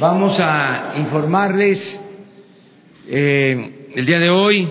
Vamos 0.00 0.34
a 0.40 0.94
informarles 0.96 1.78
eh, 3.06 3.90
el 3.94 4.06
día 4.06 4.18
de 4.18 4.30
hoy, 4.30 4.66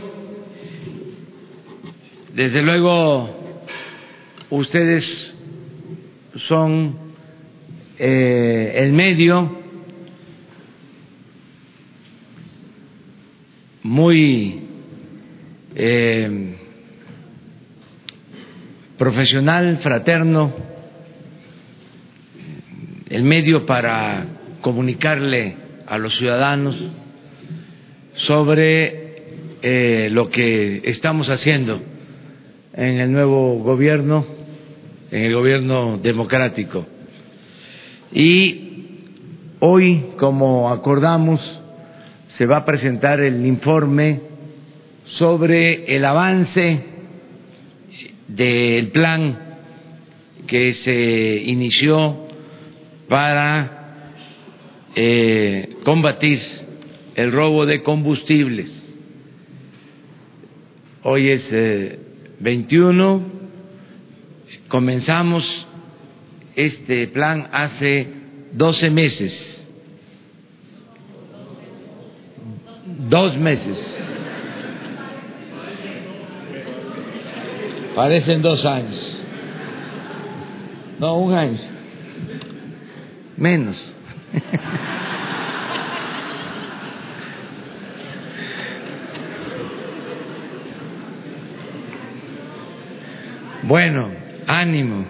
desde 2.34 2.64
luego, 2.64 3.30
ustedes 4.50 5.06
son 6.48 6.96
eh, 8.00 8.74
el 8.78 8.92
medio 8.92 9.56
muy 13.84 14.64
eh, 15.76 16.56
profesional, 18.98 19.78
fraterno, 19.84 20.54
el 23.12 23.22
medio 23.22 23.68
para 23.68 24.39
comunicarle 24.62 25.56
a 25.88 25.98
los 25.98 26.16
ciudadanos 26.18 26.76
sobre 28.28 29.10
eh, 29.62 30.10
lo 30.12 30.30
que 30.30 30.82
estamos 30.86 31.30
haciendo 31.30 31.82
en 32.74 33.00
el 33.00 33.12
nuevo 33.12 33.60
gobierno, 33.60 34.26
en 35.12 35.24
el 35.24 35.34
gobierno 35.34 35.98
democrático. 35.98 36.86
Y 38.12 38.70
hoy, 39.60 40.12
como 40.18 40.70
acordamos, 40.70 41.42
se 42.38 42.46
va 42.46 42.58
a 42.58 42.66
presentar 42.66 43.20
el 43.20 43.46
informe 43.46 44.22
sobre 45.18 45.96
el 45.96 46.06
avance 46.06 46.86
del 48.28 48.88
plan 48.90 49.38
que 50.48 50.76
se 50.84 51.44
inició 51.46 52.28
para 53.10 53.79
eh, 55.02 55.78
combatir 55.86 56.42
el 57.16 57.32
robo 57.32 57.66
de 57.66 57.82
combustibles. 57.84 58.70
Hoy 61.04 61.30
es 61.30 61.42
eh, 61.52 62.00
21, 62.42 63.24
comenzamos 64.68 65.46
este 66.54 67.08
plan 67.08 67.48
hace 67.54 68.08
12 68.52 68.90
meses, 68.90 69.34
dos 73.10 73.38
meses. 73.38 73.78
Parecen 77.96 78.42
dos 78.42 78.66
años. 78.66 79.18
No, 81.00 81.20
un 81.20 81.34
año. 81.34 81.58
Menos. 83.38 83.78
Bueno, 93.70 94.10
ánimo. 94.48 95.06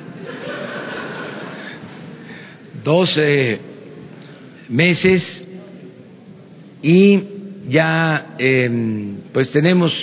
Doce 2.83 3.57
meses 4.67 5.23
y 6.81 7.23
ya 7.69 8.35
eh, 8.37 9.15
pues 9.31 9.49
tenemos 9.51 9.93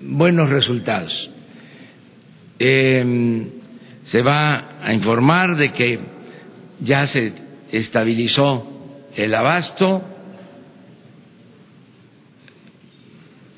buenos 0.00 0.48
resultados. 0.48 1.30
Eh, 2.58 3.46
se 4.10 4.22
va 4.22 4.78
a 4.82 4.92
informar 4.92 5.56
de 5.56 5.72
que 5.72 6.00
ya 6.80 7.06
se 7.06 7.32
estabilizó 7.72 8.66
el 9.14 9.34
abasto 9.34 10.02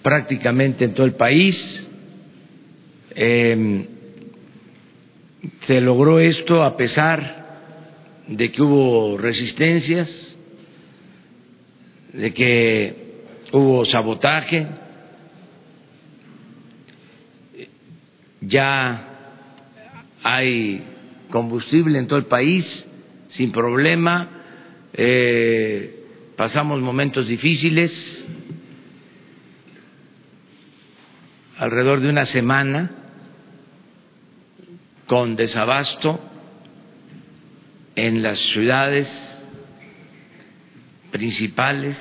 prácticamente 0.03 0.84
en 0.84 0.95
todo 0.95 1.06
el 1.06 1.14
país. 1.14 1.56
Eh, 3.14 3.89
se 5.67 5.80
logró 5.80 6.18
esto 6.20 6.63
a 6.63 6.77
pesar 6.77 7.47
de 8.27 8.51
que 8.51 8.63
hubo 8.63 9.18
resistencias, 9.18 10.08
de 12.13 12.33
que 12.33 12.95
hubo 13.52 13.85
sabotaje, 13.86 14.67
ya 18.41 19.08
hay 20.23 20.83
combustible 21.30 21.98
en 21.98 22.07
todo 22.07 22.18
el 22.18 22.27
país 22.27 22.64
sin 23.36 23.52
problema, 23.52 24.28
eh, 24.92 26.05
pasamos 26.36 26.80
momentos 26.80 27.27
difíciles, 27.27 27.90
alrededor 31.58 32.00
de 32.00 32.08
una 32.08 32.27
semana 32.27 32.90
con 35.06 35.36
desabasto 35.36 36.20
en 37.96 38.22
las 38.22 38.38
ciudades 38.52 39.08
principales 41.11 41.96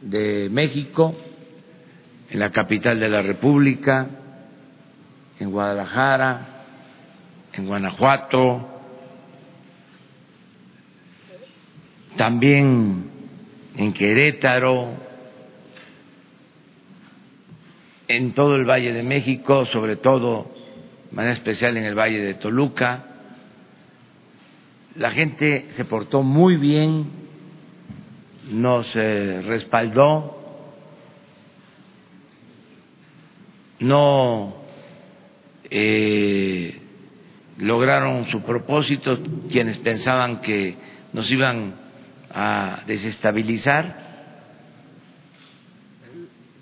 de 0.00 0.48
México, 0.50 1.16
en 2.30 2.38
la 2.38 2.50
capital 2.50 3.00
de 3.00 3.08
la 3.08 3.22
República, 3.22 4.08
en 5.40 5.50
Guadalajara, 5.50 6.46
en 7.52 7.66
Guanajuato, 7.66 8.71
también 12.16 13.10
en 13.76 13.92
Querétaro, 13.92 14.88
en 18.08 18.32
todo 18.32 18.56
el 18.56 18.64
Valle 18.64 18.92
de 18.92 19.02
México, 19.02 19.66
sobre 19.66 19.96
todo, 19.96 20.52
de 21.10 21.16
manera 21.16 21.34
especial 21.34 21.76
en 21.76 21.84
el 21.84 21.94
Valle 21.94 22.18
de 22.20 22.34
Toluca. 22.34 23.04
La 24.96 25.10
gente 25.12 25.68
se 25.76 25.84
portó 25.86 26.22
muy 26.22 26.56
bien, 26.56 27.06
nos 28.50 28.86
eh, 28.94 29.42
respaldó, 29.46 30.38
no 33.80 34.56
eh, 35.70 36.78
lograron 37.58 38.26
su 38.30 38.42
propósito 38.42 39.18
quienes 39.50 39.78
pensaban 39.78 40.42
que 40.42 40.76
nos 41.14 41.30
iban 41.30 41.81
a 42.34 42.80
desestabilizar. 42.86 43.96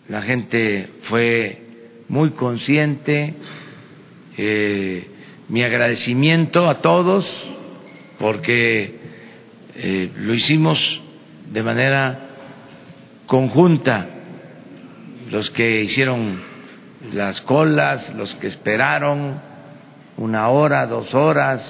La 0.09 0.23
gente 0.23 0.89
fue 1.09 1.63
muy 2.09 2.31
consciente. 2.31 3.35
Eh, 4.37 5.07
mi 5.49 5.63
agradecimiento 5.63 6.69
a 6.69 6.81
todos 6.81 7.27
porque 8.19 8.95
eh, 9.77 10.11
lo 10.17 10.35
hicimos 10.35 10.79
de 11.51 11.63
manera 11.63 12.19
conjunta, 13.27 14.07
los 15.31 15.51
que 15.51 15.83
hicieron 15.83 16.41
las 17.13 17.41
colas, 17.43 18.15
los 18.15 18.33
que 18.37 18.49
esperaron 18.49 19.41
una 20.17 20.49
hora, 20.49 20.87
dos 20.87 21.15
horas, 21.15 21.63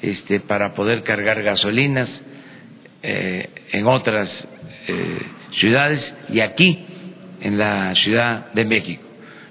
este, 0.00 0.40
para 0.40 0.74
poder 0.74 1.02
cargar 1.02 1.42
gasolinas 1.42 2.08
eh, 3.02 3.48
en 3.72 3.86
otras 3.86 4.28
eh, 4.86 5.22
ciudades 5.52 6.12
y 6.28 6.40
aquí 6.40 6.84
en 7.40 7.56
la 7.56 7.94
Ciudad 7.94 8.52
de 8.52 8.66
México. 8.66 9.02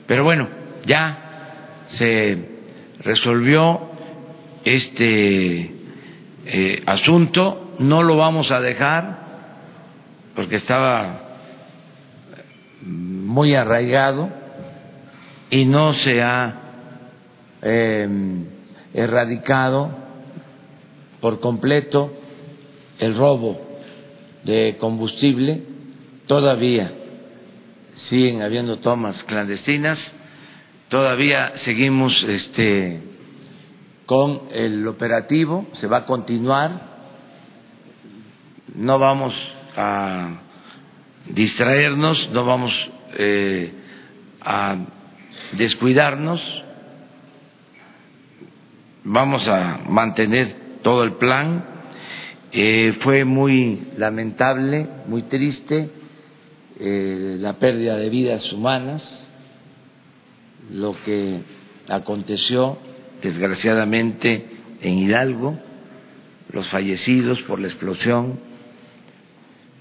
Pero 0.06 0.24
bueno, 0.24 0.48
ya 0.86 1.18
se 1.98 2.38
resolvió 3.00 3.90
este 4.64 5.72
eh, 6.46 6.84
asunto, 6.86 7.74
no 7.80 8.04
lo 8.04 8.18
vamos 8.18 8.52
a 8.52 8.60
dejar 8.60 9.18
porque 10.36 10.58
estaba 10.58 11.22
muy 12.84 13.56
arraigado 13.56 14.30
y 15.50 15.66
no 15.66 15.96
se 15.96 16.22
ha 16.22 16.54
erradicado 18.94 19.90
por 21.20 21.40
completo 21.40 22.19
el 23.00 23.16
robo 23.16 23.60
de 24.44 24.78
combustible, 24.80 25.64
todavía 26.28 26.92
siguen 28.10 28.42
habiendo 28.42 28.78
tomas 28.78 29.22
clandestinas, 29.24 30.00
todavía 30.90 31.54
seguimos 31.66 32.14
este, 32.24 33.02
con 34.06 34.42
el 34.52 34.88
operativo, 34.88 35.68
se 35.80 35.88
va 35.88 35.98
a 35.98 36.06
continuar, 36.06 36.90
no 38.76 39.00
vamos 39.00 39.34
a 39.76 40.42
distraernos, 41.28 42.30
no 42.32 42.46
vamos 42.46 42.74
eh, 43.18 43.72
a 44.42 44.78
descuidarnos, 45.54 46.42
vamos 49.04 49.48
a 49.48 49.80
mantener 49.88 50.56
todo 50.82 51.04
el 51.04 51.14
plan 51.14 51.79
Eh, 52.52 52.98
fue 53.04 53.26
muy 53.26 53.90
lamentable, 53.98 54.88
muy 55.06 55.24
triste 55.24 55.88
eh, 56.80 57.38
la 57.40 57.54
pérdida 57.60 57.96
de 57.96 58.10
vidas 58.10 58.52
humanas, 58.52 59.04
lo 60.72 60.96
que 61.04 61.42
aconteció 61.88 62.80
desgraciadamente 63.22 64.46
en 64.82 64.98
Hidalgo, 64.98 65.60
los 66.52 66.68
fallecidos 66.70 67.40
por 67.44 67.60
la 67.60 67.68
explosión, 67.68 68.40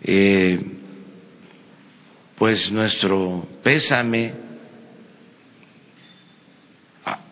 eh, 0.03 0.61
pues 2.37 2.71
nuestro 2.71 3.49
pésame 3.63 4.35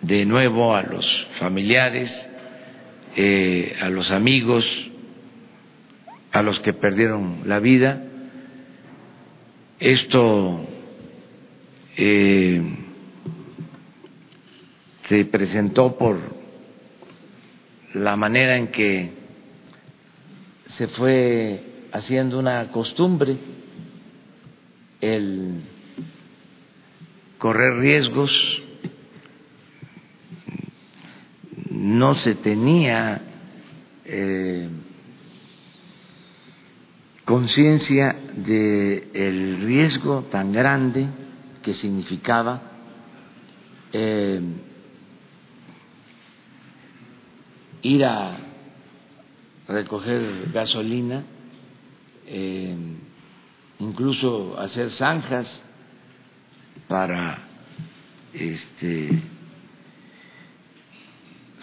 de 0.01 0.25
nuevo 0.25 0.75
a 0.75 0.83
los 0.83 1.05
familiares, 1.39 2.11
a 3.81 3.89
los 3.89 4.11
amigos, 4.11 4.65
a 6.37 6.43
los 6.43 6.61
que 6.61 6.75
perdieron 6.75 7.45
la 7.47 7.61
vida. 7.61 8.03
Esto 9.81 10.67
eh, 11.97 12.63
se 15.09 15.25
presentó 15.25 15.97
por 15.97 16.19
la 17.95 18.17
manera 18.17 18.59
en 18.59 18.67
que 18.69 19.13
se 20.77 20.89
fue 20.89 21.63
haciendo 21.93 22.39
una 22.39 22.71
costumbre 22.71 23.39
el 25.01 25.63
correr 27.39 27.79
riesgos, 27.79 28.31
no 31.71 32.15
se 32.17 32.35
tenía 32.35 33.23
eh, 34.05 34.69
conciencia 37.27 38.15
de 38.37 39.11
el 39.13 39.61
riesgo 39.67 40.23
tan 40.31 40.53
grande 40.53 41.09
que 41.63 41.75
significaba 41.75 42.63
eh, 43.93 44.41
ir 47.83 48.05
a 48.05 48.37
recoger 49.67 50.53
gasolina, 50.53 51.25
eh, 52.27 52.77
incluso 53.81 54.57
hacer 54.61 54.93
zanjas 54.93 55.49
para 56.87 57.39
este, 58.33 59.21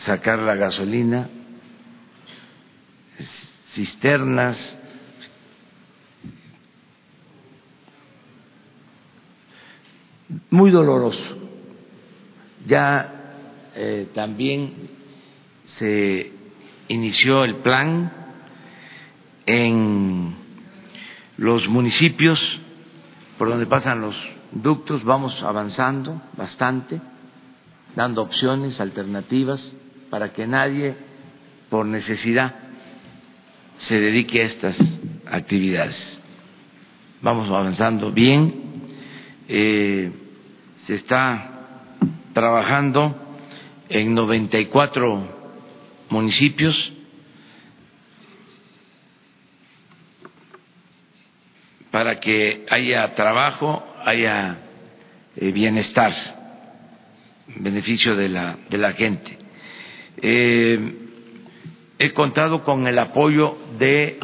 sacar 0.05 0.39
la 0.39 0.55
gasolina, 0.55 1.29
cisternas, 3.75 4.57
muy 10.53 10.69
doloroso. 10.69 11.17
Ya 12.67 13.71
eh, 13.75 14.09
también 14.13 14.71
se 15.79 16.31
inició 16.89 17.43
el 17.43 17.55
plan 17.55 18.11
en 19.47 20.35
los 21.37 21.67
municipios 21.67 22.39
por 23.39 23.49
donde 23.49 23.65
pasan 23.65 24.01
los 24.01 24.15
ductos, 24.51 25.03
vamos 25.03 25.33
avanzando 25.41 26.21
bastante, 26.37 27.01
dando 27.95 28.21
opciones, 28.21 28.79
alternativas, 28.79 29.59
para 30.11 30.33
que 30.33 30.45
nadie, 30.45 30.95
por 31.71 31.87
necesidad, 31.87 32.53
se 33.87 33.99
dedique 33.99 34.43
a 34.43 34.45
estas 34.45 34.75
actividades. 35.25 35.95
Vamos 37.23 37.49
avanzando 37.49 38.11
bien, 38.11 38.53
eh, 39.47 40.11
se 40.87 40.95
está 40.95 41.49
trabajando 42.33 43.15
en 43.89 44.13
94 44.13 45.27
municipios 46.09 46.93
para 51.91 52.19
que 52.19 52.65
haya 52.69 53.13
trabajo, 53.15 53.83
haya 54.03 54.57
eh, 55.35 55.51
bienestar, 55.51 56.11
beneficio 57.55 58.15
de 58.15 58.29
la, 58.29 58.57
de 58.69 58.77
la 58.77 58.93
gente. 58.93 59.37
Eh, 60.17 60.93
he 61.99 62.13
contado 62.13 62.63
con 62.63 62.87
el 62.87 62.97
apoyo 62.97 63.57
de 63.77 64.19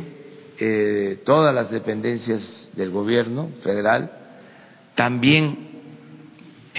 eh, 0.57 1.19
todas 1.25 1.53
las 1.53 1.69
dependencias 1.69 2.41
del 2.73 2.89
gobierno 2.89 3.49
federal, 3.63 4.11
también 4.95 5.68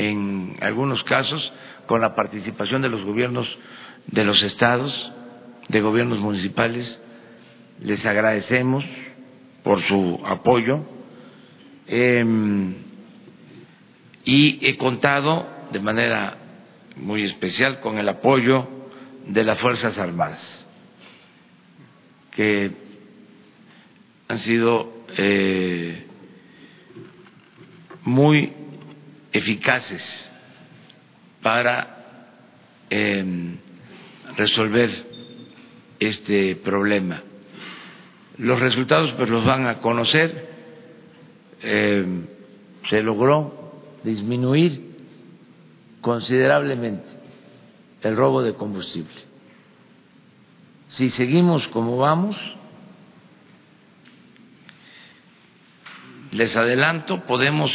en 0.01 0.57
algunos 0.61 1.03
casos 1.05 1.53
con 1.87 2.01
la 2.01 2.15
participación 2.15 2.81
de 2.81 2.89
los 2.89 3.05
gobiernos 3.05 3.47
de 4.07 4.25
los 4.25 4.43
estados, 4.43 4.93
de 5.69 5.81
gobiernos 5.83 6.19
municipales. 6.21 6.87
Les 7.83 8.05
agradecemos 8.07 8.85
por 9.63 9.83
su 9.87 10.21
apoyo 10.25 10.81
em, 11.87 12.75
y 14.25 14.67
he 14.67 14.77
contado 14.79 15.47
de 15.71 15.81
manera 15.81 16.37
muy 16.97 17.25
especial 17.25 17.81
con 17.81 17.99
el 17.99 18.09
apoyo 18.09 18.69
de 19.27 19.45
las 19.45 19.59
Fuerzas 19.61 19.97
Armadas, 19.99 20.41
que 22.33 22.71
han 24.29 24.43
sido 24.45 24.93
eh, 25.17 26.07
muy 28.05 28.53
eficaces 29.33 30.03
para 31.43 31.97
eh, 32.91 33.55
resolver 34.37 34.91
este 35.99 36.57
problema. 36.57 37.23
Los 38.39 38.59
resultados 38.59 39.13
pues 39.13 39.29
los 39.29 39.45
van 39.45 39.67
a 39.67 39.79
conocer. 39.79 40.49
Eh, 41.63 42.07
se 42.89 43.03
logró 43.03 43.73
disminuir 44.03 44.91
considerablemente 46.01 47.07
el 48.03 48.17
robo 48.17 48.43
de 48.43 48.55
combustible. 48.55 49.31
Si 50.97 51.11
seguimos 51.11 51.67
como 51.69 51.99
vamos, 51.99 52.37
les 56.33 56.55
adelanto, 56.57 57.21
podemos 57.27 57.71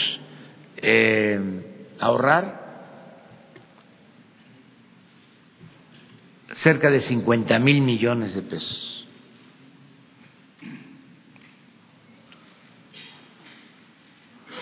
eh, 0.88 1.40
ahorrar 2.00 2.64
cerca 6.62 6.92
de 6.92 7.08
50 7.08 7.58
mil 7.58 7.82
millones 7.82 8.36
de 8.36 8.42
pesos. 8.44 9.08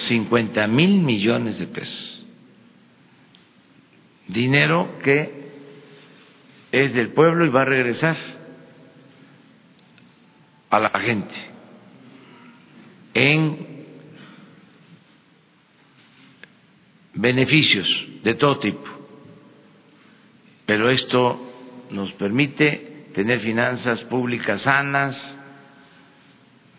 Cincuenta 0.07 0.65
mil 0.67 1.01
millones 1.01 1.59
de 1.59 1.67
pesos. 1.67 2.25
Dinero 4.29 4.99
que 5.03 5.51
es 6.71 6.93
del 6.93 7.11
pueblo 7.11 7.45
y 7.45 7.49
va 7.49 7.63
a 7.63 7.65
regresar 7.65 8.15
a 10.69 10.79
la 10.79 10.89
gente 11.01 11.35
en 13.13 13.72
beneficios 17.13 17.87
de 18.23 18.35
todo 18.35 18.59
tipo. 18.59 18.89
Pero 20.65 20.89
esto 20.89 21.39
nos 21.91 22.11
permite 22.13 23.07
tener 23.13 23.41
finanzas 23.41 24.01
públicas 24.05 24.61
sanas, 24.61 25.15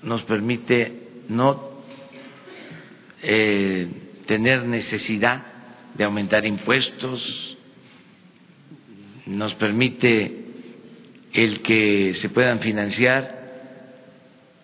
nos 0.03 0.23
permite 0.23 0.93
no 1.29 1.83
eh, 3.23 3.89
tener 4.27 4.65
necesidad 4.65 5.43
de 5.95 6.05
aumentar 6.05 6.45
impuestos, 6.45 7.57
nos 9.27 9.55
permite 9.55 10.45
el 11.33 11.63
que 11.63 12.17
se 12.21 12.29
puedan 12.29 12.61
financiar 12.61 13.45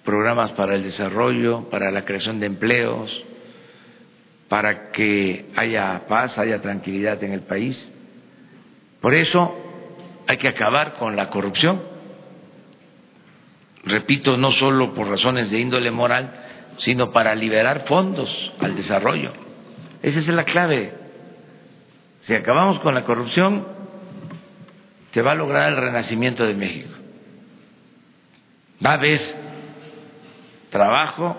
programas 0.05 0.53
para 0.53 0.75
el 0.75 0.83
desarrollo, 0.83 1.69
para 1.71 1.91
la 1.91 2.05
creación 2.05 2.41
de 2.41 2.47
empleos, 2.47 3.11
para 4.51 4.91
que 4.91 5.47
haya 5.55 6.09
paz, 6.09 6.37
haya 6.37 6.61
tranquilidad 6.61 7.23
en 7.23 7.33
el 7.33 7.43
país. 7.43 7.79
Por 9.01 9.15
eso 9.15 9.55
hay 10.27 10.39
que 10.39 10.49
acabar 10.49 10.95
con 10.95 11.15
la 11.15 11.31
corrupción. 11.31 11.81
Repito, 13.85 14.37
no 14.37 14.51
solo 14.51 14.93
por 14.93 15.07
razones 15.07 15.53
de 15.53 15.61
índole 15.61 15.93
moral, 15.93 16.33
sino 16.79 17.13
para 17.13 17.37
liberar 17.37 17.85
fondos 17.87 18.29
al 18.59 18.75
desarrollo. 18.75 19.33
Esa 20.03 20.19
es 20.19 20.27
la 20.27 20.45
clave. 20.45 20.95
Si 22.27 22.35
acabamos 22.35 22.81
con 22.81 22.93
la 22.93 23.05
corrupción, 23.05 23.69
se 25.15 25.23
va 25.23 25.31
a 25.31 25.37
lograr 25.37 25.71
el 25.71 25.77
renacimiento 25.77 26.45
de 26.45 26.55
México. 26.55 26.91
Va 28.85 28.91
a 28.91 28.95
haber 28.95 29.21
trabajo, 30.71 31.37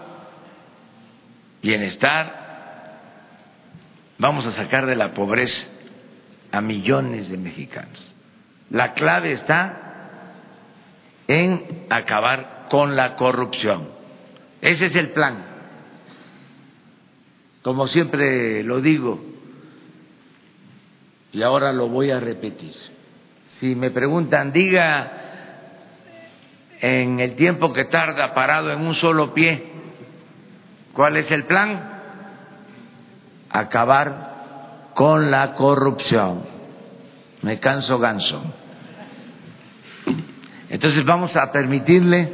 bienestar, 1.61 2.40
vamos 4.21 4.45
a 4.45 4.53
sacar 4.53 4.85
de 4.85 4.95
la 4.95 5.15
pobreza 5.15 5.63
a 6.51 6.61
millones 6.61 7.27
de 7.29 7.37
mexicanos. 7.37 7.99
La 8.69 8.93
clave 8.93 9.33
está 9.33 10.35
en 11.27 11.87
acabar 11.89 12.67
con 12.69 12.95
la 12.95 13.15
corrupción. 13.15 13.89
Ese 14.61 14.85
es 14.85 14.95
el 14.95 15.09
plan. 15.09 15.43
Como 17.63 17.87
siempre 17.87 18.63
lo 18.63 18.79
digo, 18.79 19.19
y 21.31 21.41
ahora 21.41 21.71
lo 21.73 21.87
voy 21.87 22.11
a 22.11 22.19
repetir. 22.19 22.75
Si 23.59 23.73
me 23.73 23.89
preguntan, 23.89 24.51
diga 24.51 25.13
en 26.79 27.19
el 27.19 27.35
tiempo 27.35 27.73
que 27.73 27.85
tarda 27.85 28.35
parado 28.35 28.71
en 28.71 28.81
un 28.81 28.93
solo 28.95 29.33
pie, 29.33 29.63
¿cuál 30.93 31.17
es 31.17 31.31
el 31.31 31.45
plan? 31.45 32.00
Acabar 33.51 34.91
con 34.95 35.31
la 35.31 35.53
corrupción. 35.55 36.43
Me 37.41 37.59
canso 37.59 37.99
ganso. 37.99 38.41
Entonces 40.69 41.03
vamos 41.05 41.35
a 41.35 41.51
permitirle 41.51 42.33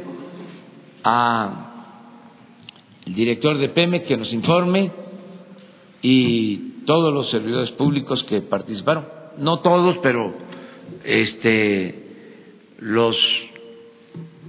al 1.02 1.50
director 3.06 3.58
de 3.58 3.70
PEME 3.70 4.04
que 4.04 4.16
nos 4.16 4.32
informe 4.32 4.92
y 6.02 6.84
todos 6.86 7.12
los 7.12 7.30
servidores 7.30 7.70
públicos 7.72 8.22
que 8.24 8.42
participaron, 8.42 9.06
no 9.38 9.58
todos, 9.58 9.98
pero 10.02 10.34
este 11.04 12.04
los 12.78 13.16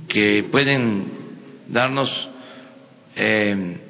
que 0.07 0.47
pueden 0.51 1.11
darnos 1.67 2.09
eh, 3.15 3.88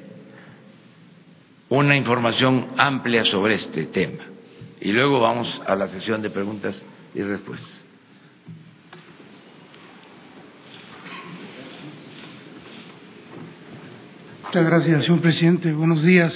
una 1.70 1.96
información 1.96 2.66
amplia 2.76 3.24
sobre 3.24 3.54
este 3.54 3.86
tema. 3.86 4.24
Y 4.80 4.92
luego 4.92 5.20
vamos 5.20 5.48
a 5.66 5.74
la 5.76 5.88
sesión 5.88 6.20
de 6.20 6.30
preguntas 6.30 6.74
y 7.14 7.22
respuestas. 7.22 7.68
Muchas 14.44 14.66
gracias, 14.66 15.04
señor 15.04 15.20
presidente. 15.20 15.72
Buenos 15.72 16.02
días 16.02 16.32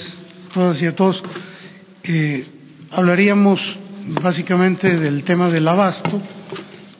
a 0.49 0.53
todas 0.53 0.81
y 0.81 0.85
a 0.85 0.95
todos. 0.95 1.21
Eh, 2.03 2.47
hablaríamos 2.91 3.59
básicamente 4.21 4.87
del 4.87 5.25
tema 5.25 5.49
del 5.49 5.67
abasto 5.67 6.21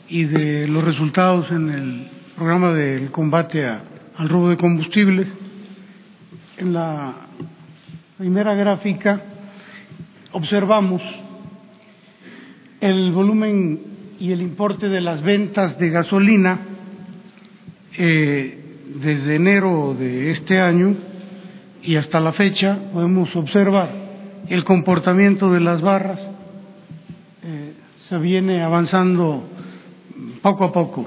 y 0.09 0.25
de 0.25 0.67
los 0.67 0.83
resultados 0.83 1.49
en 1.51 1.69
el 1.69 2.07
programa 2.35 2.73
del 2.73 3.11
combate 3.11 3.65
al 3.65 4.27
robo 4.27 4.49
de 4.49 4.57
combustibles. 4.57 5.27
En 6.57 6.73
la 6.73 7.13
primera 8.17 8.53
gráfica 8.55 9.21
observamos 10.31 11.01
el 12.79 13.11
volumen 13.11 13.81
y 14.19 14.31
el 14.31 14.41
importe 14.41 14.87
de 14.87 15.01
las 15.01 15.21
ventas 15.21 15.77
de 15.77 15.89
gasolina 15.89 16.59
eh, 17.97 18.57
desde 19.01 19.35
enero 19.35 19.95
de 19.99 20.31
este 20.31 20.59
año 20.61 20.95
y 21.83 21.97
hasta 21.97 22.21
la 22.21 22.31
fecha 22.31 22.77
podemos 22.93 23.35
observar 23.35 23.89
el 24.47 24.63
comportamiento 24.63 25.51
de 25.51 25.59
las 25.59 25.81
barras. 25.81 26.19
Eh, 27.43 27.73
se 28.07 28.17
viene 28.17 28.63
avanzando 28.63 29.43
poco 30.41 30.63
a 30.63 30.71
poco 30.71 31.05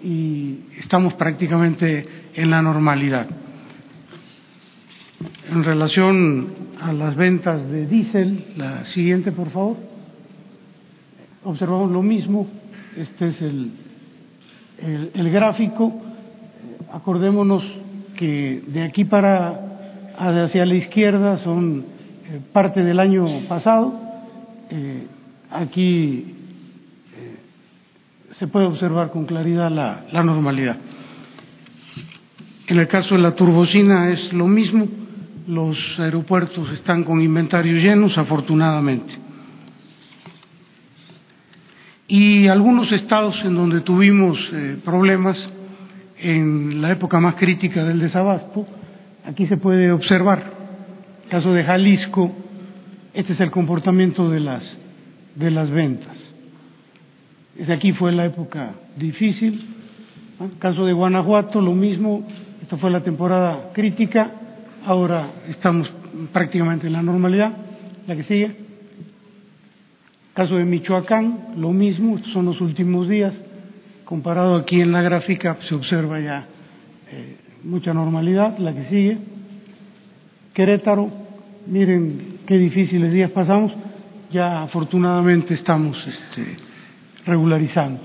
y 0.00 0.60
estamos 0.78 1.14
prácticamente 1.14 2.06
en 2.34 2.50
la 2.50 2.62
normalidad. 2.62 3.26
En 5.48 5.62
relación 5.62 6.48
a 6.80 6.92
las 6.92 7.14
ventas 7.14 7.68
de 7.70 7.86
diésel, 7.86 8.44
la 8.56 8.84
siguiente, 8.86 9.30
por 9.30 9.50
favor, 9.50 9.76
observamos 11.44 11.92
lo 11.92 12.02
mismo. 12.02 12.48
Este 12.96 13.28
es 13.28 13.42
el, 13.42 13.70
el, 15.14 15.30
gráfico. 15.30 16.02
Acordémonos 16.92 17.62
que 18.16 18.62
de 18.66 18.82
aquí 18.82 19.04
para 19.04 20.14
hacia 20.18 20.66
la 20.66 20.74
izquierda 20.74 21.38
son 21.44 21.84
eh, 22.28 22.40
parte 22.52 22.82
del 22.82 22.98
año 22.98 23.26
pasado. 23.48 24.00
Eh, 24.70 25.06
aquí 25.52 26.34
se 28.38 28.48
puede 28.48 28.66
observar 28.66 29.10
con 29.10 29.26
claridad 29.26 29.70
la, 29.70 30.06
la 30.10 30.24
normalidad. 30.24 30.76
En 32.66 32.78
el 32.80 32.88
caso 32.88 33.14
de 33.14 33.20
la 33.20 33.36
turbocina 33.36 34.10
es 34.10 34.32
lo 34.32 34.48
mismo, 34.48 34.88
los 35.46 35.76
aeropuertos 35.98 36.70
están 36.72 37.04
con 37.04 37.20
inventarios 37.20 37.82
llenos, 37.82 38.16
afortunadamente. 38.18 39.12
Y 42.08 42.46
algunos 42.48 42.90
estados 42.92 43.36
en 43.44 43.54
donde 43.54 43.80
tuvimos 43.80 44.38
eh, 44.52 44.78
problemas 44.84 45.36
en 46.18 46.80
la 46.80 46.92
época 46.92 47.20
más 47.20 47.34
crítica 47.34 47.84
del 47.84 47.98
desabasto, 48.00 48.66
aquí 49.24 49.46
se 49.46 49.56
puede 49.56 49.92
observar. 49.92 50.52
El 51.24 51.30
caso 51.30 51.52
de 51.52 51.64
Jalisco, 51.64 52.32
este 53.12 53.32
es 53.32 53.40
el 53.40 53.50
comportamiento 53.50 54.30
de 54.30 54.40
las, 54.40 54.62
de 55.34 55.50
las 55.50 55.70
ventas. 55.70 56.16
Desde 57.56 57.72
aquí 57.72 57.92
fue 57.92 58.12
la 58.12 58.26
época 58.26 58.72
difícil. 58.96 59.66
El 60.40 60.58
caso 60.58 60.84
de 60.84 60.92
Guanajuato, 60.92 61.60
lo 61.60 61.72
mismo. 61.72 62.26
Esta 62.62 62.76
fue 62.76 62.90
la 62.90 63.02
temporada 63.02 63.70
crítica. 63.72 64.30
Ahora 64.86 65.32
estamos 65.48 65.92
prácticamente 66.32 66.86
en 66.86 66.92
la 66.92 67.02
normalidad. 67.02 67.52
La 68.06 68.14
que 68.14 68.22
sigue. 68.22 68.54
Caso 70.32 70.54
de 70.54 70.64
Michoacán, 70.64 71.54
lo 71.56 71.72
mismo. 71.72 72.16
Estos 72.16 72.32
son 72.32 72.46
los 72.46 72.60
últimos 72.60 73.08
días. 73.08 73.34
Comparado 74.04 74.54
aquí 74.54 74.80
en 74.80 74.92
la 74.92 75.02
gráfica, 75.02 75.58
se 75.68 75.74
observa 75.74 76.20
ya 76.20 76.46
eh, 77.10 77.36
mucha 77.64 77.92
normalidad. 77.92 78.58
La 78.58 78.72
que 78.72 78.84
sigue. 78.84 79.18
Querétaro, 80.54 81.10
miren 81.66 82.38
qué 82.46 82.56
difíciles 82.56 83.12
días 83.12 83.32
pasamos. 83.32 83.72
Ya 84.30 84.62
afortunadamente 84.62 85.54
estamos 85.54 85.98
este, 86.06 86.58
regularizando. 87.26 87.98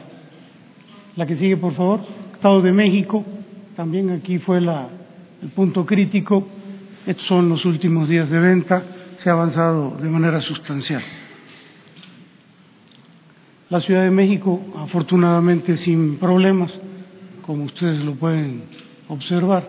La 1.15 1.27
que 1.27 1.37
sigue, 1.37 1.57
por 1.57 1.75
favor. 1.75 1.99
Estado 2.33 2.59
de 2.63 2.71
México, 2.71 3.23
también 3.75 4.09
aquí 4.09 4.39
fue 4.39 4.59
la, 4.61 4.89
el 5.43 5.49
punto 5.49 5.85
crítico. 5.85 6.47
Estos 7.05 7.25
son 7.25 7.49
los 7.49 7.65
últimos 7.65 8.07
días 8.07 8.29
de 8.29 8.39
venta. 8.39 8.83
Se 9.23 9.29
ha 9.29 9.33
avanzado 9.33 9.97
de 10.01 10.09
manera 10.09 10.41
sustancial. 10.41 11.01
La 13.69 13.81
Ciudad 13.81 14.03
de 14.03 14.11
México, 14.11 14.61
afortunadamente, 14.77 15.77
sin 15.77 16.17
problemas, 16.17 16.71
como 17.41 17.63
ustedes 17.63 18.03
lo 18.03 18.15
pueden 18.15 18.63
observar 19.07 19.67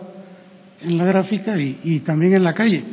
en 0.81 0.97
la 0.97 1.05
gráfica 1.05 1.57
y, 1.57 2.01
también 2.05 2.33
en 2.33 2.43
la 2.43 2.53
calle. 2.53 2.83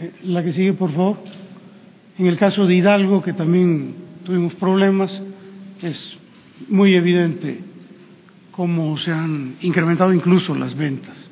Eh, 0.00 0.12
la 0.24 0.42
que 0.42 0.52
sigue, 0.52 0.72
por 0.72 0.92
favor. 0.92 1.18
En 2.18 2.26
el 2.26 2.38
caso 2.38 2.66
de 2.66 2.76
Hidalgo, 2.76 3.22
que 3.22 3.32
también 3.32 3.94
tuvimos 4.24 4.54
problemas, 4.54 5.10
es 5.82 5.98
muy 6.68 6.94
evidente 6.94 7.58
cómo 8.52 8.96
se 8.98 9.10
han 9.10 9.56
incrementado 9.60 10.12
incluso 10.14 10.54
las 10.54 10.76
ventas. 10.76 11.23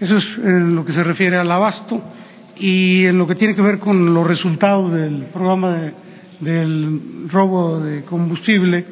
Eso 0.00 0.16
es 0.16 0.24
en 0.38 0.74
lo 0.74 0.84
que 0.84 0.92
se 0.92 1.04
refiere 1.04 1.36
al 1.36 1.50
abasto 1.52 2.02
y 2.56 3.04
en 3.04 3.18
lo 3.18 3.26
que 3.26 3.34
tiene 3.34 3.54
que 3.54 3.62
ver 3.62 3.78
con 3.78 4.14
los 4.14 4.26
resultados 4.26 4.92
del 4.92 5.26
programa 5.32 5.76
de, 5.76 5.92
del 6.40 7.28
robo 7.30 7.80
de 7.80 8.04
combustible, 8.04 8.84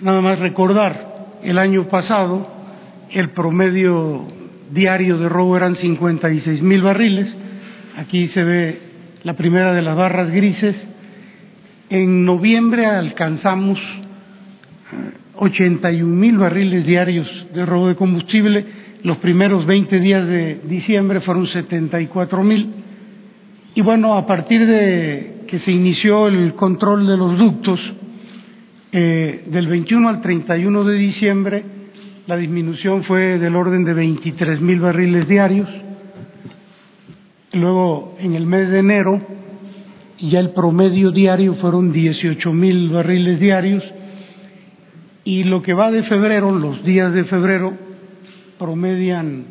nada 0.00 0.20
más 0.20 0.38
recordar, 0.38 1.14
el 1.42 1.58
año 1.58 1.88
pasado 1.88 2.48
el 3.10 3.30
promedio 3.30 4.26
diario 4.70 5.18
de 5.18 5.28
robo 5.28 5.56
eran 5.56 5.76
56 5.76 6.62
mil 6.62 6.82
barriles, 6.82 7.28
aquí 7.98 8.28
se 8.28 8.42
ve 8.42 8.78
la 9.24 9.34
primera 9.34 9.72
de 9.74 9.82
las 9.82 9.96
barras 9.96 10.30
grises, 10.30 10.74
en 11.90 12.24
noviembre 12.24 12.86
alcanzamos 12.86 13.78
81 15.36 16.14
mil 16.14 16.38
barriles 16.38 16.86
diarios 16.86 17.46
de 17.54 17.66
robo 17.66 17.88
de 17.88 17.94
combustible. 17.94 18.83
Los 19.04 19.18
primeros 19.18 19.66
20 19.66 20.00
días 20.00 20.26
de 20.26 20.60
diciembre 20.64 21.20
fueron 21.20 21.46
74 21.46 22.42
mil. 22.42 22.72
Y 23.74 23.82
bueno, 23.82 24.14
a 24.14 24.26
partir 24.26 24.66
de 24.66 25.44
que 25.46 25.58
se 25.58 25.70
inició 25.70 26.26
el 26.26 26.54
control 26.54 27.06
de 27.06 27.16
los 27.18 27.36
ductos, 27.36 27.78
eh, 28.92 29.44
del 29.46 29.66
21 29.66 30.08
al 30.08 30.22
31 30.22 30.84
de 30.84 30.94
diciembre, 30.94 31.62
la 32.26 32.38
disminución 32.38 33.04
fue 33.04 33.38
del 33.38 33.54
orden 33.56 33.84
de 33.84 33.92
23 33.92 34.62
mil 34.62 34.80
barriles 34.80 35.28
diarios. 35.28 35.68
Luego, 37.52 38.16
en 38.20 38.34
el 38.34 38.46
mes 38.46 38.70
de 38.70 38.78
enero, 38.78 39.20
ya 40.18 40.40
el 40.40 40.54
promedio 40.54 41.10
diario 41.10 41.56
fueron 41.56 41.92
18 41.92 42.52
mil 42.54 42.88
barriles 42.88 43.38
diarios 43.38 43.84
y 45.24 45.44
lo 45.44 45.60
que 45.60 45.74
va 45.74 45.90
de 45.90 46.04
febrero, 46.04 46.50
los 46.58 46.82
días 46.84 47.12
de 47.12 47.24
febrero, 47.24 47.83
promedian 48.64 49.44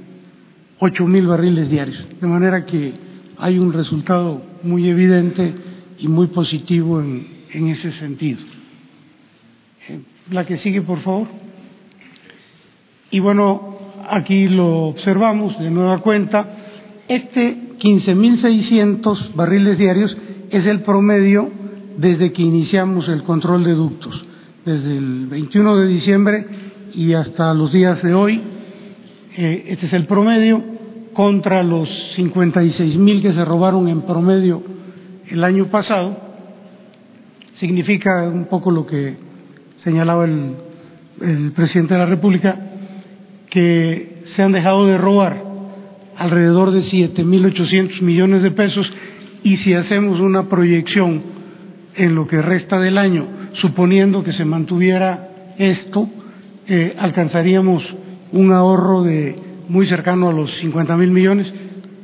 ocho 0.79 1.05
mil 1.05 1.27
barriles 1.27 1.69
diarios, 1.69 2.03
de 2.19 2.27
manera 2.27 2.65
que 2.65 2.93
hay 3.37 3.59
un 3.59 3.71
resultado 3.71 4.41
muy 4.63 4.89
evidente 4.89 5.53
y 5.99 6.07
muy 6.07 6.27
positivo 6.27 6.99
en, 6.99 7.27
en 7.53 7.67
ese 7.67 7.91
sentido. 7.99 8.39
Eh, 9.87 9.99
la 10.31 10.47
que 10.47 10.57
sigue, 10.57 10.81
por 10.81 10.99
favor. 11.01 11.27
Y 13.11 13.19
bueno, 13.19 13.77
aquí 14.09 14.47
lo 14.47 14.87
observamos 14.87 15.59
de 15.59 15.69
nueva 15.69 15.99
cuenta. 15.99 16.47
Este 17.07 17.55
15.600 17.79 19.35
barriles 19.35 19.77
diarios 19.77 20.17
es 20.49 20.65
el 20.65 20.81
promedio 20.81 21.51
desde 21.97 22.33
que 22.33 22.41
iniciamos 22.41 23.07
el 23.09 23.21
control 23.21 23.63
de 23.63 23.73
ductos, 23.73 24.25
desde 24.65 24.97
el 24.97 25.27
21 25.27 25.77
de 25.77 25.87
diciembre 25.87 26.47
y 26.95 27.13
hasta 27.13 27.53
los 27.53 27.71
días 27.71 28.01
de 28.01 28.15
hoy. 28.15 28.52
Este 29.35 29.87
es 29.87 29.93
el 29.93 30.05
promedio 30.05 30.61
contra 31.13 31.63
los 31.63 31.89
56.000 32.15 33.21
que 33.21 33.33
se 33.33 33.43
robaron 33.43 33.87
en 33.87 34.03
promedio 34.03 34.61
el 35.27 35.43
año 35.43 35.67
pasado. 35.67 36.15
Significa 37.59 38.29
un 38.29 38.45
poco 38.45 38.69
lo 38.69 38.85
que 38.85 39.15
señalaba 39.83 40.25
el, 40.25 40.55
el 41.21 41.51
presidente 41.53 41.95
de 41.95 41.99
la 41.99 42.05
República, 42.05 42.55
que 43.49 44.23
se 44.35 44.43
han 44.43 44.51
dejado 44.51 44.85
de 44.85 44.97
robar 44.97 45.43
alrededor 46.15 46.69
de 46.69 46.83
7.800 46.83 48.01
millones 48.01 48.43
de 48.43 48.51
pesos 48.51 48.91
y 49.43 49.57
si 49.57 49.73
hacemos 49.73 50.19
una 50.19 50.47
proyección 50.47 51.23
en 51.95 52.13
lo 52.13 52.27
que 52.27 52.39
resta 52.39 52.79
del 52.79 52.99
año, 52.99 53.27
suponiendo 53.53 54.23
que 54.23 54.33
se 54.33 54.45
mantuviera 54.45 55.29
esto, 55.57 56.07
eh, 56.67 56.95
alcanzaríamos 56.99 57.83
un 58.33 58.51
ahorro 58.51 59.03
de 59.03 59.35
muy 59.69 59.87
cercano 59.87 60.29
a 60.29 60.33
los 60.33 60.51
50 60.59 60.97
mil 60.97 61.11
millones, 61.11 61.51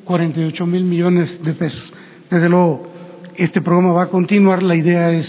48 0.05 0.65
mil 0.65 0.85
millones 0.85 1.43
de 1.43 1.53
pesos. 1.53 1.83
Desde 2.29 2.47
luego, 2.47 2.87
este 3.35 3.61
programa 3.61 3.93
va 3.93 4.03
a 4.03 4.09
continuar. 4.09 4.63
La 4.63 4.75
idea 4.75 5.11
es 5.11 5.27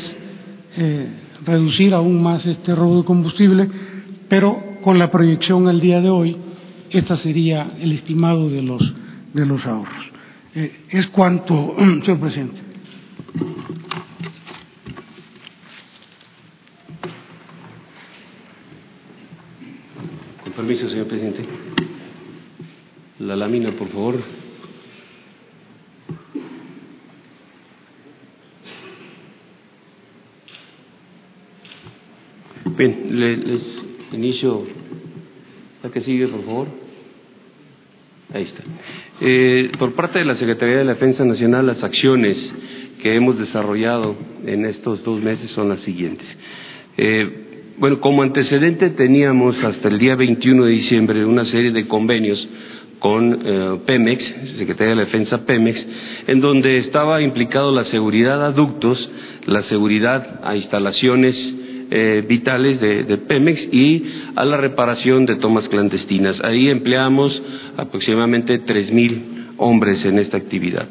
eh, 0.77 1.07
reducir 1.45 1.95
aún 1.95 2.23
más 2.23 2.45
este 2.47 2.75
robo 2.75 2.99
de 2.99 3.05
combustible, 3.05 3.69
pero 4.29 4.63
con 4.83 4.99
la 4.99 5.11
proyección 5.11 5.69
al 5.69 5.81
día 5.81 6.01
de 6.01 6.11
hoy, 6.11 6.37
este 6.91 7.17
sería 7.19 7.73
el 7.81 7.93
estimado 7.93 8.49
de 8.49 8.63
los, 8.63 8.95
de 9.33 9.47
los 9.47 9.65
ahorros. 9.67 10.11
Eh, 10.55 10.73
es 10.91 11.07
cuanto, 11.09 11.75
señor 12.05 12.21
presidente. 12.21 12.61
Con 20.45 20.50
permiso, 20.61 20.91
señor 20.91 21.07
presidente. 21.07 21.41
La 23.21 23.35
lámina, 23.35 23.73
por 23.73 23.89
favor. 23.89 24.17
Bien, 32.77 33.07
les 33.11 33.63
inicio 34.13 34.67
la 35.83 35.91
que 35.91 36.03
sigue, 36.03 36.29
por 36.29 36.45
favor. 36.45 36.69
Ahí 38.35 38.43
está. 38.43 38.63
Eh, 39.23 39.73
por 39.79 39.95
parte 39.95 40.19
de 40.19 40.27
la 40.27 40.37
Secretaría 40.37 40.77
de 40.77 40.85
la 40.85 40.93
Defensa 40.93 41.25
Nacional, 41.25 41.67
las 41.67 41.83
acciones 41.83 42.37
que 43.03 43.15
hemos 43.15 43.39
desarrollado 43.39 44.15
en 44.45 44.67
estos 44.67 45.03
dos 45.05 45.23
meses 45.23 45.51
son 45.53 45.71
las 45.71 45.81
siguientes. 45.81 46.27
Eh, 46.99 47.50
bueno, 47.81 47.99
como 48.01 48.23
antecedente 48.23 48.91
teníamos 48.91 49.57
hasta 49.65 49.89
el 49.89 49.99
día 49.99 50.15
21 50.15 50.67
de 50.67 50.71
diciembre 50.71 51.25
una 51.25 51.47
serie 51.47 51.73
de 51.73 51.89
convenios 51.89 52.47
con 52.99 53.41
eh, 53.43 53.79
Pemex, 53.87 54.23
Secretaría 54.59 54.91
de 54.91 54.97
la 54.97 55.05
Defensa 55.07 55.47
Pemex, 55.47 55.81
en 56.27 56.41
donde 56.43 56.77
estaba 56.81 57.23
implicado 57.23 57.73
la 57.73 57.87
seguridad 57.87 58.45
a 58.45 58.53
ductos, 58.53 59.11
la 59.47 59.63
seguridad 59.63 60.41
a 60.45 60.57
instalaciones 60.57 61.35
eh, 61.91 62.23
vitales 62.29 62.83
de, 62.83 63.05
de, 63.05 63.17
Pemex 63.17 63.73
y 63.73 64.05
a 64.37 64.45
la 64.45 64.59
reparación 64.59 65.25
de 65.25 65.37
tomas 65.37 65.67
clandestinas. 65.71 66.39
Ahí 66.45 66.69
empleamos 66.69 67.43
aproximadamente 67.79 68.59
tres 68.59 68.93
mil 68.93 69.55
hombres 69.57 70.05
en 70.05 70.19
esta 70.19 70.37
actividad. 70.37 70.87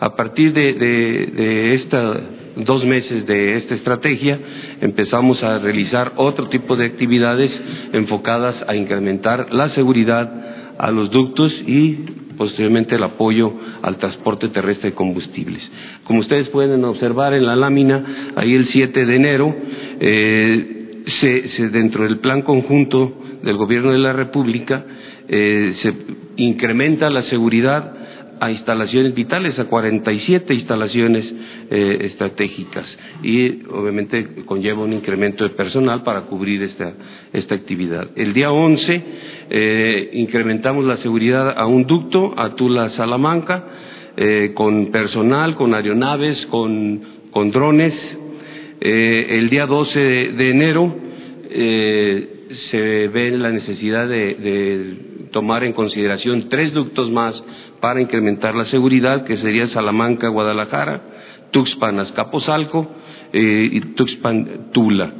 A 0.00 0.16
partir 0.16 0.52
de, 0.52 0.72
de, 0.74 1.74
esta 1.74 2.20
dos 2.56 2.84
meses 2.84 3.26
de 3.26 3.56
esta 3.56 3.74
estrategia 3.74 4.38
empezamos 4.80 5.42
a 5.42 5.58
realizar 5.58 6.12
otro 6.16 6.48
tipo 6.48 6.76
de 6.76 6.86
actividades 6.86 7.50
enfocadas 7.92 8.54
a 8.68 8.76
incrementar 8.76 9.52
la 9.52 9.70
seguridad 9.70 10.30
a 10.78 10.90
los 10.90 11.10
ductos 11.10 11.52
y 11.66 11.92
posteriormente 12.36 12.96
el 12.96 13.02
apoyo 13.02 13.52
al 13.82 13.96
transporte 13.96 14.48
terrestre 14.48 14.90
de 14.90 14.96
combustibles. 14.96 15.62
Como 16.04 16.20
ustedes 16.20 16.48
pueden 16.48 16.84
observar 16.84 17.34
en 17.34 17.46
la 17.46 17.56
lámina, 17.56 18.32
ahí 18.36 18.54
el 18.54 18.68
7 18.68 19.06
de 19.06 19.16
enero, 19.16 19.54
eh, 20.00 21.02
se, 21.20 21.48
se, 21.50 21.68
dentro 21.70 22.04
del 22.04 22.18
plan 22.18 22.42
conjunto 22.42 23.12
del 23.42 23.56
Gobierno 23.56 23.92
de 23.92 23.98
la 23.98 24.12
República, 24.12 24.84
eh, 25.28 25.74
se 25.82 25.94
incrementa 26.36 27.10
la 27.10 27.22
seguridad 27.24 28.03
a 28.44 28.50
instalaciones 28.50 29.14
vitales, 29.14 29.58
a 29.58 29.64
47 29.64 30.52
instalaciones 30.52 31.24
eh, 31.70 31.98
estratégicas 32.02 32.84
y 33.22 33.64
obviamente 33.70 34.44
conlleva 34.44 34.82
un 34.82 34.92
incremento 34.92 35.44
de 35.44 35.50
personal 35.50 36.02
para 36.02 36.22
cubrir 36.22 36.62
esta, 36.62 36.92
esta 37.32 37.54
actividad. 37.54 38.08
El 38.16 38.34
día 38.34 38.52
11 38.52 39.02
eh, 39.48 40.10
incrementamos 40.12 40.84
la 40.84 40.98
seguridad 40.98 41.54
a 41.56 41.66
un 41.66 41.86
ducto, 41.86 42.34
a 42.36 42.54
Tula 42.54 42.90
Salamanca, 42.90 43.64
eh, 44.16 44.52
con 44.54 44.90
personal, 44.90 45.54
con 45.54 45.72
aeronaves, 45.74 46.44
con, 46.46 47.00
con 47.30 47.50
drones. 47.50 47.94
el 48.80 49.48
día 49.48 49.64
12 49.64 49.98
de, 49.98 50.50
enero 50.50 50.94
se 52.70 53.08
ve 53.08 53.30
la 53.30 53.50
necesidad 53.50 54.06
de 54.06 55.14
tomar 55.34 55.64
en 55.64 55.72
consideración 55.72 56.48
tres 56.48 56.72
ductos 56.72 57.10
más 57.10 57.34
para 57.84 58.00
incrementar 58.00 58.54
la 58.54 58.64
seguridad, 58.64 59.24
que 59.24 59.36
sería 59.36 59.68
Salamanca, 59.68 60.28
Guadalajara, 60.28 61.02
Tuxpan, 61.50 61.98
Azcapotzalco 61.98 62.90
eh, 63.30 63.68
y 63.72 63.80
Tuxpan, 63.94 64.70
Tula. 64.72 65.12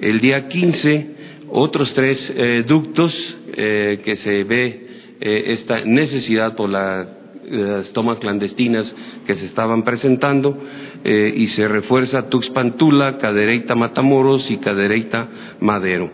El 0.00 0.18
día 0.18 0.48
15, 0.48 1.10
otros 1.50 1.94
tres 1.94 2.18
eh, 2.30 2.64
ductos 2.66 3.14
eh, 3.52 4.00
que 4.04 4.16
se 4.16 4.42
ve 4.42 4.86
esta 5.20 5.84
necesidad 5.84 6.56
por 6.56 6.68
la, 6.68 7.06
las 7.48 7.92
tomas 7.92 8.18
clandestinas 8.18 8.92
que 9.24 9.36
se 9.36 9.46
estaban 9.46 9.84
presentando 9.84 10.58
y 11.04 11.46
se 11.50 11.68
refuerza 11.68 12.28
Tuxpan, 12.28 12.76
Tula, 12.76 13.18
Cadereyta, 13.18 13.76
Matamoros 13.76 14.50
y 14.50 14.56
Cadereyta, 14.56 15.28
Madero. 15.60 16.10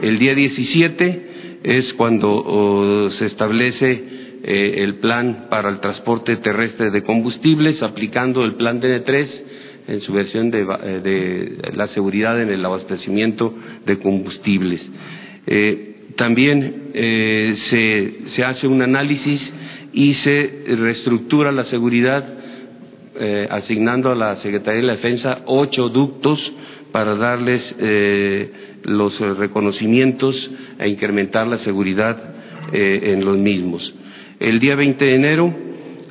El 0.00 0.20
día 0.20 0.36
17 0.36 1.58
es 1.64 1.92
cuando 1.94 2.30
oh, 2.32 3.10
se 3.18 3.26
establece 3.26 4.20
eh, 4.42 4.82
el 4.84 4.94
plan 4.96 5.48
para 5.50 5.68
el 5.68 5.80
transporte 5.80 6.36
terrestre 6.36 6.90
de 6.90 7.02
combustibles, 7.02 7.82
aplicando 7.82 8.42
el 8.42 8.54
plan 8.54 8.80
DN3 8.80 9.28
en 9.88 10.00
su 10.00 10.14
versión 10.14 10.50
de, 10.50 10.60
eh, 10.62 11.00
de 11.02 11.72
la 11.74 11.88
seguridad 11.88 12.40
en 12.40 12.48
el 12.48 12.64
abastecimiento 12.64 13.54
de 13.84 13.98
combustibles. 13.98 14.80
Eh, 15.46 15.86
también 16.16 16.90
se, 16.92 18.14
se, 18.34 18.44
hace 18.44 18.66
un 18.66 18.82
análisis 18.82 19.40
y 19.92 20.14
se 20.14 20.64
reestructura 20.68 21.52
la 21.52 21.64
seguridad 21.64 22.24
asignando 23.50 24.10
a 24.10 24.14
la 24.14 24.36
Secretaría 24.42 24.80
de 24.80 24.86
la 24.86 24.96
Defensa 24.96 25.42
ocho 25.46 25.88
ductos 25.88 26.38
para 26.92 27.14
darles 27.14 27.62
los 28.82 29.18
reconocimientos 29.38 30.34
e 30.78 30.88
incrementar 30.88 31.46
la 31.46 31.58
seguridad 31.58 32.34
en 32.72 33.24
los 33.24 33.38
mismos. 33.38 33.94
El 34.40 34.58
día 34.58 34.74
20 34.74 35.04
de 35.04 35.14
enero 35.14 35.54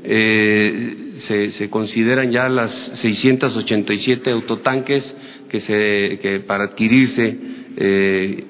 eh, 0.04 1.54
se, 1.58 1.70
consideran 1.72 2.30
ya 2.30 2.48
las 2.48 2.72
687 3.02 4.30
autotanques 4.30 5.04
que, 5.50 5.62
se, 5.62 6.40
para 6.42 6.66
adquirirse 6.66 7.38
eh, 7.76 8.44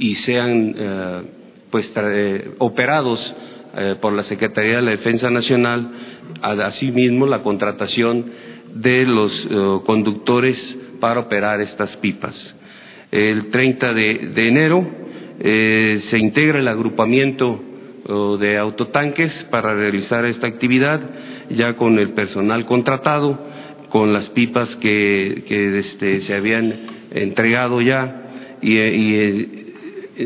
y 0.00 0.14
sean 0.16 0.74
eh, 0.76 1.22
pues, 1.70 1.88
operados 2.58 3.34
por 4.00 4.12
la 4.14 4.24
Secretaría 4.24 4.76
de 4.76 4.82
la 4.82 4.90
Defensa 4.90 5.30
Nacional, 5.30 5.92
asimismo 6.42 7.24
la 7.24 7.44
contratación 7.44 8.26
de 8.74 9.06
los 9.06 9.32
conductores 9.86 10.58
para 10.98 11.20
operar 11.20 11.60
estas 11.60 11.96
pipas. 11.98 12.34
El 13.12 13.48
30 13.50 13.94
de, 13.94 14.14
de 14.34 14.48
enero 14.48 14.88
se 15.40 16.18
integra 16.18 16.58
el 16.58 16.66
agrupamiento 16.66 17.69
de 18.06 18.58
autotanques 18.58 19.32
para 19.50 19.74
realizar 19.74 20.24
esta 20.24 20.46
actividad, 20.46 21.00
ya 21.50 21.74
con 21.76 21.98
el 21.98 22.10
personal 22.10 22.64
contratado, 22.64 23.38
con 23.90 24.12
las 24.12 24.26
pipas 24.30 24.68
que, 24.76 25.44
que 25.46 25.78
este, 25.80 26.22
se 26.22 26.34
habían 26.34 26.72
entregado 27.10 27.80
ya 27.80 28.22
y, 28.62 29.60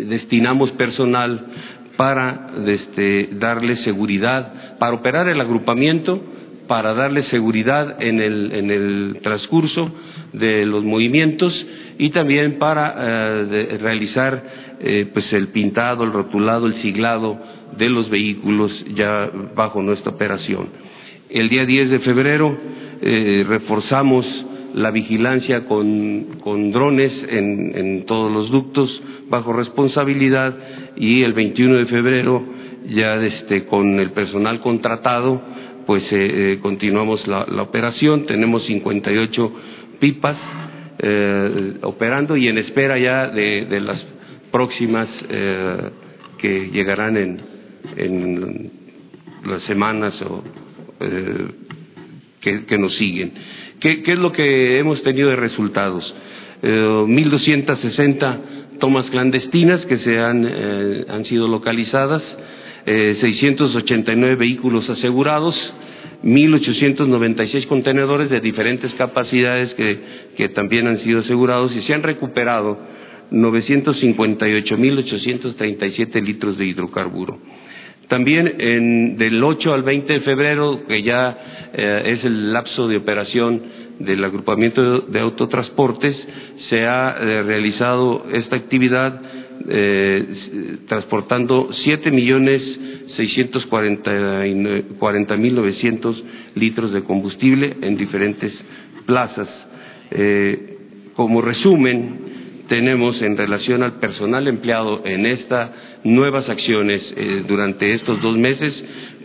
destinamos 0.08 0.72
personal 0.72 1.46
para 1.96 2.50
este, 2.66 3.28
darle 3.32 3.76
seguridad, 3.84 4.76
para 4.78 4.94
operar 4.94 5.28
el 5.28 5.40
agrupamiento, 5.40 6.20
para 6.66 6.94
darle 6.94 7.24
seguridad 7.24 8.02
en 8.02 8.20
el, 8.20 8.52
en 8.52 8.70
el 8.70 9.18
transcurso 9.22 9.92
de 10.32 10.66
los 10.66 10.82
movimientos 10.82 11.52
y 11.98 12.10
también 12.10 12.58
para 12.58 12.94
eh, 12.96 13.78
realizar 13.80 14.42
eh, 14.80 15.08
pues 15.12 15.32
el 15.32 15.48
pintado, 15.48 16.04
el 16.04 16.12
rotulado, 16.12 16.66
el 16.66 16.82
siglado 16.82 17.38
de 17.76 17.88
los 17.88 18.10
vehículos 18.10 18.70
ya 18.94 19.30
bajo 19.54 19.82
nuestra 19.82 20.12
operación. 20.12 20.68
El 21.30 21.48
día 21.48 21.64
10 21.64 21.90
de 21.90 21.98
febrero 22.00 22.56
eh, 23.02 23.44
reforzamos 23.48 24.26
la 24.74 24.90
vigilancia 24.90 25.66
con, 25.66 26.38
con 26.42 26.72
drones 26.72 27.12
en, 27.28 27.72
en, 27.76 28.06
todos 28.06 28.30
los 28.32 28.50
ductos 28.50 29.02
bajo 29.28 29.52
responsabilidad 29.52 30.54
y 30.96 31.22
el 31.22 31.32
21 31.32 31.76
de 31.76 31.86
febrero 31.86 32.44
ya 32.88 33.14
este, 33.16 33.66
con 33.66 34.00
el 34.00 34.10
personal 34.10 34.60
contratado 34.60 35.40
pues 35.86 36.02
eh, 36.10 36.58
continuamos 36.62 37.26
la, 37.26 37.46
la, 37.46 37.62
operación, 37.62 38.26
tenemos 38.26 38.64
58 38.66 39.52
pipas 40.00 40.36
eh, 40.98 41.74
operando 41.82 42.36
y 42.36 42.48
en 42.48 42.58
espera 42.58 42.98
ya 42.98 43.28
de, 43.28 43.80
las 43.80 44.04
próximas 44.50 45.08
eh, 45.28 45.90
que 46.38 46.70
llegarán 46.70 47.16
en, 47.16 47.40
en, 47.96 48.70
las 49.44 49.62
semanas 49.64 50.14
o, 50.22 50.42
eh, 51.00 51.46
que, 52.40 52.78
nos 52.78 52.96
siguen. 52.96 53.32
¿Qué, 53.80 54.02
¿Qué, 54.02 54.12
es 54.12 54.18
lo 54.18 54.32
que 54.32 54.78
hemos 54.78 55.02
tenido 55.02 55.30
de 55.30 55.36
resultados? 55.36 56.14
Eh, 56.62 56.68
1.260 56.68 58.78
tomas 58.78 59.08
clandestinas 59.10 59.84
que 59.86 59.98
se 59.98 60.18
han, 60.18 60.46
eh, 60.48 61.04
han 61.08 61.24
sido 61.24 61.48
localizadas, 61.48 62.22
eh, 62.86 63.16
689 63.20 64.36
vehículos 64.36 64.88
asegurados, 64.90 65.56
1.896 66.22 67.66
contenedores 67.66 68.30
de 68.30 68.40
diferentes 68.40 68.94
capacidades 68.94 69.74
que, 69.74 69.98
que, 70.36 70.48
también 70.50 70.86
han 70.86 71.00
sido 71.00 71.20
asegurados 71.20 71.74
y 71.76 71.82
se 71.82 71.92
han 71.94 72.02
recuperado 72.02 72.78
958.837 73.30 76.22
litros 76.22 76.56
de 76.56 76.64
hidrocarburo. 76.66 77.38
También 78.08 78.54
en, 78.58 79.16
del 79.16 79.42
8 79.42 79.72
al 79.72 79.82
20 79.82 80.12
de 80.12 80.20
febrero, 80.20 80.82
que 80.86 81.02
ya 81.02 81.70
eh, 81.72 82.02
es 82.06 82.24
el 82.24 82.52
lapso 82.52 82.86
de 82.86 82.98
operación 82.98 83.62
del 83.98 84.22
agrupamiento 84.24 85.00
de, 85.00 85.20
autotransportes, 85.20 86.16
se 86.68 86.86
ha 86.86 87.16
eh, 87.18 87.42
realizado 87.42 88.26
esta 88.32 88.56
actividad 88.56 89.20
eh, 89.68 90.78
transportando 90.88 91.70
siete 91.84 92.10
millones 92.10 92.60
seiscientos 93.16 93.64
cuarenta 93.66 95.36
mil 95.36 95.54
novecientos 95.54 96.22
litros 96.56 96.92
de 96.92 97.04
combustible 97.04 97.76
en 97.80 97.96
diferentes 97.96 98.52
plazas. 99.06 99.48
Como 101.14 101.40
resumen, 101.40 102.23
tenemos 102.68 103.20
en 103.22 103.36
relación 103.36 103.82
al 103.82 103.98
personal 104.00 104.48
empleado 104.48 105.02
en 105.04 105.26
estas 105.26 105.70
nuevas 106.04 106.48
acciones 106.48 107.02
eh, 107.16 107.44
durante 107.46 107.94
estos 107.94 108.20
dos 108.22 108.36
meses, 108.36 108.74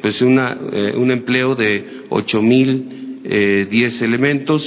pues 0.02 0.16
eh, 0.22 0.94
un 0.96 1.12
empleo 1.12 1.56
de 1.56 2.04
ocho 2.10 2.42
mil 2.42 3.22
eh, 3.24 3.68
diez 3.70 4.02
elementos, 4.02 4.64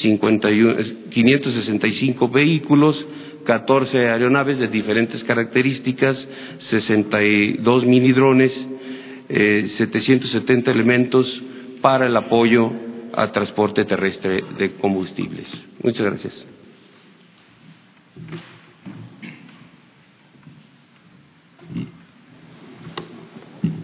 51, 0.00 0.76
565 1.10 2.28
vehículos, 2.28 3.06
14 3.44 3.98
aeronaves 4.08 4.58
de 4.58 4.68
diferentes 4.68 5.22
características, 5.24 6.16
62 6.70 7.84
mini 7.86 8.12
drones, 8.12 8.52
eh, 9.28 9.70
770 9.78 10.70
elementos 10.70 11.26
para 11.80 12.06
el 12.06 12.16
apoyo 12.16 12.72
a 13.14 13.30
transporte 13.32 13.84
terrestre 13.84 14.42
de 14.58 14.72
combustibles. 14.72 15.46
Muchas 15.82 16.04
gracias. 16.06 16.61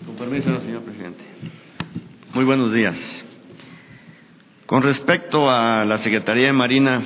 Con 0.04 0.16
permiso, 0.16 0.60
señor 0.60 0.82
presidente. 0.82 1.24
Muy 2.34 2.44
buenos 2.44 2.74
días. 2.74 2.94
Con 4.66 4.82
respecto 4.82 5.50
a 5.50 5.86
la 5.86 6.02
Secretaría 6.02 6.48
de 6.48 6.52
Marina, 6.52 7.02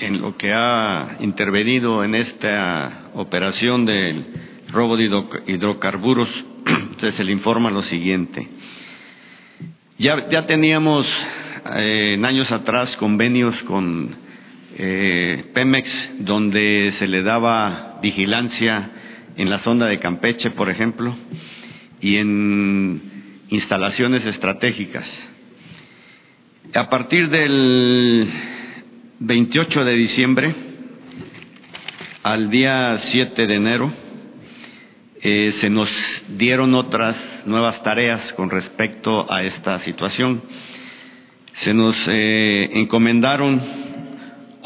en 0.00 0.20
lo 0.20 0.36
que 0.36 0.52
ha 0.52 1.16
intervenido 1.20 2.04
en 2.04 2.14
esta 2.14 3.08
operación 3.14 3.86
del 3.86 4.26
robo 4.70 4.98
de 4.98 5.04
hidrocarburos, 5.46 6.28
se 7.16 7.24
le 7.24 7.32
informa 7.32 7.70
lo 7.70 7.82
siguiente. 7.84 8.46
Ya, 9.96 10.46
teníamos 10.46 11.06
eh, 11.76 12.12
en 12.14 12.26
años 12.26 12.52
atrás 12.52 12.94
convenios 12.98 13.56
con 13.62 14.27
eh, 14.78 15.44
Pemex 15.52 15.88
donde 16.20 16.94
se 16.98 17.08
le 17.08 17.22
daba 17.22 17.98
vigilancia 18.00 18.90
en 19.36 19.50
la 19.50 19.58
zona 19.60 19.86
de 19.86 19.98
Campeche, 19.98 20.50
por 20.52 20.70
ejemplo, 20.70 21.16
y 22.00 22.16
en 22.16 23.00
instalaciones 23.50 24.24
estratégicas. 24.24 25.04
A 26.74 26.88
partir 26.88 27.28
del 27.28 28.28
28 29.20 29.84
de 29.84 29.94
diciembre 29.94 30.54
al 32.22 32.50
día 32.50 33.00
7 33.10 33.46
de 33.46 33.54
enero 33.54 33.92
eh, 35.20 35.54
se 35.60 35.70
nos 35.70 35.88
dieron 36.36 36.74
otras 36.74 37.16
nuevas 37.46 37.82
tareas 37.82 38.32
con 38.34 38.50
respecto 38.50 39.32
a 39.32 39.42
esta 39.42 39.80
situación. 39.80 40.42
Se 41.64 41.74
nos 41.74 41.96
eh, 42.06 42.70
encomendaron 42.74 43.87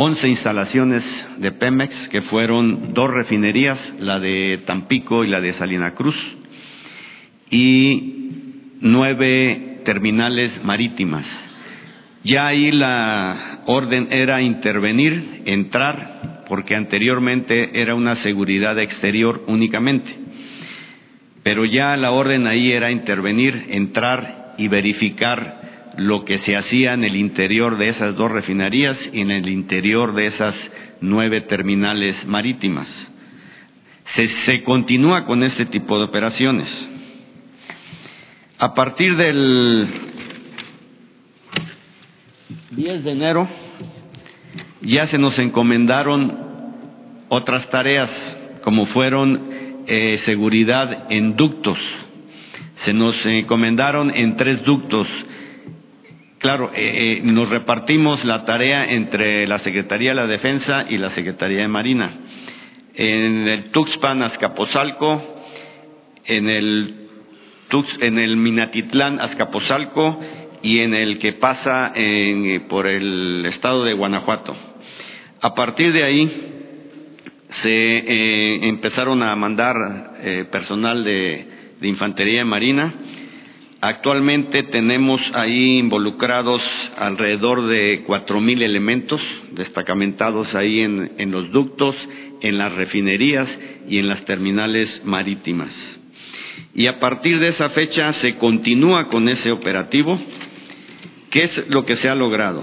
11 0.05 0.27
instalaciones 0.27 1.05
de 1.39 1.53
Pemex, 1.53 1.95
que 2.09 2.23
fueron 2.23 2.93
dos 2.93 3.09
refinerías, 3.09 3.79
la 4.01 4.19
de 4.19 4.61
Tampico 4.67 5.23
y 5.23 5.29
la 5.29 5.41
de 5.41 5.53
Salina 5.53 5.95
Cruz, 5.95 6.17
y 7.53 8.81
nueve 8.81 9.79
terminales 9.85 10.65
marítimas. 10.65 11.25
Ya 12.25 12.49
ahí 12.49 12.73
la 12.73 13.61
orden 13.67 14.09
era 14.11 14.43
intervenir, 14.43 15.43
entrar, 15.45 16.47
porque 16.49 16.75
anteriormente 16.75 17.81
era 17.81 17.95
una 17.95 18.17
seguridad 18.25 18.77
exterior 18.81 19.45
únicamente. 19.47 20.13
Pero 21.45 21.65
ya 21.65 21.97
la 21.97 22.11
orden 22.11 22.49
ahí 22.49 22.73
era 22.73 22.91
intervenir, 22.91 23.67
entrar 23.71 24.55
y 24.59 24.67
verificar 24.67 25.62
lo 25.99 26.25
que 26.25 26.39
se 26.39 26.57
hacía 26.57 26.95
en 26.95 27.05
el 27.05 27.17
interior 27.17 27.79
de 27.79 27.91
esas 27.91 28.17
dos 28.17 28.31
refinerías 28.31 28.97
y 29.13 29.21
en 29.21 29.31
el 29.31 29.49
interior 29.49 30.15
de 30.15 30.27
esas 30.27 30.55
nueve 31.01 31.43
terminales 31.43 32.25
marítimas. 32.27 32.89
Se, 34.45 34.63
continúa 34.63 35.25
con 35.25 35.43
este 35.43 35.67
tipo 35.67 35.99
de 35.99 36.05
operaciones. 36.05 36.69
A 38.59 38.75
partir 38.75 39.17
del 39.17 39.89
10 42.71 43.05
de 43.05 43.11
enero 43.11 43.49
ya 44.83 45.07
se 45.07 45.19
nos 45.19 45.39
encomendaron 45.39 46.37
otras 47.29 47.69
tareas, 47.71 48.11
como 48.63 48.87
fueron 48.87 49.41
eh, 49.87 50.21
seguridad 50.27 51.11
en 51.11 51.37
ductos. 51.37 51.79
Se 52.85 52.93
nos 52.93 53.15
encomendaron 53.25 54.15
en 54.15 54.37
tres 54.37 54.63
ductos. 54.65 55.07
Claro, 56.43 56.73
eh, 56.75 57.19
eh, 57.19 57.21
nos 57.23 57.49
repartimos 57.51 58.25
la 58.25 58.45
tarea 58.45 58.91
entre 58.91 59.47
la 59.47 59.61
Secretaría 59.61 60.11
de 60.11 60.17
la 60.17 60.27
Defensa 60.27 60.87
y 60.89 60.99
la 60.99 61.15
Secretaría 61.15 61.61
de 61.61 61.69
Marina. 61.69 62.11
En 62.95 63.47
el 63.47 63.71
Tuxpan, 63.71 64.25
Azcapotzalco, 64.25 65.23
en 66.25 66.49
el, 66.49 66.95
Tux, 67.69 67.87
en 68.01 68.19
el 68.19 68.37
Minatitlán, 68.37 69.21
Azcapotzalco 69.21 70.19
y 70.63 70.81
en 70.81 70.95
el 70.95 71.21
que 71.21 71.35
pasa 71.35 71.93
en, 71.95 72.63
por 72.63 72.89
el 72.89 73.47
estado 73.47 73.85
de 73.85 73.93
Guanajuato. 73.93 74.57
A 75.43 75.55
partir 75.55 75.93
de 75.93 76.03
ahí 76.03 76.53
se 77.63 77.99
eh, 77.99 78.69
empezaron 78.69 79.23
a 79.23 79.37
mandar 79.37 79.77
eh, 80.21 80.45
personal 80.51 81.05
de, 81.05 81.47
de 81.81 81.87
infantería 81.87 82.45
marina. 82.45 82.93
Actualmente 83.83 84.63
tenemos 84.63 85.21
ahí 85.35 85.79
involucrados 85.79 86.63
alrededor 86.97 87.67
de 87.67 88.05
cuatro 88.07 88.41
mil 88.41 88.63
elementos 88.63 89.21
destacamentados 89.51 90.55
ahí 90.55 90.81
en, 90.81 91.31
los 91.31 91.51
ductos, 91.51 91.97
en 92.41 92.59
las 92.59 92.73
refinerías 92.73 93.49
y 93.89 93.99
en 93.99 94.09
las 94.09 94.25
terminales 94.25 94.89
marítimas. 95.05 95.73
Y 96.75 96.87
a 96.87 97.01
partir 97.01 97.41
de 97.41 97.49
esa 97.49 97.71
fecha 97.71 98.13
se 98.15 98.37
continúa 98.37 99.09
con 99.09 99.29
ese 99.29 99.51
operativo 99.51 100.19
¿Qué 101.33 101.43
es 101.45 101.69
lo 101.71 101.85
que 101.87 101.97
se 101.97 102.11
ha 102.11 102.15
logrado? 102.15 102.63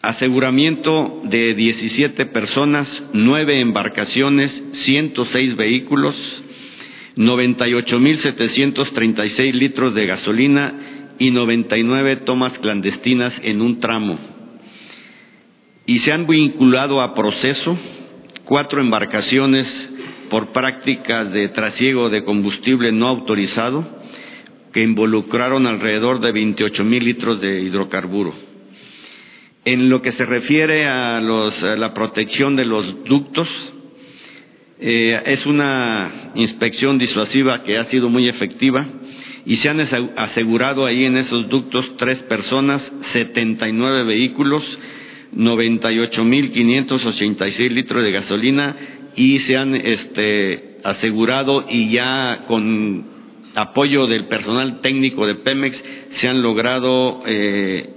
aseguramiento 0.02 1.22
de 1.26 1.54
17 1.54 2.26
personas, 2.28 2.88
nueve 3.14 3.60
embarcaciones, 3.60 4.50
106 4.86 5.58
vehículos, 5.58 6.16
98.736 7.18 9.54
litros 9.54 9.94
de 9.94 10.06
gasolina 10.06 10.74
y 11.20 11.32
99 11.32 12.16
tomas 12.18 12.54
clandestinas 12.60 13.34
en 13.44 13.62
un 13.62 13.82
tramo. 13.82 14.18
Y 15.86 16.00
se 16.00 16.14
han 16.14 16.28
vinculado 16.28 17.02
a 17.02 17.14
proceso 17.14 17.78
cuatro 18.46 18.80
embarcaciones 18.80 19.68
por 20.30 20.54
prácticas 20.54 21.34
de 21.34 21.50
trasiego 21.50 22.10
de 22.10 22.24
combustible 22.24 22.94
no 22.94 23.10
autorizado 23.10 24.00
que 24.72 24.82
involucraron 24.82 25.68
alrededor 25.68 26.20
de 26.20 26.32
28 26.32 26.84
mil 26.84 27.04
litros 27.04 27.42
de 27.42 27.62
hidrocarburo. 27.62 28.34
En 29.64 29.90
lo 29.90 30.02
que 30.02 30.14
se 30.14 30.26
refiere 30.26 30.88
a, 30.88 31.22
los, 31.22 31.62
la 31.62 31.94
protección 31.94 32.56
de 32.56 32.66
los 32.66 33.04
ductos, 33.06 33.48
eh, 34.80 35.22
es 35.26 35.46
una 35.46 36.32
inspección 36.34 36.98
disuasiva 36.98 37.62
que 37.64 37.78
ha 37.78 37.86
sido 37.86 38.10
muy 38.10 38.28
efectiva 38.28 38.88
y 39.46 39.58
se 39.58 39.70
han 39.70 39.80
asegurado 40.18 40.84
ahí 40.86 41.06
en 41.06 41.18
esos 41.18 41.48
ductos 41.50 41.86
tres 41.98 42.18
personas, 42.24 42.82
79 43.14 44.06
vehículos, 44.06 44.64
98.586 45.36 47.70
litros 47.70 48.04
de 48.04 48.12
gasolina 48.12 48.76
y 49.16 49.40
se 49.40 49.58
han 49.58 49.76
este, 49.76 50.78
asegurado 50.84 51.66
y 51.70 51.92
ya 51.92 52.46
con 52.48 53.21
apoyo 53.56 54.08
del 54.08 54.26
personal 54.26 54.82
técnico 54.82 55.26
de 55.28 55.36
Pemex 55.36 55.78
se 56.20 56.28
han 56.28 56.42
logrado 56.42 57.24
eh, 57.26 57.90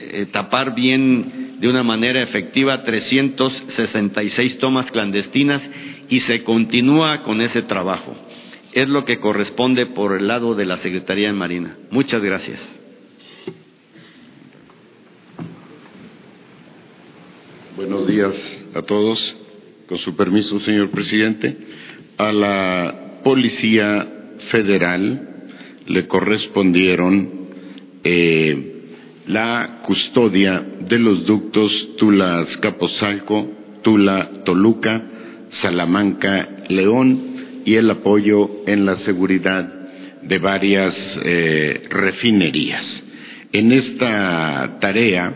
eh, 0.00 0.26
tapar 0.32 0.74
bien 0.74 1.56
de 1.60 1.68
una 1.68 1.82
manera 1.82 2.22
efectiva 2.22 2.84
366 2.84 4.58
tomas 4.58 4.90
clandestinas 4.90 5.62
y 6.08 6.20
se 6.20 6.42
continúa 6.44 7.22
con 7.22 7.40
ese 7.40 7.62
trabajo. 7.62 8.16
Es 8.72 8.88
lo 8.88 9.04
que 9.04 9.18
corresponde 9.18 9.86
por 9.86 10.16
el 10.16 10.28
lado 10.28 10.54
de 10.54 10.66
la 10.66 10.78
Secretaría 10.78 11.28
de 11.28 11.32
Marina. 11.32 11.76
Muchas 11.90 12.22
gracias. 12.22 12.60
Buenos 17.76 18.06
días 18.06 18.34
a 18.74 18.82
todos. 18.82 19.18
Con 19.88 19.98
su 19.98 20.14
permiso, 20.16 20.60
señor 20.60 20.90
presidente. 20.90 21.56
A 22.18 22.30
la 22.30 23.20
Policía 23.24 24.17
Federal 24.50 25.20
le 25.86 26.06
correspondieron 26.06 27.30
eh, 28.04 28.74
la 29.26 29.80
custodia 29.84 30.64
de 30.88 30.98
los 30.98 31.26
ductos 31.26 31.70
Tula-Escaposalco, 31.98 33.50
Tula-Toluca, 33.82 35.02
Salamanca-León 35.62 37.62
y 37.64 37.74
el 37.74 37.90
apoyo 37.90 38.62
en 38.66 38.86
la 38.86 38.96
seguridad 38.98 39.74
de 40.22 40.38
varias 40.38 40.94
eh, 41.22 41.82
refinerías. 41.90 42.84
En 43.52 43.72
esta 43.72 44.78
tarea 44.80 45.34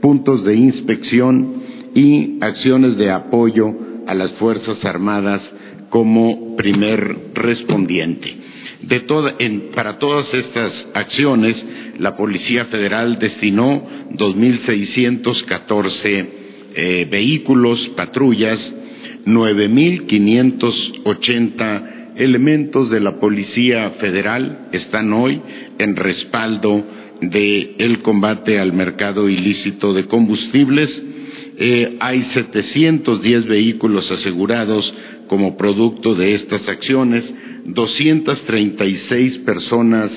puntos 0.00 0.44
de 0.44 0.54
inspección 0.54 1.62
y 1.94 2.38
acciones 2.40 2.96
de 2.96 3.10
apoyo 3.10 3.74
a 4.06 4.14
las 4.14 4.30
Fuerzas 4.32 4.84
Armadas 4.84 5.40
como 5.88 6.56
primer 6.56 7.32
respondiente. 7.34 8.34
para 9.74 9.98
todas 9.98 10.32
estas 10.34 10.72
acciones, 10.94 11.56
la 11.98 12.16
Policía 12.16 12.66
Federal 12.66 13.18
destinó 13.18 13.82
2.614 14.10 16.26
eh, 16.76 17.08
vehículos, 17.10 17.80
patrullas, 17.96 18.60
9.580 19.26 22.03
elementos 22.16 22.90
de 22.90 23.00
la 23.00 23.18
Policía 23.18 23.90
Federal 24.00 24.68
están 24.72 25.12
hoy 25.12 25.40
en 25.78 25.96
respaldo 25.96 26.84
del 27.20 28.00
combate 28.02 28.58
al 28.58 28.72
mercado 28.72 29.28
ilícito 29.28 29.92
de 29.92 30.06
combustibles. 30.06 30.90
Eh, 31.56 31.96
hay 32.00 32.22
710 32.34 33.46
vehículos 33.46 34.10
asegurados 34.10 34.92
como 35.28 35.56
producto 35.56 36.14
de 36.14 36.34
estas 36.34 36.66
acciones, 36.68 37.24
236 37.66 39.38
personas 39.38 40.10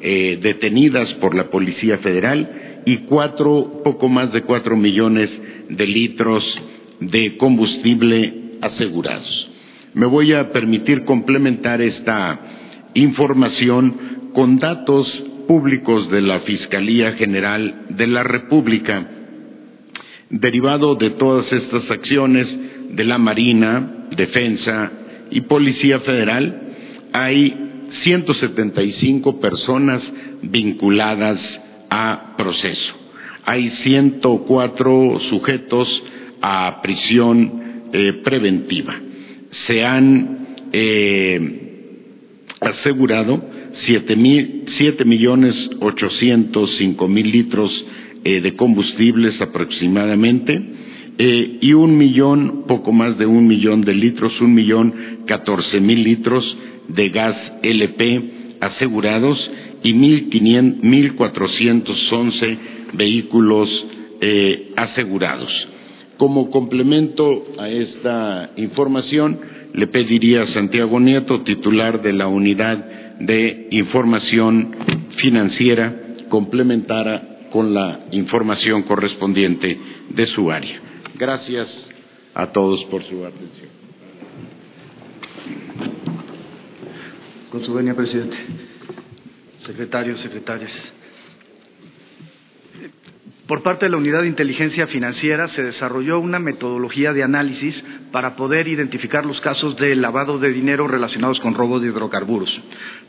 eh, 0.00 0.38
detenidas 0.40 1.12
por 1.14 1.34
la 1.34 1.50
Policía 1.50 1.98
Federal 1.98 2.82
y 2.86 2.98
cuatro, 2.98 3.80
poco 3.82 4.08
más 4.08 4.32
de 4.32 4.42
cuatro 4.42 4.76
millones 4.76 5.30
de 5.68 5.86
litros 5.86 6.44
de 7.00 7.36
combustible 7.36 8.32
asegurados. 8.60 9.53
Me 9.94 10.06
voy 10.06 10.32
a 10.32 10.50
permitir 10.50 11.04
complementar 11.04 11.80
esta 11.80 12.40
información 12.94 14.30
con 14.34 14.58
datos 14.58 15.06
públicos 15.46 16.10
de 16.10 16.20
la 16.20 16.40
Fiscalía 16.40 17.12
General 17.12 17.86
de 17.90 18.06
la 18.08 18.24
República. 18.24 19.08
Derivado 20.30 20.96
de 20.96 21.10
todas 21.10 21.50
estas 21.52 21.88
acciones 21.90 22.48
de 22.90 23.04
la 23.04 23.18
Marina, 23.18 24.08
Defensa 24.16 24.90
y 25.30 25.42
Policía 25.42 26.00
Federal, 26.00 26.60
hay 27.12 27.88
175 28.02 29.40
personas 29.40 30.02
vinculadas 30.42 31.40
a 31.88 32.34
proceso. 32.36 32.94
Hay 33.44 33.70
104 33.84 35.20
sujetos 35.30 36.02
a 36.42 36.80
prisión 36.82 37.90
eh, 37.92 38.22
preventiva. 38.24 39.03
Se 39.66 39.84
han 39.84 40.46
eh, 40.72 41.64
asegurado 42.60 43.42
siete, 43.86 44.16
millones 45.04 45.54
ochocientos 45.80 46.70
cinco 46.78 47.08
mil 47.08 47.30
litros 47.30 47.70
eh, 48.24 48.40
de 48.40 48.54
combustibles 48.54 49.40
aproximadamente 49.40 50.60
eh, 51.18 51.58
y 51.60 51.72
un 51.72 51.96
millón, 51.96 52.64
poco 52.66 52.92
más 52.92 53.18
de 53.18 53.26
un 53.26 53.46
millón 53.46 53.82
de 53.82 53.94
litros, 53.94 54.40
un 54.40 54.54
millón 54.54 54.94
catorce 55.26 55.80
mil 55.80 56.02
litros 56.02 56.44
de 56.88 57.08
gas 57.10 57.36
LP 57.62 58.22
asegurados 58.60 59.38
y 59.82 59.92
mil 59.92 61.14
cuatrocientos 61.14 62.12
once 62.12 62.58
vehículos 62.94 63.68
eh, 64.20 64.72
asegurados. 64.76 65.68
Como 66.16 66.50
complemento 66.50 67.46
a 67.58 67.68
esta 67.68 68.50
información, 68.56 69.40
le 69.72 69.86
pediría 69.88 70.42
a 70.42 70.46
Santiago 70.48 71.00
Nieto, 71.00 71.42
titular 71.42 72.02
de 72.02 72.12
la 72.12 72.28
unidad 72.28 73.18
de 73.18 73.68
información 73.70 74.74
financiera 75.16 76.00
complementada 76.28 77.48
con 77.50 77.74
la 77.74 78.06
información 78.12 78.82
correspondiente 78.82 79.78
de 80.10 80.26
su 80.28 80.50
área. 80.50 80.80
Gracias 81.16 81.68
a 82.34 82.48
todos 82.52 82.84
por 82.84 83.02
su 83.04 83.24
atención. 83.24 83.68
Con 87.50 87.64
su 87.64 87.72
venia, 87.72 87.94
presidente. 87.94 88.36
Secretarios, 89.66 90.20
secretarias. 90.20 90.72
Por 93.46 93.62
parte 93.62 93.84
de 93.84 93.90
la 93.90 93.98
Unidad 93.98 94.22
de 94.22 94.28
Inteligencia 94.28 94.86
Financiera 94.86 95.48
se 95.48 95.62
desarrolló 95.62 96.18
una 96.18 96.38
metodología 96.38 97.12
de 97.12 97.22
análisis 97.22 97.74
para 98.10 98.36
poder 98.36 98.68
identificar 98.68 99.26
los 99.26 99.38
casos 99.42 99.76
de 99.76 99.94
lavado 99.96 100.38
de 100.38 100.50
dinero 100.50 100.88
relacionados 100.88 101.40
con 101.40 101.54
robo 101.54 101.78
de 101.78 101.88
hidrocarburos. 101.88 102.48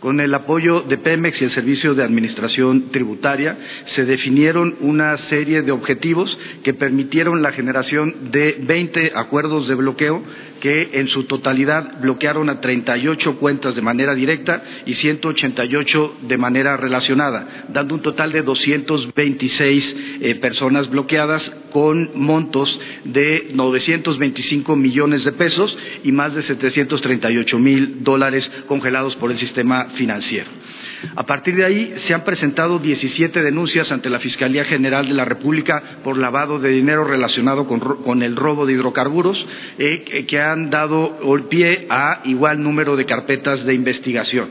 Con 0.02 0.20
el 0.20 0.34
apoyo 0.34 0.82
de 0.82 0.98
Pemex 0.98 1.42
y 1.42 1.46
el 1.46 1.52
Servicio 1.52 1.96
de 1.96 2.04
Administración 2.04 2.90
Tributaria 2.92 3.58
se 3.96 4.04
definieron 4.04 4.76
una 4.82 5.18
serie 5.30 5.62
de 5.62 5.72
objetivos 5.72 6.38
que 6.64 6.74
permitieron 6.74 7.42
la 7.42 7.54
generación 7.54 8.30
de 8.32 8.58
20 8.60 9.14
acuerdos 9.16 9.70
de 9.70 9.76
bloqueo 9.76 10.22
que 10.66 10.90
en 10.94 11.08
su 11.10 11.26
totalidad 11.26 12.02
bloquearon 12.02 12.50
a 12.50 12.60
38 12.60 13.36
cuentas 13.38 13.76
de 13.76 13.84
manera 13.84 14.16
directa 14.16 14.64
y 14.88 14.96
188 14.96 16.18
de 16.28 16.38
manera 16.40 16.76
relacionada, 16.76 17.68
dando 17.70 17.94
un 17.94 18.02
total 18.02 18.32
de 18.32 18.42
226 18.42 19.96
eh, 20.22 20.34
personas 20.42 20.90
bloqueadas 20.90 21.44
con 21.70 22.10
montos 22.16 22.80
de 23.04 23.50
925 23.54 24.76
millones 24.76 25.24
de 25.24 25.34
pesos 25.34 25.78
y 26.04 26.12
más 26.12 26.34
de 26.34 26.42
738 26.42 27.60
mil 27.60 28.04
dólares 28.04 28.50
congelados 28.68 29.16
por 29.18 29.30
el 29.30 29.38
sistema 29.38 29.90
financiero. 29.98 30.50
A 31.16 31.24
partir 31.24 31.56
de 31.56 31.66
ahí 31.66 31.94
se 32.08 32.14
han 32.14 32.24
presentado 32.24 32.80
17 32.80 33.42
denuncias 33.42 33.92
ante 33.92 34.10
la 34.10 34.20
Fiscalía 34.20 34.66
General 34.66 35.08
de 35.08 35.14
la 35.14 35.26
República 35.26 36.00
por 36.04 36.18
lavado 36.18 36.60
de 36.60 36.70
dinero 36.70 37.04
relacionado 37.04 37.68
con, 37.68 38.24
el 38.24 38.36
robo 38.36 38.66
de 38.66 38.74
hidrocarburos, 38.74 39.38
eh, 39.78 40.26
que 40.28 40.40
han 40.40 40.70
dado 40.70 41.18
pie 41.50 41.88
a 41.90 42.22
igual 42.26 42.62
número 42.62 42.96
de 42.96 43.06
carpetas 43.06 43.66
de 43.66 43.74
investigación. 43.74 44.50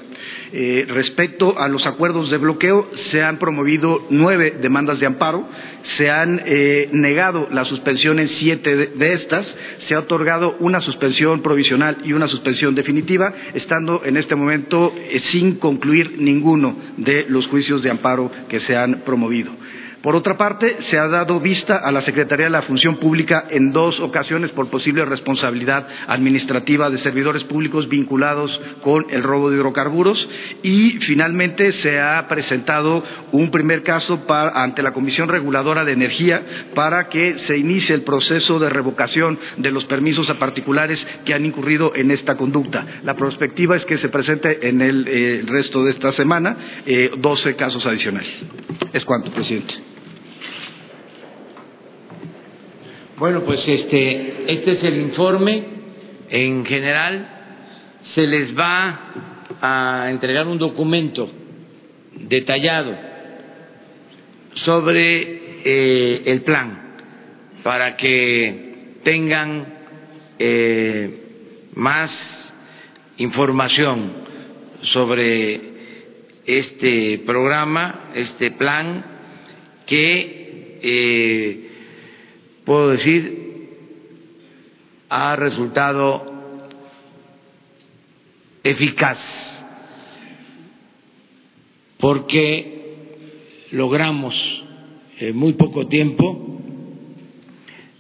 Eh, 0.53 0.85
respecto 0.89 1.59
a 1.59 1.69
los 1.69 1.87
acuerdos 1.87 2.31
de 2.31 2.39
bloqueo, 2.39 2.89
se 3.11 3.23
han 3.23 3.39
promovido 3.39 4.07
nueve 4.11 4.55
demandas 4.61 5.01
de 5.01 5.07
amparo, 5.07 5.49
se 5.99 6.11
han 6.11 6.41
eh, 6.47 6.89
negado 6.93 7.49
la 7.51 7.65
suspensión 7.65 8.19
en 8.19 8.29
siete 8.39 8.77
de, 8.77 9.13
estas, 9.15 9.47
se 9.89 9.95
ha 9.95 10.01
otorgado 10.01 10.57
una 10.61 10.81
suspensión 10.81 11.43
provisional 11.43 11.99
y 12.05 12.13
una 12.13 12.29
suspensión 12.29 12.75
definitiva, 12.75 13.33
estando 13.55 14.05
en 14.05 14.17
este 14.17 14.35
momento 14.35 14.95
sin 15.33 15.57
concluir 15.57 16.15
ninguno 16.35 16.75
de 16.97 17.27
los 17.29 17.47
juicios 17.47 17.83
de 17.83 17.91
amparo 17.91 18.31
que 18.49 18.61
se 18.61 18.77
han 18.77 19.03
promovido. 19.05 19.53
Por 20.05 20.17
otra 20.17 20.37
parte, 20.37 20.77
se 20.91 20.99
ha 20.99 21.09
dado 21.09 21.41
vista 21.41 21.79
a 21.79 21.91
la 21.91 22.03
Secretaría 22.03 22.45
de 22.45 22.51
la 22.51 22.61
Función 22.61 22.99
Pública 22.99 23.47
en 23.49 23.73
dos 23.73 23.99
ocasiones 24.01 24.51
por 24.51 24.69
posible 24.69 25.03
responsabilidad 25.07 25.89
administrativa 26.09 26.91
de 26.91 26.99
servidores 26.99 27.43
públicos 27.45 27.89
vinculados 27.89 28.51
con 28.83 29.07
el 29.09 29.23
robo 29.23 29.49
de 29.49 29.57
hidrocarburos 29.57 30.29
y 30.63 30.99
finalmente 31.07 31.73
se 31.81 31.99
ha 31.99 32.29
presentado 32.29 33.03
un 33.33 33.51
primer 33.51 33.83
caso 33.83 34.23
ante 34.29 34.83
la 34.83 34.93
Comisión 34.93 35.31
Reguladora 35.31 35.87
de 35.87 35.93
Energía 35.93 36.43
para 36.75 37.09
que 37.09 37.39
se 37.47 37.57
inicie 37.57 37.95
el 37.95 38.03
proceso 38.03 38.59
de 38.59 38.69
revocación 38.69 39.39
de 39.57 39.71
los 39.71 39.87
permisos 39.87 40.29
a 40.29 40.39
particulares 40.39 41.01
que 41.25 41.33
han 41.33 41.47
incurrido 41.47 41.95
en 41.97 42.11
esta 42.11 42.37
conducta. 42.37 42.85
La 43.05 43.15
perspectiva 43.15 43.75
es 43.75 43.87
que 43.87 43.97
se 43.97 44.11
presente 44.11 44.69
en 44.69 44.83
el, 44.83 45.09
eh, 45.09 45.45
resto 45.47 45.83
de 45.83 45.93
esta 45.93 46.13
semana 46.13 46.83
eh, 46.85 47.11
doce 47.17 47.57
casos 47.57 47.87
adicionales. 47.87 48.29
Es 48.93 49.03
cuanto, 49.07 49.31
presidente. 49.31 49.94
Bueno, 53.17 53.45
pues 53.45 53.61
este, 53.65 54.53
este 54.53 54.73
es 54.73 54.83
el 54.83 55.01
informe. 55.01 55.63
En 56.31 56.65
general, 56.67 57.29
se 58.15 58.27
les 58.27 58.59
va 58.59 59.01
a 59.61 60.09
entregar 60.11 60.49
un 60.49 60.59
documento 60.59 61.31
detallado 62.13 62.97
sobre 64.65 65.61
eh, 65.65 66.23
el 66.27 66.41
plan 66.43 66.97
para 67.63 67.97
que 67.97 68.99
tengan 69.05 69.65
eh, 70.41 71.21
más 71.75 72.11
información 73.19 74.13
sobre 74.93 75.61
este 76.47 77.23
programa, 77.25 78.11
este 78.15 78.51
plan 78.51 79.05
que 79.87 80.79
eh, 80.83 81.64
puedo 82.65 82.91
decir, 82.91 83.45
ha 85.09 85.37
resultado 85.37 86.33
eficaz 88.63 89.19
porque 91.99 92.75
logramos 93.73 94.35
en 95.19 95.37
muy 95.37 95.53
poco 95.55 95.87
tiempo 95.87 96.61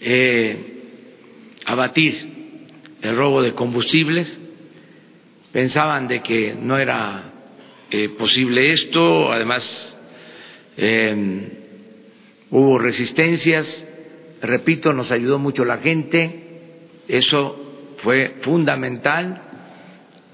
eh, 0.00 0.56
abatir 1.66 2.34
el 3.02 3.16
robo 3.16 3.42
de 3.42 3.54
combustibles. 3.54 4.26
Pensaban 5.52 6.08
de 6.08 6.22
que 6.22 6.54
no 6.54 6.76
era 6.76 7.32
eh, 7.90 8.08
posible 8.10 8.72
esto, 8.72 9.32
además 9.32 9.62
eh, 10.76 11.48
hubo 12.50 12.78
resistencias 12.78 13.66
repito, 14.46 14.92
nos 14.92 15.10
ayudó 15.10 15.38
mucho 15.38 15.64
la 15.64 15.78
gente, 15.78 16.44
eso 17.08 17.96
fue 18.02 18.36
fundamental 18.42 19.42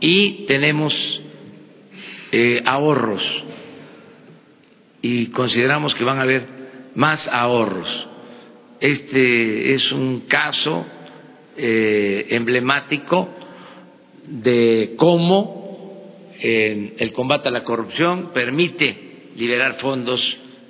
y 0.01 0.47
tenemos 0.47 0.93
eh, 2.33 2.63
ahorros 2.65 3.23
y 5.03 5.27
consideramos 5.27 5.95
que 5.95 6.05
van 6.05 6.19
a 6.19 6.23
haber 6.23 6.43
más 6.95 7.27
ahorros. 7.29 7.89
Este 8.81 9.75
es 9.75 9.93
un 9.93 10.21
caso 10.27 10.87
eh, 11.57 12.27
emblemático 12.31 13.29
de 14.27 14.95
cómo 14.97 15.61
el 16.43 17.13
combate 17.13 17.49
a 17.49 17.53
la 17.53 17.65
corrupción 17.65 18.31
permite 18.33 18.97
liberar 19.37 19.79
fondos 19.79 20.21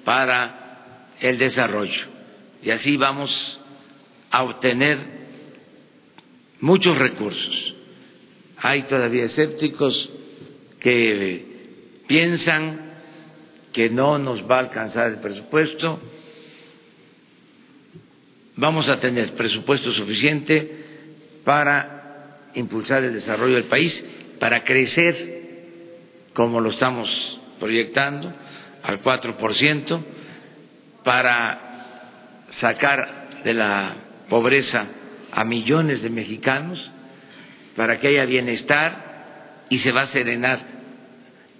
para 0.04 1.06
el 1.20 1.38
desarrollo 1.38 2.19
y 2.62 2.70
así 2.70 2.96
vamos 2.96 3.30
a 4.30 4.42
obtener 4.42 4.98
muchos 6.60 6.96
recursos. 6.98 7.74
Hay 8.58 8.82
todavía 8.82 9.24
escépticos 9.24 10.10
que 10.80 12.02
piensan 12.06 12.90
que 13.72 13.88
no 13.88 14.18
nos 14.18 14.42
va 14.48 14.56
a 14.56 14.60
alcanzar 14.60 15.08
el 15.12 15.18
presupuesto. 15.18 16.00
Vamos 18.56 18.88
a 18.88 19.00
tener 19.00 19.32
presupuesto 19.34 19.92
suficiente 19.92 20.80
para 21.44 22.50
impulsar 22.54 23.04
el 23.04 23.14
desarrollo 23.14 23.54
del 23.54 23.64
país, 23.64 23.92
para 24.38 24.64
crecer 24.64 25.40
como 26.34 26.60
lo 26.60 26.70
estamos 26.70 27.08
proyectando 27.58 28.32
al 28.82 29.02
4%, 29.02 30.00
para 31.04 31.69
sacar 32.60 33.42
de 33.44 33.54
la 33.54 33.94
pobreza 34.28 34.86
a 35.32 35.44
millones 35.44 36.02
de 36.02 36.10
mexicanos 36.10 36.78
para 37.76 38.00
que 38.00 38.08
haya 38.08 38.24
bienestar 38.24 39.64
y 39.68 39.78
se 39.78 39.92
va 39.92 40.02
a 40.02 40.12
serenar 40.12 40.60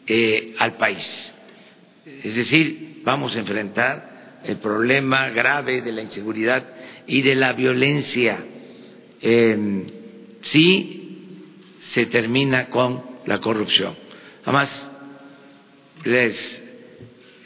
eh, 0.07 0.55
al 0.59 0.74
país. 0.74 1.05
Es 2.05 2.35
decir, 2.35 3.00
vamos 3.05 3.35
a 3.35 3.38
enfrentar 3.38 4.40
el 4.44 4.57
problema 4.57 5.29
grave 5.31 5.83
de 5.83 5.92
la 5.92 6.03
inseguridad 6.03 6.64
y 7.07 7.22
de 7.22 7.35
la 7.35 7.53
violencia 7.53 8.38
eh, 9.20 9.85
si 10.50 11.00
se 11.94 12.07
termina 12.07 12.68
con 12.70 13.03
la 13.26 13.38
corrupción. 13.38 13.94
Además, 14.44 14.70
les 16.05 16.37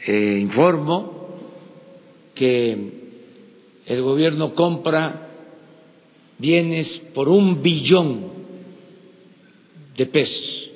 eh, 0.07 0.37
informo 0.39 1.51
que 2.33 3.04
el 3.85 4.01
gobierno 4.01 4.53
compra 4.53 5.29
bienes 6.37 6.87
por 7.13 7.29
un 7.29 7.61
billón 7.61 8.33
de 9.95 10.05
pesos 10.07 10.69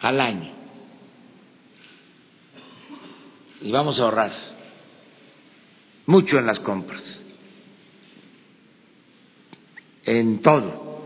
al 0.00 0.20
año. 0.20 0.52
Y 3.62 3.70
vamos 3.70 3.98
a 3.98 4.02
ahorrar 4.02 4.32
mucho 6.06 6.38
en 6.38 6.46
las 6.46 6.60
compras, 6.60 7.02
en 10.04 10.40
todo, 10.40 11.00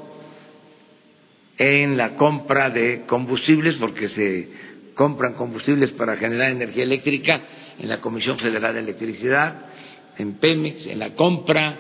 en 1.57 1.97
la 1.97 2.17
compra 2.17 2.71
de 2.71 3.05
combustibles, 3.07 3.77
porque 3.77 4.09
se 4.11 4.49
compran 4.95 5.35
combustibles 5.35 5.93
para 5.93 6.17
generar 6.17 6.51
energía 6.51 6.83
eléctrica 6.83 7.41
en 7.79 7.89
la 7.89 8.01
Comisión 8.01 8.39
Federal 8.39 8.75
de 8.75 8.81
Electricidad, 8.81 9.70
en 10.19 10.35
Pemex, 10.35 10.87
en 10.87 10.99
la 10.99 11.15
compra 11.15 11.79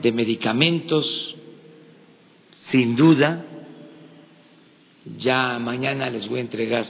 de 0.00 0.12
medicamentos, 0.12 1.36
sin 2.70 2.96
duda. 2.96 3.44
Ya 5.18 5.58
mañana 5.58 6.10
les 6.10 6.28
voy 6.28 6.38
a 6.38 6.42
entregar 6.42 6.86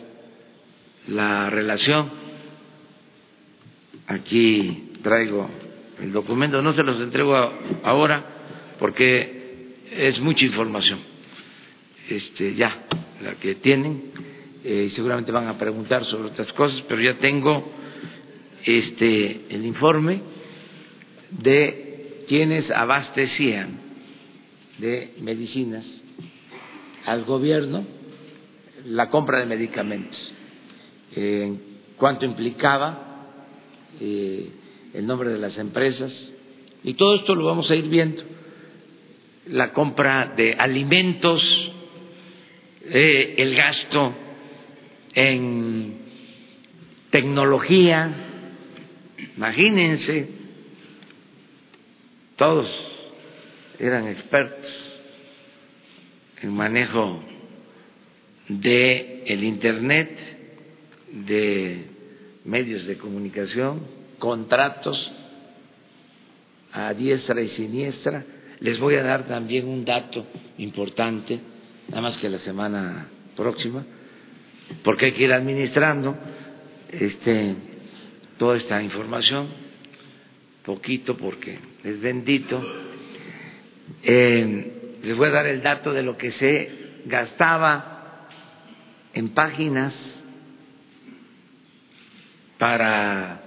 la 1.08 1.48
relación 1.48 2.10
aquí 4.10 4.90
traigo 5.02 5.48
el 6.02 6.12
documento, 6.12 6.62
no 6.62 6.74
se 6.74 6.82
los 6.82 7.00
entrego 7.00 7.36
ahora 7.84 8.24
porque 8.78 9.76
es 9.92 10.18
mucha 10.20 10.44
información. 10.44 10.98
Este, 12.08 12.54
ya, 12.54 12.86
la 13.22 13.34
que 13.34 13.56
tienen, 13.56 14.10
eh, 14.64 14.90
seguramente 14.96 15.30
van 15.30 15.46
a 15.46 15.58
preguntar 15.58 16.04
sobre 16.06 16.30
otras 16.30 16.52
cosas, 16.54 16.82
pero 16.88 17.00
ya 17.00 17.18
tengo 17.18 17.70
este, 18.64 19.42
el 19.50 19.64
informe 19.64 20.20
de 21.30 22.24
quienes 22.28 22.70
abastecían 22.70 23.80
de 24.78 25.14
medicinas 25.20 25.84
al 27.06 27.24
gobierno 27.24 27.84
la 28.86 29.10
compra 29.10 29.40
de 29.40 29.46
medicamentos, 29.46 30.18
en 31.14 31.60
cuánto 31.96 32.24
implicaba 32.24 33.28
eh, 34.00 34.48
el 34.94 35.06
nombre 35.06 35.30
de 35.30 35.38
las 35.38 35.56
empresas, 35.58 36.12
y 36.82 36.94
todo 36.94 37.16
esto 37.16 37.34
lo 37.34 37.44
vamos 37.44 37.70
a 37.70 37.74
ir 37.74 37.88
viendo. 37.88 38.22
La 39.48 39.72
compra 39.72 40.32
de 40.36 40.54
alimentos, 40.54 41.42
eh, 42.84 43.34
el 43.36 43.54
gasto 43.54 44.14
en 45.14 45.98
tecnología, 47.10 48.10
imagínense, 49.36 50.39
todos 52.40 52.66
eran 53.78 54.08
expertos 54.08 54.70
en 56.40 56.54
manejo 56.54 57.20
de 58.48 59.24
el 59.26 59.44
internet, 59.44 60.10
de 61.12 61.84
medios 62.46 62.86
de 62.86 62.96
comunicación, 62.96 63.82
contratos 64.18 65.12
a 66.72 66.94
diestra 66.94 67.42
y 67.42 67.50
siniestra. 67.50 68.24
Les 68.60 68.78
voy 68.78 68.94
a 68.94 69.02
dar 69.02 69.26
también 69.28 69.68
un 69.68 69.84
dato 69.84 70.24
importante, 70.56 71.38
nada 71.88 72.00
más 72.00 72.16
que 72.16 72.30
la 72.30 72.38
semana 72.38 73.06
próxima, 73.36 73.84
porque 74.82 75.04
hay 75.04 75.12
que 75.12 75.24
ir 75.24 75.32
administrando 75.34 76.16
este, 76.90 77.54
toda 78.38 78.56
esta 78.56 78.82
información, 78.82 79.59
poquito 80.64 81.16
porque 81.16 81.58
es 81.84 82.00
bendito. 82.00 82.62
Eh, 84.02 84.98
les 85.02 85.16
voy 85.16 85.28
a 85.28 85.32
dar 85.32 85.46
el 85.46 85.62
dato 85.62 85.92
de 85.92 86.02
lo 86.02 86.16
que 86.16 86.32
se 86.32 87.02
gastaba 87.06 88.28
en 89.12 89.30
páginas 89.30 89.94
para 92.58 93.42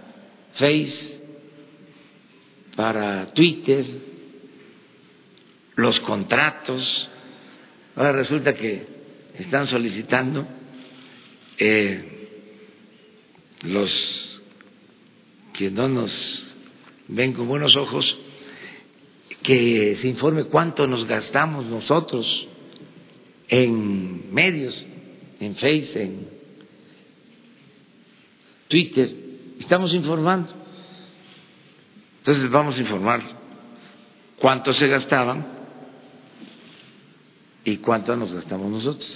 Face, 0.58 1.20
para 2.76 3.28
Twitter, 3.34 3.86
los 5.76 6.00
contratos. 6.02 7.10
Ahora 7.96 8.12
resulta 8.12 8.54
que 8.54 8.86
están 9.40 9.68
solicitando 9.68 10.48
eh, 11.58 12.28
los 13.64 13.92
que 15.54 15.70
no 15.70 15.88
nos 15.88 16.12
ven 17.08 17.34
con 17.34 17.48
buenos 17.48 17.76
ojos 17.76 18.18
que 19.44 19.98
se 20.02 20.08
informe 20.08 20.46
cuánto 20.46 20.88
nos 20.88 21.06
gastamos 21.06 21.66
nosotros 21.66 22.48
en 23.50 24.34
medios, 24.34 24.74
en 25.40 25.56
Face, 25.56 26.02
en 26.02 26.28
Twitter. 28.68 29.10
Estamos 29.60 29.94
informando. 29.94 30.50
Entonces 32.20 32.50
vamos 32.50 32.76
a 32.76 32.80
informar 32.80 33.22
cuánto 34.40 34.74
se 34.74 34.88
gastaban 34.88 35.46
y 37.66 37.78
cuánto 37.78 38.16
nos 38.16 38.34
gastamos 38.34 38.72
nosotros. 38.72 39.10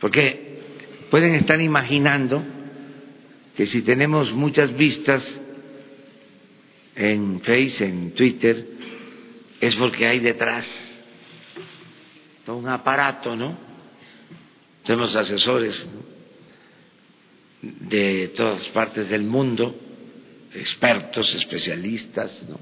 Porque 0.00 0.62
pueden 1.10 1.36
estar 1.36 1.60
imaginando 1.60 2.42
que 3.56 3.66
si 3.68 3.82
tenemos 3.82 4.32
muchas 4.32 4.76
vistas 4.76 5.22
en 6.98 7.40
Face, 7.40 7.84
en 7.84 8.10
Twitter, 8.10 8.66
es 9.60 9.74
porque 9.76 10.06
hay 10.06 10.18
detrás 10.18 10.66
todo 12.44 12.56
un 12.56 12.68
aparato, 12.68 13.36
¿no? 13.36 13.56
Tenemos 14.84 15.14
asesores 15.14 15.76
de 17.62 18.32
todas 18.36 18.66
partes 18.68 19.08
del 19.08 19.22
mundo, 19.22 19.74
expertos, 20.54 21.32
especialistas, 21.34 22.32
¿no? 22.48 22.58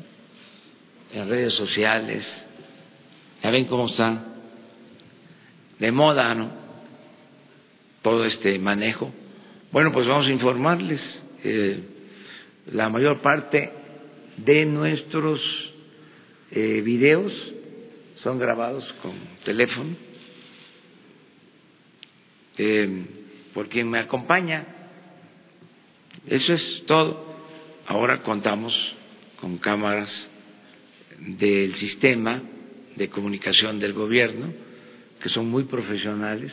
En 1.15 1.29
redes 1.31 1.55
sociales, 1.55 2.27
ya 3.43 3.51
ven 3.51 3.65
cómo 3.65 3.87
está 3.87 4.23
de 5.79 5.93
moda, 5.93 6.35
¿no? 6.35 6.51
Todo 8.03 8.27
este 8.27 8.59
manejo. 8.59 9.11
Bueno, 9.73 9.93
pues 9.93 10.07
vamos 10.07 10.27
a 10.27 10.31
informarles. 10.31 11.01
Eh, 11.43 11.81
la 12.73 12.89
mayor 12.89 13.21
parte 13.23 13.71
de 14.37 14.67
nuestros 14.67 15.41
eh, 16.51 16.81
videos 16.85 17.33
son 18.23 18.39
grabados 18.39 18.85
con 19.03 19.15
teléfono 19.45 19.97
eh, 22.59 23.05
por 23.53 23.69
quien 23.69 23.89
me 23.91 23.99
acompaña. 23.99 24.65
Eso 26.27 26.53
es 26.53 26.83
todo. 26.87 27.37
Ahora 27.87 28.23
contamos 28.23 28.75
con 29.41 29.59
cámaras 29.59 30.09
del 31.19 31.75
sistema 31.77 32.43
de 32.97 33.09
comunicación 33.09 33.79
del 33.79 33.93
gobierno, 33.93 34.53
que 35.23 35.29
son 35.29 35.49
muy 35.49 35.65
profesionales, 35.65 36.53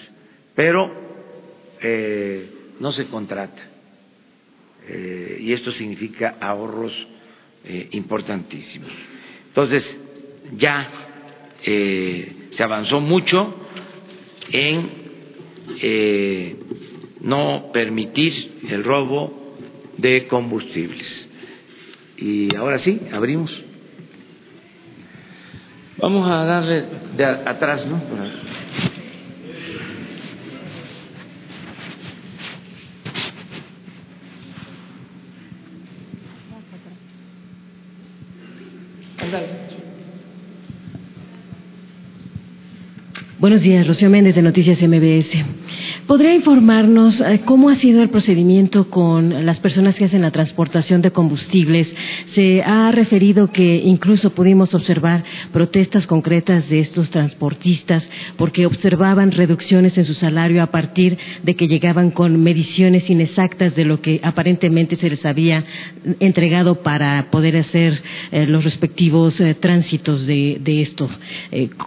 pero 0.55 0.91
eh, 1.81 2.49
no 2.79 2.91
se 2.91 3.07
contrata. 3.07 3.69
Y 5.39 5.53
esto 5.53 5.71
significa 5.71 6.35
ahorros 6.41 6.91
eh, 7.65 7.87
importantísimos. 7.91 8.91
Entonces, 9.47 9.83
ya 10.57 10.87
eh, 11.65 12.49
se 12.55 12.63
avanzó 12.63 12.99
mucho 12.99 13.55
en 14.51 14.89
eh, 15.81 16.55
no 17.21 17.69
permitir 17.71 18.61
el 18.69 18.83
robo 18.83 19.55
de 19.97 20.27
combustibles. 20.27 21.07
Y 22.17 22.55
ahora 22.55 22.79
sí, 22.79 22.99
abrimos. 23.11 23.51
Vamos 25.97 26.29
a 26.29 26.43
darle 26.43 26.83
de 27.15 27.25
atrás, 27.25 27.85
¿no? 27.85 28.01
Buenos 43.43 43.61
días, 43.61 43.85
Rocío 43.85 44.09
Méndez 44.09 44.35
de 44.35 44.41
Noticias 44.41 44.81
MBS. 44.81 45.62
¿Podría 46.07 46.35
informarnos 46.35 47.17
eh, 47.21 47.41
cómo 47.45 47.69
ha 47.69 47.77
sido 47.77 48.01
el 48.01 48.09
procedimiento 48.09 48.89
con 48.89 49.45
las 49.45 49.59
personas 49.59 49.95
que 49.95 50.03
hacen 50.03 50.23
la 50.23 50.31
transportación 50.31 51.01
de 51.01 51.11
combustibles? 51.11 51.87
Se 52.35 52.61
ha 52.61 52.91
referido 52.91 53.51
que 53.51 53.77
incluso 53.77 54.31
pudimos 54.31 54.73
observar 54.73 55.23
protestas 55.53 56.05
concretas 56.05 56.67
de 56.67 56.81
estos 56.81 57.09
transportistas 57.09 58.03
porque 58.37 58.65
observaban 58.65 59.31
reducciones 59.31 59.97
en 59.97 60.03
su 60.03 60.13
salario 60.15 60.61
a 60.61 60.71
partir 60.71 61.17
de 61.41 61.55
que 61.55 61.69
llegaban 61.69 62.11
con 62.11 62.43
mediciones 62.43 63.09
inexactas 63.09 63.73
de 63.73 63.85
lo 63.85 64.01
que 64.01 64.19
aparentemente 64.23 64.97
se 64.97 65.09
les 65.09 65.25
había 65.25 65.63
entregado 66.19 66.83
para 66.83 67.31
poder 67.31 67.55
hacer 67.55 68.01
eh, 68.33 68.45
los 68.45 68.65
respectivos 68.65 69.39
eh, 69.39 69.55
tránsitos 69.55 70.27
de, 70.27 70.59
de 70.61 70.81
esto. 70.81 71.09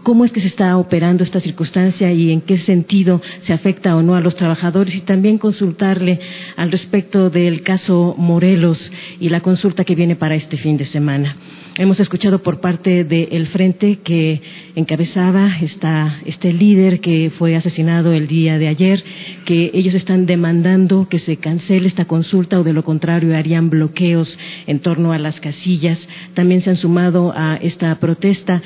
¿Cómo 0.05 0.25
es 0.25 0.33
que 0.33 0.41
se 0.41 0.49
está 0.49 0.79
operando 0.79 1.23
esta 1.23 1.41
circunstancia 1.41 2.11
y 2.13 2.33
en 2.33 2.41
qué 2.41 2.59
sentido 2.61 3.21
se 3.47 3.53
afecta 3.53 3.95
o 3.95 4.06
no 4.06 4.06
a 4.15 4.21
los 4.21 4.37
trabajadores? 4.37 4.95
Y 4.95 5.01
también 5.01 5.39
consultarle 5.39 6.21
al 6.57 6.71
respecto 6.71 7.31
del 7.31 7.63
caso 7.63 8.15
Morelos 8.17 8.79
y 9.21 9.29
la 9.29 9.41
consulta 9.41 9.85
que 9.85 9.95
viene 9.95 10.17
para 10.17 10.37
este 10.37 10.57
fin 10.57 10.77
de 10.77 10.87
semana. 10.87 11.37
Hemos 11.79 12.01
escuchado 12.01 12.39
por 12.43 12.61
parte 12.61 13.05
del 13.05 13.49
frente 13.49 13.99
que 14.03 14.41
encabezaba 14.77 15.59
esta, 15.61 16.21
este 16.25 16.55
líder 16.55 17.01
que 17.01 17.31
fue 17.39 17.55
asesinado 17.55 18.13
el 18.13 18.29
día 18.29 18.57
de 18.57 18.69
ayer, 18.69 19.05
que 19.45 19.71
ellos 19.75 19.95
están 19.95 20.25
demandando 20.25 21.07
que 21.11 21.19
se 21.19 21.37
cancele 21.37 21.89
esta 21.89 22.07
consulta 22.07 22.59
o 22.59 22.65
de 22.65 22.73
lo 22.73 22.83
contrario 22.83 23.37
harían 23.37 23.69
bloqueos 23.69 24.27
en 24.67 24.81
torno 24.81 25.13
a 25.13 25.19
las 25.19 25.39
casillas. 25.41 25.99
También 26.33 26.63
se 26.63 26.71
han 26.71 26.79
sumado 26.79 27.35
a 27.37 27.57
esta 27.57 27.95
protesta 28.01 28.63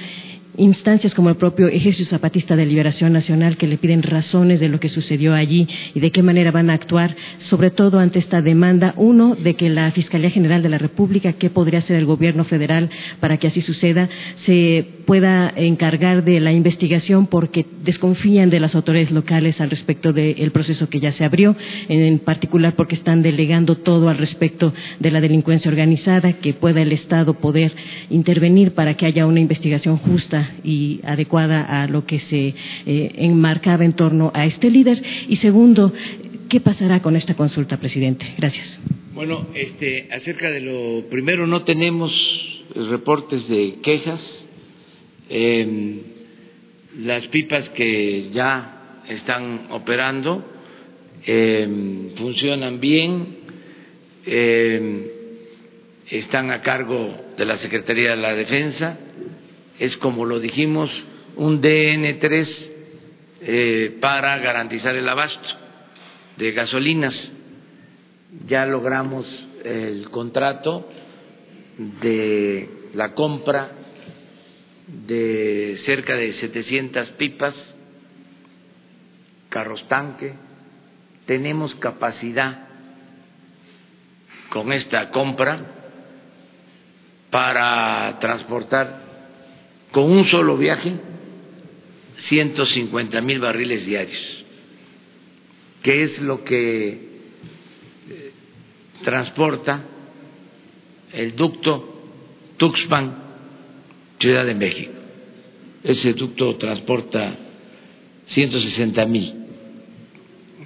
instancias 0.61 1.14
como 1.14 1.30
el 1.30 1.36
propio 1.36 1.68
Ejército 1.68 2.11
Zapatista 2.11 2.54
de 2.54 2.66
Liberación 2.66 3.12
Nacional 3.12 3.56
que 3.56 3.66
le 3.66 3.78
piden 3.78 4.02
razones 4.02 4.61
de 4.61 4.68
lo 4.68 4.78
que 4.78 4.90
sucedió 4.90 5.34
allí 5.34 5.66
y 5.94 6.00
de 6.00 6.11
qué 6.11 6.22
manera 6.22 6.50
van 6.50 6.68
a 6.68 6.74
actuar, 6.74 7.16
sobre 7.48 7.70
todo 7.70 7.98
ante 7.98 8.18
esta 8.18 8.42
demanda, 8.42 8.92
uno, 8.96 9.34
de 9.34 9.54
que 9.54 9.70
la 9.70 9.90
Fiscalía 9.92 10.30
General 10.30 10.62
de 10.62 10.68
la 10.68 10.78
República, 10.78 11.32
qué 11.32 11.48
podría 11.48 11.78
hacer 11.78 11.96
el 11.96 12.04
gobierno 12.04 12.44
federal 12.44 12.90
para 13.20 13.38
que 13.38 13.48
así 13.48 13.62
suceda, 13.62 14.08
se 14.44 14.84
pueda 15.06 15.50
encargar 15.56 16.24
de 16.24 16.40
la 16.40 16.52
investigación 16.52 17.26
porque 17.26 17.64
desconfían 17.82 18.50
de 18.50 18.61
las 18.61 18.74
autoridades 18.74 19.11
locales 19.11 19.61
al 19.61 19.70
respecto 19.70 20.12
del 20.12 20.50
proceso 20.52 20.88
que 20.90 21.00
ya 21.00 21.12
se 21.12 21.24
abrió, 21.24 21.56
en 21.88 22.18
particular 22.18 22.74
porque 22.76 22.96
están 22.96 23.22
delegando 23.22 23.76
todo 23.76 24.11
al 24.11 24.18
respecto 24.18 24.74
de 24.98 25.11
la 25.11 25.22
delincuencia 25.22 25.70
organizada, 25.70 26.34
que 26.34 26.52
pueda 26.52 26.82
el 26.82 26.92
Estado 26.92 27.34
poder 27.34 27.72
intervenir 28.11 28.72
para 28.72 28.94
que 28.94 29.06
haya 29.06 29.26
una 29.26 29.40
investigación 29.40 29.96
justa 29.96 30.49
y 30.64 31.01
adecuada 31.05 31.82
a 31.82 31.86
lo 31.86 32.07
que 32.07 32.20
se 32.20 32.55
eh, 32.86 33.12
enmarcaba 33.16 33.84
en 33.84 33.94
torno 33.94 34.30
a 34.34 34.46
este 34.46 34.70
líder. 34.70 35.03
Y 35.28 35.36
segundo, 35.36 35.92
¿qué 36.48 36.61
pasará 36.61 37.01
con 37.01 37.16
esta 37.16 37.34
consulta, 37.34 37.76
presidente? 37.78 38.26
Gracias. 38.38 38.66
Bueno, 39.14 39.48
este, 39.55 40.09
acerca 40.12 40.51
de 40.51 40.61
lo 40.61 41.09
primero, 41.09 41.46
no 41.46 41.62
tenemos 41.64 42.12
reportes 42.74 43.48
de 43.48 43.74
quejas. 43.82 44.20
Eh, 45.28 46.03
las 46.98 47.26
pipas 47.28 47.68
que 47.70 48.30
ya 48.32 49.03
están 49.09 49.68
operando 49.70 50.44
eh, 51.26 52.12
funcionan 52.16 52.80
bien, 52.80 53.26
eh, 54.26 55.12
están 56.11 56.51
a 56.51 56.62
cargo 56.62 57.14
de 57.36 57.44
la 57.44 57.59
Secretaría 57.59 58.11
de 58.11 58.16
la 58.16 58.34
Defensa, 58.34 58.98
es 59.81 59.97
como 59.97 60.26
lo 60.26 60.39
dijimos, 60.39 60.91
un 61.37 61.62
DN3 61.62 62.49
eh, 63.41 63.97
para 63.99 64.39
garantizar 64.39 64.95
el 64.95 65.09
abasto 65.09 65.49
de 66.37 66.53
gasolinas. 66.53 67.14
Ya 68.47 68.66
logramos 68.66 69.26
el 69.64 70.11
contrato 70.11 70.87
de 72.03 72.68
la 72.93 73.14
compra 73.14 73.70
de 74.87 75.81
cerca 75.87 76.14
de 76.14 76.35
700 76.41 77.09
pipas, 77.12 77.55
carros 79.49 79.83
tanque, 79.89 80.35
tenemos 81.24 81.74
capacidad 81.76 82.68
con 84.51 84.74
esta 84.74 85.11
compra 85.11 85.59
para 87.31 88.18
transportar 88.20 89.09
con 89.93 90.11
un 90.11 90.24
solo 90.26 90.57
viaje 90.57 90.93
150 92.28 93.20
mil 93.22 93.41
barriles 93.41 93.84
diarios, 93.84 94.45
que 95.82 96.05
es 96.05 96.18
lo 96.20 96.45
que 96.45 96.88
eh, 96.88 98.32
transporta 99.03 99.82
el 101.12 101.34
ducto 101.34 102.03
Tuxpan 102.57 103.30
Ciudad 104.20 104.45
de 104.45 104.55
México. 104.55 104.93
Ese 105.82 106.12
ducto 106.12 106.57
transporta 106.57 107.34
160 108.28 109.07
mil 109.07 109.34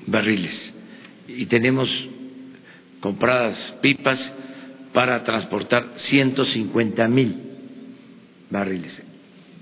barriles 0.06 0.54
y 1.28 1.46
tenemos 1.46 1.88
compradas 3.00 3.56
pipas 3.80 4.20
para 4.92 5.22
transportar 5.22 5.94
150 6.08 7.08
mil 7.08 7.36
barriles 8.50 9.13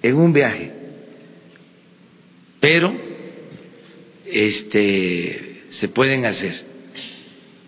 en 0.02 0.16
un 0.16 0.32
viaje. 0.32 0.72
Pero 2.60 2.92
este 4.26 5.62
se 5.80 5.88
pueden 5.88 6.26
hacer, 6.26 6.64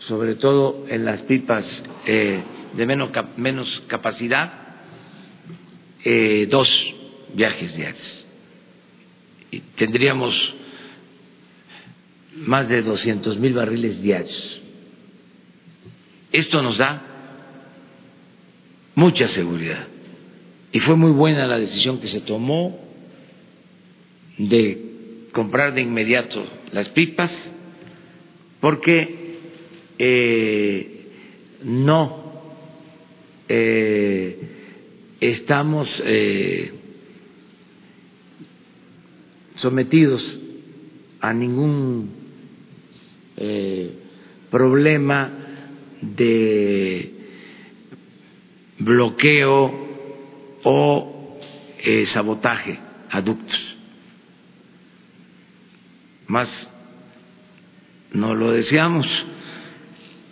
sobre 0.01 0.35
todo 0.37 0.87
en 0.89 1.05
las 1.05 1.23
pipas 1.23 1.65
eh, 2.07 2.43
de 2.77 2.87
menos, 2.87 3.11
menos 3.37 3.83
capacidad, 3.89 4.53
eh, 6.05 6.47
dos 6.51 6.69
viajes 7.35 7.77
diarios. 7.77 8.25
Y 9.51 9.61
tendríamos 9.77 10.35
más 12.37 12.69
de 12.69 12.83
200 12.83 13.39
mil 13.39 13.55
barriles 13.55 14.03
diarios. 14.03 14.61
Esto 16.33 16.63
nos 16.63 16.79
da 16.79 17.03
mucha 18.97 19.29
seguridad. 19.29 19.87
Y 20.75 20.81
fue 20.81 20.97
muy 20.97 21.13
buena 21.13 21.47
la 21.47 21.57
decisión 21.57 22.01
que 22.01 22.09
se 22.09 22.23
tomó 22.23 22.77
de 24.39 24.77
comprar 25.31 25.73
de 25.73 25.83
inmediato 25.83 26.45
las 26.73 26.89
pipas, 26.89 27.31
porque 28.61 29.37
eh, 30.01 31.07
no 31.63 32.43
eh, 33.49 34.39
estamos 35.21 35.89
eh, 36.03 36.73
sometidos 39.55 40.23
a 41.21 41.33
ningún 41.33 42.25
problema 44.51 45.31
de 46.01 47.11
bloqueo 48.81 49.84
o 50.65 51.39
eh, 51.79 52.07
sabotaje 52.13 52.79
a 53.11 53.21
ductos. 53.21 53.61
Más 56.27 56.49
no 58.13 58.35
lo 58.35 58.53
deseamos, 58.53 59.07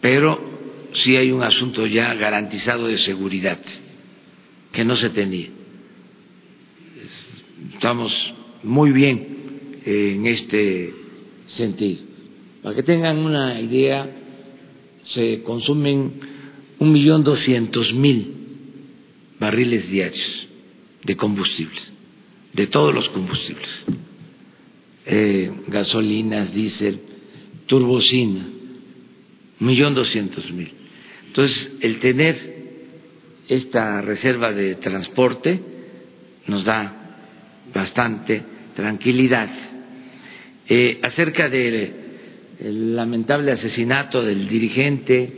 pero 0.01 0.41
sí 0.95 1.17
hay 1.17 1.31
un 1.31 1.43
asunto 1.43 1.87
ya 1.87 2.15
garantizado 2.15 2.87
de 2.87 2.99
seguridad 2.99 3.59
que 4.73 4.85
no 4.85 4.97
se 4.97 5.11
tenía. 5.11 5.49
Estamos 7.75 8.13
muy 8.63 8.93
bien 8.93 9.81
en 9.85 10.27
este 10.27 10.95
sentido. 11.57 12.03
Para 12.63 12.77
que 12.77 12.83
tengan 12.83 13.19
una 13.19 13.61
idea, 13.61 14.09
se 15.13 15.43
consumen 15.43 16.13
un 16.79 16.93
millón 16.93 17.25
doscientos 17.25 17.93
mil 17.93 18.32
barriles 19.43 19.91
diarios 19.91 20.47
de 21.03 21.17
combustibles, 21.17 21.83
de 22.53 22.69
todos 22.69 22.95
los 22.95 23.09
combustibles, 23.09 23.69
eh, 25.05 25.51
gasolinas, 25.67 26.55
diésel, 26.55 27.01
turbocina, 27.67 28.47
millón 29.59 29.97
doscientos 29.97 30.49
mil. 30.53 30.71
Entonces, 31.27 31.73
el 31.81 31.99
tener 31.99 32.37
esta 33.49 34.01
reserva 34.01 34.53
de 34.53 34.77
transporte 34.77 35.61
nos 36.47 36.65
da 36.65 36.81
bastante 37.75 38.43
tranquilidad. 38.77 39.51
Eh, 40.69 41.01
acerca 41.03 41.49
del 41.49 42.95
lamentable 42.95 43.51
asesinato 43.51 44.23
del 44.23 44.49
dirigente 44.49 45.33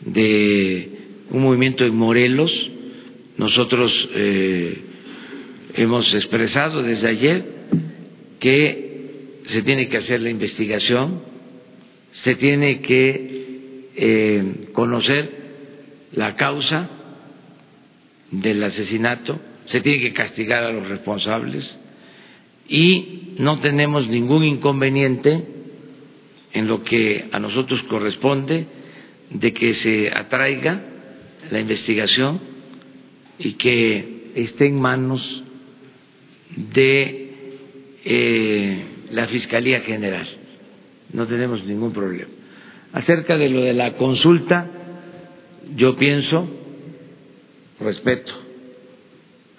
de 0.00 0.88
un 1.30 1.42
movimiento 1.42 1.84
en 1.84 1.94
Morelos, 1.94 2.50
nosotros 3.38 3.92
eh, 4.14 4.78
hemos 5.74 6.12
expresado 6.14 6.82
desde 6.82 7.08
ayer 7.08 7.44
que 8.40 8.86
se 9.50 9.62
tiene 9.62 9.88
que 9.88 9.98
hacer 9.98 10.20
la 10.20 10.30
investigación, 10.30 11.20
se 12.24 12.34
tiene 12.36 12.80
que 12.80 13.90
eh, 13.94 14.68
conocer 14.72 15.30
la 16.12 16.34
causa 16.34 16.88
del 18.30 18.62
asesinato, 18.64 19.38
se 19.66 19.80
tiene 19.80 20.00
que 20.00 20.12
castigar 20.12 20.64
a 20.64 20.72
los 20.72 20.88
responsables 20.88 21.64
y 22.68 23.34
no 23.38 23.60
tenemos 23.60 24.08
ningún 24.08 24.44
inconveniente 24.44 25.44
en 26.52 26.66
lo 26.66 26.82
que 26.82 27.26
a 27.30 27.38
nosotros 27.38 27.82
corresponde 27.84 28.66
de 29.30 29.52
que 29.52 29.74
se 29.74 30.10
atraiga 30.10 30.80
la 31.50 31.60
investigación 31.60 32.55
y 33.38 33.52
que 33.54 34.32
esté 34.34 34.66
en 34.66 34.80
manos 34.80 35.22
de 36.56 37.30
eh, 38.04 38.84
la 39.10 39.26
Fiscalía 39.28 39.80
General. 39.80 40.26
No 41.12 41.26
tenemos 41.26 41.64
ningún 41.64 41.92
problema. 41.92 42.30
Acerca 42.92 43.36
de 43.36 43.48
lo 43.48 43.60
de 43.60 43.74
la 43.74 43.94
consulta, 43.94 44.70
yo 45.76 45.96
pienso, 45.96 46.48
respeto 47.80 48.32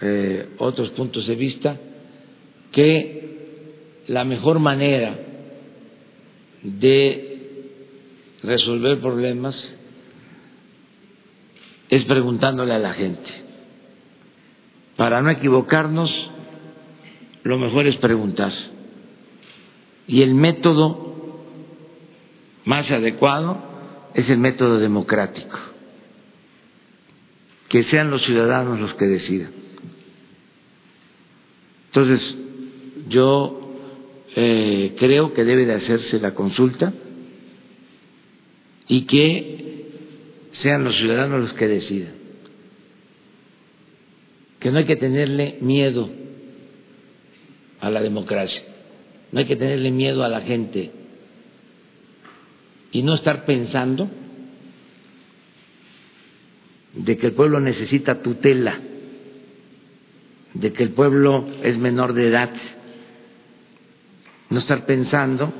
eh, 0.01 0.49
otros 0.57 0.91
puntos 0.91 1.27
de 1.27 1.35
vista, 1.35 1.77
que 2.71 4.03
la 4.07 4.23
mejor 4.23 4.59
manera 4.59 5.17
de 6.63 7.37
resolver 8.43 8.99
problemas 8.99 9.55
es 11.89 12.03
preguntándole 12.05 12.73
a 12.73 12.79
la 12.79 12.93
gente. 12.93 13.46
Para 14.97 15.21
no 15.21 15.29
equivocarnos, 15.29 16.11
lo 17.43 17.57
mejor 17.59 17.85
es 17.85 17.95
preguntar. 17.97 18.51
Y 20.07 20.23
el 20.23 20.33
método 20.33 21.15
más 22.65 22.89
adecuado 22.89 23.57
es 24.15 24.29
el 24.29 24.39
método 24.39 24.79
democrático. 24.79 25.57
Que 27.69 27.83
sean 27.85 28.09
los 28.09 28.23
ciudadanos 28.23 28.79
los 28.79 28.93
que 28.95 29.05
decidan. 29.05 29.51
Entonces, 31.87 32.35
yo 33.07 33.75
eh, 34.35 34.95
creo 34.97 35.33
que 35.33 35.43
debe 35.43 35.65
de 35.65 35.75
hacerse 35.75 36.19
la 36.19 36.33
consulta 36.33 36.91
y 38.87 39.01
que 39.05 39.85
sean 40.61 40.83
los 40.83 40.95
ciudadanos 40.97 41.41
los 41.41 41.53
que 41.53 41.67
decidan. 41.67 42.16
Que 44.67 44.71
no 44.71 44.79
hay 44.79 44.85
que 44.85 44.97
tenerle 44.97 45.59
miedo 45.61 46.09
a 47.79 47.89
la 47.89 48.01
democracia, 48.01 48.61
no 49.31 49.39
hay 49.39 49.45
que 49.45 49.55
tenerle 49.55 49.91
miedo 49.91 50.25
a 50.25 50.27
la 50.27 50.41
gente 50.41 50.91
y 52.91 53.01
no 53.01 53.15
estar 53.15 53.45
pensando 53.45 54.09
de 56.95 57.15
que 57.15 57.27
el 57.27 57.31
pueblo 57.31 57.61
necesita 57.61 58.21
tutela, 58.21 58.77
de 60.53 60.73
que 60.73 60.83
el 60.83 60.89
pueblo 60.89 61.47
es 61.63 61.77
menor 61.77 62.11
de 62.11 62.27
edad, 62.27 62.51
no 64.49 64.59
estar 64.59 64.85
pensando 64.85 65.53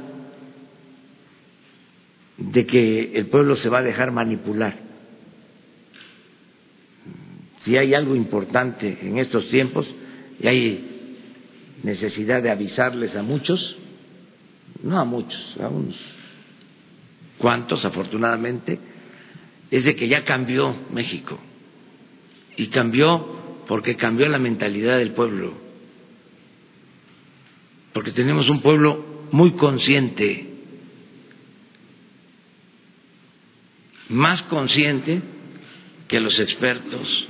de 2.39 2.66
que 2.66 3.18
el 3.18 3.28
pueblo 3.28 3.55
se 3.55 3.70
va 3.70 3.78
a 3.78 3.84
dejar 3.84 4.12
manipular. 4.12 4.87
Si 7.68 7.76
hay 7.76 7.93
algo 7.93 8.15
importante 8.15 8.97
en 9.01 9.18
estos 9.18 9.49
tiempos 9.49 9.86
y 10.39 10.47
hay 10.47 11.18
necesidad 11.84 12.41
de 12.41 12.49
avisarles 12.49 13.13
a 13.13 13.24
muchos, 13.24 13.76
no 14.84 14.97
a 14.97 15.03
muchos, 15.03 15.57
a 15.59 15.68
unos 15.68 15.97
cuantos 17.38 17.84
afortunadamente, 17.84 18.80
es 19.70 19.84
de 19.84 19.97
que 19.97 20.07
ya 20.07 20.24
cambió 20.24 20.78
México. 20.93 21.38
Y 22.55 22.68
cambió 22.68 23.65
porque 23.68 23.97
cambió 23.97 24.30
la 24.30 24.39
mentalidad 24.39 24.97
del 24.97 25.11
pueblo, 25.11 25.51
porque 27.91 28.13
tenemos 28.13 28.47
un 28.47 28.61
pueblo 28.61 29.28
muy 29.34 29.51
consciente, 29.57 30.53
más 34.07 34.41
consciente 34.43 35.22
que 36.07 36.22
los 36.22 36.39
expertos 36.39 37.28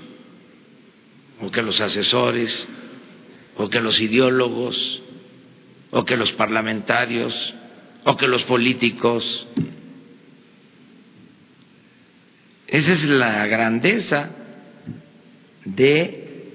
o 1.42 1.52
que 1.52 1.62
los 1.62 1.80
asesores 1.80 2.52
o 3.58 3.70
que 3.70 3.80
los 3.80 4.00
ideólogos 4.00 5.02
o 5.92 6.06
que 6.06 6.18
los 6.18 6.32
parlamentarios 6.34 7.34
o 8.04 8.16
que 8.16 8.28
los 8.28 8.44
políticos. 8.44 9.24
Esa 12.68 12.94
es 12.94 13.04
la 13.04 13.48
grandeza 13.48 14.30
de 15.66 16.54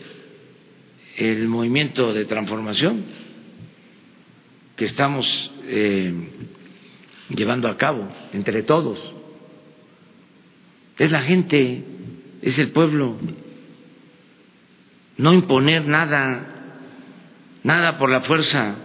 el 1.16 1.48
movimiento 1.48 2.12
de 2.14 2.24
transformación 2.24 3.04
que 4.76 4.86
estamos 4.86 5.26
eh, 5.64 6.12
llevando 7.28 7.68
a 7.68 7.76
cabo 7.76 8.08
entre 8.32 8.62
todos. 8.62 8.98
Es 10.98 11.10
la 11.10 11.22
gente, 11.22 11.82
es 12.42 12.58
el 12.58 12.70
pueblo. 12.70 13.16
No 15.18 15.34
imponer 15.34 15.86
nada, 15.86 16.46
nada 17.62 17.98
por 17.98 18.10
la 18.10 18.22
fuerza, 18.22 18.76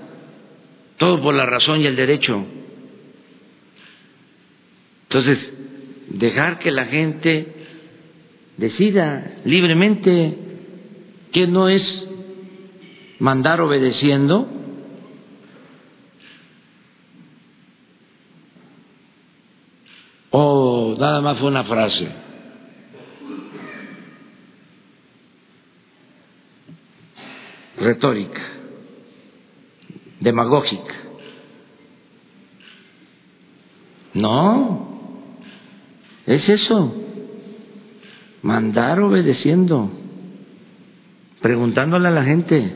todo 0.98 1.22
por 1.22 1.34
la 1.34 1.46
razón 1.46 1.82
y 1.82 1.86
el 1.86 1.96
derecho. 1.96 2.46
Entonces, 5.04 5.54
dejar 6.10 6.60
que 6.60 6.72
la 6.72 6.86
gente 6.86 7.54
decida 8.58 9.38
libremente 9.46 10.38
que 11.32 11.48
no 11.48 11.70
es 11.70 12.08
mandar 13.20 13.62
obedeciendo, 13.62 14.50
o 20.32 20.96
nada 21.00 21.22
más 21.22 21.40
fue 21.40 21.48
una 21.48 21.64
frase. 21.64 22.27
Retórica, 27.78 28.42
demagógica. 30.20 30.96
No, 34.14 35.38
es 36.26 36.50
eso, 36.50 36.94
mandar 38.42 39.00
obedeciendo, 39.00 39.92
preguntándole 41.42 42.08
a 42.08 42.12
la 42.12 42.24
gente. 42.24 42.76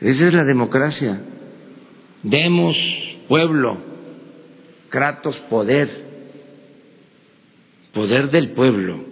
Esa 0.00 0.26
es 0.26 0.34
la 0.34 0.44
democracia. 0.44 1.22
Demos 2.22 2.76
pueblo, 3.28 3.78
Kratos 4.90 5.36
poder, 5.48 5.88
poder 7.94 8.30
del 8.30 8.50
pueblo. 8.50 9.11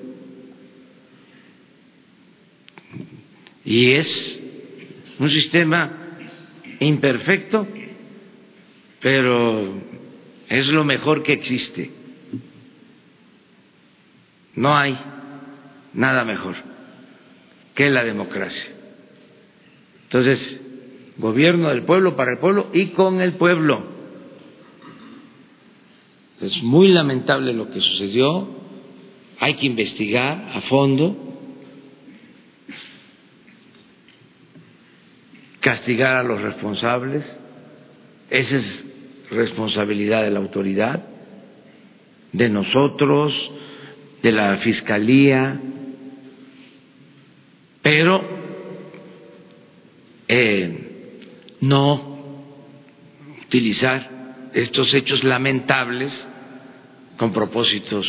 Y 3.64 3.92
es 3.92 4.38
un 5.18 5.30
sistema 5.30 5.92
imperfecto, 6.80 7.66
pero 9.00 9.74
es 10.48 10.66
lo 10.68 10.84
mejor 10.84 11.22
que 11.22 11.34
existe. 11.34 11.90
No 14.56 14.76
hay 14.76 14.96
nada 15.94 16.24
mejor 16.24 16.56
que 17.74 17.90
la 17.90 18.04
democracia. 18.04 18.70
Entonces, 20.04 20.61
gobierno 21.18 21.68
del 21.68 21.82
pueblo 21.82 22.16
para 22.16 22.32
el 22.32 22.38
pueblo 22.38 22.68
y 22.72 22.86
con 22.88 23.20
el 23.20 23.34
pueblo. 23.34 23.84
Es 26.40 26.62
muy 26.62 26.88
lamentable 26.88 27.52
lo 27.52 27.70
que 27.70 27.80
sucedió, 27.80 28.48
hay 29.38 29.54
que 29.54 29.66
investigar 29.66 30.50
a 30.54 30.62
fondo, 30.62 31.29
castigar 35.61 36.16
a 36.16 36.22
los 36.22 36.40
responsables, 36.40 37.24
esa 38.30 38.56
es 38.56 38.64
responsabilidad 39.30 40.22
de 40.22 40.30
la 40.30 40.40
autoridad, 40.40 41.04
de 42.32 42.48
nosotros, 42.48 43.32
de 44.22 44.32
la 44.32 44.56
Fiscalía, 44.58 45.61
pero 47.82 48.22
eh, 50.28 51.56
no 51.61 52.11
utilizar 53.46 54.50
estos 54.54 54.92
hechos 54.94 55.24
lamentables 55.24 56.12
con 57.16 57.32
propósitos 57.32 58.06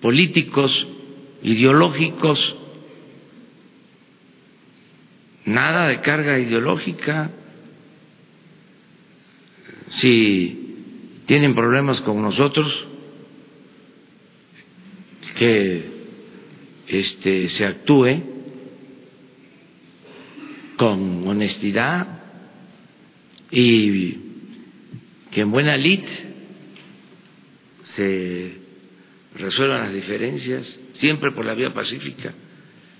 políticos, 0.00 0.70
ideológicos, 1.42 2.38
nada 5.46 5.88
de 5.88 6.00
carga 6.00 6.38
ideológica. 6.38 7.30
Si 10.00 11.22
tienen 11.26 11.54
problemas 11.54 12.00
con 12.02 12.20
nosotros, 12.20 12.72
que 15.38 15.84
este, 16.88 17.50
se 17.50 17.64
actúe 17.64 18.22
con 20.76 21.26
honestidad 21.26 22.06
y 23.50 24.12
que 25.30 25.40
en 25.42 25.50
buena 25.50 25.76
lid 25.76 26.00
se 27.94 28.52
resuelvan 29.36 29.84
las 29.84 29.94
diferencias, 29.94 30.66
siempre 30.98 31.30
por 31.32 31.44
la 31.44 31.54
vía 31.54 31.72
pacífica, 31.72 32.34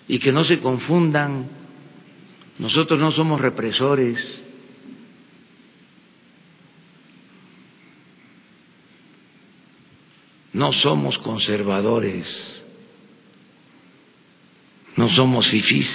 y 0.09 0.19
que 0.19 0.33
no 0.33 0.45
se 0.45 0.59
confundan. 0.59 1.66
Nosotros 2.59 2.99
no 2.99 3.13
somos 3.13 3.41
represores. 3.41 4.19
No 10.57 10.73
somos 10.73 11.19
conservadores, 11.19 12.27
no 14.97 15.11
somos 15.11 15.47
fifís. 15.49 15.87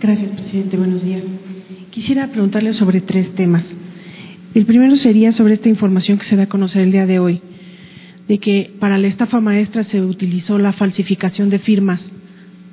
Gracias, 0.00 0.30
presidente. 0.30 0.76
Buenos 0.76 1.02
días. 1.02 1.24
Quisiera 1.90 2.28
preguntarle 2.28 2.72
sobre 2.74 3.00
tres 3.00 3.34
temas. 3.34 3.64
El 4.58 4.66
primero 4.66 4.96
sería 4.96 5.30
sobre 5.34 5.54
esta 5.54 5.68
información 5.68 6.18
que 6.18 6.26
se 6.26 6.34
da 6.34 6.42
a 6.42 6.48
conocer 6.48 6.82
el 6.82 6.90
día 6.90 7.06
de 7.06 7.20
hoy, 7.20 7.40
de 8.26 8.38
que 8.38 8.72
para 8.80 8.98
la 8.98 9.06
estafa 9.06 9.40
maestra 9.40 9.84
se 9.84 10.00
utilizó 10.00 10.58
la 10.58 10.72
falsificación 10.72 11.48
de 11.48 11.60
firmas 11.60 12.00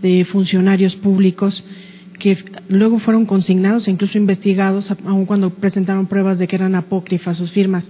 de 0.02 0.26
funcionarios 0.26 0.96
públicos 0.96 1.64
que 2.18 2.40
luego 2.70 2.98
fueron 2.98 3.28
consignados 3.28 3.88
e 3.88 3.92
incluso 3.92 4.18
investigados, 4.18 4.88
aun 5.06 5.28
cuando 5.28 5.52
presentaron 5.52 6.08
pruebas 6.08 6.40
de 6.40 6.48
que 6.48 6.56
eran 6.56 6.74
apócrifas 6.74 7.38
sus 7.38 7.52
firmas. 7.52 7.84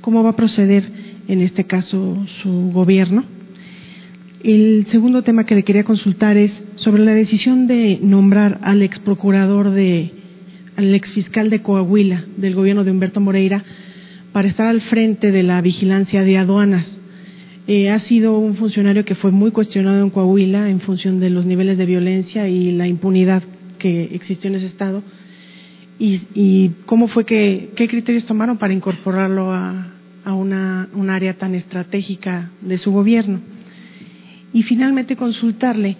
¿Cómo 0.00 0.22
va 0.22 0.30
a 0.30 0.36
proceder 0.36 0.88
en 1.28 1.42
este 1.42 1.64
caso 1.64 2.24
su 2.40 2.70
gobierno? 2.72 3.24
El 4.42 4.86
segundo 4.90 5.20
tema 5.20 5.44
que 5.44 5.54
le 5.54 5.64
quería 5.64 5.84
consultar 5.84 6.38
es 6.38 6.50
sobre 6.76 7.04
la 7.04 7.12
decisión 7.12 7.66
de 7.66 7.98
nombrar 8.00 8.58
al 8.62 8.80
ex 8.80 8.98
procurador 9.00 9.72
de, 9.72 10.12
al 10.78 10.94
ex 10.94 11.10
fiscal 11.10 11.50
de 11.50 11.60
Coahuila 11.60 12.24
del 12.36 12.54
gobierno 12.54 12.84
de 12.84 12.92
Humberto 12.92 13.20
Moreira 13.20 13.64
para 14.32 14.46
estar 14.46 14.68
al 14.68 14.80
frente 14.82 15.32
de 15.32 15.42
la 15.42 15.60
vigilancia 15.60 16.22
de 16.22 16.38
aduanas. 16.38 16.86
Eh, 17.66 17.90
ha 17.90 17.98
sido 18.06 18.38
un 18.38 18.54
funcionario 18.54 19.04
que 19.04 19.16
fue 19.16 19.32
muy 19.32 19.50
cuestionado 19.50 20.04
en 20.04 20.10
Coahuila 20.10 20.70
en 20.70 20.80
función 20.80 21.18
de 21.18 21.30
los 21.30 21.44
niveles 21.44 21.78
de 21.78 21.84
violencia 21.84 22.48
y 22.48 22.70
la 22.70 22.86
impunidad 22.86 23.42
que 23.80 24.04
existió 24.14 24.50
en 24.50 24.56
ese 24.56 24.66
estado. 24.66 25.02
Y, 25.98 26.20
y 26.34 26.70
cómo 26.86 27.08
fue 27.08 27.26
que, 27.26 27.70
qué 27.74 27.88
criterios 27.88 28.24
tomaron 28.26 28.56
para 28.58 28.72
incorporarlo 28.72 29.52
a, 29.52 29.94
a 30.24 30.32
una, 30.32 30.88
un 30.94 31.10
área 31.10 31.34
tan 31.34 31.56
estratégica 31.56 32.52
de 32.60 32.78
su 32.78 32.92
gobierno. 32.92 33.40
Y 34.52 34.62
finalmente 34.62 35.16
consultarle 35.16 35.96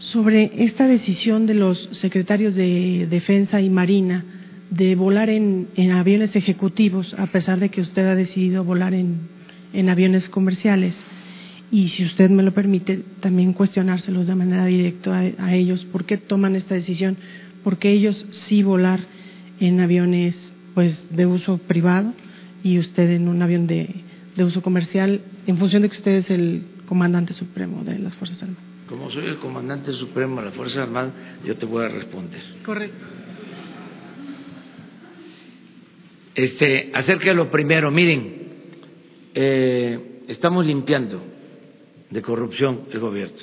sobre 0.00 0.64
esta 0.64 0.86
decisión 0.86 1.46
de 1.46 1.54
los 1.54 1.78
secretarios 2.00 2.54
de 2.54 3.06
Defensa 3.08 3.60
y 3.60 3.70
Marina 3.70 4.24
de 4.70 4.94
volar 4.94 5.30
en, 5.30 5.68
aviones 5.92 6.34
ejecutivos, 6.34 7.14
a 7.18 7.26
pesar 7.26 7.60
de 7.60 7.68
que 7.68 7.80
usted 7.80 8.06
ha 8.06 8.14
decidido 8.14 8.64
volar 8.64 8.94
en, 8.94 9.88
aviones 9.88 10.28
comerciales. 10.28 10.94
Y 11.70 11.90
si 11.90 12.04
usted 12.04 12.30
me 12.30 12.42
lo 12.42 12.52
permite, 12.52 13.02
también 13.20 13.52
cuestionárselos 13.52 14.26
de 14.26 14.34
manera 14.34 14.64
directa 14.64 15.18
a, 15.18 15.46
a 15.46 15.54
ellos 15.54 15.84
por 15.92 16.04
qué 16.04 16.16
toman 16.16 16.56
esta 16.56 16.74
decisión, 16.74 17.16
porque 17.62 17.92
ellos 17.92 18.16
sí 18.48 18.62
volar 18.62 19.00
en 19.60 19.80
aviones 19.80 20.34
pues 20.74 20.96
de 21.10 21.26
uso 21.26 21.58
privado 21.58 22.12
y 22.64 22.78
usted 22.78 23.10
en 23.10 23.28
un 23.28 23.42
avión 23.42 23.66
de, 23.66 23.88
de 24.36 24.44
uso 24.44 24.62
comercial, 24.62 25.20
en 25.46 25.58
función 25.58 25.82
de 25.82 25.90
que 25.90 25.96
usted 25.96 26.12
es 26.12 26.30
el 26.30 26.62
comandante 26.86 27.34
supremo 27.34 27.84
de 27.84 27.98
las 27.98 28.14
Fuerzas 28.14 28.42
Armadas. 28.42 28.69
Como 28.90 29.08
soy 29.12 29.24
el 29.26 29.38
comandante 29.38 29.92
supremo 29.92 30.40
de 30.40 30.46
las 30.46 30.54
Fuerzas 30.54 30.78
Armadas, 30.78 31.12
yo 31.44 31.56
te 31.56 31.64
voy 31.64 31.84
a 31.84 31.88
responder. 31.88 32.42
Correcto. 32.64 33.06
Este, 36.34 36.90
acerca 36.92 37.26
de 37.26 37.34
lo 37.34 37.52
primero, 37.52 37.92
miren, 37.92 38.48
eh, 39.32 40.22
estamos 40.26 40.66
limpiando 40.66 41.22
de 42.10 42.20
corrupción 42.20 42.86
el 42.90 42.98
gobierno, 42.98 43.38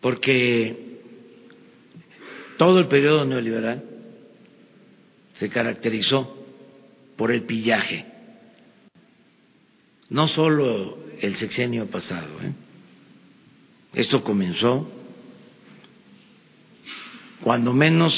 porque 0.00 1.00
todo 2.56 2.78
el 2.78 2.86
periodo 2.86 3.26
neoliberal 3.26 3.84
se 5.38 5.50
caracterizó 5.50 6.46
por 7.16 7.30
el 7.30 7.42
pillaje, 7.42 8.06
no 10.08 10.28
solo 10.28 10.96
el 11.20 11.38
sexenio 11.38 11.86
pasado, 11.88 12.40
¿eh? 12.42 12.65
Esto 13.96 14.22
comenzó 14.22 14.86
cuando 17.42 17.72
menos 17.72 18.12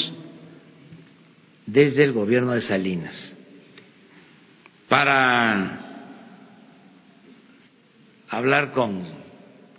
desde 1.65 2.03
el 2.03 2.11
gobierno 2.11 2.51
de 2.51 2.67
Salinas, 2.67 3.13
para 4.89 5.79
hablar 8.29 8.73
con 8.73 9.03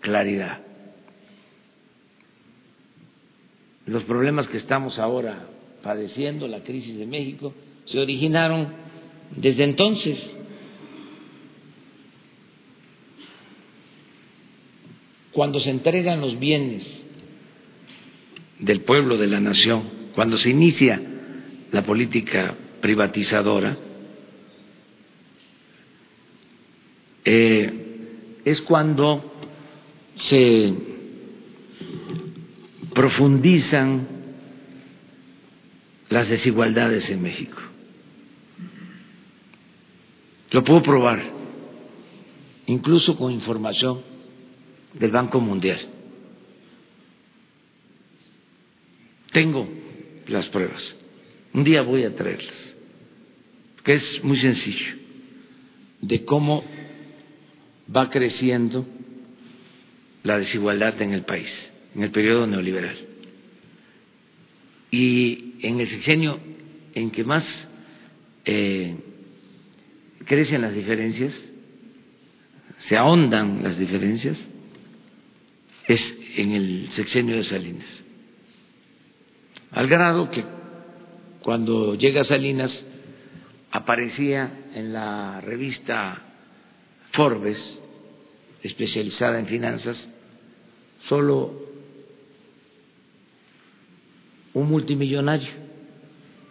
claridad. 0.00 0.60
Los 3.86 4.04
problemas 4.04 4.48
que 4.48 4.56
estamos 4.56 4.98
ahora 4.98 5.48
padeciendo, 5.82 6.48
la 6.48 6.60
crisis 6.60 6.96
de 6.96 7.06
México, 7.06 7.52
se 7.84 7.98
originaron 7.98 8.68
desde 9.36 9.64
entonces. 9.64 10.18
Cuando 15.32 15.60
se 15.60 15.70
entregan 15.70 16.20
los 16.20 16.38
bienes 16.38 16.84
del 18.58 18.82
pueblo, 18.82 19.16
de 19.16 19.26
la 19.26 19.40
nación, 19.40 19.82
cuando 20.14 20.38
se 20.38 20.50
inicia 20.50 21.00
la 21.70 21.82
política 21.82 22.54
privatizadora, 22.80 23.76
eh, 27.24 27.72
es 28.44 28.60
cuando 28.62 29.32
se 30.28 30.74
profundizan 32.94 34.08
las 36.08 36.28
desigualdades 36.28 37.08
en 37.08 37.22
México. 37.22 37.56
Lo 40.50 40.64
puedo 40.64 40.82
probar, 40.82 41.22
incluso 42.66 43.16
con 43.16 43.32
información 43.32 44.09
del 44.94 45.10
Banco 45.10 45.40
Mundial. 45.40 45.80
Tengo 49.32 49.68
las 50.26 50.46
pruebas. 50.48 50.82
Un 51.52 51.64
día 51.64 51.82
voy 51.82 52.04
a 52.04 52.14
traerlas, 52.14 52.54
que 53.84 53.94
es 53.94 54.24
muy 54.24 54.40
sencillo, 54.40 54.94
de 56.00 56.24
cómo 56.24 56.64
va 57.94 58.10
creciendo 58.10 58.86
la 60.22 60.38
desigualdad 60.38 61.00
en 61.02 61.12
el 61.12 61.22
país, 61.22 61.50
en 61.94 62.02
el 62.02 62.10
periodo 62.10 62.46
neoliberal. 62.46 62.96
Y 64.90 65.54
en 65.62 65.80
el 65.80 65.88
sexenio 65.88 66.38
en 66.94 67.10
que 67.10 67.24
más 67.24 67.44
eh, 68.44 68.96
crecen 70.26 70.62
las 70.62 70.74
diferencias, 70.74 71.32
se 72.88 72.96
ahondan 72.96 73.62
las 73.62 73.78
diferencias, 73.78 74.36
es 75.92 76.00
en 76.36 76.52
el 76.52 76.90
sexenio 76.94 77.36
de 77.36 77.44
Salinas. 77.44 77.86
Al 79.72 79.88
grado 79.88 80.30
que 80.30 80.44
cuando 81.42 81.96
llega 81.96 82.24
Salinas 82.24 82.70
aparecía 83.72 84.52
en 84.74 84.92
la 84.92 85.40
revista 85.40 86.22
Forbes, 87.12 87.58
especializada 88.62 89.40
en 89.40 89.46
finanzas, 89.46 89.96
solo 91.08 91.60
un 94.54 94.68
multimillonario 94.68 95.48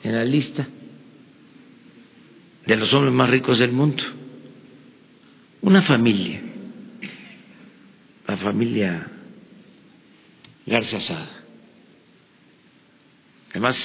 en 0.03 0.15
la 0.15 0.25
lista 0.25 0.67
de 2.65 2.75
los 2.75 2.93
hombres 2.93 3.13
más 3.13 3.29
ricos 3.29 3.57
del 3.57 3.71
mundo. 3.71 4.03
Una 5.61 5.81
familia, 5.83 6.41
la 8.27 8.37
familia 8.37 9.08
Garza 10.69 11.01
Sada. 11.01 11.29
Además, 13.49 13.75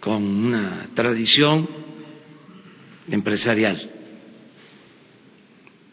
con 0.00 0.22
una 0.22 0.90
tradición 0.94 1.66
empresarial. 3.08 3.90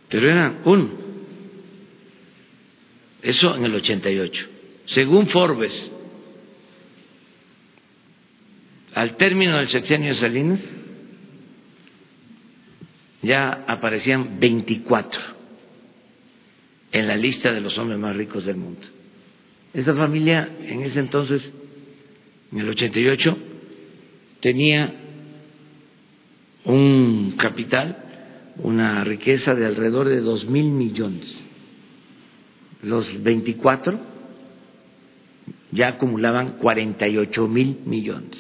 Pero 0.10 0.30
eran 0.30 0.60
uno. 0.66 0.90
Eso 3.22 3.56
en 3.56 3.64
el 3.64 3.76
88. 3.76 4.46
Según 4.88 5.28
Forbes, 5.30 5.72
al 8.94 9.16
término 9.16 9.58
del 9.58 9.70
sexenio 9.70 10.14
de 10.16 10.20
Salinas, 10.20 10.60
ya 13.22 13.64
aparecían 13.68 14.38
24 14.38 15.41
en 16.92 17.08
la 17.08 17.16
lista 17.16 17.52
de 17.52 17.62
los 17.62 17.78
hombres 17.78 18.00
más 18.00 18.16
ricos 18.16 18.46
del 18.46 18.58
mundo. 18.58 18.82
Esa 19.74 19.96
familia 19.96 20.50
en 20.62 20.82
ese 20.82 21.00
entonces, 21.00 21.42
en 22.52 22.60
el 22.60 22.70
88, 22.70 23.38
tenía 24.42 24.94
un 26.66 27.36
capital, 27.38 27.98
una 28.58 29.04
riqueza 29.04 29.56
de 29.56 29.66
alrededor 29.66 30.10
de 30.10 30.20
dos 30.20 30.46
mil 30.46 30.66
millones. 30.66 31.26
Los 32.84 33.24
24 33.24 34.00
ya 35.72 35.90
acumulaban 35.90 36.58
48 36.58 37.48
mil 37.48 37.80
millones. 37.86 38.38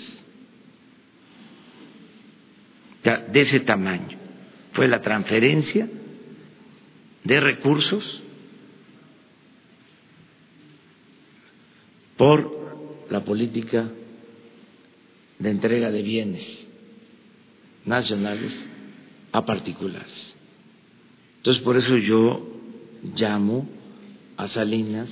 De 3.04 3.42
ese 3.42 3.62
tamaño 3.62 4.18
fue 4.74 4.88
la 4.88 5.02
transferencia 5.02 5.88
de 7.24 7.40
recursos 7.40 8.22
por 12.22 13.08
la 13.10 13.22
política 13.22 13.90
de 15.40 15.50
entrega 15.50 15.90
de 15.90 16.04
bienes 16.04 16.44
nacionales 17.84 18.52
a 19.32 19.44
particulares. 19.44 20.36
Entonces, 21.38 21.64
por 21.64 21.78
eso 21.78 21.98
yo 21.98 22.48
llamo 23.16 23.68
a 24.38 24.48
Salinas 24.50 25.10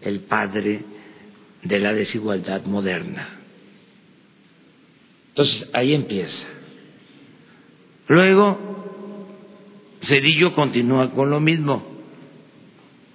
el 0.00 0.20
padre 0.20 0.82
de 1.64 1.80
la 1.80 1.92
desigualdad 1.92 2.64
moderna. 2.66 3.30
Entonces, 5.30 5.68
ahí 5.72 5.92
empieza. 5.92 6.46
Luego, 8.06 9.26
Cedillo 10.06 10.54
continúa 10.54 11.10
con 11.10 11.30
lo 11.30 11.40
mismo. 11.40 11.82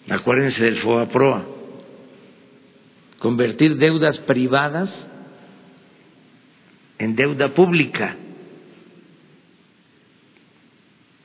Acuérdense 0.09 0.61
del 0.61 0.81
FOA-PROA. 0.81 1.52
Convertir 3.23 3.77
deudas 3.77 4.17
privadas 4.27 4.89
en 6.99 7.15
deuda 7.15 7.53
pública. 7.53 8.17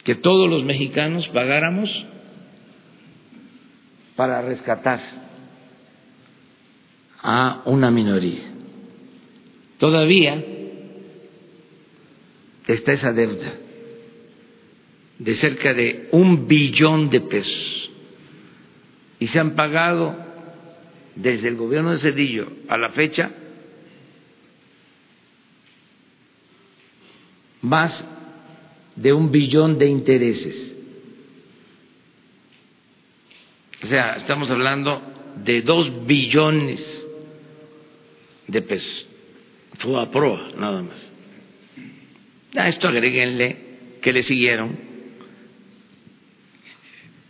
Que 0.04 0.14
todos 0.14 0.48
los 0.48 0.62
mexicanos 0.62 1.26
pagáramos 1.30 1.90
para 4.14 4.42
rescatar 4.42 5.00
a 7.20 7.62
una 7.64 7.90
minoría. 7.90 8.44
Todavía 9.78 10.40
está 12.68 12.92
esa 12.92 13.12
deuda 13.12 13.54
de 15.18 15.36
cerca 15.40 15.74
de 15.74 16.10
un 16.12 16.46
billón 16.46 17.10
de 17.10 17.22
pesos 17.22 17.90
y 19.18 19.26
se 19.26 19.40
han 19.40 19.56
pagado 19.56 20.27
desde 21.18 21.48
el 21.48 21.56
gobierno 21.56 21.92
de 21.92 22.00
Cedillo 22.00 22.46
a 22.68 22.78
la 22.78 22.90
fecha 22.90 23.30
más 27.62 27.92
de 28.94 29.12
un 29.12 29.30
billón 29.30 29.78
de 29.78 29.86
intereses. 29.86 30.54
O 33.82 33.86
sea, 33.88 34.16
estamos 34.16 34.48
hablando 34.50 35.02
de 35.44 35.62
dos 35.62 36.06
billones 36.06 36.80
de 38.46 38.62
pesos. 38.62 39.06
Fue 39.80 40.00
a 40.00 40.10
proa, 40.10 40.50
nada 40.56 40.82
más. 40.82 40.96
A 42.56 42.68
esto 42.68 42.88
agréguenle 42.88 43.56
que 44.02 44.12
le 44.12 44.22
siguieron 44.22 44.78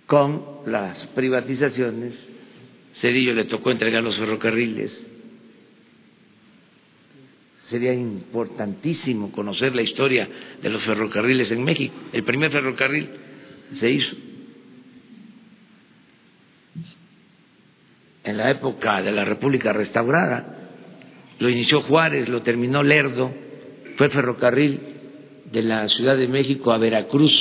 con 0.06 0.44
las 0.66 1.06
privatizaciones. 1.08 2.14
Cedillo 3.00 3.34
le 3.34 3.44
tocó 3.44 3.70
entregar 3.70 4.02
los 4.02 4.16
ferrocarriles. 4.16 4.90
Sería 7.70 7.92
importantísimo 7.92 9.30
conocer 9.30 9.74
la 9.74 9.82
historia 9.82 10.28
de 10.62 10.70
los 10.70 10.82
ferrocarriles 10.84 11.50
en 11.50 11.62
México. 11.62 11.94
El 12.12 12.24
primer 12.24 12.50
ferrocarril 12.50 13.08
se 13.78 13.90
hizo 13.90 14.16
en 18.24 18.36
la 18.36 18.50
época 18.50 19.02
de 19.02 19.12
la 19.12 19.24
República 19.24 19.72
Restaurada. 19.72 20.70
Lo 21.38 21.48
inició 21.48 21.82
Juárez, 21.82 22.28
lo 22.28 22.42
terminó 22.42 22.82
Lerdo, 22.82 23.32
fue 23.96 24.08
ferrocarril 24.10 24.80
de 25.52 25.62
la 25.62 25.88
Ciudad 25.88 26.16
de 26.16 26.28
México 26.28 26.72
a 26.72 26.78
Veracruz, 26.78 27.32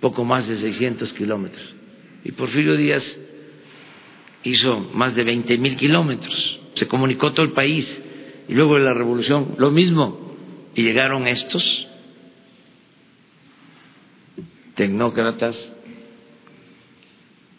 poco 0.00 0.24
más 0.24 0.48
de 0.48 0.58
600 0.58 1.12
kilómetros. 1.12 1.74
Y 2.24 2.32
Porfirio 2.32 2.76
Díaz 2.76 3.02
hizo 4.50 4.80
más 4.94 5.14
de 5.14 5.24
20 5.24 5.58
mil 5.58 5.76
kilómetros, 5.76 6.60
se 6.74 6.86
comunicó 6.86 7.32
todo 7.32 7.44
el 7.44 7.52
país. 7.52 7.86
Y 8.48 8.54
luego 8.54 8.76
de 8.76 8.84
la 8.84 8.94
revolución, 8.94 9.56
lo 9.58 9.70
mismo. 9.70 10.34
Y 10.74 10.82
llegaron 10.82 11.26
estos 11.26 11.64
tecnócratas 14.76 15.56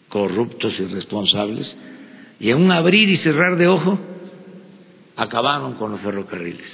corruptos 0.08 0.74
y 0.78 0.84
responsables, 0.84 1.76
y 2.40 2.50
en 2.50 2.62
un 2.62 2.72
abrir 2.72 3.08
y 3.08 3.18
cerrar 3.18 3.56
de 3.56 3.68
ojo 3.68 3.98
acabaron 5.16 5.74
con 5.74 5.92
los 5.92 6.00
ferrocarriles. 6.00 6.66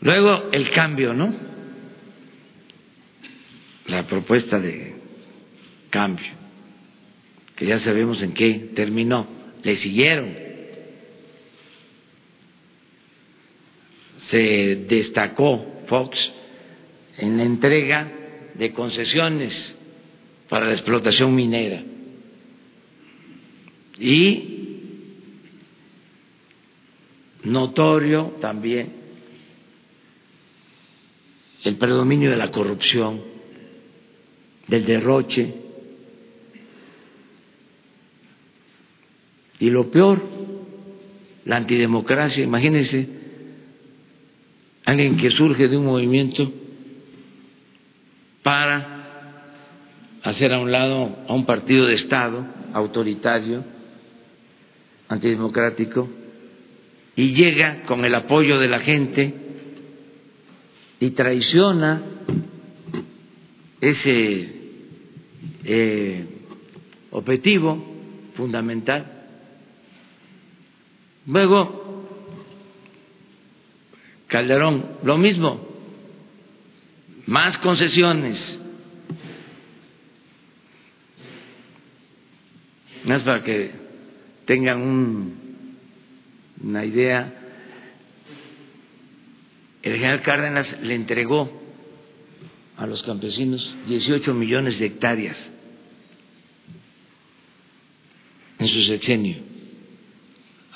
Luego 0.00 0.50
el 0.52 0.70
cambio, 0.70 1.14
¿no? 1.14 1.34
La 3.86 4.06
propuesta 4.06 4.58
de 4.58 4.96
cambio, 5.90 6.26
que 7.58 7.66
ya 7.66 7.80
sabemos 7.80 8.22
en 8.22 8.34
qué 8.34 8.70
terminó, 8.76 9.26
le 9.64 9.76
siguieron. 9.78 10.32
Se 14.30 14.86
destacó 14.88 15.82
Fox 15.88 16.16
en 17.16 17.36
la 17.36 17.42
entrega 17.42 18.12
de 18.54 18.72
concesiones 18.72 19.52
para 20.48 20.66
la 20.66 20.74
explotación 20.74 21.34
minera. 21.34 21.82
Y 23.98 24.54
notorio 27.42 28.36
también 28.40 28.92
el 31.64 31.76
predominio 31.76 32.30
de 32.30 32.36
la 32.36 32.50
corrupción, 32.50 33.20
del 34.68 34.84
derroche. 34.84 35.67
Y 39.60 39.70
lo 39.70 39.90
peor, 39.90 40.22
la 41.44 41.56
antidemocracia. 41.56 42.44
Imagínense 42.44 43.08
alguien 44.84 45.16
que 45.16 45.30
surge 45.30 45.68
de 45.68 45.76
un 45.76 45.84
movimiento 45.84 46.50
para 48.42 48.98
hacer 50.22 50.52
a 50.52 50.58
un 50.58 50.72
lado 50.72 51.16
a 51.28 51.34
un 51.34 51.44
partido 51.44 51.86
de 51.86 51.94
Estado 51.94 52.46
autoritario, 52.72 53.64
antidemocrático, 55.08 56.08
y 57.16 57.34
llega 57.34 57.82
con 57.82 58.04
el 58.04 58.14
apoyo 58.14 58.58
de 58.58 58.68
la 58.68 58.80
gente 58.80 59.34
y 61.00 61.10
traiciona 61.10 62.02
ese 63.80 64.48
eh, 65.64 66.24
objetivo 67.10 67.84
fundamental. 68.34 69.17
Luego, 71.28 72.06
Calderón, 74.28 74.96
lo 75.02 75.18
mismo, 75.18 75.60
más 77.26 77.58
concesiones, 77.58 78.38
más 83.04 83.20
para 83.22 83.42
que 83.44 83.72
tengan 84.46 84.80
un, 84.80 85.76
una 86.62 86.86
idea, 86.86 87.34
el 89.82 89.92
general 89.92 90.22
Cárdenas 90.22 90.80
le 90.80 90.94
entregó 90.94 91.60
a 92.78 92.86
los 92.86 93.02
campesinos 93.02 93.76
18 93.86 94.32
millones 94.32 94.78
de 94.78 94.86
hectáreas 94.86 95.36
en 98.58 98.68
su 98.68 98.82
sexenio, 98.84 99.47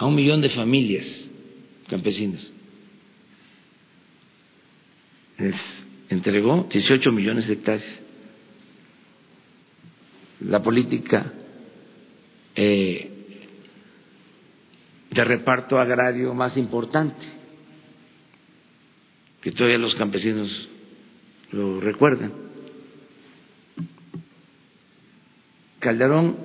a 0.03 0.07
un 0.07 0.17
millón 0.17 0.41
de 0.41 0.51
familias 0.51 1.07
campesinas. 1.89 2.41
Les 5.39 5.55
entregó 6.09 6.67
18 6.69 7.13
millones 7.13 7.47
de 7.47 7.53
hectáreas. 7.53 7.87
La 10.41 10.61
política 10.61 11.33
eh, 12.57 13.11
de 15.09 15.25
reparto 15.25 15.79
agrario 15.79 16.35
más 16.35 16.57
importante, 16.57 17.25
que 19.41 19.53
todavía 19.53 19.79
los 19.79 19.95
campesinos 19.95 20.51
lo 21.53 21.81
recuerdan. 21.81 22.33
Calderón 25.79 26.39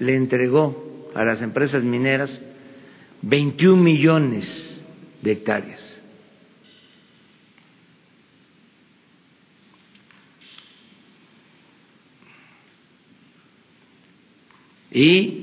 le 0.00 0.16
entregó 0.16 1.12
a 1.14 1.24
las 1.24 1.40
empresas 1.42 1.84
mineras 1.84 2.28
21 3.26 3.82
millones 3.82 4.44
de 5.22 5.32
hectáreas. 5.32 5.80
Y 14.90 15.40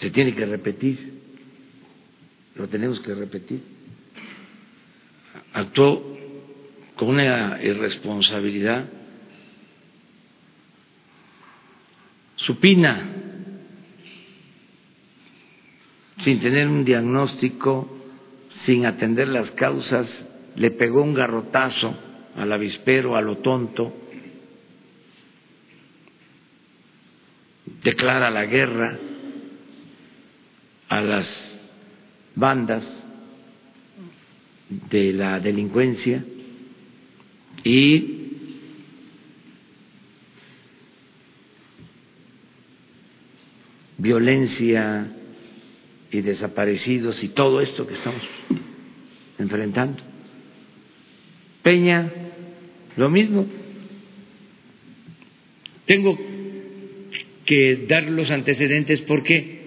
se 0.00 0.10
tiene 0.10 0.34
que 0.34 0.44
repetir, 0.44 1.14
lo 2.56 2.68
tenemos 2.68 3.00
que 3.00 3.14
repetir. 3.14 3.62
Actuó 5.52 6.18
con 6.96 7.08
una 7.08 7.62
irresponsabilidad 7.62 8.86
supina, 12.36 13.23
sin 16.24 16.40
tener 16.40 16.66
un 16.68 16.84
diagnóstico, 16.84 17.86
sin 18.64 18.86
atender 18.86 19.28
las 19.28 19.50
causas, 19.52 20.08
le 20.56 20.70
pegó 20.70 21.02
un 21.02 21.14
garrotazo 21.14 21.94
al 22.36 22.52
avispero, 22.52 23.16
a 23.16 23.20
lo 23.20 23.38
tonto, 23.38 23.92
declara 27.82 28.30
la 28.30 28.46
guerra 28.46 28.98
a 30.88 31.00
las 31.00 31.26
bandas 32.34 32.82
de 34.90 35.12
la 35.12 35.38
delincuencia 35.40 36.24
y 37.62 38.10
violencia 43.98 45.06
y 46.14 46.20
desaparecidos 46.20 47.20
y 47.24 47.30
todo 47.30 47.60
esto 47.60 47.88
que 47.88 47.94
estamos 47.94 48.22
enfrentando. 49.36 50.00
Peña, 51.60 52.08
lo 52.96 53.10
mismo. 53.10 53.46
Tengo 55.86 56.16
que 57.44 57.86
dar 57.88 58.04
los 58.04 58.30
antecedentes 58.30 59.00
porque 59.00 59.64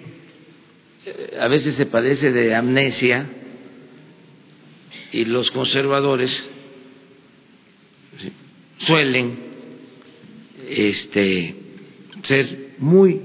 eh, 1.06 1.38
a 1.38 1.50
veces 1.50 1.76
se 1.76 1.86
padece 1.88 2.32
de 2.32 2.56
amnesia 2.56 3.28
y 5.12 5.26
los 5.26 5.52
conservadores 5.52 6.32
suelen 8.86 9.38
este, 10.70 11.56
ser 12.26 12.70
muy 12.78 13.20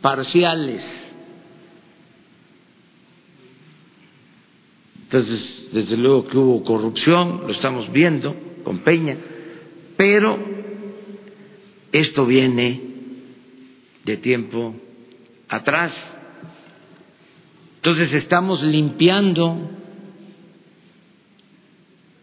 parciales. 0.00 0.99
Entonces, 5.12 5.40
desde 5.72 5.96
luego 5.96 6.28
que 6.28 6.38
hubo 6.38 6.62
corrupción, 6.62 7.40
lo 7.44 7.52
estamos 7.52 7.90
viendo 7.90 8.32
con 8.62 8.78
Peña, 8.84 9.16
pero 9.96 10.38
esto 11.90 12.26
viene 12.26 12.80
de 14.04 14.16
tiempo 14.18 14.72
atrás. 15.48 15.92
Entonces 17.78 18.12
estamos 18.22 18.62
limpiando 18.62 19.58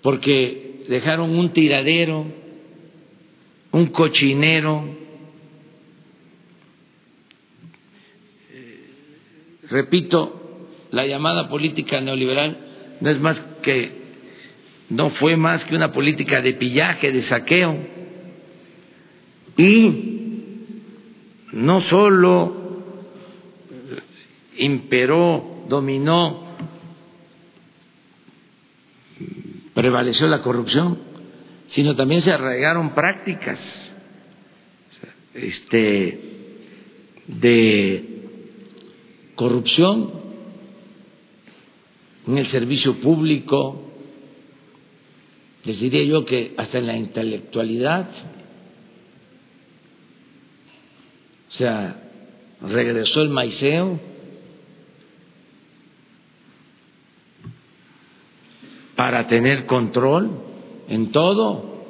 porque 0.02 0.86
dejaron 0.88 1.38
un 1.38 1.52
tiradero, 1.52 2.26
un 3.74 3.88
cochinero, 3.88 4.86
repito, 9.70 10.70
la 10.92 11.06
llamada 11.06 11.50
política 11.50 12.00
neoliberal 12.00 12.64
no 13.02 13.10
es 13.10 13.20
más 13.20 13.38
que, 13.62 13.92
no 14.90 15.12
fue 15.12 15.36
más 15.38 15.64
que 15.66 15.76
una 15.76 15.92
política 15.92 16.42
de 16.42 16.54
pillaje, 16.54 17.12
de 17.12 17.28
saqueo, 17.28 17.78
y 19.58 20.08
no 21.54 21.82
solo 21.82 22.84
imperó, 24.58 25.66
dominó, 25.68 26.48
prevaleció 29.74 30.28
la 30.28 30.42
corrupción, 30.42 30.98
sino 31.74 31.96
también 31.96 32.22
se 32.22 32.32
arraigaron 32.32 32.92
prácticas 32.92 33.60
este, 35.34 36.20
de 37.28 38.04
corrupción 39.36 40.27
en 42.28 42.38
el 42.38 42.52
servicio 42.52 43.00
público, 43.00 43.84
les 45.64 45.80
diría 45.80 46.04
yo 46.04 46.26
que 46.26 46.54
hasta 46.58 46.78
en 46.78 46.88
la 46.88 46.98
intelectualidad, 46.98 48.10
o 51.50 51.52
sea, 51.54 52.04
regresó 52.62 53.22
el 53.22 53.30
maiceo, 53.30 54.00
para 58.98 59.28
tener 59.28 59.68
control 59.68 60.32
en 60.90 61.12
todo. 61.12 61.86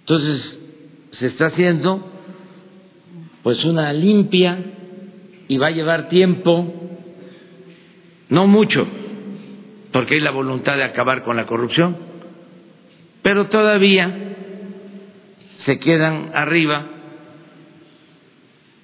Entonces, 0.00 0.58
se 1.18 1.26
está 1.26 1.46
haciendo 1.46 2.10
pues 3.42 3.62
una 3.66 3.92
limpia 3.92 4.58
y 5.48 5.58
va 5.58 5.66
a 5.66 5.70
llevar 5.70 6.08
tiempo, 6.08 6.83
no 8.34 8.48
mucho, 8.48 8.84
porque 9.92 10.14
hay 10.14 10.20
la 10.20 10.32
voluntad 10.32 10.76
de 10.76 10.82
acabar 10.82 11.22
con 11.22 11.36
la 11.36 11.46
corrupción, 11.46 11.96
pero 13.22 13.46
todavía 13.46 14.12
se 15.64 15.78
quedan 15.78 16.32
arriba 16.34 16.84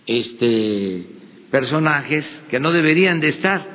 este 0.06 1.04
personajes 1.50 2.24
que 2.48 2.60
no 2.60 2.70
deberían 2.70 3.18
de 3.18 3.30
estar 3.30 3.66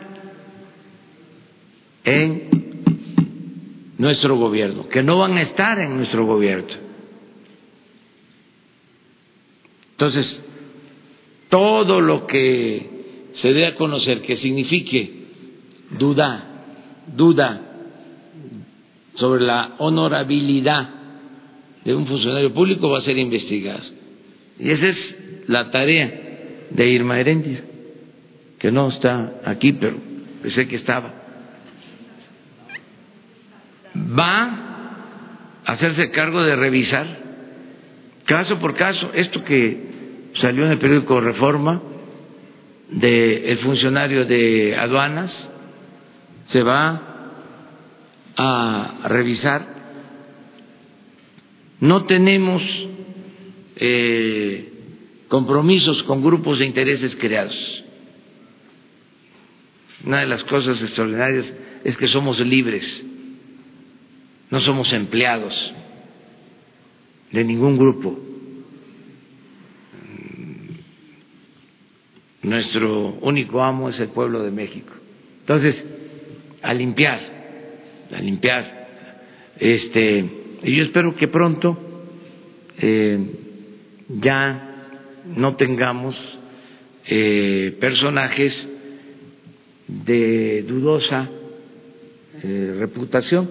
en 2.05 2.49
nuestro 3.97 4.37
gobierno, 4.37 4.87
que 4.87 5.03
no 5.03 5.17
van 5.17 5.37
a 5.37 5.41
estar 5.41 5.77
en 5.79 5.97
nuestro 5.97 6.25
gobierno. 6.25 6.73
Entonces, 9.91 10.41
todo 11.49 11.99
lo 11.99 12.25
que 12.27 12.89
se 13.41 13.51
dé 13.51 13.67
a 13.67 13.75
conocer 13.75 14.21
que 14.21 14.37
signifique 14.37 15.24
duda, 15.91 16.43
duda 17.15 17.61
sobre 19.15 19.43
la 19.43 19.75
honorabilidad 19.77 20.89
de 21.83 21.93
un 21.93 22.07
funcionario 22.07 22.53
público 22.53 22.89
va 22.89 22.99
a 22.99 23.03
ser 23.03 23.17
investigado. 23.17 23.83
Y 24.59 24.71
esa 24.71 24.87
es 24.87 25.15
la 25.47 25.69
tarea 25.71 26.11
de 26.69 26.89
Irma 26.89 27.19
Herendia, 27.19 27.63
que 28.59 28.71
no 28.71 28.89
está 28.89 29.41
aquí, 29.45 29.73
pero 29.73 29.97
pensé 30.41 30.67
que 30.67 30.77
estaba. 30.77 31.13
Va 33.95 35.61
a 35.65 35.71
hacerse 35.71 36.11
cargo 36.11 36.43
de 36.43 36.55
revisar 36.55 37.25
caso 38.25 38.59
por 38.59 38.75
caso 38.75 39.11
esto 39.13 39.43
que 39.43 40.31
salió 40.41 40.65
en 40.65 40.71
el 40.71 40.79
periódico 40.79 41.21
Reforma 41.21 41.81
del 42.89 43.57
funcionario 43.59 44.25
de 44.25 44.75
aduanas, 44.75 45.31
se 46.51 46.63
va 46.63 47.01
a 48.37 48.99
revisar. 49.05 49.75
No 51.79 52.05
tenemos 52.05 52.61
eh, 53.75 54.73
compromisos 55.27 56.03
con 56.03 56.23
grupos 56.23 56.59
de 56.59 56.65
intereses 56.65 57.15
creados. 57.15 57.55
Una 60.05 60.19
de 60.19 60.27
las 60.27 60.43
cosas 60.43 60.81
extraordinarias 60.81 61.45
es 61.83 61.97
que 61.97 62.07
somos 62.07 62.39
libres, 62.39 62.85
no 64.51 64.61
somos 64.61 64.91
empleados 64.93 65.53
de 67.31 67.43
ningún 67.43 67.77
grupo. 67.77 68.19
Nuestro 72.43 73.17
único 73.21 73.63
amo 73.63 73.89
es 73.89 73.99
el 73.99 74.09
pueblo 74.09 74.43
de 74.43 74.51
México. 74.51 74.93
Entonces, 75.39 75.75
a 76.65 76.73
limpiar, 76.73 77.19
a 78.11 78.19
limpiar. 78.19 78.87
Este, 79.59 80.25
y 80.63 80.75
yo 80.75 80.83
espero 80.83 81.15
que 81.15 81.27
pronto 81.27 81.77
eh, 82.79 83.19
ya 84.09 84.87
no 85.35 85.55
tengamos 85.55 86.15
eh, 87.07 87.77
personajes 87.79 88.53
de 89.87 90.63
dudosa 90.67 91.29
eh, 92.43 92.75
reputación 92.79 93.49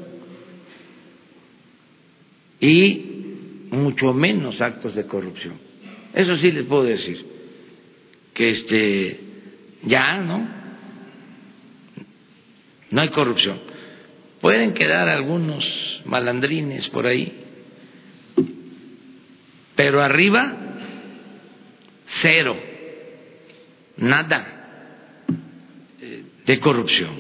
y 2.61 3.67
mucho 3.71 4.13
menos 4.13 4.61
actos 4.61 4.95
de 4.95 5.07
corrupción. 5.07 5.55
Eso 6.15 6.37
sí 6.39 6.51
les 6.51 6.65
puedo 6.67 6.85
decir 6.85 7.25
que 8.35 8.51
este 8.51 9.21
ya 9.85 10.21
no 10.21 10.64
no 12.95 13.01
hay 13.01 13.09
corrupción. 13.09 13.59
Pueden 14.41 14.75
quedar 14.75 15.09
algunos 15.09 15.65
malandrines 16.05 16.89
por 16.89 17.07
ahí 17.07 17.45
pero 19.77 20.03
arriba 20.03 20.57
cero. 22.23 22.57
Nada 23.97 25.27
eh, 26.01 26.23
de 26.47 26.61
corrupción. 26.61 27.11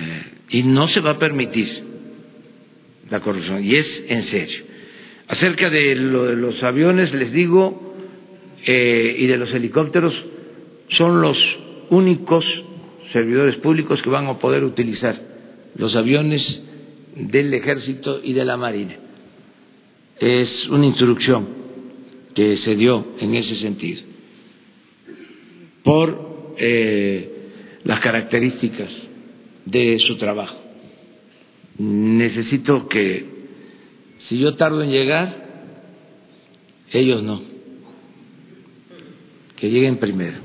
Eh, 0.00 0.22
y 0.50 0.62
no 0.62 0.88
se 0.88 1.00
va 1.00 1.12
a 1.12 1.18
permitir 1.18 1.84
la 3.10 3.20
corrupción 3.20 3.62
y 3.62 3.76
es 3.76 3.86
en 4.08 4.28
serio. 4.30 4.64
Acerca 5.28 5.70
de 5.70 5.94
lo 5.94 6.24
de 6.26 6.36
los 6.36 6.62
aviones 6.62 7.12
les 7.12 7.32
digo 7.32 7.94
eh, 8.66 9.16
y 9.18 9.26
de 9.26 9.36
los 9.36 9.52
helicópteros, 9.52 10.14
son 10.90 11.20
los 11.20 11.36
únicos 11.90 12.44
servidores 13.12 13.56
públicos 13.56 14.00
que 14.02 14.10
van 14.10 14.26
a 14.26 14.38
poder 14.38 14.64
utilizar 14.64 15.20
los 15.76 15.94
aviones 15.96 16.62
del 17.16 17.52
ejército 17.54 18.20
y 18.22 18.32
de 18.32 18.44
la 18.44 18.56
marina. 18.56 18.96
Es 20.18 20.68
una 20.68 20.86
instrucción 20.86 21.48
que 22.34 22.56
se 22.58 22.74
dio 22.76 23.06
en 23.20 23.34
ese 23.34 23.56
sentido 23.56 24.02
por 25.82 26.54
eh, 26.58 27.30
las 27.84 28.00
características 28.00 28.90
de 29.64 29.98
su 30.00 30.16
trabajo. 30.16 30.60
Necesito 31.78 32.88
que, 32.88 33.26
si 34.28 34.38
yo 34.38 34.54
tardo 34.54 34.82
en 34.82 34.90
llegar, 34.90 35.44
ellos 36.92 37.22
no, 37.22 37.42
que 39.56 39.70
lleguen 39.70 39.98
primero. 39.98 40.38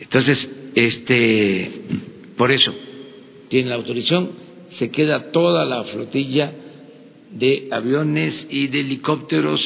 Entonces, 0.00 0.48
este, 0.78 1.82
por 2.36 2.52
eso, 2.52 2.72
tiene 3.48 3.70
la 3.70 3.74
autorización, 3.74 4.30
se 4.78 4.92
queda 4.92 5.32
toda 5.32 5.64
la 5.64 5.82
flotilla 5.84 6.52
de 7.32 7.68
aviones 7.72 8.46
y 8.48 8.68
de 8.68 8.80
helicópteros 8.80 9.60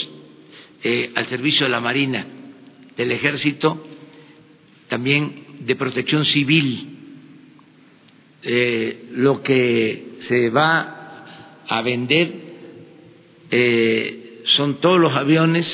eh, 0.83 1.11
al 1.15 1.29
servicio 1.29 1.67
de 1.67 1.71
la 1.71 1.81
Marina, 1.81 2.27
del 2.97 3.13
Ejército, 3.13 3.87
también 4.89 5.45
de 5.61 5.77
protección 5.77 6.25
civil. 6.25 6.89
Eh, 8.45 9.09
lo 9.13 9.43
que 9.43 10.17
se 10.29 10.49
va 10.49 11.25
a 11.69 11.83
vender 11.83 12.33
eh, 13.51 14.41
son 14.57 14.81
todos 14.81 14.99
los 14.99 15.13
aviones 15.13 15.67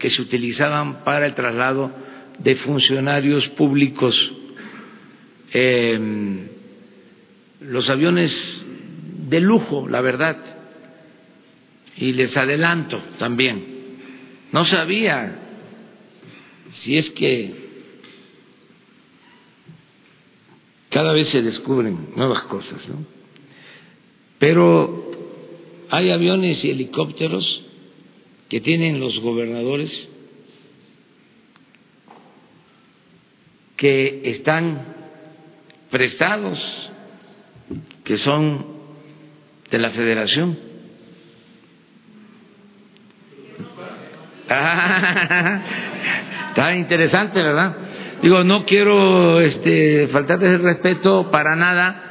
que 0.00 0.10
se 0.10 0.20
utilizaban 0.20 1.04
para 1.04 1.26
el 1.26 1.36
traslado 1.36 1.92
de 2.40 2.56
funcionarios 2.56 3.46
públicos. 3.50 4.14
Eh, 5.52 6.48
los 7.60 7.88
aviones 7.88 8.32
de 9.28 9.40
lujo, 9.40 9.88
la 9.88 10.00
verdad. 10.00 10.36
Y 11.96 12.12
les 12.12 12.36
adelanto 12.36 13.00
también, 13.18 13.64
no 14.50 14.64
sabía 14.64 15.38
si 16.82 16.96
es 16.96 17.10
que 17.10 17.62
cada 20.90 21.12
vez 21.12 21.28
se 21.30 21.42
descubren 21.42 22.08
nuevas 22.16 22.42
cosas, 22.44 22.86
¿no? 22.88 23.04
Pero 24.38 25.10
hay 25.90 26.10
aviones 26.10 26.64
y 26.64 26.70
helicópteros 26.70 27.62
que 28.48 28.60
tienen 28.60 29.00
los 29.00 29.18
gobernadores 29.20 29.90
que 33.76 34.22
están 34.24 34.91
prestados, 35.92 36.58
que 38.02 38.16
son 38.18 38.64
de 39.70 39.78
la 39.78 39.90
federación. 39.90 40.58
está 46.48 46.74
interesante, 46.74 47.40
¿verdad? 47.42 47.76
Digo, 48.22 48.42
no 48.42 48.64
quiero 48.64 49.40
este, 49.40 50.08
faltarles 50.08 50.54
el 50.54 50.62
respeto 50.62 51.30
para 51.30 51.56
nada, 51.56 52.02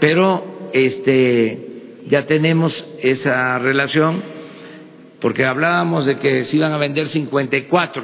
pero 0.00 0.70
este, 0.72 1.98
ya 2.08 2.26
tenemos 2.26 2.72
esa 3.02 3.58
relación, 3.58 4.22
porque 5.20 5.44
hablábamos 5.44 6.06
de 6.06 6.18
que 6.18 6.46
se 6.46 6.56
iban 6.56 6.72
a 6.72 6.78
vender 6.78 7.08
54 7.08 8.02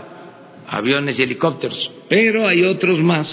aviones 0.69 1.19
y 1.19 1.23
helicópteros, 1.23 1.91
pero 2.09 2.47
hay 2.47 2.65
otros 2.65 2.99
más 2.99 3.27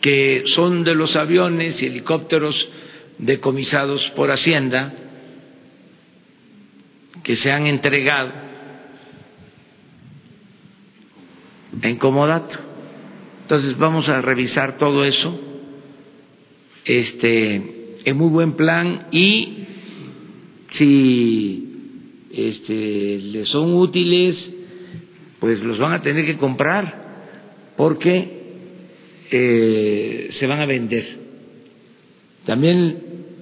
que 0.00 0.44
son 0.54 0.84
de 0.84 0.94
los 0.94 1.14
aviones 1.16 1.80
y 1.80 1.86
helicópteros 1.86 2.54
decomisados 3.18 4.00
por 4.16 4.30
Hacienda, 4.30 4.94
que 7.22 7.36
se 7.36 7.52
han 7.52 7.66
entregado 7.66 8.32
en 11.82 11.96
comodato. 11.96 12.58
Entonces 13.42 13.76
vamos 13.78 14.08
a 14.08 14.20
revisar 14.20 14.78
todo 14.78 15.04
eso, 15.04 15.38
este, 16.84 17.98
en 18.04 18.16
muy 18.16 18.28
buen 18.30 18.54
plan 18.54 19.08
y 19.10 19.66
si 20.78 21.70
este, 22.32 23.18
les 23.18 23.48
son 23.48 23.74
útiles, 23.74 24.36
pues 25.40 25.60
los 25.62 25.78
van 25.78 25.92
a 25.92 26.02
tener 26.02 26.24
que 26.24 26.36
comprar 26.36 27.00
porque 27.76 28.39
eh, 29.30 30.30
se 30.38 30.46
van 30.46 30.60
a 30.60 30.66
vender. 30.66 31.06
También 32.46 32.98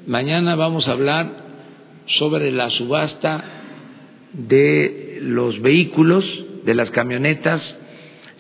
mañana 0.07 0.55
vamos 0.57 0.87
a 0.89 0.93
hablar 0.93 1.31
sobre 2.07 2.51
la 2.53 2.71
subasta 2.71 3.45
de 4.33 5.19
los 5.23 5.61
vehículos, 5.61 6.25
de 6.65 6.75
las 6.75 6.91
camionetas. 6.91 7.63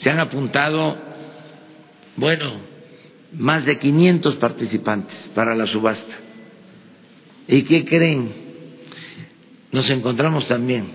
Se 0.02 0.10
han 0.10 0.20
apuntado, 0.20 0.96
bueno, 2.16 2.60
más 3.32 3.64
de 3.64 3.78
500 3.78 4.36
participantes 4.36 5.16
para 5.34 5.54
la 5.54 5.66
subasta. 5.66 6.16
¿Y 7.46 7.62
qué 7.62 7.84
creen? 7.84 8.32
Nos 9.72 9.88
encontramos 9.90 10.46
también 10.48 10.86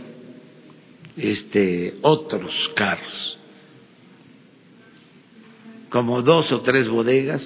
este, 1.17 1.95
otros 2.01 2.51
carros, 2.75 3.39
como 5.93 6.23
dos 6.23 6.51
o 6.51 6.61
tres 6.61 6.89
bodegas 6.89 7.39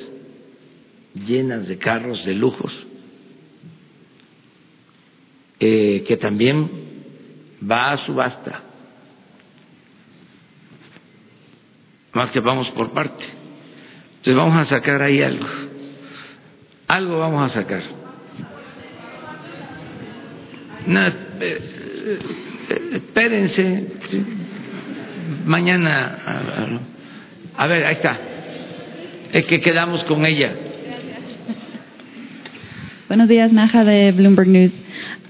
llenas 1.13 1.67
de 1.67 1.77
carros 1.77 2.23
de 2.23 2.33
lujos, 2.33 2.71
eh, 5.59 6.05
que 6.07 6.15
también 6.15 6.69
va 7.69 7.91
a 7.91 8.05
subasta. 8.05 8.61
Más 12.13 12.31
que 12.31 12.39
vamos 12.39 12.69
por 12.69 12.93
parte. 12.93 13.25
Entonces 14.11 14.35
vamos 14.35 14.65
a 14.65 14.69
sacar 14.69 15.01
ahí 15.01 15.21
algo. 15.21 15.45
Algo 16.87 17.19
vamos 17.19 17.51
a 17.51 17.53
sacar. 17.53 17.83
Eh, 20.87 21.11
eh, 21.41 22.89
espérense. 22.93 23.87
Mañana. 25.45 26.79
A 27.57 27.67
ver, 27.67 27.85
ahí 27.85 27.95
está. 27.95 28.26
Es 29.34 29.45
que 29.45 29.59
quedamos 29.59 30.03
con 30.05 30.25
ella. 30.25 30.53
Buenos 33.09 33.28
días, 33.28 33.51
Naja 33.51 33.84
de 33.84 34.13
Bloomberg 34.13 34.47
News. 34.47 34.71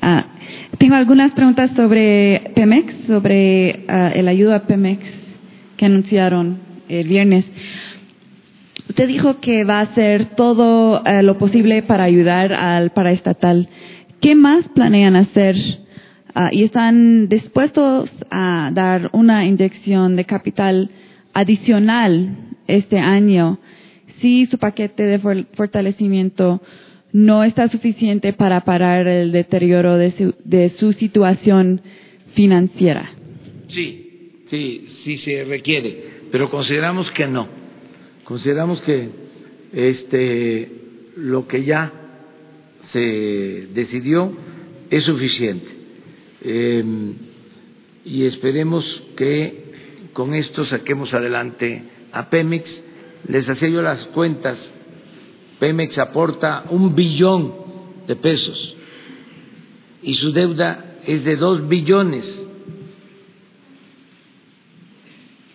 Ah, 0.01 0.25
tengo 0.77 0.95
algunas 0.95 1.31
preguntas 1.33 1.71
sobre 1.75 2.51
Pemex, 2.53 2.93
sobre 3.07 3.85
uh, 3.89 4.17
el 4.17 4.27
ayuda 4.27 4.57
a 4.57 4.67
Pemex 4.67 5.01
que 5.77 5.85
anunciaron 5.85 6.59
el 6.89 7.07
viernes. 7.07 7.45
Usted 8.87 9.07
dijo 9.07 9.39
que 9.39 9.63
va 9.63 9.79
a 9.79 9.83
hacer 9.83 10.35
todo 10.35 11.01
uh, 11.01 11.23
lo 11.23 11.39
posible 11.39 11.81
para 11.81 12.03
ayudar 12.03 12.53
al 12.53 12.91
paraestatal. 12.91 13.67
¿Qué 14.21 14.35
más 14.35 14.63
planean 14.75 15.15
hacer? 15.15 15.55
Uh, 16.35 16.49
¿Y 16.51 16.65
están 16.65 17.29
dispuestos 17.29 18.11
a 18.29 18.69
dar 18.73 19.09
una 19.13 19.45
inyección 19.45 20.15
de 20.15 20.25
capital 20.25 20.91
adicional 21.33 22.29
este 22.67 22.99
año 22.99 23.57
si 24.21 24.45
su 24.47 24.57
paquete 24.57 25.03
de 25.03 25.19
fortalecimiento 25.55 26.61
no 27.13 27.43
está 27.43 27.69
suficiente 27.69 28.33
para 28.33 28.61
parar 28.61 29.07
el 29.07 29.31
deterioro 29.31 29.97
de 29.97 30.11
su, 30.11 30.35
de 30.43 30.73
su 30.79 30.93
situación 30.93 31.81
financiera. 32.35 33.11
Sí, 33.69 34.31
sí, 34.49 34.87
sí 35.03 35.17
se 35.19 35.43
requiere, 35.45 35.97
pero 36.31 36.49
consideramos 36.49 37.09
que 37.11 37.27
no. 37.27 37.47
Consideramos 38.23 38.81
que 38.81 39.09
este 39.73 40.71
lo 41.17 41.47
que 41.47 41.63
ya 41.63 41.91
se 42.91 43.67
decidió 43.73 44.31
es 44.89 45.03
suficiente. 45.03 45.67
Eh, 46.41 46.83
y 48.05 48.25
esperemos 48.25 48.85
que 49.17 49.65
con 50.13 50.33
esto 50.33 50.65
saquemos 50.65 51.13
adelante 51.13 51.83
a 52.11 52.29
Pemex. 52.29 52.65
Les 53.27 53.47
hacía 53.47 53.69
yo 53.69 53.81
las 53.81 54.05
cuentas 54.07 54.57
Pemex 55.59 55.97
aporta 55.97 56.65
un 56.69 56.93
billón 56.93 57.53
de 58.07 58.15
pesos 58.15 58.75
y 60.03 60.13
su 60.15 60.31
deuda 60.31 60.99
es 61.05 61.23
de 61.23 61.35
dos 61.35 61.67
billones. 61.67 62.25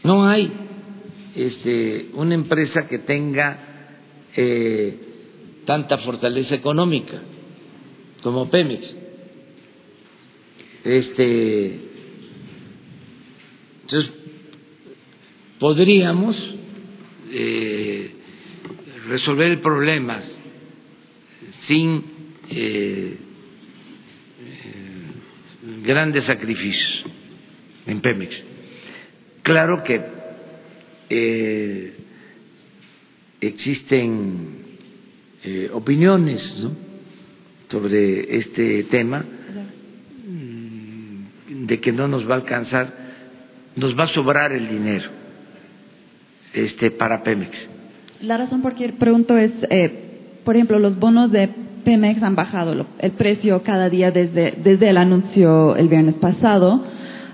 No 0.02 0.26
hay 0.26 0.50
este, 1.36 2.10
una 2.14 2.34
empresa 2.34 2.88
que 2.88 2.98
tenga 2.98 3.98
eh, 4.36 4.98
tanta 5.64 5.98
fortaleza 5.98 6.54
económica 6.54 7.22
como 8.22 8.50
Pemex. 8.50 8.84
Este, 10.84 11.80
entonces, 13.82 14.12
podríamos 15.60 16.36
eh, 17.32 18.10
resolver 19.08 19.48
el 19.48 19.58
problema 19.58 20.22
sin 21.66 22.04
eh, 22.50 23.16
grandes 25.84 26.24
sacrificios 26.26 27.04
en 27.86 28.00
Pemex. 28.00 28.34
Claro 29.42 29.82
que 29.82 30.00
eh, 31.10 31.94
existen 33.40 34.62
eh, 35.42 35.70
opiniones 35.72 36.42
sobre 37.70 38.36
este 38.38 38.84
tema 38.84 39.24
mm, 40.26 41.66
de 41.66 41.80
que 41.80 41.92
no 41.92 42.06
nos 42.06 42.28
va 42.28 42.34
a 42.34 42.38
alcanzar, 42.38 42.94
nos 43.76 43.98
va 43.98 44.04
a 44.04 44.08
sobrar 44.08 44.52
el 44.52 44.68
dinero 44.68 45.21
este 46.54 46.90
para 46.90 47.22
Pemex. 47.22 47.50
La 48.20 48.36
razón 48.36 48.62
por 48.62 48.74
qué 48.74 48.88
pregunto 48.90 49.36
es, 49.36 49.50
eh, 49.70 50.40
por 50.44 50.56
ejemplo, 50.56 50.78
los 50.78 50.98
bonos 50.98 51.32
de 51.32 51.48
Pemex 51.84 52.22
han 52.22 52.36
bajado 52.36 52.86
el 52.98 53.10
precio 53.12 53.62
cada 53.62 53.88
día 53.88 54.10
desde, 54.10 54.54
desde 54.62 54.88
el 54.88 54.96
anuncio 54.96 55.76
el 55.76 55.88
viernes 55.88 56.14
pasado 56.16 56.84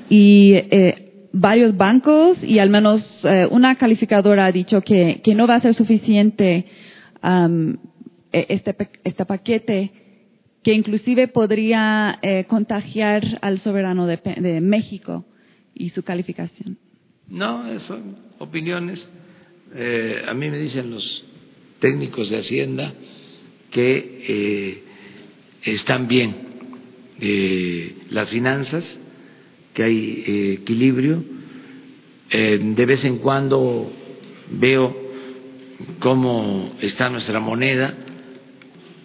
y 0.08 0.54
eh, 0.54 1.28
varios 1.32 1.76
bancos 1.76 2.38
y 2.42 2.58
al 2.58 2.70
menos 2.70 3.02
eh, 3.24 3.46
una 3.50 3.76
calificadora 3.76 4.46
ha 4.46 4.52
dicho 4.52 4.80
que, 4.80 5.20
que 5.22 5.34
no 5.34 5.46
va 5.46 5.56
a 5.56 5.60
ser 5.60 5.74
suficiente 5.74 6.64
um, 7.22 7.76
este, 8.32 8.74
este 9.04 9.24
paquete 9.24 9.92
que 10.62 10.72
inclusive 10.72 11.28
podría 11.28 12.18
eh, 12.22 12.44
contagiar 12.48 13.22
al 13.42 13.60
soberano 13.60 14.06
de, 14.06 14.16
de, 14.16 14.60
México 14.60 15.24
y 15.74 15.90
su 15.90 16.02
calificación. 16.02 16.76
No, 17.28 17.62
son 17.80 18.27
opiniones. 18.38 19.00
Eh, 19.74 20.24
a 20.26 20.34
mí 20.34 20.48
me 20.48 20.58
dicen 20.58 20.90
los 20.90 21.24
técnicos 21.80 22.30
de 22.30 22.38
Hacienda 22.38 22.92
que 23.70 24.24
eh, 24.28 24.82
están 25.62 26.08
bien 26.08 26.34
eh, 27.20 27.94
las 28.10 28.28
finanzas, 28.28 28.84
que 29.74 29.82
hay 29.82 30.24
eh, 30.26 30.52
equilibrio. 30.62 31.22
de 32.30 32.84
vez 32.86 33.04
en 33.04 33.18
cuando 33.18 33.90
veo 34.50 34.94
cómo 35.98 36.74
está 36.82 37.08
nuestra 37.08 37.40
moneda 37.40 37.94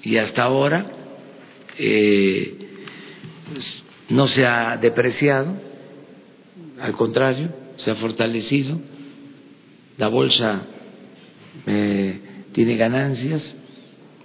y 0.03 0.17
hasta 0.17 0.43
ahora 0.43 0.91
no 4.09 4.27
se 4.27 4.45
ha 4.45 4.75
depreciado, 4.77 5.55
al 6.81 6.93
contrario, 6.93 7.49
se 7.77 7.91
ha 7.91 7.95
fortalecido. 7.95 8.79
La 9.97 10.07
bolsa 10.07 10.63
tiene 11.65 12.75
ganancias 12.77 13.41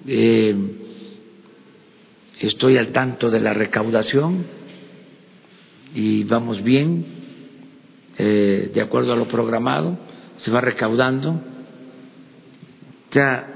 eh, 0.07 0.55
estoy 2.41 2.77
al 2.77 2.93
tanto 2.93 3.31
de 3.31 3.41
la 3.41 3.53
recaudación 3.53 4.47
y 5.95 6.25
vamos 6.25 6.63
bien, 6.63 7.05
eh, 8.17 8.71
de 8.73 8.81
acuerdo 8.81 9.13
a 9.13 9.17
lo 9.17 9.29
programado, 9.29 9.99
se 10.45 10.51
va 10.51 10.61
recaudando. 10.61 11.41
Ya 13.13 13.55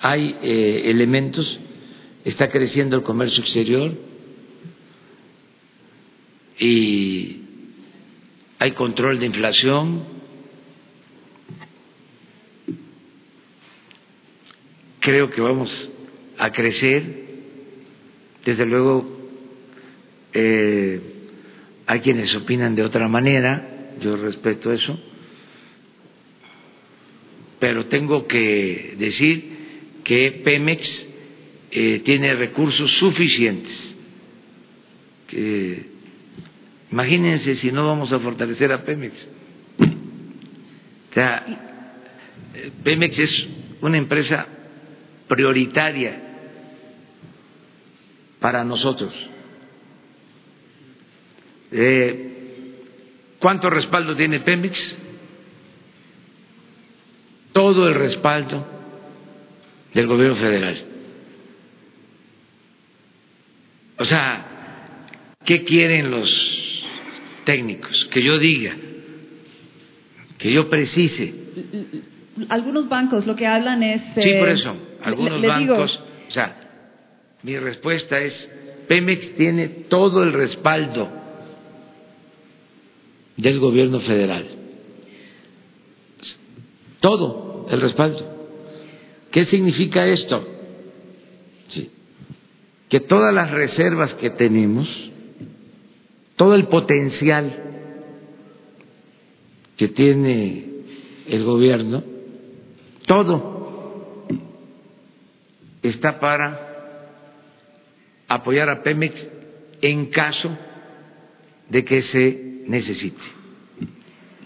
hay 0.00 0.36
eh, 0.42 0.82
elementos, 0.86 1.58
está 2.24 2.48
creciendo 2.50 2.96
el 2.96 3.02
comercio 3.02 3.42
exterior 3.42 3.92
y 6.58 7.42
hay 8.58 8.72
control 8.72 9.20
de 9.20 9.26
inflación 9.26 10.17
creo 15.08 15.30
que 15.30 15.40
vamos 15.40 15.70
a 16.36 16.50
crecer. 16.50 17.02
Desde 18.44 18.66
luego, 18.66 19.30
eh, 20.34 21.00
hay 21.86 22.00
quienes 22.00 22.34
opinan 22.34 22.74
de 22.74 22.82
otra 22.82 23.08
manera, 23.08 23.94
yo 24.02 24.18
respeto 24.18 24.70
eso, 24.70 25.00
pero 27.58 27.86
tengo 27.86 28.26
que 28.26 28.96
decir 28.98 29.44
que 30.04 30.42
Pemex 30.44 30.86
eh, 31.70 32.02
tiene 32.04 32.34
recursos 32.34 32.90
suficientes. 32.98 33.76
Que, 35.26 35.86
imagínense 36.92 37.56
si 37.56 37.72
no 37.72 37.86
vamos 37.86 38.12
a 38.12 38.18
fortalecer 38.18 38.72
a 38.72 38.84
Pemex. 38.84 39.14
O 41.10 41.14
sea, 41.14 41.46
Pemex 42.84 43.18
es 43.18 43.46
una 43.80 43.96
empresa 43.96 44.57
prioritaria 45.28 46.28
para 48.40 48.64
nosotros. 48.64 49.12
Eh, 51.70 52.24
¿Cuánto 53.38 53.70
respaldo 53.70 54.16
tiene 54.16 54.40
Pemex? 54.40 54.76
Todo 57.52 57.88
el 57.88 57.94
respaldo 57.94 58.66
del 59.94 60.06
gobierno 60.06 60.36
federal. 60.36 60.84
O 63.98 64.04
sea, 64.04 64.46
¿qué 65.44 65.64
quieren 65.64 66.10
los 66.10 66.30
técnicos? 67.44 68.08
Que 68.12 68.22
yo 68.22 68.38
diga, 68.38 68.76
que 70.38 70.52
yo 70.52 70.70
precise. 70.70 71.34
Algunos 72.48 72.88
bancos 72.88 73.26
lo 73.26 73.34
que 73.34 73.46
hablan 73.46 73.82
es... 73.82 74.02
Sí, 74.14 74.34
por 74.38 74.48
eso 74.48 74.87
algunos 75.02 75.42
bancos, 75.42 76.00
o 76.28 76.32
sea, 76.32 76.56
mi 77.42 77.56
respuesta 77.56 78.18
es, 78.18 78.32
Pemex 78.88 79.36
tiene 79.36 79.68
todo 79.88 80.22
el 80.22 80.32
respaldo 80.32 81.08
del 83.36 83.60
gobierno 83.60 84.00
federal. 84.00 84.46
Todo 87.00 87.66
el 87.70 87.80
respaldo. 87.80 88.38
¿Qué 89.30 89.46
significa 89.46 90.06
esto? 90.06 90.46
Sí. 91.68 91.90
Que 92.88 93.00
todas 93.00 93.32
las 93.32 93.50
reservas 93.50 94.14
que 94.14 94.30
tenemos, 94.30 94.88
todo 96.36 96.54
el 96.54 96.66
potencial 96.66 97.64
que 99.76 99.88
tiene 99.88 100.64
el 101.28 101.44
gobierno, 101.44 102.02
todo 103.06 103.57
está 105.82 106.18
para 106.18 106.68
apoyar 108.28 108.68
a 108.68 108.82
Pemex 108.82 109.14
en 109.80 110.06
caso 110.06 110.56
de 111.68 111.84
que 111.84 112.02
se 112.02 112.62
necesite. 112.66 113.20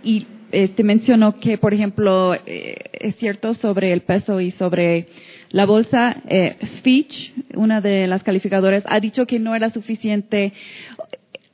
Y 0.02 0.26
este 0.50 0.84
mencionó 0.84 1.40
que, 1.40 1.56
por 1.58 1.72
ejemplo, 1.72 2.34
eh, 2.34 2.76
es 2.92 3.16
cierto 3.16 3.54
sobre 3.54 3.92
el 3.92 4.02
peso 4.02 4.40
y 4.40 4.52
sobre 4.52 5.06
la 5.50 5.64
bolsa. 5.64 6.16
Eh, 6.28 6.56
Fitch, 6.82 7.32
una 7.54 7.80
de 7.80 8.06
las 8.06 8.22
calificadoras, 8.22 8.84
ha 8.86 9.00
dicho 9.00 9.26
que 9.26 9.38
no 9.38 9.54
era 9.54 9.70
suficiente. 9.70 10.52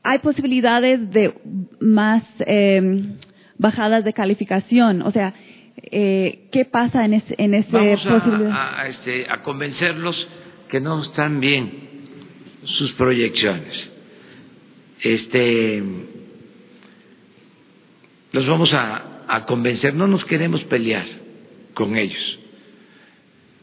Hay 0.03 0.19
posibilidades 0.19 1.11
de 1.11 1.33
más 1.81 2.25
eh, 2.41 3.05
bajadas 3.59 4.05
de 4.05 4.13
calificación. 4.13 5.03
O 5.03 5.13
sea, 5.13 5.35
eh, 5.83 6.49
¿qué 6.53 6.65
pasa 6.65 7.05
en 7.05 7.15
ese, 7.15 7.35
en 7.39 7.55
ese 7.55 7.71
Vamos 7.71 8.07
a, 8.07 8.81
a, 8.81 8.89
este, 8.89 9.27
a 9.29 9.43
convencerlos 9.43 10.29
que 10.69 10.81
no 10.81 11.03
están 11.03 11.41
bien 11.41 11.71
sus 12.65 12.93
proyecciones. 12.93 13.91
Este, 15.01 15.83
los 18.33 18.47
vamos 18.47 18.73
a, 18.73 19.25
a 19.29 19.47
convencer, 19.47 19.95
no 19.95 20.07
nos 20.07 20.25
queremos 20.25 20.63
pelear 20.65 21.07
con 21.75 21.97
ellos. 21.97 22.39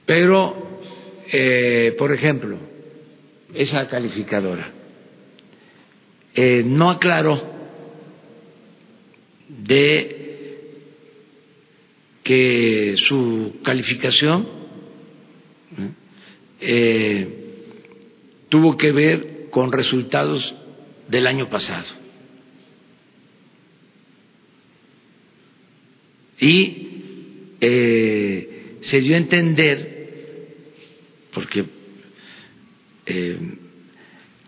Pero, 0.05 0.79
eh, 1.31 1.95
por 1.97 2.11
ejemplo, 2.13 2.57
esa 3.53 3.87
calificadora 3.87 4.69
eh, 6.35 6.63
no 6.65 6.89
aclaró 6.91 7.41
de 9.47 10.14
que 12.25 12.95
su 13.07 13.59
calificación 13.63 14.47
eh, 16.59 17.27
tuvo 18.49 18.75
que 18.77 18.91
ver 18.91 19.47
con 19.51 19.71
resultados 19.71 20.43
del 21.07 21.27
año 21.27 21.49
pasado. 21.49 21.85
Y 26.39 26.87
eh, 27.61 28.79
se 28.89 28.99
dio 29.01 29.13
a 29.13 29.19
entender, 29.19 30.47
porque 31.31 31.63
eh, 33.05 33.37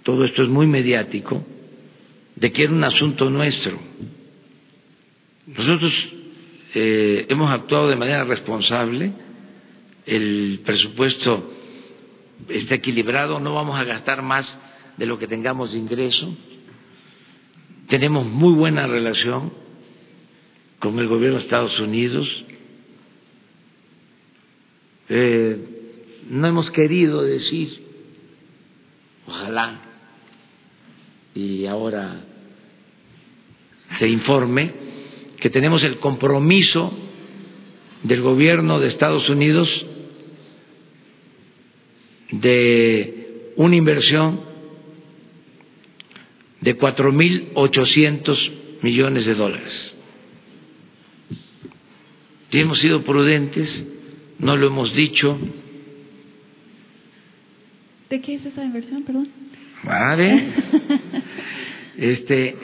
todo 0.01 0.25
esto 0.25 0.41
es 0.41 0.49
muy 0.49 0.65
mediático, 0.65 1.45
de 2.35 2.51
que 2.51 2.63
era 2.63 2.73
un 2.73 2.83
asunto 2.83 3.29
nuestro. 3.29 3.79
Nosotros 5.45 5.93
eh, 6.79 7.25
hemos 7.29 7.51
actuado 7.51 7.87
de 7.87 7.95
manera 7.95 8.23
responsable, 8.23 9.11
el 10.05 10.61
presupuesto 10.63 11.51
está 12.49 12.75
equilibrado, 12.75 13.39
no 13.39 13.55
vamos 13.55 13.79
a 13.79 13.83
gastar 13.83 14.21
más 14.21 14.45
de 14.95 15.07
lo 15.07 15.17
que 15.17 15.27
tengamos 15.27 15.71
de 15.71 15.79
ingreso, 15.79 16.37
tenemos 17.89 18.27
muy 18.27 18.53
buena 18.53 18.85
relación 18.85 19.51
con 20.77 20.99
el 20.99 21.07
gobierno 21.07 21.39
de 21.39 21.45
Estados 21.45 21.79
Unidos, 21.79 22.27
eh, 25.09 25.57
no 26.29 26.45
hemos 26.45 26.69
querido 26.69 27.23
decir, 27.23 27.69
ojalá, 29.25 29.79
y 31.33 31.65
ahora 31.65 32.21
se 33.97 34.07
informe 34.07 34.86
que 35.39 35.49
tenemos 35.49 35.83
el 35.83 35.97
compromiso 35.99 36.91
del 38.03 38.21
gobierno 38.21 38.79
de 38.79 38.89
Estados 38.89 39.29
Unidos 39.29 39.69
de 42.31 43.51
una 43.55 43.75
inversión 43.75 44.41
de 46.61 46.75
cuatro 46.75 47.11
mil 47.11 47.49
ochocientos 47.53 48.51
millones 48.81 49.25
de 49.25 49.35
dólares. 49.35 49.93
Y 52.51 52.59
hemos 52.59 52.79
sido 52.79 53.03
prudentes, 53.03 53.69
no 54.39 54.55
lo 54.55 54.67
hemos 54.67 54.93
dicho. 54.95 55.37
¿De 58.09 58.21
qué 58.21 58.35
es 58.35 58.45
esa 58.45 58.63
inversión, 58.63 59.03
perdón? 59.03 59.27
Vale. 59.83 60.53
este, 61.97 62.55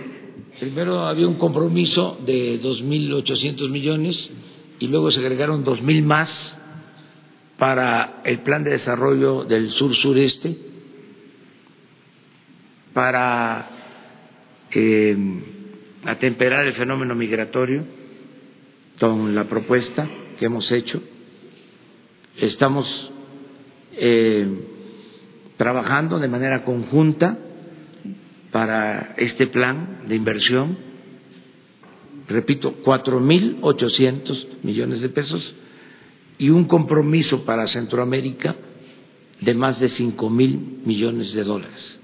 primero 0.64 1.06
había 1.06 1.27
un 1.27 1.35
compromiso 1.35 2.18
de 2.26 2.57
dos 2.60 2.81
mil 2.81 3.11
ochocientos 3.14 3.69
millones 3.69 4.18
y 4.80 4.88
luego 4.88 5.11
se 5.11 5.19
agregaron 5.19 5.64
dos 5.64 5.81
mil 5.81 6.03
más 6.03 6.30
para 7.57 8.22
el 8.23 8.40
plan 8.40 8.64
de 8.64 8.72
desarrollo 8.72 9.44
del 9.44 9.72
sur 9.72 9.94
sureste, 9.95 10.56
para 12.94 13.69
eh, 14.72 15.18
atemperar 16.06 16.65
el 16.65 16.73
fenómeno 16.76 17.14
migratorio 17.14 17.84
con 18.99 19.35
la 19.35 19.44
propuesta 19.45 20.07
que 20.40 20.45
hemos 20.45 20.72
hecho. 20.72 21.02
Estamos 22.38 23.11
eh, 23.94 24.48
trabajando 25.57 26.19
de 26.19 26.27
manera 26.27 26.64
conjunta 26.64 27.38
para 28.54 29.16
este 29.18 29.48
plan 29.48 30.04
de 30.08 30.16
inversión, 30.16 30.78
repito, 32.30 32.76
cuatro 32.84 33.20
mil 33.20 33.58
ochocientos 33.62 34.48
millones 34.62 35.02
de 35.02 35.10
pesos 35.10 35.56
y 36.38 36.52
un 36.52 36.66
compromiso 36.66 37.46
para 37.46 37.66
Centroamérica 37.66 38.56
de 39.42 39.54
más 39.56 39.80
de 39.80 39.90
cinco 39.90 40.30
mil 40.30 40.82
millones 40.86 41.34
de 41.34 41.44
dólares. 41.44 42.00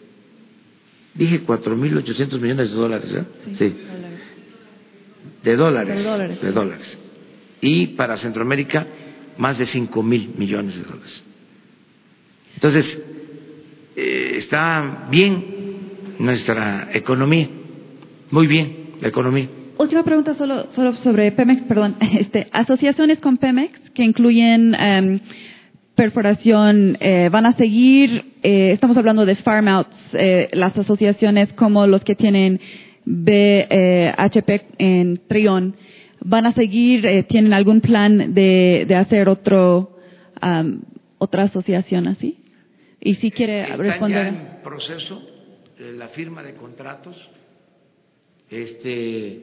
Dije 1.13 1.41
cuatro 1.41 1.75
mil 1.75 1.95
ochocientos 1.95 2.41
millones 2.41 2.71
de 2.71 2.75
dólares, 2.75 3.11
¿eh? 3.13 3.25
Sí. 3.59 3.75
De 5.43 5.55
dólares. 5.55 5.95
De 5.95 6.03
dólares. 6.03 6.41
De 6.41 6.51
dólares. 6.51 6.97
Y 7.61 7.87
para 7.89 8.17
Centroamérica 8.17 8.87
más 9.37 9.59
de 9.59 9.67
cinco 9.67 10.01
mil 10.01 10.31
millones 10.35 10.75
de 10.75 10.81
dólares. 10.81 11.23
Entonces, 12.55 12.85
eh, 13.95 14.37
está 14.39 15.07
bien 15.11 15.58
nuestra 16.19 16.89
economía, 16.93 17.49
muy 18.31 18.47
bien 18.47 18.91
la 19.01 19.07
economía. 19.07 19.47
Última 19.77 20.03
pregunta 20.03 20.35
solo, 20.35 20.67
solo 20.75 20.93
sobre 20.97 21.31
Pemex, 21.31 21.63
perdón. 21.63 21.95
Este, 22.19 22.47
asociaciones 22.51 23.19
con 23.19 23.37
Pemex 23.37 23.79
que 23.91 24.03
incluyen 24.03 24.75
em, 24.75 25.19
perforación, 25.95 26.97
eh, 26.99 27.29
van 27.31 27.45
a 27.45 27.53
seguir, 27.53 28.33
eh, 28.43 28.71
estamos 28.73 28.97
hablando 28.97 29.25
de 29.25 29.35
farm 29.37 29.67
outs, 29.67 29.89
eh, 30.13 30.49
las 30.53 30.77
asociaciones 30.77 31.51
como 31.53 31.87
los 31.87 32.03
que 32.03 32.15
tienen 32.15 32.59
BHP 33.05 34.49
en 34.77 35.21
Trión, 35.27 35.75
van 36.21 36.45
a 36.45 36.53
seguir, 36.53 37.25
tienen 37.29 37.53
algún 37.53 37.79
plan 37.81 38.33
de, 38.33 38.85
de 38.87 38.95
hacer 38.95 39.29
otro, 39.29 39.97
otra 41.17 41.43
asociación 41.43 42.07
así? 42.07 42.37
Y 43.01 43.15
si 43.15 43.31
quiere 43.31 43.65
responder. 43.77 44.23
Ya 44.23 44.29
en 44.29 44.63
proceso 44.63 45.21
la 45.79 46.09
firma 46.09 46.43
de 46.43 46.53
contratos. 46.55 47.15
Este, 48.49 49.41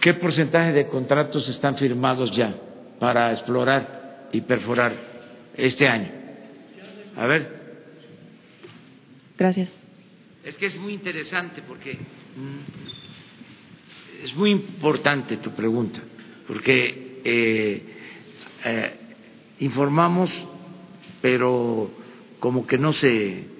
¿Qué 0.00 0.14
porcentaje 0.14 0.72
de 0.72 0.86
contratos 0.86 1.48
están 1.48 1.76
firmados 1.76 2.34
ya 2.36 2.54
para 2.98 3.32
explorar 3.32 4.28
y 4.32 4.40
perforar 4.42 4.92
este 5.56 5.88
año? 5.88 6.10
A 7.16 7.26
ver. 7.26 7.62
Gracias. 9.38 9.70
Es 10.44 10.56
que 10.56 10.66
es 10.66 10.76
muy 10.76 10.92
interesante 10.94 11.62
porque 11.66 11.94
mm, 11.94 14.24
es 14.24 14.34
muy 14.36 14.50
importante 14.50 15.38
tu 15.38 15.52
pregunta, 15.52 16.00
porque 16.46 17.20
eh, 17.24 17.82
eh, 18.64 18.94
informamos, 19.60 20.30
pero 21.20 21.90
como 22.40 22.66
que 22.66 22.78
no 22.78 22.92
se 22.92 23.51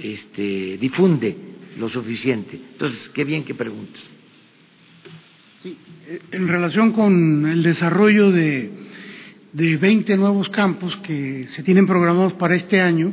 este, 0.00 0.78
difunde 0.78 1.36
lo 1.78 1.88
suficiente. 1.88 2.58
Entonces, 2.72 3.00
qué 3.14 3.24
bien 3.24 3.44
que 3.44 3.54
preguntas. 3.54 4.02
Sí, 5.62 5.76
eh, 6.08 6.20
en 6.32 6.48
relación 6.48 6.92
con 6.92 7.46
el 7.46 7.62
desarrollo 7.62 8.30
de, 8.30 8.70
de 9.52 9.76
20 9.76 10.16
nuevos 10.16 10.48
campos 10.50 10.94
que 11.06 11.48
se 11.56 11.62
tienen 11.62 11.86
programados 11.86 12.34
para 12.34 12.56
este 12.56 12.80
año, 12.80 13.12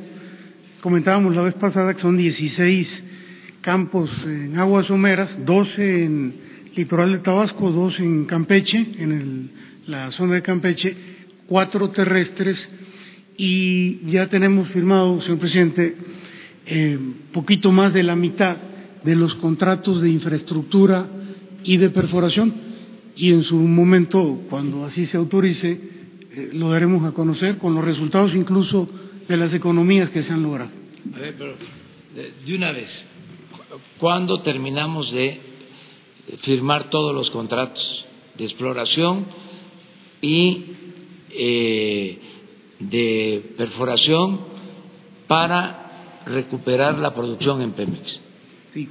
comentábamos 0.82 1.36
la 1.36 1.44
vez 1.44 1.54
pasada 1.56 1.94
que 1.94 2.02
son 2.02 2.18
16 2.18 2.88
campos 3.62 4.10
en 4.26 4.58
aguas 4.58 4.88
someras, 4.88 5.30
12 5.46 6.04
en 6.04 6.34
litoral 6.76 7.12
de 7.12 7.20
Tabasco, 7.20 7.72
2 7.72 8.00
en 8.00 8.26
Campeche, 8.26 8.86
en 8.98 9.12
el, 9.12 9.50
la 9.88 10.12
zona 10.12 10.36
de 10.36 10.42
Campeche, 10.42 10.96
cuatro 11.48 11.90
terrestres 11.90 12.58
y 13.38 14.12
ya 14.12 14.28
tenemos 14.28 14.70
firmado, 14.70 15.22
señor 15.22 15.40
presidente, 15.40 15.96
eh, 16.66 16.98
poquito 17.34 17.72
más 17.72 17.94
de 17.94 18.04
la 18.04 18.16
mitad 18.16 18.58
de 19.04 19.16
los 19.16 19.34
contratos 19.36 20.02
de 20.02 20.10
infraestructura 20.10 21.08
y 21.64 21.78
de 21.78 21.90
perforación 21.90 22.54
y 23.16 23.32
en 23.32 23.44
su 23.44 23.56
momento, 23.56 24.42
cuando 24.50 24.86
así 24.86 25.06
se 25.08 25.18
autorice, 25.18 25.72
eh, 25.72 26.50
lo 26.54 26.70
daremos 26.72 27.04
a 27.06 27.14
conocer 27.14 27.58
con 27.58 27.76
los 27.76 27.84
resultados 27.84 28.34
incluso 28.36 28.90
de 29.28 29.38
las 29.38 29.54
economías 29.54 30.10
que 30.10 30.24
se 30.24 30.32
han 30.32 30.44
logrado. 30.44 30.72
A 31.14 31.20
ver, 31.20 31.36
pero 31.38 31.56
de 32.46 32.56
una 32.56 32.72
vez, 32.72 32.90
¿cuándo 33.98 34.42
terminamos 34.42 35.12
de 35.12 35.52
firmar 36.44 36.90
todos 36.90 37.14
los 37.14 37.30
contratos 37.32 38.06
de 38.38 38.46
exploración 38.46 39.26
y 40.22 40.64
eh, 41.32 42.20
de 42.80 43.54
perforación 43.58 44.40
para 45.28 45.81
recuperar 46.26 46.98
la 46.98 47.14
producción 47.14 47.62
en 47.62 47.72
Pemex? 47.72 48.20
Sí. 48.74 48.88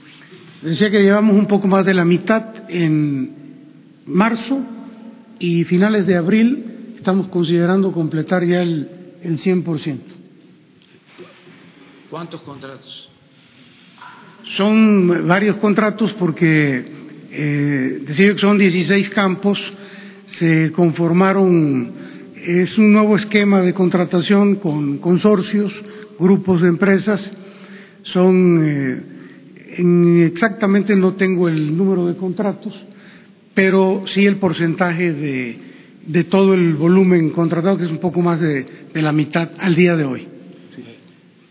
Decía 0.62 0.90
que 0.90 1.02
llevamos 1.02 1.36
un 1.36 1.47
poco 1.47 1.66
más 1.66 1.86
de 1.86 1.94
la 1.94 2.05
mitad 2.05 2.69
en 2.69 3.35
marzo 4.07 4.61
y 5.39 5.65
finales 5.65 6.07
de 6.07 6.16
abril 6.16 6.70
estamos 7.01 7.28
considerando 7.28 7.93
completar 7.93 8.44
ya 8.44 8.61
el, 8.61 8.89
el 9.23 9.40
100%. 9.40 9.98
¿Cuántos 12.11 12.43
contratos? 12.43 13.09
Son 14.57 15.27
varios 15.27 15.57
contratos 15.57 16.12
porque 16.19 16.85
eh, 17.31 18.02
decía 18.07 18.35
que 18.35 18.39
son 18.39 18.59
16 18.59 19.11
campos, 19.11 19.59
se 20.39 20.73
conformaron, 20.73 21.93
es 22.36 22.77
un 22.77 22.93
nuevo 22.93 23.16
esquema 23.16 23.62
de 23.62 23.73
contratación 23.73 24.57
con 24.57 24.98
consorcios, 24.98 25.73
grupos 26.21 26.61
de 26.63 26.69
empresas, 26.69 27.21
son 28.13 28.61
eh, 28.65 30.27
exactamente 30.27 30.95
no 30.95 31.15
tengo 31.15 31.49
el 31.49 31.77
número 31.77 32.07
de 32.07 32.17
contratos, 32.17 32.75
pero 33.55 34.05
sí 34.15 34.27
el 34.27 34.37
porcentaje 34.37 35.13
de, 35.13 35.59
de 36.07 36.25
todo 36.25 36.55
el 36.55 36.75
volumen 36.75 37.31
contratado, 37.31 37.79
que 37.79 37.85
es 37.85 37.91
un 37.91 37.99
poco 37.99 38.21
más 38.21 38.41
de, 38.41 38.67
de 38.93 39.03
la 39.03 39.13
mitad 39.13 39.51
al 39.59 39.75
día 39.75 39.97
de 39.97 40.05
hoy. 40.05 40.29
Sí. 40.77 40.85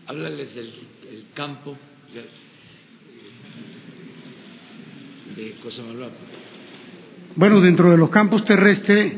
Háblales 0.06 0.54
del 0.54 0.70
campo 1.34 1.76
de 5.36 5.52
Cosa 5.62 5.82
Bueno, 7.36 7.60
dentro 7.60 7.90
de 7.90 7.96
los 7.96 8.10
campos 8.10 8.44
terrestres 8.44 9.12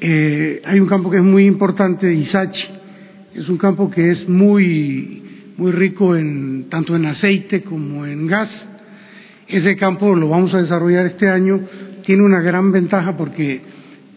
eh, 0.00 0.62
hay 0.64 0.80
un 0.80 0.88
campo 0.88 1.10
que 1.10 1.18
es 1.18 1.22
muy 1.22 1.44
importante, 1.44 2.12
Isachi. 2.12 2.79
Es 3.34 3.48
un 3.48 3.58
campo 3.58 3.90
que 3.90 4.10
es 4.10 4.28
muy 4.28 5.22
muy 5.60 5.72
rico 5.72 6.16
en, 6.16 6.70
tanto 6.70 6.96
en 6.96 7.04
aceite 7.04 7.62
como 7.62 8.06
en 8.06 8.26
gas. 8.26 8.48
Ese 9.46 9.76
campo 9.76 10.14
lo 10.16 10.28
vamos 10.30 10.54
a 10.54 10.62
desarrollar 10.62 11.04
este 11.04 11.28
año, 11.28 11.60
tiene 12.06 12.24
una 12.24 12.40
gran 12.40 12.72
ventaja 12.72 13.14
porque 13.14 13.60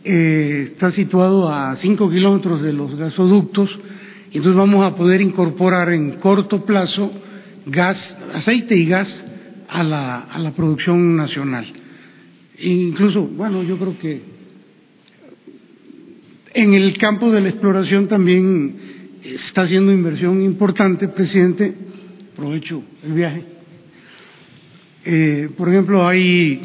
eh, 0.06 0.70
está 0.72 0.92
situado 0.92 1.50
a 1.52 1.76
5 1.82 2.10
kilómetros 2.10 2.62
de 2.62 2.72
los 2.72 2.96
gasoductos 2.96 3.70
y 4.32 4.38
entonces 4.38 4.58
vamos 4.58 4.86
a 4.86 4.96
poder 4.96 5.20
incorporar 5.20 5.92
en 5.92 6.14
corto 6.14 6.66
plazo 6.66 7.12
gas, 7.66 7.98
aceite 8.36 8.78
y 8.78 8.86
gas 8.86 9.10
a 9.68 9.84
la, 9.84 10.20
a 10.22 10.40
la 10.40 10.52
producción 10.52 11.18
nacional. 11.18 11.66
Incluso, 12.60 13.22
bueno, 13.28 13.64
yo 13.64 13.78
creo 13.78 13.98
que 14.00 14.22
en 16.54 16.74
el 16.74 16.98
campo 16.98 17.32
de 17.32 17.42
la 17.42 17.50
exploración 17.50 18.08
también 18.08 18.93
está 19.24 19.64
haciendo 19.64 19.92
inversión 19.92 20.42
importante, 20.42 21.08
presidente. 21.08 21.74
Aprovecho 22.34 22.84
el 23.04 23.14
viaje. 23.14 23.44
Eh, 25.06 25.50
por 25.58 25.70
ejemplo, 25.70 26.08
hay 26.08 26.62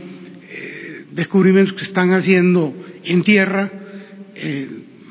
eh, 0.50 1.04
descubrimientos 1.12 1.74
que 1.74 1.84
están 1.84 2.12
haciendo 2.12 2.74
en 3.04 3.22
tierra. 3.22 3.70
Eh, 4.34 4.68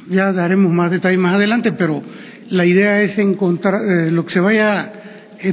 ya 0.09 0.31
daremos 0.31 0.71
más 0.71 0.91
detalles 0.91 1.19
más 1.19 1.35
adelante, 1.35 1.73
pero 1.73 2.01
la 2.49 2.65
idea 2.65 3.01
es 3.03 3.17
encontrar 3.17 4.11
lo 4.11 4.25
que 4.25 4.33
se 4.33 4.39
vaya 4.39 4.93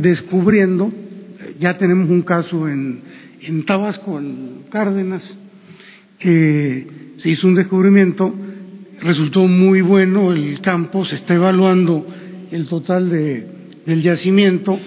descubriendo. 0.01 0.93
Ya 1.59 1.77
tenemos 1.77 2.09
un 2.09 2.23
caso 2.23 2.69
en, 2.69 3.01
en 3.43 3.65
Tabasco, 3.65 4.19
en 4.21 4.63
Cárdenas, 4.71 5.23
que 6.21 6.87
se 7.21 7.29
hizo 7.29 7.49
un 7.49 7.57
descubrimiento, 7.57 8.33
resultó 9.01 9.47
muy 9.47 9.81
bueno 9.81 10.33
el 10.33 10.61
campo, 10.61 11.05
se 11.05 11.17
está 11.17 11.35
evaluando 11.35 12.07
el 12.51 12.67
total 12.67 13.11
de, 13.11 13.47
del 13.87 14.03
yacimiento, 14.03 14.79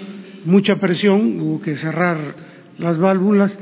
mucha 0.44 0.76
presión, 0.76 1.40
hubo 1.40 1.60
que 1.60 1.76
cerrar 1.76 2.18
las 2.78 2.98
válvulas, 2.98 3.52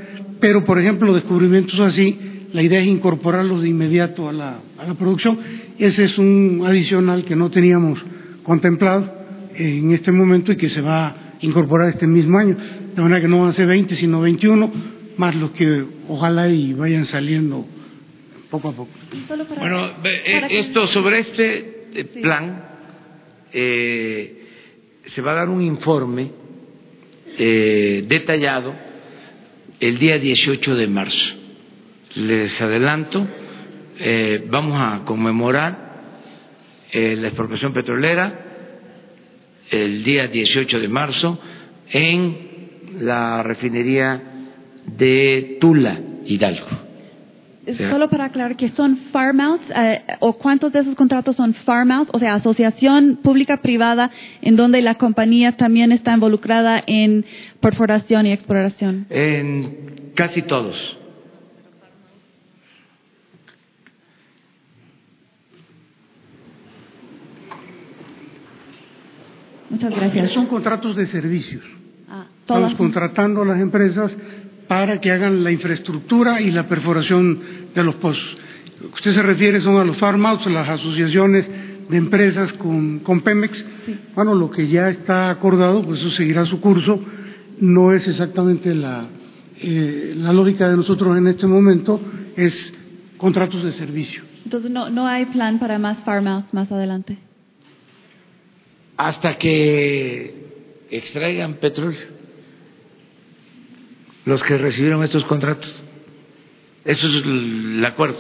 pero 0.41 0.65
por 0.65 0.79
ejemplo 0.79 1.15
descubrimientos 1.15 1.79
así, 1.81 2.19
la 2.53 2.63
idea 2.63 2.81
es 2.81 2.87
incorporarlos 2.87 3.63
de 3.63 3.69
inmediato 3.69 4.29
a 4.29 4.33
la, 4.33 4.59
a 4.79 4.87
la 4.87 4.95
producción. 4.95 5.39
Ese 5.79 6.05
es 6.05 6.17
un 6.19 6.63
adicional 6.67 7.25
que 7.25 7.37
no 7.37 7.51
teníamos 7.51 7.99
contemplado 8.45 9.13
en 9.55 9.93
este 9.93 10.13
momento 10.13 10.53
y 10.53 10.57
que 10.57 10.71
se 10.71 10.81
va 10.81 11.09
a 11.09 11.17
incorporar 11.41 11.91
este 11.91 12.07
mismo 12.07 12.39
año. 12.39 12.57
De 12.95 13.03
manera 13.03 13.21
que 13.21 13.29
no 13.29 13.41
van 13.41 13.51
a 13.51 13.55
ser 13.55 13.67
20, 13.67 13.97
sino 13.97 14.21
21, 14.21 14.71
más 15.19 15.35
los 15.35 15.51
que 15.51 15.85
ojalá 16.09 16.49
y 16.49 16.73
vayan 16.73 17.07
saliendo 17.07 17.67
poco 18.51 18.69
a 18.69 18.73
poco. 18.73 18.91
Bueno, 19.59 19.91
esto 20.51 20.87
sobre 20.89 21.21
este 21.21 22.05
plan 22.21 22.65
eh, 23.53 24.47
se 25.15 25.23
va 25.23 25.33
a 25.33 25.35
dar 25.35 25.49
un 25.49 25.63
informe 25.63 26.31
eh, 27.39 28.05
detallado 28.09 28.75
el 29.81 29.99
día 29.99 30.19
18 30.19 30.75
de 30.75 30.87
marzo. 30.87 31.35
Les 32.15 32.61
adelanto, 32.61 33.27
eh, 33.99 34.45
vamos 34.49 34.81
a 34.81 35.05
conmemorar 35.05 35.87
eh, 36.93 37.17
la 37.17 37.29
expropiación 37.29 37.73
petrolera 37.73 38.43
el 39.71 40.05
día 40.05 40.29
18 40.29 40.81
de 40.81 40.89
marzo 40.89 41.39
en 41.91 42.37
la 43.01 43.43
refinería 43.43 44.23
de 44.87 45.59
Tula, 45.61 46.01
Hidalgo. 46.25 46.86
Solo 47.91 48.09
para 48.09 48.27
aclarar 48.27 48.57
que 48.57 48.71
son 48.71 48.97
farm 49.13 49.41
outs, 49.41 49.65
eh, 49.75 50.03
o 50.21 50.35
cuántos 50.35 50.73
de 50.73 50.81
esos 50.81 50.95
contratos 50.95 51.35
son 51.35 51.53
farm 51.65 51.91
outs, 51.91 52.11
o 52.13 52.19
sea, 52.21 52.35
asociación 52.35 53.19
pública-privada, 53.25 54.11
en 54.41 54.55
donde 54.55 54.81
la 54.83 54.95
compañía 54.95 55.57
también 55.57 55.91
está 55.91 56.15
involucrada 56.15 56.81
en 56.87 57.25
perforación 57.61 58.27
y 58.27 58.33
exploración. 58.33 59.07
En 59.11 60.13
casi 60.15 60.43
todos. 60.43 60.77
Muchas 69.71 69.91
gracias. 69.95 70.33
Son 70.33 70.47
contratos 70.47 70.95
de 70.95 71.07
servicios. 71.09 71.65
Ah, 72.09 72.27
Estamos 72.41 72.75
contratando 72.75 73.43
a 73.43 73.47
las 73.47 73.61
empresas 73.61 74.13
para 74.69 75.01
que 75.01 75.11
hagan 75.13 75.45
la 75.45 75.53
infraestructura 75.53 76.41
y 76.41 76.51
la 76.51 76.69
perforación 76.69 77.41
de 77.75 77.85
los 77.85 77.95
pozos. 77.97 78.37
Lo 78.81 78.89
que 78.89 78.95
usted 78.95 79.15
se 79.15 79.23
refiere 79.23 79.61
son 79.61 79.79
a 79.79 79.85
los 79.85 79.97
farm 79.99 80.25
outs, 80.27 80.47
a 80.47 80.51
las 80.51 80.69
asociaciones 80.69 81.47
de 81.89 81.97
empresas 81.97 82.53
con, 82.55 83.01
con 83.01 83.21
Pemex. 83.21 83.53
Bueno, 84.15 84.35
lo 84.35 84.51
que 84.51 84.69
ya 84.69 84.91
está 84.91 85.31
acordado, 85.31 85.83
pues 85.83 86.01
eso 86.01 86.11
seguirá 86.11 86.45
su 86.47 86.61
curso. 86.61 87.01
No 87.61 87.93
es 87.93 88.07
exactamente 88.07 88.75
la, 88.75 89.07
eh, 89.61 90.15
la 90.17 90.33
lógica 90.33 90.69
de 90.69 90.77
nosotros 90.77 91.17
en 91.17 91.29
este 91.29 91.47
momento, 91.47 92.01
es 92.37 92.53
contratos 93.17 93.65
de 93.65 93.73
servicio. 93.75 94.23
Entonces 94.45 94.71
no, 94.71 94.91
no 94.91 95.07
hay 95.07 95.27
plan 95.27 95.59
para 95.59 95.79
más 95.79 95.99
farm 96.05 96.27
outs 96.29 96.53
más 96.53 96.71
adelante. 96.71 97.17
Hasta 98.97 99.37
que 99.39 100.35
extraigan 100.91 101.55
petróleo 101.55 102.16
los 104.27 104.43
que 104.43 104.59
recibieron 104.59 105.03
estos 105.03 105.25
contratos. 105.25 105.73
Eso 106.85 107.09
es 107.09 107.25
el 107.25 107.85
acuerdo. 107.85 108.19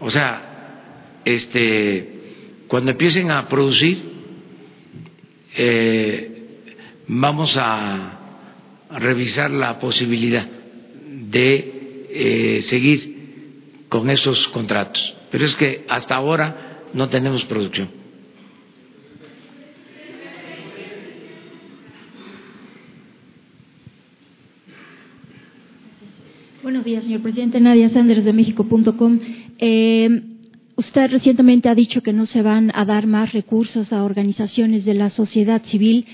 O 0.00 0.10
sea, 0.10 1.20
este, 1.24 2.64
cuando 2.68 2.90
empiecen 2.90 3.30
a 3.30 3.48
producir, 3.48 4.02
eh, 5.56 6.60
vamos 7.08 7.56
a 7.56 8.18
revisar 8.90 9.50
la 9.50 9.78
posibilidad 9.78 10.46
de 10.46 12.06
eh, 12.10 12.66
seguir 12.68 13.86
con 13.88 14.10
esos 14.10 14.48
contratos. 14.48 15.14
Pero 15.30 15.44
es 15.44 15.54
que 15.56 15.84
hasta 15.88 16.16
ahora 16.16 16.82
no 16.94 17.08
tenemos 17.08 17.44
producción. 17.44 17.97
Buenos 26.68 26.84
días, 26.84 27.02
señor 27.02 27.22
presidente. 27.22 27.60
Nadia 27.60 27.88
Sanders 27.88 28.26
de 28.26 28.32
México.com. 28.34 29.18
Eh, 29.58 30.20
usted 30.76 31.10
recientemente 31.10 31.70
ha 31.70 31.74
dicho 31.74 32.02
que 32.02 32.12
no 32.12 32.26
se 32.26 32.42
van 32.42 32.70
a 32.74 32.84
dar 32.84 33.06
más 33.06 33.32
recursos 33.32 33.90
a 33.90 34.04
organizaciones 34.04 34.84
de 34.84 34.92
la 34.92 35.08
sociedad 35.12 35.62
civil. 35.70 36.04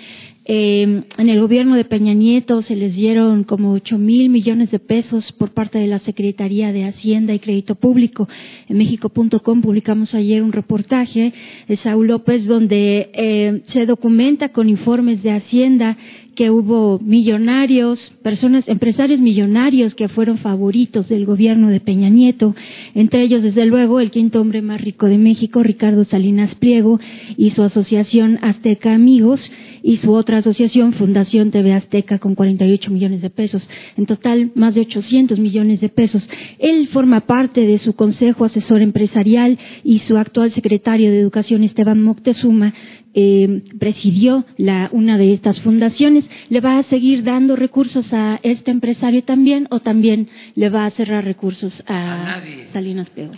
Eh, 0.45 1.03
en 1.17 1.29
el 1.29 1.41
gobierno 1.41 1.75
de 1.75 1.85
Peña 1.85 2.15
Nieto 2.15 2.63
se 2.63 2.77
les 2.77 2.95
dieron 2.95 3.43
como 3.43 3.73
ocho 3.73 3.99
mil 3.99 4.29
millones 4.29 4.71
de 4.71 4.79
pesos 4.79 5.25
por 5.33 5.51
parte 5.51 5.79
de 5.79 5.89
la 5.89 5.99
Secretaría 6.01 6.71
de 6.71 6.85
Hacienda 6.85 7.35
y 7.35 7.41
Crédito 7.41 7.75
Público. 7.75 8.29
En 8.69 8.79
México.com 8.79 9.61
publicamos 9.61 10.15
ayer 10.15 10.41
un 10.41 10.53
reportaje 10.53 11.33
de 11.67 11.77
Saúl 11.79 12.07
López 12.07 12.47
donde 12.47 13.11
eh, 13.13 13.63
se 13.73 13.87
documenta 13.87 14.51
con 14.51 14.69
informes 14.69 15.21
de 15.25 15.33
Hacienda 15.33 15.97
que 16.35 16.51
hubo 16.51 16.99
millonarios, 16.99 17.99
personas, 18.23 18.67
empresarios 18.69 19.21
millonarios 19.21 19.95
que 19.95 20.09
fueron 20.09 20.39
favoritos 20.39 21.09
del 21.09 21.27
gobierno 21.27 21.69
de 21.69 21.81
Peña 21.81 22.09
Nieto, 22.09 22.55
entre 22.95 23.23
ellos, 23.23 23.43
desde 23.43 23.67
luego, 23.67 24.01
el 24.01 24.11
quinto 24.11 24.41
hombre 24.41 24.63
más 24.63 24.81
rico 24.81 25.07
de 25.07 25.19
México, 25.19 25.63
Ricardo 25.63 26.05
Salinas 26.05 26.55
Pliego, 26.57 27.01
y 27.37 27.51
su 27.51 27.63
asociación 27.63 28.39
Azteca 28.43 28.95
Amigos, 28.95 29.41
y 29.85 29.99
su 29.99 30.13
otra 30.15 30.39
asociación, 30.39 30.95
Fundación 30.95 31.51
TV 31.51 31.75
Azteca, 31.75 32.19
con 32.19 32.35
48 32.35 32.91
millones 32.91 33.21
de 33.21 33.29
pesos. 33.29 33.63
En 33.99 34.07
total, 34.07 34.51
más 34.55 34.75
de 34.75 34.81
800 34.81 35.39
millones 35.39 35.83
de 35.83 35.91
pesos. 35.91 36.23
Él 36.59 36.89
forma 36.89 37.21
parte 37.21 37.61
de 37.61 37.79
su 37.81 37.95
consejo 37.95 38.47
asesor 38.47 38.81
empresarial 38.81 39.59
y 39.85 39.99
su 40.01 40.17
actual 40.17 40.55
secretario 40.55 41.11
de 41.11 41.21
Educación, 41.21 41.65
Esteban 41.65 42.03
Moctezuma, 42.03 42.73
eh, 43.15 43.63
presidió 43.79 44.45
la, 44.59 44.89
una 44.93 45.17
de 45.17 45.33
estas 45.33 45.61
fundaciones. 45.63 46.25
¿Le 46.49 46.61
va 46.61 46.79
a 46.79 46.83
seguir 46.85 47.23
dando 47.23 47.57
recursos 47.57 48.05
a 48.13 48.41
este 48.43 48.71
empresario 48.71 49.23
también 49.25 49.69
o 49.71 49.81
también 49.81 50.29
le 50.55 50.69
va 50.69 50.87
a 50.87 50.91
cerrar 50.91 51.25
recursos 51.25 51.73
a, 51.87 51.95
A 51.95 52.25
nadie. 52.41 52.69
Salinas 52.73 53.09
Pliego? 53.11 53.35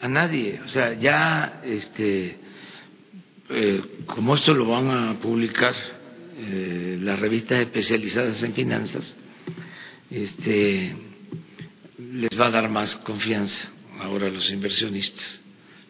A 0.00 0.08
nadie. 0.08 0.60
O 0.64 0.68
sea, 0.68 0.94
ya, 0.94 1.60
este, 1.64 2.36
eh, 3.50 3.82
como 4.06 4.36
esto 4.36 4.54
lo 4.54 4.66
van 4.66 4.90
a 4.90 5.14
publicar 5.20 5.74
eh, 6.40 6.98
las 7.02 7.18
revistas 7.18 7.60
especializadas 7.62 8.42
en 8.42 8.52
finanzas, 8.54 9.02
este, 10.10 10.94
les 12.12 12.40
va 12.40 12.46
a 12.46 12.50
dar 12.50 12.68
más 12.68 12.94
confianza 12.98 13.54
ahora 14.00 14.28
a 14.28 14.30
los 14.30 14.48
inversionistas, 14.50 15.24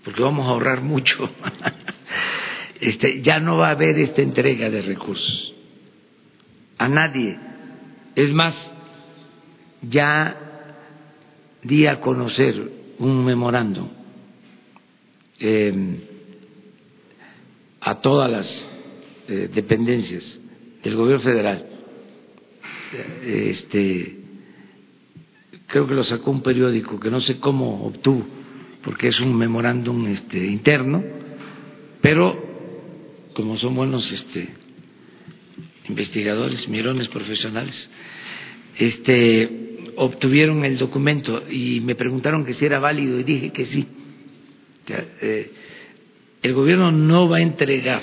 porque 0.04 0.22
vamos 0.22 0.46
a 0.46 0.50
ahorrar 0.50 0.80
mucho. 0.80 1.30
este, 2.80 3.22
ya 3.22 3.40
no 3.40 3.56
va 3.56 3.68
a 3.68 3.72
haber 3.72 3.98
esta 3.98 4.22
entrega 4.22 4.70
de 4.70 4.82
recursos 4.82 5.54
a 6.78 6.88
nadie. 6.88 7.36
Es 8.14 8.32
más, 8.32 8.54
ya 9.82 10.36
di 11.62 11.86
a 11.86 12.00
conocer 12.00 12.54
un 12.98 13.24
memorando 13.24 13.90
eh, 15.40 15.74
a 17.80 18.00
todas 18.00 18.30
las 18.30 18.46
eh, 19.28 19.50
dependencias 19.52 20.24
del 20.82 20.96
gobierno 20.96 21.22
federal, 21.22 21.66
este, 23.24 24.16
creo 25.66 25.86
que 25.86 25.94
lo 25.94 26.04
sacó 26.04 26.30
un 26.30 26.42
periódico 26.42 26.98
que 26.98 27.10
no 27.10 27.20
sé 27.20 27.38
cómo 27.38 27.84
obtuvo, 27.84 28.24
porque 28.82 29.08
es 29.08 29.20
un 29.20 29.36
memorándum 29.36 30.06
este, 30.06 30.46
interno, 30.46 31.02
pero 32.00 32.47
como 33.38 33.56
son 33.56 33.76
buenos 33.76 34.04
este, 34.10 34.48
investigadores, 35.88 36.66
mirones 36.66 37.06
profesionales, 37.06 37.72
este, 38.76 39.92
obtuvieron 39.94 40.64
el 40.64 40.76
documento 40.76 41.48
y 41.48 41.78
me 41.78 41.94
preguntaron 41.94 42.44
que 42.44 42.54
si 42.54 42.64
era 42.64 42.80
válido 42.80 43.20
y 43.20 43.22
dije 43.22 43.50
que 43.50 43.66
sí. 43.66 43.86
Eh, 44.88 45.52
el 46.42 46.52
gobierno 46.52 46.90
no 46.90 47.28
va 47.28 47.36
a 47.36 47.42
entregar 47.42 48.02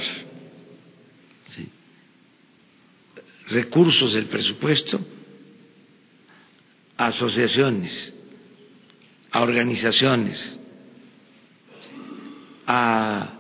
recursos 3.50 4.14
del 4.14 4.28
presupuesto 4.28 5.02
a 6.96 7.08
asociaciones, 7.08 7.92
a 9.32 9.42
organizaciones, 9.42 10.40
a 12.68 13.35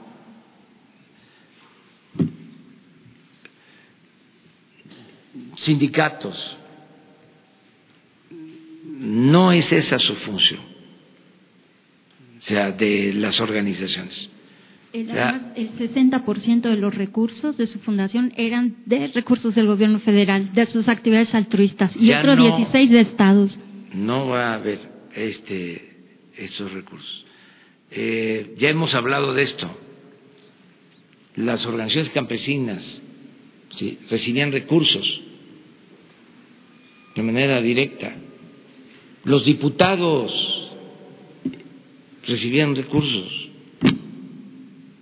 sindicatos. 5.64 6.57
No 8.99 9.52
es 9.52 9.70
esa 9.72 9.99
su 9.99 10.16
función, 10.16 10.62
o 12.40 12.41
sea, 12.48 12.72
de 12.72 13.14
las 13.14 13.40
organizaciones. 13.40 14.30
El, 14.94 15.10
el 15.10 15.78
60% 15.78 16.62
de 16.62 16.78
los 16.78 16.95
recursos 16.95 17.57
de 17.57 17.68
su 17.68 17.80
fundación 17.80 18.32
eran 18.38 18.78
de 18.86 19.07
recursos 19.07 19.53
del 19.53 19.68
gobierno 19.68 19.99
federal, 19.99 20.53
de 20.53 20.68
sus 20.68 20.88
actividades 20.88 21.36
altruistas, 21.36 21.91
y 21.99 22.14
otros 22.14 22.38
16 22.38 22.90
de 22.90 23.02
estados. 23.02 23.57
No 23.94 24.28
va 24.28 24.52
a 24.52 24.53
haber 24.56 24.80
este, 25.14 25.95
esos 26.38 26.72
recursos. 26.72 27.26
Eh, 27.91 28.56
ya 28.57 28.70
hemos 28.70 28.94
hablado 28.95 29.34
de 29.34 29.44
esto. 29.44 29.70
Las 31.36 31.66
organizaciones 31.66 32.12
campesinas 32.14 32.82
¿sí? 33.78 33.99
recibían 34.10 34.53
recursos 34.53 35.24
de 37.16 37.24
manera 37.24 37.62
directa. 37.62 38.16
Los 39.24 39.46
diputados 39.46 40.32
recibían 42.28 42.76
recursos 42.76 43.46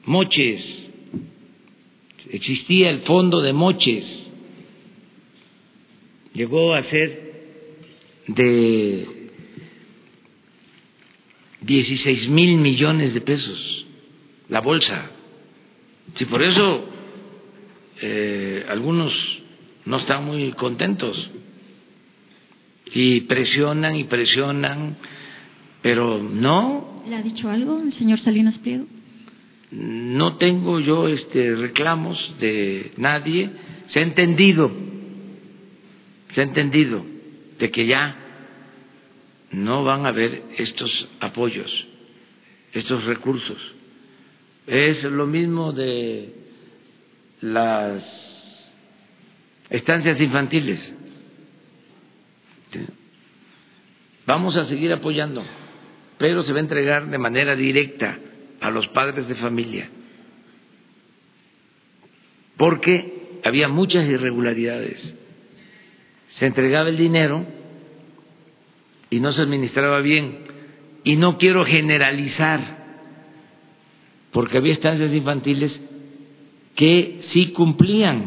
moches, 0.05 0.61
existía 2.29 2.89
el 2.89 3.01
fondo 3.01 3.41
de 3.41 3.53
moches, 3.53 4.05
llegó 6.33 6.73
a 6.73 6.83
ser 6.83 7.33
de 8.27 9.07
16 11.61 12.27
mil 12.29 12.57
millones 12.57 13.13
de 13.13 13.21
pesos 13.21 13.85
la 14.49 14.59
bolsa. 14.59 15.09
Si 16.17 16.25
por 16.25 16.43
eso 16.43 16.85
eh, 18.01 18.65
algunos 18.67 19.13
no 19.85 19.97
están 19.97 20.25
muy 20.25 20.51
contentos 20.51 21.17
y 22.93 23.21
presionan 23.21 23.95
y 23.95 24.03
presionan, 24.05 24.97
pero 25.81 26.21
no. 26.21 27.03
¿Le 27.07 27.15
ha 27.15 27.21
dicho 27.21 27.49
algo 27.49 27.81
el 27.81 27.93
señor 27.93 28.19
Salinas 28.19 28.57
Pliego? 28.59 28.85
no 29.75 30.37
tengo 30.37 30.79
yo 30.79 31.07
este 31.07 31.55
reclamos 31.55 32.17
de 32.39 32.91
nadie, 32.97 33.49
se 33.91 33.99
ha 33.99 34.03
entendido, 34.03 34.71
se 36.33 36.41
ha 36.41 36.43
entendido 36.43 37.03
de 37.59 37.71
que 37.71 37.85
ya 37.87 38.15
no 39.51 39.83
van 39.83 40.05
a 40.05 40.09
haber 40.09 40.43
estos 40.57 41.09
apoyos, 41.19 41.71
estos 42.73 43.03
recursos. 43.05 43.57
Es 44.67 45.03
lo 45.03 45.25
mismo 45.25 45.73
de 45.73 46.33
las 47.41 48.03
estancias 49.69 50.19
infantiles. 50.21 50.79
Vamos 54.25 54.55
a 54.55 54.67
seguir 54.67 54.91
apoyando, 54.93 55.43
pero 56.17 56.43
se 56.43 56.51
va 56.51 56.59
a 56.59 56.61
entregar 56.61 57.09
de 57.09 57.17
manera 57.17 57.55
directa 57.55 58.17
a 58.61 58.69
los 58.69 58.87
padres 58.89 59.27
de 59.27 59.35
familia, 59.35 59.89
porque 62.57 63.39
había 63.43 63.67
muchas 63.67 64.07
irregularidades. 64.07 64.97
Se 66.39 66.45
entregaba 66.45 66.89
el 66.89 66.97
dinero 66.97 67.45
y 69.09 69.19
no 69.19 69.33
se 69.33 69.41
administraba 69.41 69.99
bien. 69.99 70.39
Y 71.03 71.17
no 71.17 71.37
quiero 71.37 71.65
generalizar, 71.65 72.77
porque 74.31 74.57
había 74.57 74.73
estancias 74.73 75.13
infantiles 75.13 75.77
que 76.75 77.21
sí 77.29 77.51
cumplían, 77.51 78.23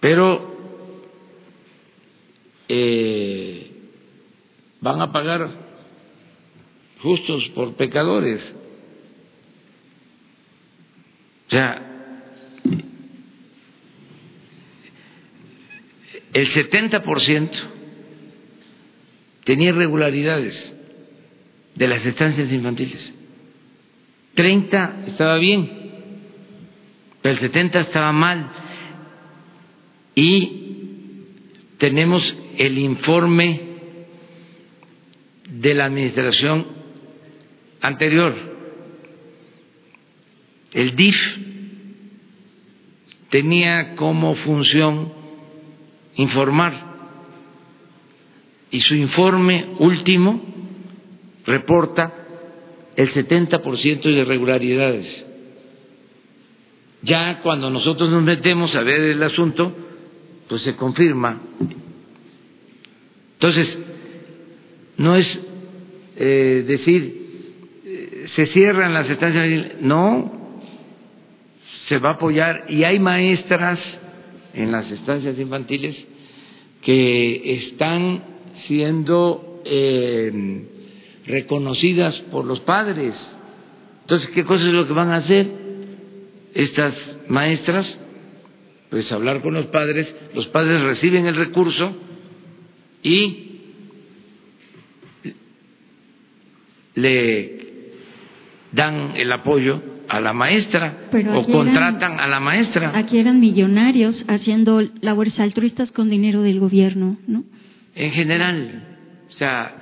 pero 0.00 0.51
eh, 2.74 3.70
van 4.80 5.02
a 5.02 5.12
pagar 5.12 5.46
justos 7.02 7.46
por 7.54 7.74
pecadores. 7.74 8.40
O 11.48 11.50
sea, 11.50 11.82
el 16.32 16.54
70% 16.54 17.50
tenía 19.44 19.68
irregularidades 19.68 20.54
de 21.74 21.88
las 21.88 22.06
estancias 22.06 22.50
infantiles. 22.50 23.12
30 24.34 25.04
estaba 25.08 25.36
bien, 25.36 25.70
pero 27.20 27.34
el 27.34 27.40
70 27.40 27.80
estaba 27.80 28.12
mal. 28.12 28.50
Y 30.14 30.61
tenemos 31.82 32.22
el 32.58 32.78
informe 32.78 33.60
de 35.48 35.74
la 35.74 35.86
Administración 35.86 36.64
anterior, 37.80 38.36
el 40.74 40.94
DIF 40.94 41.16
tenía 43.30 43.96
como 43.96 44.36
función 44.36 45.12
informar 46.14 46.72
y 48.70 48.80
su 48.82 48.94
informe 48.94 49.66
último 49.80 50.40
reporta 51.44 52.14
el 52.94 53.12
70% 53.12 54.02
de 54.02 54.10
irregularidades. 54.20 55.24
Ya 57.02 57.40
cuando 57.42 57.70
nosotros 57.70 58.08
nos 58.08 58.22
metemos 58.22 58.72
a 58.76 58.82
ver 58.82 59.00
el 59.00 59.22
asunto, 59.24 59.81
pues 60.52 60.64
se 60.64 60.76
confirma. 60.76 61.40
Entonces, 63.36 63.78
no 64.98 65.16
es 65.16 65.26
eh, 66.16 66.64
decir 66.68 67.22
se 68.36 68.46
cierran 68.48 68.92
las 68.92 69.08
estancias, 69.08 69.80
no, 69.80 70.60
se 71.88 71.96
va 71.96 72.10
a 72.10 72.12
apoyar 72.12 72.66
y 72.68 72.84
hay 72.84 72.98
maestras 72.98 73.78
en 74.52 74.70
las 74.70 74.90
estancias 74.90 75.38
infantiles 75.38 75.96
que 76.82 77.54
están 77.68 78.22
siendo 78.66 79.62
eh, 79.64 80.66
reconocidas 81.24 82.14
por 82.30 82.44
los 82.44 82.60
padres. 82.60 83.14
Entonces, 84.02 84.28
¿qué 84.34 84.44
cosa 84.44 84.66
es 84.66 84.74
lo 84.74 84.86
que 84.86 84.92
van 84.92 85.12
a 85.12 85.16
hacer 85.16 85.46
estas 86.52 86.92
maestras? 87.28 88.01
Pues 88.92 89.10
hablar 89.10 89.40
con 89.40 89.54
los 89.54 89.68
padres, 89.68 90.06
los 90.34 90.48
padres 90.48 90.82
reciben 90.82 91.24
el 91.24 91.34
recurso 91.34 91.96
y 93.02 93.46
le 96.94 97.56
dan 98.70 99.12
el 99.16 99.32
apoyo 99.32 99.82
a 100.10 100.20
la 100.20 100.34
maestra 100.34 101.08
o 101.34 101.46
contratan 101.46 102.20
a 102.20 102.28
la 102.28 102.38
maestra. 102.38 102.92
Aquí 102.94 103.16
eran 103.16 103.40
millonarios 103.40 104.14
haciendo 104.28 104.82
labores 105.00 105.40
altruistas 105.40 105.90
con 105.92 106.10
dinero 106.10 106.42
del 106.42 106.60
gobierno, 106.60 107.16
¿no? 107.26 107.44
En 107.94 108.12
general, 108.12 108.98
o 109.26 109.32
sea, 109.38 109.74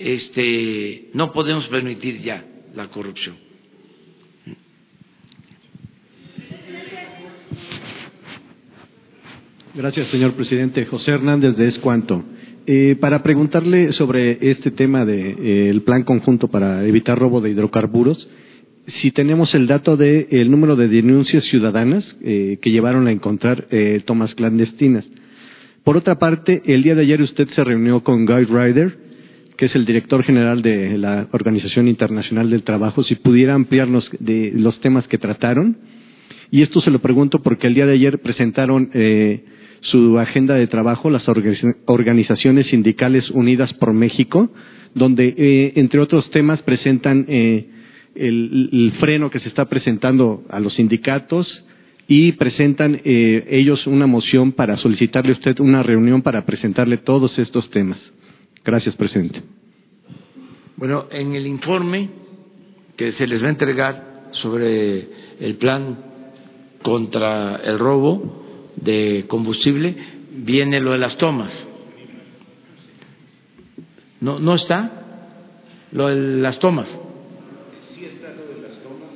este, 0.00 1.10
no 1.14 1.30
podemos 1.32 1.64
permitir 1.68 2.22
ya 2.22 2.42
la 2.74 2.88
corrupción. 2.88 3.36
Gracias, 9.78 10.08
señor 10.08 10.32
presidente. 10.32 10.86
José 10.86 11.12
Hernández 11.12 11.56
de 11.56 11.68
Escuanto. 11.68 12.24
Eh, 12.66 12.96
para 12.98 13.22
preguntarle 13.22 13.92
sobre 13.92 14.50
este 14.50 14.72
tema 14.72 15.04
del 15.04 15.36
de, 15.36 15.70
eh, 15.70 15.80
plan 15.82 16.02
conjunto 16.02 16.48
para 16.48 16.84
evitar 16.84 17.16
robo 17.16 17.40
de 17.40 17.50
hidrocarburos, 17.50 18.28
si 19.00 19.12
tenemos 19.12 19.54
el 19.54 19.68
dato 19.68 19.96
del 19.96 20.50
número 20.50 20.74
de 20.74 20.88
denuncias 20.88 21.44
ciudadanas 21.44 22.04
eh, 22.24 22.58
que 22.60 22.72
llevaron 22.72 23.06
a 23.06 23.12
encontrar 23.12 23.68
tomas 24.04 24.34
clandestinas. 24.34 25.08
Por 25.84 25.96
otra 25.96 26.18
parte, 26.18 26.60
el 26.64 26.82
día 26.82 26.96
de 26.96 27.02
ayer 27.02 27.22
usted 27.22 27.46
se 27.50 27.62
reunió 27.62 28.02
con 28.02 28.26
Guy 28.26 28.46
Ryder, 28.46 28.98
que 29.56 29.66
es 29.66 29.76
el 29.76 29.86
director 29.86 30.24
general 30.24 30.60
de 30.60 30.98
la 30.98 31.28
Organización 31.30 31.86
Internacional 31.86 32.50
del 32.50 32.64
Trabajo, 32.64 33.04
si 33.04 33.14
pudiera 33.14 33.54
ampliarnos 33.54 34.10
de 34.18 34.50
los 34.56 34.80
temas 34.80 35.06
que 35.06 35.18
trataron. 35.18 35.76
Y 36.50 36.62
esto 36.62 36.80
se 36.80 36.90
lo 36.90 36.98
pregunto 36.98 37.42
porque 37.44 37.68
el 37.68 37.74
día 37.74 37.86
de 37.86 37.92
ayer 37.92 38.18
presentaron 38.18 38.90
eh, 38.92 39.44
su 39.80 40.18
agenda 40.18 40.54
de 40.54 40.66
trabajo 40.66 41.10
las 41.10 41.26
organizaciones 41.86 42.66
sindicales 42.68 43.30
unidas 43.30 43.72
por 43.74 43.92
México, 43.92 44.50
donde, 44.94 45.34
eh, 45.36 45.72
entre 45.76 46.00
otros 46.00 46.30
temas, 46.30 46.60
presentan 46.62 47.26
eh, 47.28 47.66
el, 48.14 48.92
freno 49.00 49.30
que 49.30 49.40
se 49.40 49.48
está 49.48 49.66
presentando 49.66 50.44
a 50.50 50.60
los 50.60 50.74
sindicatos 50.74 51.64
y 52.08 52.32
presentan 52.32 53.00
eh, 53.04 53.46
ellos 53.50 53.86
una 53.86 54.06
moción 54.06 54.52
para 54.52 54.76
solicitarle 54.76 55.32
a 55.32 55.36
usted 55.36 55.60
una 55.60 55.82
reunión 55.82 56.22
para 56.22 56.44
presentarle 56.44 56.98
todos 56.98 57.38
estos 57.38 57.70
temas. 57.70 57.98
Gracias, 58.64 58.96
presidente. 58.96 59.42
Bueno, 60.76 61.06
en 61.10 61.34
el 61.34 61.46
informe 61.46 62.08
que 62.96 63.12
se 63.12 63.26
les 63.26 63.42
va 63.42 63.46
a 63.46 63.50
entregar 63.50 64.28
sobre 64.32 65.08
el 65.40 65.56
plan 65.58 65.98
contra 66.82 67.56
el 67.56 67.78
robo 67.78 68.47
de 68.82 69.24
combustible 69.28 69.94
viene 70.32 70.80
lo 70.80 70.92
de 70.92 70.98
las 70.98 71.16
tomas. 71.18 71.52
¿No, 74.20 74.38
no 74.38 74.56
está? 74.56 74.90
Lo 75.92 76.08
de 76.08 76.40
las 76.40 76.58
tomas. 76.58 76.88
Sí 77.94 78.04
está 78.04 78.34
lo 78.34 78.46
de 78.54 78.68
las 78.68 78.82
tomas 78.82 79.10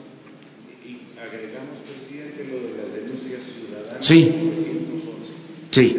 y 0.86 1.18
agregamos, 1.18 1.78
presidente, 1.86 2.46
lo 2.50 2.68
de 2.68 2.82
las 2.82 2.94
denuncias 2.94 3.42
ciudadanas. 3.56 4.06
Sí. 4.06 4.32
Sí. 5.72 5.96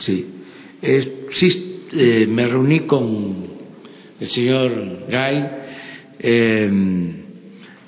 Sí. 0.00 0.26
Es, 0.80 1.08
sí, 1.38 1.86
eh, 1.92 2.26
me 2.26 2.46
reuní 2.46 2.80
con 2.80 3.48
el 4.18 4.30
señor 4.30 5.06
Gay, 5.08 5.46
eh, 6.18 6.70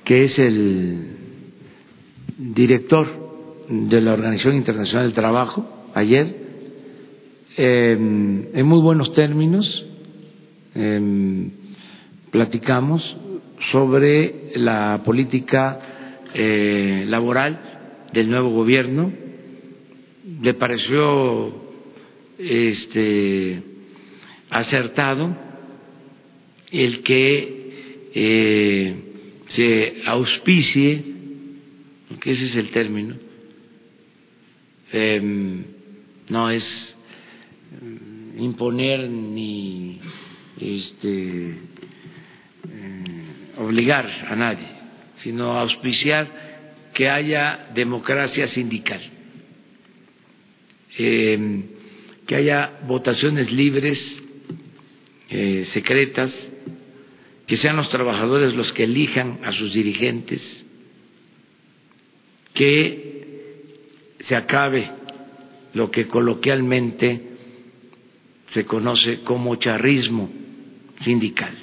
que 0.05 0.25
es 0.25 0.39
el 0.39 1.07
director 2.37 3.22
de 3.73 4.01
la 4.03 4.13
Organización 4.13 4.57
Internacional 4.57 5.07
del 5.07 5.15
Trabajo 5.15 5.67
ayer, 5.95 6.37
eh, 7.57 7.93
en 8.53 8.67
muy 8.67 8.81
buenos 8.83 9.15
términos, 9.15 9.87
eh, 10.75 11.49
platicamos 12.31 13.03
sobre 13.71 14.53
la 14.57 15.01
política 15.05 15.79
eh, 16.35 17.05
laboral 17.07 17.61
del 18.13 18.31
nuevo 18.31 18.51
gobierno. 18.51 19.11
Le 20.43 20.55
pareció 20.55 21.55
este, 22.39 23.63
acertado 24.51 25.35
el 26.71 27.03
que 27.03 28.11
eh, 28.15 28.95
se 29.57 30.03
auspicie, 30.07 31.05
que 32.21 32.33
ese 32.33 32.47
es 32.49 32.57
el 32.57 32.71
término, 32.71 33.15
eh, 34.93 35.21
no 36.29 36.51
es 36.51 36.65
imponer 38.37 39.09
ni 39.09 40.01
este, 40.61 41.49
eh, 41.49 41.55
obligar 43.59 44.07
a 44.29 44.37
nadie, 44.37 44.67
sino 45.23 45.59
auspiciar 45.59 46.29
que 46.95 47.09
haya 47.09 47.71
democracia 47.75 48.49
sindical, 48.49 49.01
eh, 50.99 51.63
que 52.27 52.35
haya 52.35 52.81
votaciones 52.87 53.51
libres, 53.51 53.99
eh, 55.31 55.67
secretas, 55.73 56.31
que 57.47 57.57
sean 57.59 57.77
los 57.77 57.89
trabajadores 57.89 58.55
los 58.55 58.71
que 58.73 58.85
elijan 58.85 59.41
a 59.45 59.53
sus 59.53 59.73
dirigentes, 59.73 60.41
que 62.55 63.02
se 64.29 64.37
acabe 64.37 64.91
lo 65.75 65.91
que 65.91 66.07
coloquialmente 66.07 67.21
se 68.53 68.65
conoce 68.65 69.21
como 69.21 69.57
charrismo 69.57 70.29
sindical. 71.05 71.55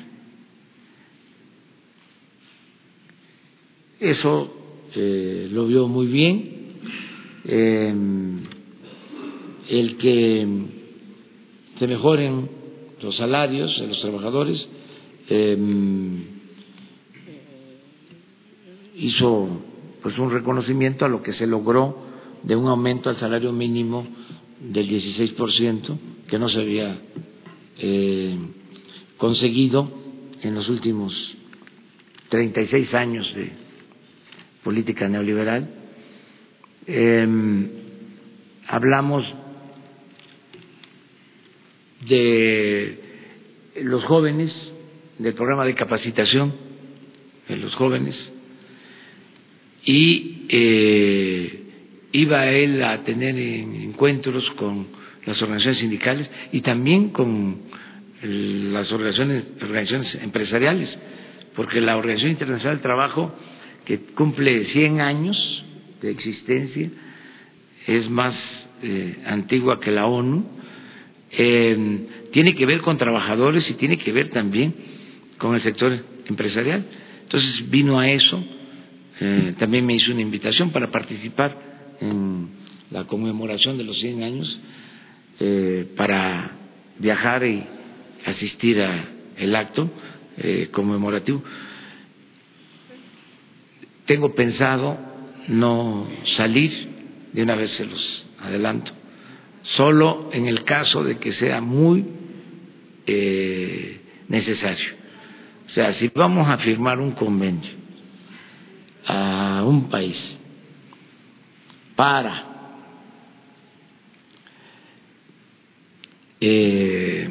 Eso 3.99 4.53
eh, 4.95 5.47
lo 5.51 5.67
vio 5.67 5.87
muy 5.87 6.07
bien. 6.07 6.59
Eh, 7.45 7.93
el 9.69 9.97
que 9.97 10.47
se 11.77 11.87
mejoren 11.87 12.49
los 13.01 13.15
salarios 13.15 13.79
de 13.79 13.87
los 13.87 14.01
trabajadores 14.01 14.67
eh, 15.29 15.57
hizo 18.95 19.61
pues 20.01 20.17
un 20.17 20.31
reconocimiento 20.31 21.05
a 21.05 21.09
lo 21.09 21.21
que 21.21 21.33
se 21.33 21.45
logró 21.45 22.08
de 22.43 22.55
un 22.55 22.67
aumento 22.67 23.09
al 23.09 23.19
salario 23.19 23.51
mínimo 23.51 24.07
del 24.59 24.89
16%, 24.89 25.97
que 26.27 26.39
no 26.39 26.49
se 26.49 26.59
había 26.59 26.99
eh, 27.77 28.37
conseguido 29.17 29.91
en 30.41 30.55
los 30.55 30.69
últimos 30.69 31.13
36 32.29 32.93
años 32.93 33.33
de 33.35 33.51
política 34.63 35.07
neoliberal. 35.07 35.69
Eh, 36.87 37.27
hablamos 38.67 39.25
de 42.07 42.99
los 43.81 44.03
jóvenes, 44.05 44.53
del 45.17 45.33
programa 45.33 45.65
de 45.65 45.75
capacitación 45.75 46.53
de 47.47 47.57
los 47.57 47.75
jóvenes 47.75 48.15
y 49.83 50.45
eh, 50.49 51.58
iba 52.11 52.47
él 52.47 52.83
a 52.83 53.03
tener 53.03 53.37
encuentros 53.37 54.49
con 54.51 54.87
las 55.25 55.41
organizaciones 55.41 55.79
sindicales 55.79 56.29
y 56.51 56.61
también 56.61 57.09
con 57.09 57.57
las 58.21 58.91
organizaciones, 58.91 60.15
empresariales, 60.21 60.89
porque 61.55 61.81
la 61.81 61.97
Organización 61.97 62.31
Internacional 62.31 62.75
del 62.75 62.83
Trabajo, 62.83 63.33
que 63.85 63.99
cumple 64.15 64.65
100 64.65 65.01
años 65.01 65.63
de 66.01 66.11
existencia, 66.11 66.89
es 67.87 68.09
más 68.09 68.35
eh, 68.83 69.17
antigua 69.25 69.79
que 69.79 69.91
la 69.91 70.05
ONU, 70.05 70.45
eh, 71.31 72.07
tiene 72.31 72.55
que 72.55 72.65
ver 72.65 72.81
con 72.81 72.97
trabajadores 72.97 73.69
y 73.69 73.75
tiene 73.75 73.97
que 73.97 74.11
ver 74.11 74.29
también 74.29 74.73
con 75.37 75.55
el 75.55 75.61
sector 75.61 75.97
empresarial. 76.27 76.85
Entonces 77.23 77.69
vino 77.69 77.99
a 77.99 78.09
eso, 78.09 78.43
eh, 79.21 79.53
también 79.59 79.85
me 79.85 79.93
hizo 79.93 80.11
una 80.11 80.21
invitación 80.21 80.71
para 80.71 80.91
participar 80.91 81.68
en 82.01 82.49
la 82.91 83.05
conmemoración 83.05 83.77
de 83.77 83.83
los 83.83 83.99
100 83.99 84.23
años 84.23 84.59
eh, 85.39 85.87
para 85.95 86.51
viajar 86.97 87.45
y 87.45 87.63
asistir 88.25 88.81
al 88.81 89.55
acto 89.55 89.89
eh, 90.37 90.69
conmemorativo. 90.71 91.41
Tengo 94.05 94.33
pensado 94.33 94.97
no 95.47 96.07
salir, 96.37 96.71
de 97.33 97.43
una 97.43 97.55
vez 97.55 97.71
se 97.71 97.85
los 97.85 98.27
adelanto, 98.41 98.91
solo 99.61 100.29
en 100.33 100.47
el 100.47 100.63
caso 100.63 101.03
de 101.03 101.17
que 101.17 101.31
sea 101.33 101.61
muy 101.61 102.05
eh, 103.05 104.01
necesario. 104.27 104.93
O 105.67 105.69
sea, 105.71 105.93
si 105.95 106.09
vamos 106.13 106.47
a 106.49 106.57
firmar 106.57 106.99
un 106.99 107.11
convenio 107.11 107.69
a 109.05 109.63
un 109.65 109.89
país 109.89 110.17
para 111.99 112.45
eh, 116.39 117.29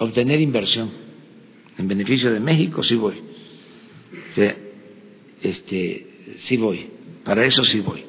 obtener 0.00 0.38
inversión 0.38 0.90
en 1.78 1.88
beneficio 1.88 2.30
de 2.30 2.38
México, 2.38 2.82
sí 2.82 2.94
voy. 2.94 3.22
este, 5.40 6.06
sí 6.46 6.58
voy. 6.58 6.90
Para 7.24 7.46
eso 7.46 7.64
sí 7.64 7.80
voy. 7.80 8.04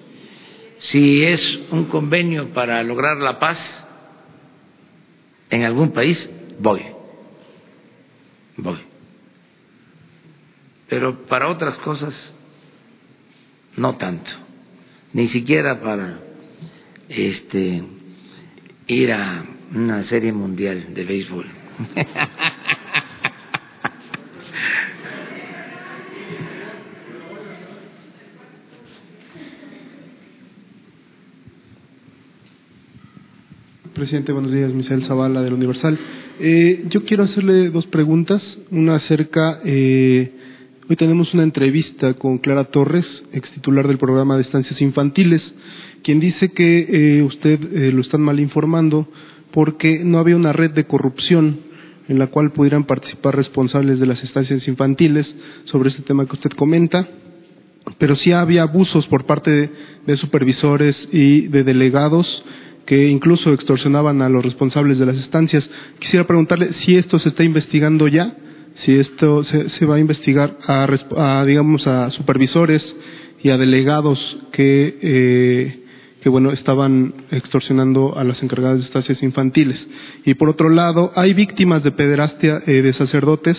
Si 0.91 1.23
es 1.23 1.59
un 1.71 1.85
convenio 1.85 2.49
para 2.49 2.83
lograr 2.83 3.15
la 3.19 3.39
paz 3.39 3.57
en 5.49 5.63
algún 5.63 5.93
país, 5.93 6.17
voy. 6.59 6.81
Voy. 8.57 8.79
Pero 10.89 11.25
para 11.27 11.47
otras 11.47 11.77
cosas, 11.77 12.13
no 13.77 13.95
tanto 13.95 14.46
ni 15.17 15.27
siquiera 15.29 15.81
para 15.81 16.19
este 17.09 17.83
ir 18.85 19.11
a 19.11 19.45
una 19.73 20.07
serie 20.09 20.31
mundial 20.31 20.93
de 20.93 21.03
béisbol. 21.05 21.45
presidente. 33.97 34.31
Buenos 34.31 34.51
días, 34.51 34.71
Misael 34.71 35.07
Zavala 35.07 35.41
del 35.41 35.53
Universal. 35.53 35.97
Eh, 36.39 36.85
yo 36.89 37.03
quiero 37.05 37.23
hacerle 37.23 37.71
dos 37.71 37.87
preguntas. 37.87 38.43
Una 38.69 38.97
acerca, 38.97 39.59
eh, 39.65 40.31
hoy 40.89 40.95
tenemos 40.95 41.33
una 41.33 41.43
entrevista 41.43 42.13
con 42.13 42.37
Clara 42.37 42.65
Torres, 42.65 43.05
ex 43.33 43.49
titular 43.51 43.87
del 43.87 43.97
programa 43.97 44.35
de 44.35 44.43
estancias 44.43 44.81
infantiles, 44.81 45.41
quien 46.03 46.19
dice 46.19 46.49
que 46.49 47.17
eh, 47.19 47.23
usted 47.23 47.59
eh, 47.61 47.91
lo 47.91 48.01
están 48.01 48.21
mal 48.21 48.39
informando 48.39 49.07
porque 49.51 50.03
no 50.03 50.19
había 50.19 50.35
una 50.35 50.53
red 50.53 50.71
de 50.71 50.85
corrupción 50.85 51.59
en 52.07 52.19
la 52.19 52.27
cual 52.27 52.51
pudieran 52.51 52.85
participar 52.85 53.35
responsables 53.35 53.99
de 53.99 54.05
las 54.05 54.23
estancias 54.23 54.65
infantiles 54.67 55.27
sobre 55.65 55.89
este 55.89 56.03
tema 56.03 56.25
que 56.25 56.35
usted 56.35 56.51
comenta, 56.51 57.05
pero 57.97 58.15
sí 58.15 58.31
había 58.31 58.63
abusos 58.63 59.05
por 59.07 59.25
parte 59.25 59.51
de, 59.51 59.69
de 60.05 60.17
supervisores 60.17 60.95
y 61.11 61.47
de 61.47 61.63
delegados 61.63 62.25
que 62.85 63.09
incluso 63.09 63.51
extorsionaban 63.51 64.21
a 64.21 64.29
los 64.29 64.45
responsables 64.45 64.97
de 64.97 65.05
las 65.05 65.17
estancias. 65.17 65.69
Quisiera 65.99 66.25
preguntarle 66.25 66.71
si 66.85 66.95
esto 66.95 67.19
se 67.19 67.29
está 67.29 67.43
investigando 67.43 68.07
ya, 68.07 68.33
si 68.85 68.95
esto 68.99 69.43
se, 69.43 69.85
va 69.85 69.95
a 69.95 69.99
investigar 69.99 70.57
a, 70.67 70.87
a, 71.17 71.45
digamos, 71.45 71.85
a 71.87 72.11
supervisores 72.11 72.83
y 73.41 73.49
a 73.49 73.57
delegados 73.57 74.19
que 74.51 74.97
eh, 75.01 75.83
que 76.21 76.29
bueno 76.29 76.51
estaban 76.51 77.13
extorsionando 77.31 78.17
a 78.17 78.23
las 78.23 78.41
encargadas 78.41 78.79
de 78.79 78.85
estancias 78.85 79.21
infantiles. 79.21 79.77
Y 80.25 80.33
por 80.33 80.49
otro 80.49 80.69
lado 80.69 81.11
hay 81.15 81.33
víctimas 81.33 81.83
de 81.83 81.91
pederastia 81.91 82.61
eh, 82.65 82.81
de 82.81 82.93
sacerdotes 82.93 83.57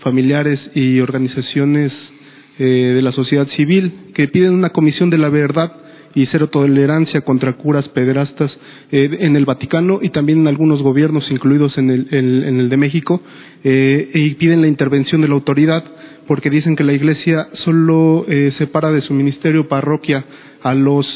familiares 0.00 0.58
y 0.74 1.00
organizaciones 1.00 1.92
eh, 2.58 2.64
de 2.64 3.02
la 3.02 3.12
sociedad 3.12 3.46
civil 3.56 4.12
que 4.14 4.28
piden 4.28 4.54
una 4.54 4.70
comisión 4.70 5.10
de 5.10 5.18
la 5.18 5.28
verdad 5.28 5.72
y 6.14 6.26
cero 6.26 6.48
tolerancia 6.48 7.20
contra 7.22 7.52
curas 7.54 7.88
pederastas 7.90 8.50
eh, 8.90 9.18
en 9.20 9.36
el 9.36 9.44
Vaticano 9.44 10.00
y 10.02 10.10
también 10.10 10.40
en 10.40 10.48
algunos 10.48 10.82
gobiernos 10.82 11.30
incluidos 11.30 11.78
en 11.78 11.90
el, 11.90 12.08
en, 12.10 12.60
el 12.60 12.68
de 12.68 12.76
México 12.76 13.22
eh, 13.62 14.10
y 14.12 14.34
piden 14.34 14.60
la 14.60 14.68
intervención 14.68 15.20
de 15.20 15.28
la 15.28 15.34
autoridad 15.34 15.84
porque 16.26 16.50
dicen 16.50 16.76
que 16.76 16.84
la 16.84 16.92
Iglesia 16.92 17.48
solo 17.64 18.24
eh, 18.28 18.52
separa 18.58 18.90
de 18.90 19.02
su 19.02 19.14
ministerio 19.14 19.68
parroquia 19.68 20.24
a 20.62 20.74
los, 20.74 21.06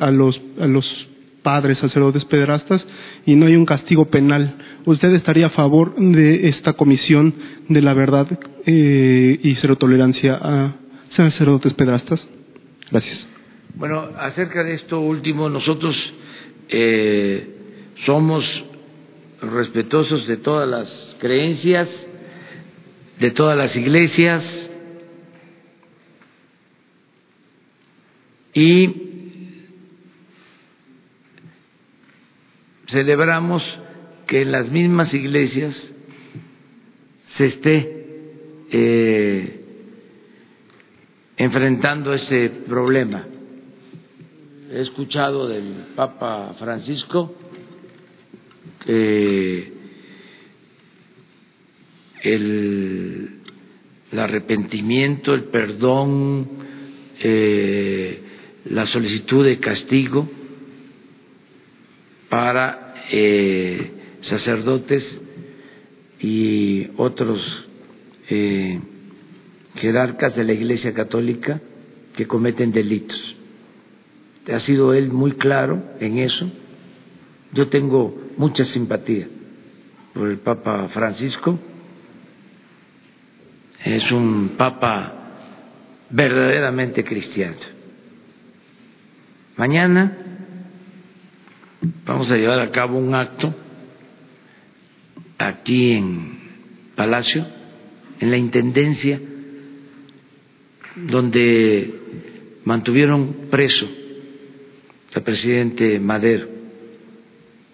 a 0.00 0.10
los, 0.10 0.40
a 0.60 0.66
los 0.66 1.08
padres 1.42 1.78
sacerdotes 1.78 2.24
pederastas 2.26 2.86
y 3.26 3.34
no 3.34 3.46
hay 3.46 3.56
un 3.56 3.66
castigo 3.66 4.06
penal. 4.06 4.54
¿Usted 4.86 5.12
estaría 5.14 5.46
a 5.46 5.50
favor 5.50 5.96
de 5.96 6.48
esta 6.48 6.74
comisión 6.74 7.34
de 7.68 7.82
la 7.82 7.94
verdad 7.94 8.28
y 8.66 9.54
cero 9.56 9.76
tolerancia 9.76 10.38
a 10.40 10.76
sacerdotes 11.16 11.74
pederastas? 11.74 12.24
Gracias. 12.90 13.29
Bueno, 13.74 14.10
acerca 14.18 14.62
de 14.64 14.74
esto 14.74 15.00
último, 15.00 15.48
nosotros 15.48 15.96
eh, 16.68 17.46
somos 18.04 18.44
respetuosos 19.40 20.26
de 20.26 20.36
todas 20.38 20.68
las 20.68 20.88
creencias, 21.18 21.88
de 23.18 23.30
todas 23.30 23.56
las 23.56 23.74
iglesias, 23.74 24.44
y 28.52 28.90
celebramos 32.90 33.62
que 34.26 34.42
en 34.42 34.52
las 34.52 34.68
mismas 34.70 35.12
iglesias 35.14 35.74
se 37.36 37.46
esté 37.46 38.06
eh, 38.72 39.60
enfrentando 41.36 42.12
ese 42.12 42.50
problema. 42.68 43.24
He 44.72 44.82
escuchado 44.82 45.48
del 45.48 45.86
Papa 45.96 46.54
Francisco 46.56 47.34
que 48.86 49.72
el, 52.22 53.30
arrepentimiento, 54.12 55.34
el 55.34 55.44
perdón, 55.46 56.48
eh, 57.20 58.20
la 58.66 58.86
solicitud 58.86 59.44
de 59.44 59.58
castigo 59.58 60.30
para 62.28 62.94
eh, 63.10 63.90
sacerdotes 64.22 65.02
y 66.20 66.90
otros 66.96 67.40
eh, 68.28 68.78
jerarcas 69.74 70.36
de 70.36 70.44
la 70.44 70.52
Iglesia 70.52 70.94
Católica 70.94 71.60
que 72.16 72.26
cometen 72.26 72.70
delitos. 72.70 73.39
Ha 74.48 74.60
sido 74.60 74.94
él 74.94 75.12
muy 75.12 75.32
claro 75.32 75.82
en 76.00 76.18
eso. 76.18 76.50
Yo 77.52 77.68
tengo 77.68 78.16
mucha 78.36 78.64
simpatía 78.66 79.26
por 80.14 80.28
el 80.28 80.38
Papa 80.38 80.88
Francisco. 80.88 81.58
Es 83.84 84.10
un 84.12 84.52
Papa 84.56 85.14
verdaderamente 86.10 87.04
cristiano. 87.04 87.56
Mañana 89.56 90.16
vamos 92.06 92.30
a 92.30 92.36
llevar 92.36 92.60
a 92.60 92.70
cabo 92.70 92.98
un 92.98 93.14
acto 93.14 93.54
aquí 95.38 95.92
en 95.92 96.38
Palacio, 96.94 97.46
en 98.20 98.30
la 98.30 98.36
Intendencia, 98.36 99.20
donde 100.96 101.94
mantuvieron 102.64 103.48
preso 103.50 103.99
al 105.14 105.22
presidente 105.22 105.98
Madero 105.98 106.48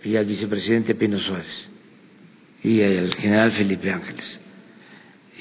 y 0.04 0.16
al 0.16 0.24
vicepresidente 0.24 0.94
Pino 0.94 1.18
Suárez 1.18 1.68
y 2.62 2.80
al 2.82 3.14
general 3.14 3.52
Felipe 3.52 3.90
Ángeles. 3.90 4.24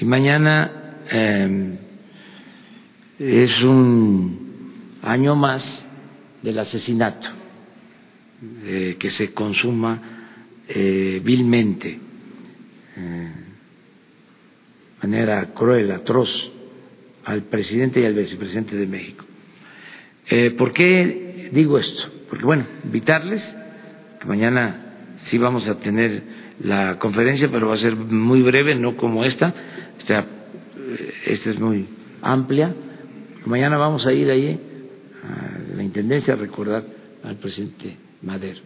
Y 0.00 0.04
mañana 0.04 0.98
eh, 1.10 1.78
es 3.18 3.62
un 3.62 4.98
año 5.02 5.34
más 5.34 5.64
del 6.42 6.58
asesinato 6.58 7.28
eh, 8.64 8.96
que 8.98 9.10
se 9.12 9.32
consuma 9.32 10.16
eh, 10.68 11.20
vilmente, 11.24 11.88
eh, 12.96 13.30
de 15.00 15.08
manera 15.08 15.54
cruel, 15.54 15.92
atroz, 15.92 16.28
al 17.24 17.42
presidente 17.42 18.00
y 18.00 18.04
al 18.04 18.14
vicepresidente 18.14 18.76
de 18.76 18.86
México. 18.86 19.24
Eh, 20.28 20.50
¿Por 20.52 20.72
qué 20.72 21.25
digo 21.52 21.78
esto? 21.78 22.02
Porque, 22.28 22.44
bueno, 22.44 22.66
invitarles, 22.84 23.42
que 24.20 24.26
mañana 24.26 24.86
sí 25.30 25.38
vamos 25.38 25.66
a 25.68 25.76
tener 25.76 26.22
la 26.60 26.98
conferencia, 26.98 27.48
pero 27.50 27.68
va 27.68 27.74
a 27.74 27.78
ser 27.78 27.96
muy 27.96 28.42
breve, 28.42 28.74
no 28.74 28.96
como 28.96 29.24
esta, 29.24 29.52
esta, 29.98 30.24
esta 31.26 31.50
es 31.50 31.58
muy 31.58 31.86
amplia. 32.22 32.74
Mañana 33.44 33.76
vamos 33.76 34.06
a 34.06 34.12
ir 34.12 34.30
ahí 34.30 34.60
a 35.22 35.76
la 35.76 35.82
Intendencia 35.82 36.34
a 36.34 36.36
recordar 36.36 36.84
al 37.24 37.36
presidente 37.36 37.96
Madero, 38.22 38.60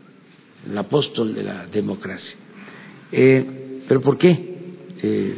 el 0.69 0.78
apóstol 0.78 1.35
de 1.35 1.43
la 1.43 1.66
democracia. 1.66 2.36
Eh, 3.12 3.82
¿Pero 3.89 4.01
por 4.01 4.19
qué 4.19 4.57
eh, 5.02 5.35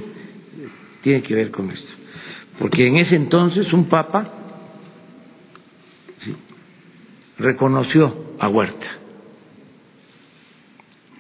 tiene 1.03 1.23
que 1.23 1.35
ver 1.35 1.51
con 1.51 1.71
esto? 1.71 1.89
Porque 2.59 2.87
en 2.87 2.97
ese 2.97 3.17
entonces 3.17 3.73
un 3.73 3.89
papa 3.89 4.31
¿sí? 6.23 6.35
Reconoció 7.43 8.35
a 8.39 8.49
Huerta. 8.49 8.87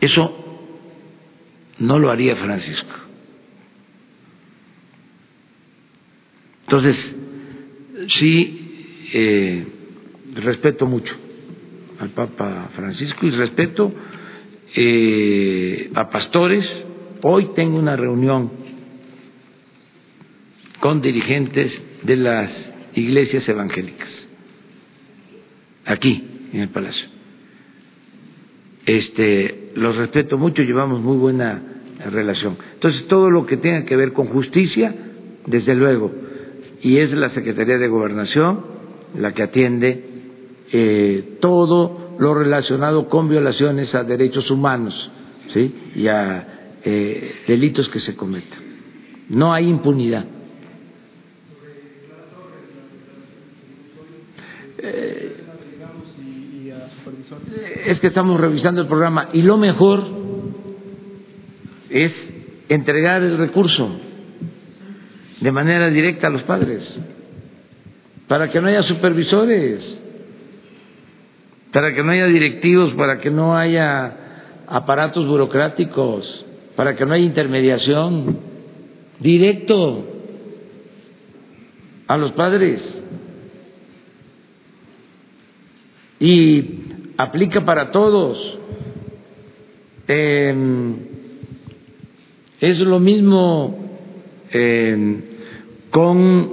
Eso 0.00 0.68
no 1.78 1.98
lo 1.98 2.10
haría 2.10 2.36
Francisco. 2.36 2.96
Entonces, 6.64 6.96
sí 8.18 9.10
eh, 9.12 9.66
respeto 10.34 10.86
mucho 10.86 11.14
al 12.00 12.10
Papa 12.10 12.70
Francisco 12.74 13.26
y 13.26 13.30
respeto 13.30 13.92
eh, 14.74 15.90
a 15.94 16.08
pastores. 16.08 16.64
Hoy 17.22 17.50
tengo 17.54 17.78
una 17.78 17.94
reunión 17.94 18.50
con 20.80 21.00
dirigentes 21.00 21.72
de 22.02 22.16
las 22.16 22.50
iglesias 22.94 23.48
evangélicas, 23.48 24.08
aquí 25.84 26.24
en 26.52 26.60
el 26.60 26.68
Palacio. 26.68 27.06
Este, 28.86 29.70
los 29.74 29.96
respeto 29.96 30.38
mucho, 30.38 30.62
llevamos 30.62 31.00
muy 31.00 31.16
buena 31.16 31.62
relación. 32.10 32.56
Entonces, 32.74 33.06
todo 33.06 33.30
lo 33.30 33.46
que 33.46 33.56
tenga 33.56 33.84
que 33.84 33.96
ver 33.96 34.12
con 34.12 34.26
justicia, 34.26 34.94
desde 35.46 35.74
luego, 35.74 36.12
y 36.82 36.98
es 36.98 37.12
la 37.12 37.30
Secretaría 37.30 37.78
de 37.78 37.88
Gobernación 37.88 38.72
la 39.18 39.32
que 39.32 39.42
atiende 39.42 40.04
eh, 40.72 41.36
todo 41.40 42.16
lo 42.18 42.34
relacionado 42.34 43.08
con 43.08 43.28
violaciones 43.28 43.94
a 43.94 44.04
derechos 44.04 44.50
humanos 44.50 45.10
¿sí? 45.52 45.74
y 45.94 46.06
a 46.08 46.78
eh, 46.84 47.34
delitos 47.46 47.88
que 47.88 48.00
se 48.00 48.14
cometan. 48.14 48.60
No 49.28 49.52
hay 49.52 49.68
impunidad. 49.68 50.24
Eh, 54.78 55.31
es 57.84 58.00
que 58.00 58.08
estamos 58.08 58.40
revisando 58.40 58.80
el 58.80 58.86
programa 58.86 59.28
y 59.32 59.42
lo 59.42 59.56
mejor 59.56 60.04
es 61.90 62.12
entregar 62.68 63.22
el 63.22 63.36
recurso 63.36 63.90
de 65.40 65.52
manera 65.52 65.90
directa 65.90 66.28
a 66.28 66.30
los 66.30 66.42
padres, 66.44 66.82
para 68.28 68.50
que 68.50 68.60
no 68.60 68.68
haya 68.68 68.82
supervisores, 68.84 69.80
para 71.72 71.92
que 71.94 72.02
no 72.02 72.12
haya 72.12 72.26
directivos, 72.26 72.94
para 72.94 73.18
que 73.18 73.30
no 73.30 73.56
haya 73.56 74.16
aparatos 74.68 75.26
burocráticos, 75.26 76.46
para 76.76 76.94
que 76.94 77.04
no 77.04 77.14
haya 77.14 77.24
intermediación, 77.24 78.38
directo 79.18 80.06
a 82.06 82.16
los 82.16 82.32
padres. 82.32 82.80
Y 86.20 86.81
aplica 87.16 87.64
para 87.64 87.90
todos. 87.90 88.58
Eh, 90.08 90.94
es 92.60 92.78
lo 92.78 93.00
mismo 93.00 93.76
eh, 94.52 95.20
con 95.90 96.52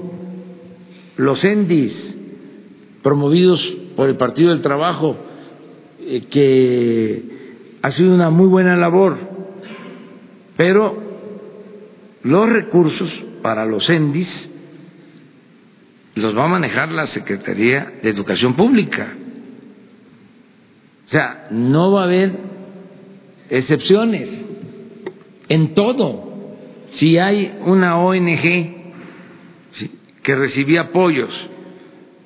los 1.17 1.43
ENDIS 1.43 1.93
promovidos 3.03 3.59
por 3.95 4.09
el 4.09 4.17
Partido 4.17 4.49
del 4.49 4.61
Trabajo, 4.61 5.17
eh, 5.99 6.23
que 6.29 7.23
ha 7.81 7.91
sido 7.91 8.13
una 8.13 8.29
muy 8.29 8.47
buena 8.47 8.75
labor, 8.75 9.17
pero 10.57 10.97
los 12.23 12.49
recursos 12.49 13.09
para 13.41 13.65
los 13.65 13.89
ENDIS 13.89 14.27
los 16.15 16.37
va 16.37 16.45
a 16.45 16.49
manejar 16.49 16.91
la 16.91 17.07
Secretaría 17.07 17.93
de 18.01 18.09
Educación 18.09 18.55
Pública. 18.55 19.13
O 21.09 21.11
sea, 21.11 21.47
no 21.49 21.91
va 21.91 22.01
a 22.01 22.03
haber 22.03 22.31
excepciones 23.49 24.29
en 25.47 25.73
todo. 25.73 26.55
Si 26.99 27.17
hay 27.17 27.57
una 27.65 27.97
ONG 27.97 28.75
que 30.21 30.35
recibía 30.35 30.81
apoyos 30.81 31.31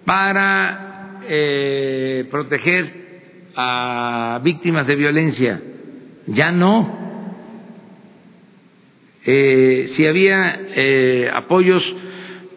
para 0.04 1.22
eh, 1.30 2.28
proteger 2.30 3.04
a 3.56 4.42
víctimas 4.44 4.86
de 4.86 4.96
violencia, 4.98 5.62
ya 6.28 6.52
no. 6.52 7.04
Eh, 9.26 9.94
si 9.96 10.06
había 10.06 10.60
eh, 10.76 11.32
apoyos 11.34 11.82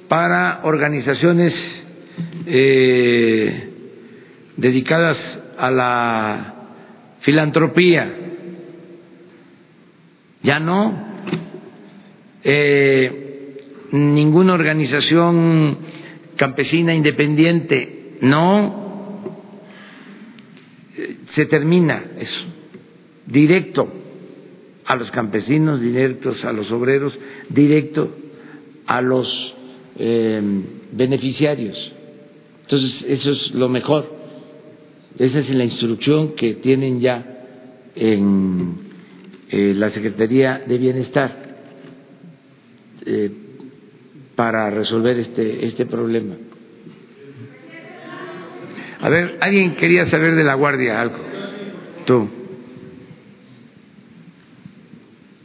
para 0.08 0.62
organizaciones 0.64 1.54
eh, 2.46 3.68
dedicadas 4.56 5.16
a 5.58 5.70
la 5.70 6.54
filantropía. 7.20 8.14
Ya 10.42 10.60
no. 10.60 10.94
Eh, 12.44 13.64
ninguna 13.92 14.54
organización 14.54 15.78
campesina 16.36 16.94
independiente. 16.94 18.18
No. 18.20 19.34
Se 21.34 21.46
termina 21.46 22.04
eso. 22.18 22.44
Directo 23.26 23.92
a 24.84 24.96
los 24.96 25.10
campesinos, 25.10 25.80
directos 25.80 26.44
a 26.44 26.52
los 26.52 26.70
obreros, 26.70 27.12
directo 27.48 28.14
a 28.86 29.00
los 29.00 29.54
eh, 29.98 30.40
beneficiarios. 30.92 31.92
Entonces, 32.62 33.04
eso 33.08 33.32
es 33.32 33.50
lo 33.52 33.68
mejor. 33.68 34.15
Esa 35.18 35.38
es 35.38 35.48
la 35.50 35.64
instrucción 35.64 36.34
que 36.34 36.54
tienen 36.54 37.00
ya 37.00 37.24
en 37.94 38.74
eh, 39.50 39.72
la 39.74 39.90
Secretaría 39.90 40.62
de 40.66 40.76
Bienestar 40.76 41.32
eh, 43.06 43.30
para 44.34 44.68
resolver 44.68 45.18
este, 45.18 45.66
este 45.66 45.86
problema. 45.86 46.34
A 49.00 49.08
ver, 49.08 49.38
alguien 49.40 49.76
quería 49.76 50.10
saber 50.10 50.34
de 50.34 50.44
la 50.44 50.54
Guardia 50.54 51.00
algo. 51.00 51.16
Tú. 52.06 52.28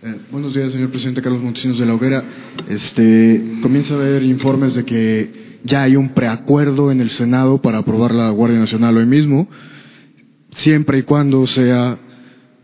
Eh, 0.04 0.16
buenos 0.32 0.54
días, 0.54 0.72
señor 0.72 0.90
presidente 0.90 1.22
Carlos 1.22 1.42
Montesinos 1.42 1.80
de 1.80 1.86
la 1.86 1.94
Hoguera. 1.94 2.24
Este, 2.68 3.60
comienza 3.62 3.94
a 3.94 3.98
haber 3.98 4.24
informes 4.24 4.74
de 4.74 4.84
que 4.84 5.51
ya 5.64 5.84
hay 5.84 5.96
un 5.96 6.10
preacuerdo 6.10 6.92
en 6.92 7.02
el 7.02 7.12
Senado 7.12 7.62
para 7.62 7.80
aprobar 7.80 8.14
la 8.14 8.30
Guardia 8.30 8.60
Nacional 8.60 8.98
hoy 8.98 9.06
mismo, 9.06 9.48
siempre 10.64 11.00
y 11.00 11.04
cuando 11.04 11.46
sea 11.48 11.98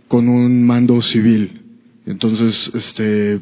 con 0.08 0.28
un 0.30 0.66
mando 0.66 1.02
civil. 1.02 1.62
Entonces, 2.06 2.56
este, 2.74 3.40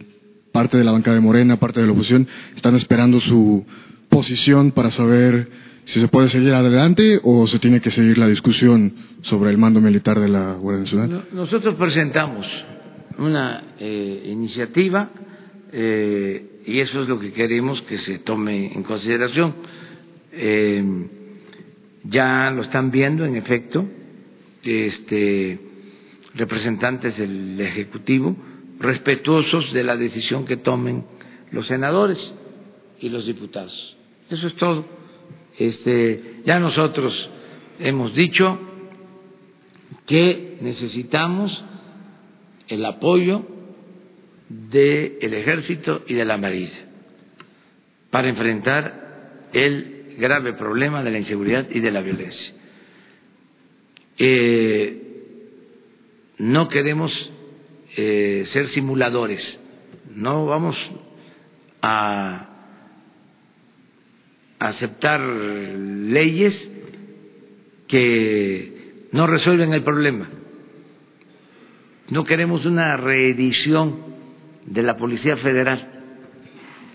parte 0.52 0.77
de 0.77 0.84
la 0.84 0.91
bancada 0.91 1.15
de 1.15 1.22
Morena, 1.22 1.57
parte 1.57 1.80
de 1.80 1.86
la 1.86 1.94
oposición, 1.94 2.27
están 2.56 2.76
esperando 2.76 3.22
su 3.22 3.65
posición 4.10 4.72
para 4.72 4.91
saber 4.91 5.48
si 5.86 5.99
se 5.99 6.07
puede 6.07 6.30
seguir 6.30 6.53
adelante 6.53 7.19
o 7.23 7.48
se 7.48 7.60
tiene 7.60 7.80
que 7.80 7.91
seguir 7.91 8.18
la 8.18 8.27
discusión 8.27 8.94
sobre 9.23 9.52
el 9.52 9.57
mando 9.57 9.80
militar 9.82 10.19
de 10.19 10.30
la 10.30 10.53
Guardia 10.53 10.84
Nacional. 10.84 11.26
Nosotros 11.34 11.76
presentamos 11.76 12.45
una 13.19 13.76
eh, 13.80 14.30
iniciativa 14.32 15.10
eh, 15.72 16.55
y 16.66 16.80
eso 16.80 17.04
es 17.04 17.10
lo 17.10 17.20
que 17.20 17.32
queremos 17.32 17.82
que 17.84 18.00
se 18.00 18.20
tome 18.20 18.74
en 18.74 18.84
consideración. 18.84 19.54
Eh, 20.32 20.84
ya 22.04 22.52
lo 22.52 22.64
están 22.64 22.92
viendo, 22.92 23.26
en 23.26 23.36
efecto, 23.36 23.86
este, 24.64 25.60
representantes 26.34 27.18
del 27.18 27.60
Ejecutivo, 27.60 28.36
respetuosos 28.80 29.74
de 29.74 29.84
la 29.84 29.96
decisión 29.96 30.46
que 30.46 30.58
tomen 30.58 31.06
los 31.52 31.68
senadores 31.68 32.18
y 33.00 33.10
los 33.10 33.26
diputados. 33.26 33.96
Eso 34.30 34.48
es 34.48 34.56
todo. 34.56 34.86
Este, 35.58 36.42
ya 36.46 36.60
nosotros 36.60 37.14
hemos 37.80 38.14
dicho 38.14 38.60
que 40.08 40.58
necesitamos 40.62 41.64
el 42.68 42.84
apoyo 42.86 43.55
del 44.50 45.34
ejército 45.34 46.04
y 46.08 46.14
de 46.14 46.26
la 46.26 46.38
marina 46.38 46.86
para 48.10 48.30
enfrentar 48.30 49.48
el 49.52 50.16
grave 50.18 50.54
problema 50.54 51.04
de 51.04 51.12
la 51.12 51.20
inseguridad 51.20 51.68
y 51.70 51.80
de 51.80 51.92
la 51.92 52.02
violencia. 52.02 52.54
Eh, 54.18 55.02
no 56.38 56.70
queremos 56.70 57.12
eh, 57.98 58.48
ser 58.54 58.70
simuladores, 58.70 59.42
no 60.16 60.46
vamos 60.46 60.78
a 61.82 62.50
aceptar 64.60 65.20
leyes 65.20 66.54
que 67.88 69.08
no 69.12 69.28
resuelven 69.28 69.74
el 69.74 69.84
problema. 69.84 70.30
No 72.10 72.24
queremos 72.24 72.66
una 72.66 72.98
reedición 72.98 74.05
de 74.66 74.84
la 74.84 74.98
Policía 74.98 75.38
Federal 75.38 75.88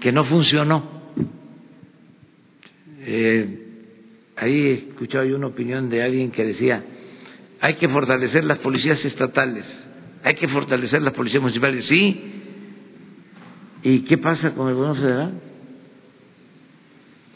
que 0.01 0.13
no 0.13 0.25
funcionó. 0.25 1.01
Eh, 3.01 3.59
ahí 4.37 4.67
he 4.67 4.73
escuchado 4.91 5.25
yo 5.25 5.37
una 5.37 5.49
opinión 5.49 5.89
de 5.89 6.03
alguien 6.03 6.31
que 6.31 6.45
decía, 6.45 6.83
hay 7.61 7.75
que 7.75 7.89
fortalecer 7.89 8.45
las 8.45 8.59
policías 8.59 9.05
estatales, 9.05 9.65
hay 10.25 10.35
que 10.35 10.49
fortalecer 10.49 11.03
las 11.03 11.15
policías 11.15 11.43
municipales. 11.43 11.87
Sí. 11.87 12.35
¿Y 13.83 14.01
qué 14.01 14.19
pasa 14.19 14.53
con 14.53 14.69
el 14.69 14.75
gobierno 14.75 15.01
federal? 15.01 15.33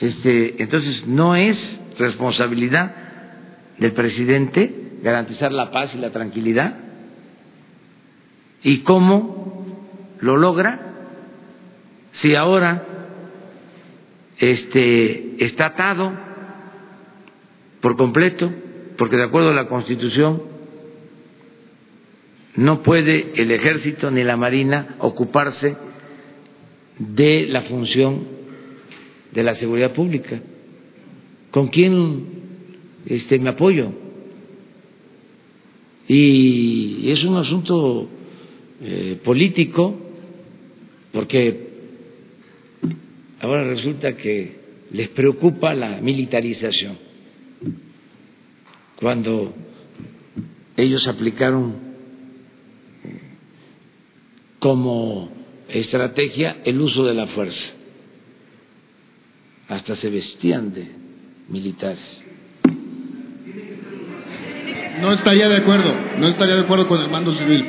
Este, 0.01 0.63
entonces, 0.63 1.07
no 1.07 1.37
es 1.37 1.57
responsabilidad 1.99 2.95
del 3.79 3.93
presidente 3.93 4.73
garantizar 5.03 5.53
la 5.53 5.71
paz 5.71 5.91
y 5.95 5.99
la 5.99 6.11
tranquilidad. 6.11 6.79
¿Y 8.63 8.81
cómo 8.81 9.44
lo 10.21 10.37
logra 10.37 10.81
si 12.21 12.35
ahora 12.35 12.85
este, 14.39 15.45
está 15.45 15.67
atado 15.67 16.13
por 17.81 17.97
completo, 17.97 18.51
porque 18.97 19.17
de 19.17 19.25
acuerdo 19.25 19.51
a 19.51 19.55
la 19.55 19.69
Constitución 19.69 20.43
no 22.57 22.83
puede 22.83 23.33
el 23.35 23.51
ejército 23.51 24.11
ni 24.11 24.23
la 24.23 24.37
marina 24.37 24.97
ocuparse 25.01 25.77
de 26.99 27.47
la 27.49 27.63
función 27.63 28.27
de 29.33 29.43
la 29.43 29.57
seguridad 29.57 29.93
pública. 29.93 30.41
¿Con 31.51 31.69
quién 31.69 32.25
este, 33.07 33.39
me 33.39 33.51
apoyo? 33.51 33.91
Y 36.07 37.11
es 37.11 37.25
un 37.25 37.37
asunto 37.37 38.09
eh, 38.81 39.21
político 39.25 40.04
porque 41.15 41.69
ahora 43.41 43.63
resulta 43.65 44.17
que 44.17 44.57
les 44.91 45.09
preocupa 45.11 45.73
la 45.73 46.01
militarización, 46.01 46.99
cuando 48.97 49.55
ellos 50.77 51.07
aplicaron 51.07 51.77
como 54.59 55.31
estrategia 55.69 56.57
el 56.65 56.81
uso 56.81 57.05
de 57.05 57.15
la 57.15 57.29
fuerza. 57.29 57.65
Hasta 59.69 59.97
se 59.97 60.11
vestían 60.11 60.75
de 60.75 60.89
militares. 61.49 62.01
No 65.01 65.13
estaría 65.13 65.49
de 65.49 65.57
acuerdo, 65.59 65.95
no 66.19 66.29
estaría 66.29 66.57
de 66.57 66.63
acuerdo 66.63 66.89
con 66.89 67.01
el 67.01 67.09
mando 67.09 67.37
civil. 67.37 67.65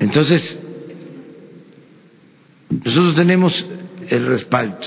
Entonces, 0.00 0.58
nosotros 2.84 3.14
tenemos 3.14 3.52
el 4.08 4.26
respaldo, 4.26 4.78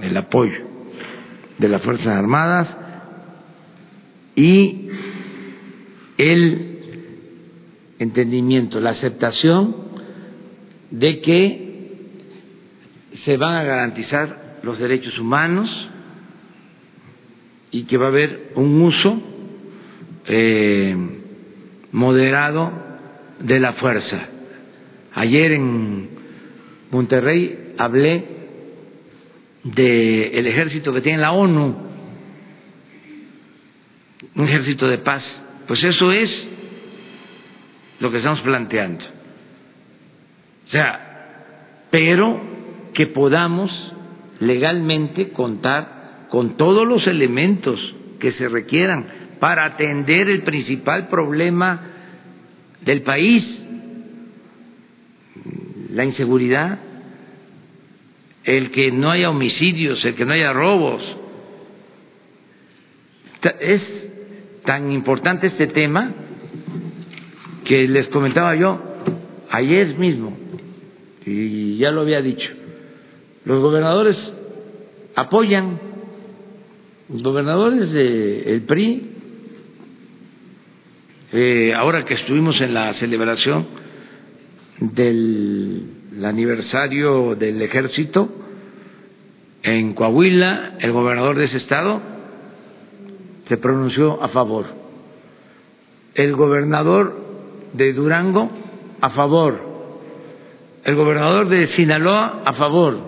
el 0.00 0.16
apoyo 0.16 0.58
de 1.58 1.68
las 1.68 1.82
Fuerzas 1.82 2.06
Armadas 2.06 2.68
y 4.36 4.88
el 6.18 6.78
entendimiento, 7.98 8.80
la 8.80 8.90
aceptación 8.90 9.74
de 10.90 11.20
que 11.20 11.72
se 13.24 13.36
van 13.36 13.56
a 13.56 13.64
garantizar 13.64 14.58
los 14.62 14.78
derechos 14.78 15.18
humanos 15.18 15.68
y 17.70 17.84
que 17.84 17.96
va 17.96 18.06
a 18.06 18.08
haber 18.08 18.52
un 18.54 18.80
uso 18.82 19.20
eh, 20.26 20.96
moderado 21.90 22.70
de 23.40 23.58
la 23.58 23.72
fuerza. 23.74 24.28
Ayer 25.14 25.52
en 25.52 26.11
Monterrey 26.92 27.74
hablé 27.78 28.24
del 29.64 30.46
ejército 30.46 30.92
que 30.92 31.00
tiene 31.00 31.22
la 31.22 31.32
ONU, 31.32 31.74
un 34.36 34.44
ejército 34.44 34.86
de 34.86 34.98
paz. 34.98 35.24
Pues 35.66 35.82
eso 35.82 36.12
es 36.12 36.30
lo 37.98 38.10
que 38.10 38.18
estamos 38.18 38.42
planteando. 38.42 39.04
O 40.66 40.70
sea, 40.70 41.86
pero 41.90 42.40
que 42.92 43.06
podamos 43.06 43.70
legalmente 44.40 45.30
contar 45.30 46.26
con 46.28 46.58
todos 46.58 46.86
los 46.86 47.06
elementos 47.06 47.80
que 48.20 48.32
se 48.32 48.48
requieran 48.48 49.06
para 49.40 49.64
atender 49.64 50.28
el 50.28 50.42
principal 50.42 51.08
problema 51.08 51.80
del 52.82 53.00
país, 53.00 53.61
la 55.92 56.04
inseguridad, 56.04 56.78
el 58.44 58.70
que 58.70 58.90
no 58.90 59.10
haya 59.10 59.30
homicidios, 59.30 60.04
el 60.04 60.14
que 60.14 60.24
no 60.24 60.32
haya 60.32 60.52
robos. 60.52 61.02
Es 63.60 63.82
tan 64.64 64.92
importante 64.92 65.48
este 65.48 65.66
tema 65.68 66.12
que 67.64 67.86
les 67.88 68.08
comentaba 68.08 68.54
yo 68.56 68.80
ayer 69.50 69.98
mismo, 69.98 70.36
y 71.26 71.76
ya 71.76 71.90
lo 71.90 72.00
había 72.00 72.22
dicho, 72.22 72.50
los 73.44 73.60
gobernadores 73.60 74.16
apoyan, 75.14 75.78
los 77.12 77.22
gobernadores 77.22 77.92
del 77.92 78.62
PRI, 78.62 79.08
eh, 81.32 81.72
ahora 81.74 82.04
que 82.04 82.14
estuvimos 82.14 82.60
en 82.60 82.74
la 82.74 82.94
celebración 82.94 83.81
del 84.90 86.24
aniversario 86.24 87.36
del 87.36 87.62
ejército 87.62 88.28
en 89.62 89.94
Coahuila, 89.94 90.74
el 90.80 90.90
gobernador 90.90 91.38
de 91.38 91.44
ese 91.44 91.58
estado 91.58 92.00
se 93.46 93.56
pronunció 93.58 94.22
a 94.22 94.28
favor. 94.28 94.66
El 96.14 96.34
gobernador 96.34 97.16
de 97.72 97.92
Durango 97.92 98.50
a 99.00 99.10
favor. 99.10 99.72
El 100.84 100.96
gobernador 100.96 101.48
de 101.48 101.68
Sinaloa 101.76 102.42
a 102.44 102.52
favor. 102.54 102.98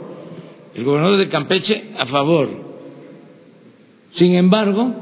El 0.75 0.85
gobernador 0.85 1.19
de 1.19 1.29
Campeche 1.29 1.91
a 1.99 2.07
favor. 2.07 2.51
Sin 4.13 4.35
embargo, 4.37 4.95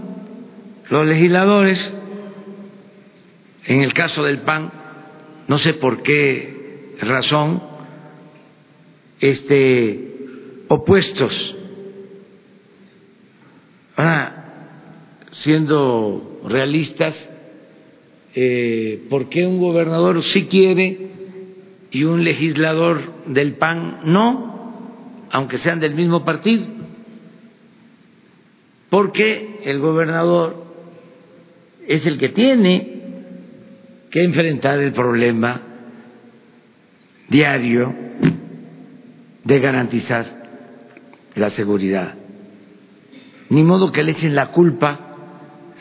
los 0.88 1.06
legisladores, 1.06 1.78
en 3.66 3.82
el 3.82 3.92
caso 3.92 4.22
del 4.22 4.38
PAN, 4.38 4.70
no 5.48 5.58
sé 5.58 5.74
por 5.74 6.02
qué 6.02 6.61
razón, 7.00 7.62
este, 9.20 10.12
opuestos. 10.68 11.56
Ahora, 13.96 14.44
siendo 15.42 16.40
realistas, 16.48 17.14
eh, 18.34 19.04
¿por 19.10 19.28
qué 19.28 19.46
un 19.46 19.60
gobernador 19.60 20.22
sí 20.24 20.46
quiere 20.46 21.10
y 21.90 22.04
un 22.04 22.24
legislador 22.24 23.00
del 23.26 23.54
PAN 23.54 24.00
no, 24.04 25.28
aunque 25.30 25.58
sean 25.58 25.80
del 25.80 25.94
mismo 25.94 26.24
partido? 26.24 26.66
Porque 28.88 29.60
el 29.64 29.78
gobernador 29.78 30.64
es 31.86 32.04
el 32.06 32.18
que 32.18 32.30
tiene 32.30 33.02
que 34.10 34.22
enfrentar 34.22 34.78
el 34.80 34.92
problema 34.92 35.71
diario 37.28 37.92
de 39.44 39.60
garantizar 39.60 40.26
la 41.34 41.50
seguridad. 41.50 42.14
Ni 43.50 43.62
modo 43.62 43.92
que 43.92 44.02
le 44.02 44.12
echen 44.12 44.34
la 44.34 44.50
culpa 44.50 44.98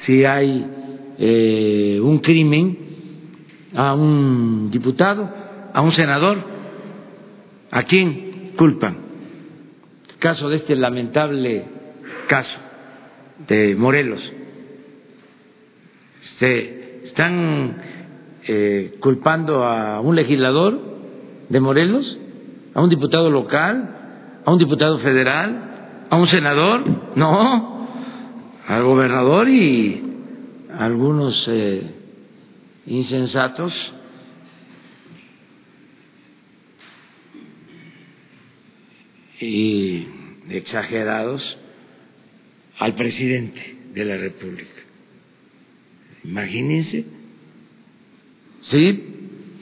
si 0.05 0.25
hay 0.25 0.65
eh, 1.17 1.99
un 2.01 2.19
crimen 2.19 2.77
a 3.75 3.93
un 3.93 4.69
diputado, 4.71 5.29
a 5.73 5.81
un 5.81 5.93
senador. 5.93 6.39
¿A 7.71 7.83
quién 7.83 8.51
culpan? 8.57 8.97
Caso 10.19 10.49
de 10.49 10.57
este 10.57 10.75
lamentable 10.75 11.63
caso 12.27 12.59
de 13.47 13.75
Morelos. 13.75 14.21
Se 16.39 17.05
están 17.05 17.77
eh, 18.47 18.95
culpando 18.99 19.63
a 19.63 20.01
un 20.01 20.15
legislador 20.15 20.90
de 21.51 21.59
Morelos, 21.59 22.17
a 22.73 22.81
un 22.81 22.89
diputado 22.89 23.29
local, 23.29 24.41
a 24.45 24.51
un 24.51 24.57
diputado 24.57 24.99
federal, 24.99 26.05
a 26.09 26.15
un 26.15 26.27
senador, 26.27 26.83
no, 27.17 27.87
al 28.65 28.83
gobernador 28.83 29.49
y 29.49 30.01
algunos 30.79 31.45
eh, 31.49 31.83
insensatos 32.87 33.73
y 39.41 40.07
exagerados 40.49 41.41
al 42.79 42.95
presidente 42.95 43.75
de 43.93 44.05
la 44.05 44.15
República. 44.15 44.69
Imagínense, 46.23 47.05
sí, 48.69 49.03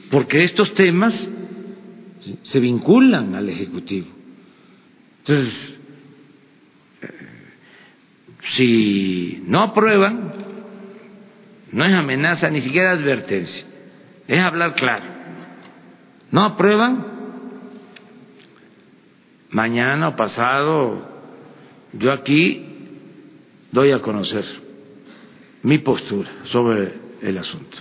porque 0.08 0.44
estos 0.44 0.72
temas 0.74 1.14
se 2.42 2.60
vinculan 2.60 3.34
al 3.34 3.48
Ejecutivo. 3.48 4.08
Entonces, 5.20 5.54
eh, 7.02 7.08
si 8.56 9.42
no 9.46 9.62
aprueban, 9.62 10.32
no 11.72 11.84
es 11.84 11.92
amenaza, 11.92 12.50
ni 12.50 12.62
siquiera 12.62 12.92
advertencia, 12.92 13.64
es 14.26 14.40
hablar 14.40 14.74
claro. 14.74 15.04
No 16.30 16.44
aprueban, 16.44 17.06
mañana 19.50 20.08
o 20.08 20.16
pasado, 20.16 21.08
yo 21.92 22.12
aquí 22.12 22.66
doy 23.72 23.92
a 23.92 24.00
conocer 24.00 24.44
mi 25.62 25.78
postura 25.78 26.30
sobre 26.44 26.94
el 27.22 27.38
asunto. 27.38 27.76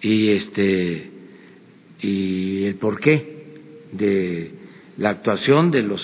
Y 0.00 0.30
este 0.30 1.17
y 2.00 2.64
el 2.64 2.74
porqué 2.76 3.38
de 3.92 4.52
la 4.96 5.10
actuación 5.10 5.70
de 5.70 5.82
los 5.82 6.00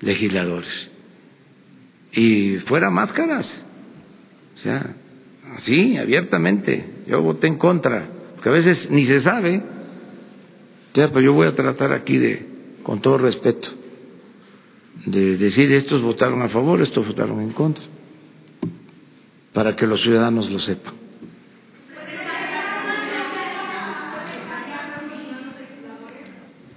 legisladores. 0.00 0.90
Y 2.12 2.56
fuera 2.66 2.90
máscaras. 2.90 3.46
O 4.56 4.58
sea, 4.58 4.94
así, 5.56 5.96
abiertamente. 5.96 6.84
Yo 7.06 7.22
voté 7.22 7.46
en 7.46 7.58
contra, 7.58 8.06
porque 8.34 8.48
a 8.48 8.52
veces 8.52 8.90
ni 8.90 9.06
se 9.06 9.22
sabe. 9.22 9.62
O 10.92 10.94
sea, 10.94 11.10
pues 11.10 11.24
yo 11.24 11.32
voy 11.32 11.48
a 11.48 11.56
tratar 11.56 11.92
aquí 11.92 12.18
de, 12.18 12.46
con 12.82 13.00
todo 13.00 13.16
respeto, 13.16 13.68
de 15.06 15.38
decir 15.38 15.72
estos 15.72 16.02
votaron 16.02 16.42
a 16.42 16.50
favor, 16.50 16.82
estos 16.82 17.06
votaron 17.06 17.40
en 17.40 17.52
contra, 17.52 17.82
para 19.54 19.74
que 19.74 19.86
los 19.86 20.02
ciudadanos 20.02 20.50
lo 20.50 20.58
sepan. 20.60 21.01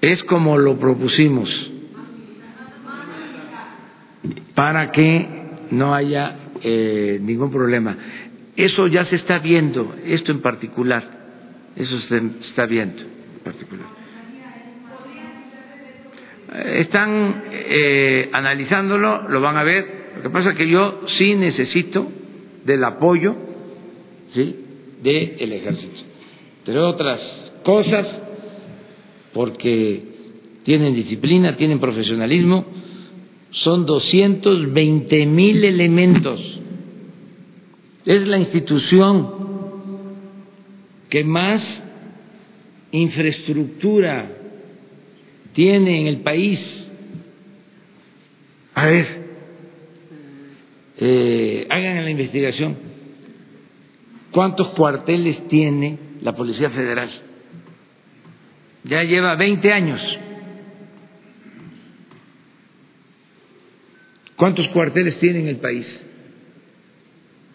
Es 0.06 0.24
como 0.26 0.56
lo 0.60 0.78
propusimos, 0.78 1.50
para 4.54 4.92
que 4.92 5.28
no 5.72 5.96
haya 5.96 6.36
eh, 6.62 7.18
ningún 7.20 7.50
problema. 7.50 7.98
Eso 8.56 8.86
ya 8.86 9.06
se 9.06 9.16
está 9.16 9.40
viendo, 9.40 9.96
esto 10.06 10.32
en 10.32 10.42
particular, 10.42 11.04
eso 11.76 12.00
se 12.02 12.22
está 12.48 12.68
viendo 12.68 13.02
en 13.02 13.40
particular. 13.44 13.88
Están 16.54 17.44
eh, 17.52 18.30
analizándolo, 18.32 19.28
lo 19.28 19.42
van 19.42 19.58
a 19.58 19.64
ver. 19.64 20.06
Lo 20.18 20.22
que 20.22 20.30
pasa 20.30 20.52
es 20.52 20.56
que 20.56 20.70
yo 20.70 21.02
sí 21.18 21.34
necesito 21.34 22.12
del 22.64 22.84
apoyo 22.84 23.36
¿sí? 24.36 24.56
del 25.02 25.52
ejército. 25.52 26.04
Entre 26.60 26.78
otras 26.80 27.20
cosas, 27.64 28.25
porque 29.36 30.02
tienen 30.64 30.96
disciplina, 30.96 31.58
tienen 31.58 31.82
profesionalismo, 31.82 32.66
son 33.52 33.86
220 33.86 35.26
mil 35.26 35.62
elementos. 35.62 36.40
Es 38.06 38.26
la 38.26 38.38
institución 38.38 39.30
que 41.10 41.26
más 41.26 41.62
infraestructura 42.92 44.32
tiene 45.52 46.00
en 46.00 46.08
el 46.08 46.22
país. 46.22 46.60
A 48.74 48.86
ver, 48.86 49.08
eh, 50.98 51.68
hagan 51.70 52.06
la 52.06 52.10
investigación. 52.10 52.78
¿Cuántos 54.32 54.70
cuarteles 54.70 55.46
tiene 55.50 55.98
la 56.22 56.34
Policía 56.34 56.70
Federal? 56.70 57.35
Ya 58.86 59.04
lleva 59.04 59.36
20 59.36 59.74
años. 59.74 60.02
¿Cuántos 64.36 64.68
cuarteles 64.70 65.20
tiene 65.20 65.40
en 65.40 65.48
el 65.48 65.58
país? 65.58 65.88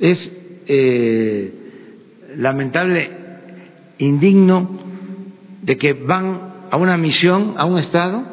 Es 0.01 0.19
eh, 0.67 1.53
lamentable, 2.37 3.11
indigno, 3.99 4.81
de 5.63 5.77
que 5.77 5.93
van 5.93 6.41
a 6.71 6.77
una 6.77 6.97
misión, 6.97 7.55
a 7.59 7.65
un 7.65 7.79
Estado, 7.79 8.25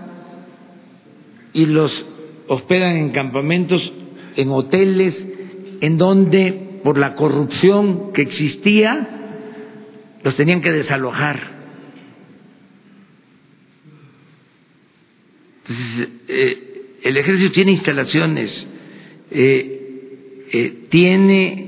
y 1.53 1.65
los 1.65 1.91
hospedan 2.47 2.95
en 2.97 3.09
campamentos, 3.11 3.81
en 4.37 4.49
hoteles, 4.49 5.15
en 5.81 5.97
donde 5.97 6.79
por 6.83 6.97
la 6.97 7.15
corrupción 7.15 8.13
que 8.13 8.23
existía, 8.23 9.07
los 10.23 10.35
tenían 10.35 10.61
que 10.61 10.71
desalojar. 10.71 11.56
Eh, 15.69 16.97
el 17.03 17.17
ejército 17.17 17.51
tiene 17.51 17.71
instalaciones, 17.73 18.67
eh, 19.31 20.47
eh, 20.51 20.73
tiene 20.89 21.65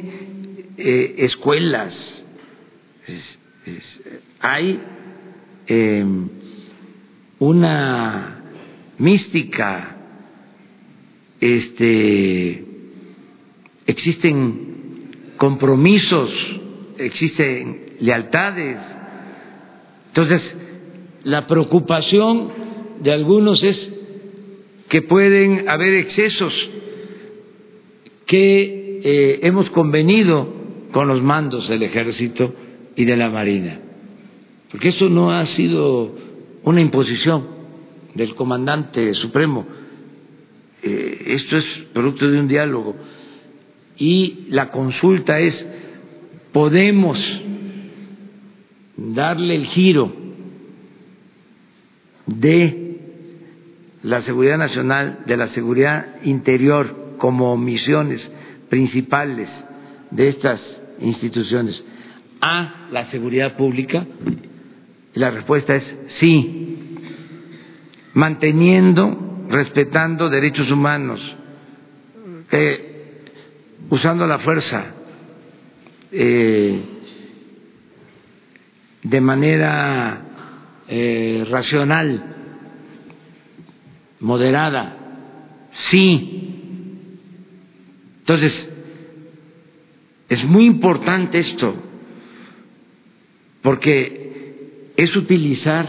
escuelas, 0.78 1.94
es, 3.06 3.40
es, 3.66 3.84
hay 4.40 4.80
em, 5.68 6.30
una 7.40 8.42
mística, 8.98 9.98
este, 11.42 12.64
existen 13.86 15.34
compromisos, 15.36 16.32
existen 16.98 17.96
lealtades. 18.00 18.78
Entonces, 20.08 20.42
la 21.26 21.46
preocupación 21.46 22.69
de 23.02 23.12
algunos 23.12 23.64
es 23.64 23.94
que 24.90 25.02
pueden 25.02 25.70
haber 25.70 25.94
excesos 25.94 26.54
que 28.26 29.02
eh, 29.04 29.40
hemos 29.44 29.70
convenido 29.70 30.48
con 30.92 31.08
los 31.08 31.22
mandos 31.22 31.68
del 31.70 31.84
ejército 31.84 32.54
y 32.96 33.06
de 33.06 33.16
la 33.16 33.30
marina, 33.30 33.80
porque 34.72 34.90
eso 34.90 35.10
no 35.10 35.32
ha 35.32 35.46
sido 35.48 36.16
una 36.64 36.82
imposición 36.82 37.48
del 38.16 38.36
comandante 38.36 39.14
supremo, 39.14 39.66
eh, 40.82 41.24
esto 41.28 41.58
es 41.58 41.66
producto 41.94 42.30
de 42.30 42.40
un 42.40 42.48
diálogo. 42.48 42.96
Y 43.98 44.48
la 44.50 44.70
consulta 44.70 45.40
es, 45.40 45.54
podemos 46.54 47.18
darle 48.96 49.56
el 49.56 49.66
giro 49.68 50.12
de 52.26 52.89
la 54.04 54.22
seguridad 54.24 54.58
nacional, 54.58 55.20
de 55.26 55.38
la 55.38 55.50
seguridad 55.50 56.22
interior 56.24 57.16
como 57.18 57.58
misiones 57.58 58.22
principales 58.70 59.50
de 60.12 60.30
estas 60.30 60.62
instituciones 61.00 61.84
a 62.42 62.88
la 62.92 63.10
seguridad 63.12 63.58
pública? 63.58 64.06
La 65.14 65.32
respuesta 65.32 65.76
es 65.76 65.84
sí, 66.20 66.96
manteniendo, 68.14 69.46
respetando 69.50 70.30
derechos 70.30 70.72
humanos, 70.72 71.20
usando 73.90 74.26
la 74.28 74.40
fuerza 74.40 74.86
eh, 76.12 76.82
de 79.04 79.22
manera 79.22 80.22
eh, 80.88 81.46
racional 81.50 82.39
moderada, 84.20 84.98
sí. 85.90 86.36
Entonces, 88.20 88.54
es 90.30 90.44
muy 90.44 90.66
importante 90.66 91.40
esto, 91.40 91.76
porque 93.62 94.92
es 94.96 95.16
utilizar 95.16 95.88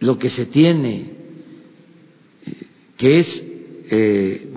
lo 0.00 0.18
que 0.18 0.30
se 0.30 0.46
tiene, 0.46 1.10
que 2.98 3.20
es 3.20 3.42
eh, 3.90 4.50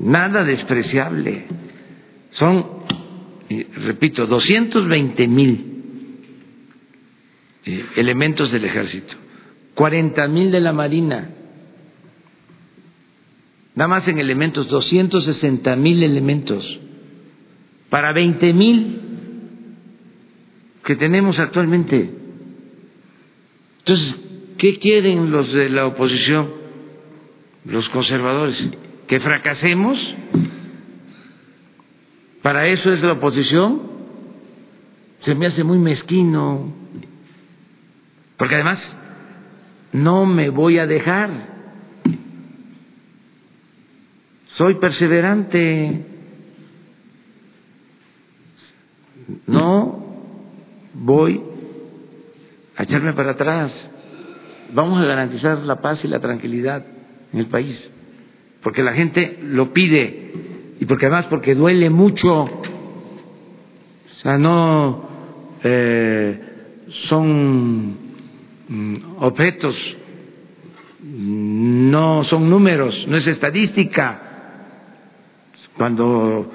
nada 0.00 0.44
despreciable. 0.44 1.44
Son, 2.32 2.66
repito, 3.76 4.26
220 4.26 5.28
mil 5.28 5.74
eh, 7.64 7.84
elementos 7.96 8.50
del 8.50 8.64
ejército. 8.64 9.23
40 9.74 10.28
mil 10.28 10.50
de 10.50 10.60
la 10.60 10.72
Marina, 10.72 11.30
nada 13.74 13.88
más 13.88 14.06
en 14.06 14.18
elementos, 14.18 14.68
260 14.68 15.76
mil 15.76 16.02
elementos, 16.02 16.80
para 17.90 18.12
20 18.12 18.52
mil 18.52 19.00
que 20.84 20.96
tenemos 20.96 21.38
actualmente. 21.38 22.10
Entonces, 23.78 24.16
¿qué 24.58 24.78
quieren 24.78 25.30
los 25.30 25.52
de 25.52 25.68
la 25.70 25.86
oposición, 25.86 26.50
los 27.64 27.88
conservadores? 27.90 28.56
¿Que 29.08 29.20
fracasemos? 29.20 29.98
¿Para 32.42 32.68
eso 32.68 32.92
es 32.92 33.02
la 33.02 33.12
oposición? 33.12 33.82
Se 35.24 35.34
me 35.34 35.46
hace 35.46 35.64
muy 35.64 35.78
mezquino, 35.78 36.72
porque 38.36 38.54
además 38.54 38.78
no 39.94 40.26
me 40.26 40.50
voy 40.50 40.78
a 40.80 40.86
dejar. 40.88 41.30
Soy 44.56 44.74
perseverante. 44.74 46.04
No 49.46 50.04
voy 50.94 51.40
a 52.76 52.82
echarme 52.82 53.12
para 53.12 53.30
atrás. 53.32 53.72
Vamos 54.72 55.00
a 55.00 55.06
garantizar 55.06 55.58
la 55.58 55.80
paz 55.80 56.00
y 56.02 56.08
la 56.08 56.18
tranquilidad 56.18 56.84
en 57.32 57.38
el 57.38 57.46
país, 57.46 57.78
porque 58.64 58.82
la 58.82 58.94
gente 58.94 59.38
lo 59.42 59.72
pide 59.72 60.32
y 60.80 60.86
porque 60.86 61.06
además 61.06 61.26
porque 61.30 61.54
duele 61.54 61.88
mucho. 61.88 62.32
O 62.32 62.60
sea, 64.22 64.38
no 64.38 65.08
eh, 65.62 66.40
son 67.08 68.03
objetos, 69.18 69.74
no 71.02 72.24
son 72.24 72.48
números, 72.48 72.94
no 73.08 73.16
es 73.16 73.26
estadística. 73.26 74.20
Cuando 75.76 76.52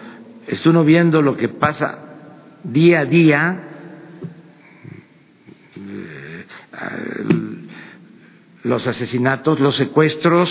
está 0.47 0.69
uno 0.69 0.83
viendo 0.83 1.21
lo 1.21 1.35
que 1.37 1.49
pasa 1.49 1.99
día 2.63 3.01
a 3.01 3.05
día, 3.05 3.63
eh, 5.77 6.45
los 8.63 8.85
asesinatos, 8.87 9.59
los 9.59 9.75
secuestros, 9.77 10.49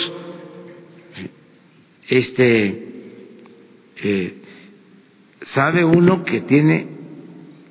este, 2.08 2.88
eh, 4.02 4.42
sabe 5.54 5.84
uno 5.84 6.24
que 6.24 6.42
tiene 6.42 6.86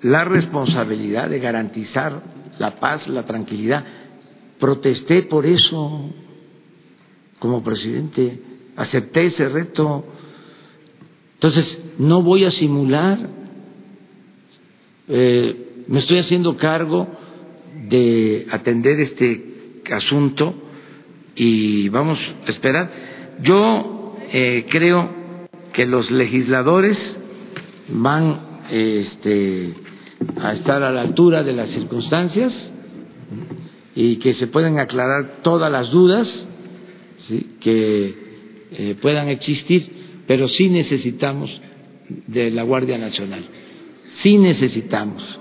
la 0.02 0.26
responsabilidad 0.26 1.30
de 1.30 1.40
garantizar 1.40 2.22
la 2.60 2.80
paz, 2.80 3.08
la 3.08 3.24
tranquilidad. 3.24 3.84
Protesté 4.60 5.24
por 5.24 5.46
eso 5.46 6.12
como 7.40 7.64
presidente, 7.64 8.40
acepté 8.76 9.28
ese 9.28 9.48
reto 9.50 10.06
Entonces, 11.36 11.78
no 12.00 12.24
voy 12.24 12.46
a 12.46 12.52
simular, 12.52 13.20
eh, 15.08 15.84
me 15.88 16.00
estoy 16.00 16.18
haciendo 16.18 16.58
cargo 16.58 17.08
de 17.90 18.48
atender 18.50 19.00
este 19.00 19.84
asunto 19.92 20.56
y 21.36 21.90
vamos 21.90 22.18
a 22.48 22.50
esperar. 22.50 22.92
Yo 23.44 24.16
eh, 24.32 24.66
creo 24.68 25.10
que 25.74 25.86
los 25.86 26.10
legisladores 26.10 26.98
van 27.90 28.64
este, 28.72 29.76
a 30.42 30.54
estar 30.54 30.84
a 30.84 30.92
la 30.92 31.02
altura 31.02 31.44
de 31.44 31.54
las 31.54 31.70
circunstancias 31.70 32.54
y 33.96 34.18
que 34.18 34.34
se 34.36 34.48
pueden 34.48 34.80
aclarar 34.80 35.42
todas 35.44 35.72
las 35.72 35.90
dudas 35.92 36.28
que 37.60 38.16
eh, 38.72 38.96
puedan 39.02 39.28
existir, 39.30 40.24
pero 40.28 40.48
sí 40.48 40.70
necesitamos 40.70 41.50
de 42.28 42.52
la 42.52 42.64
Guardia 42.64 42.98
Nacional, 42.98 43.44
sí 44.22 44.38
necesitamos. 44.38 45.40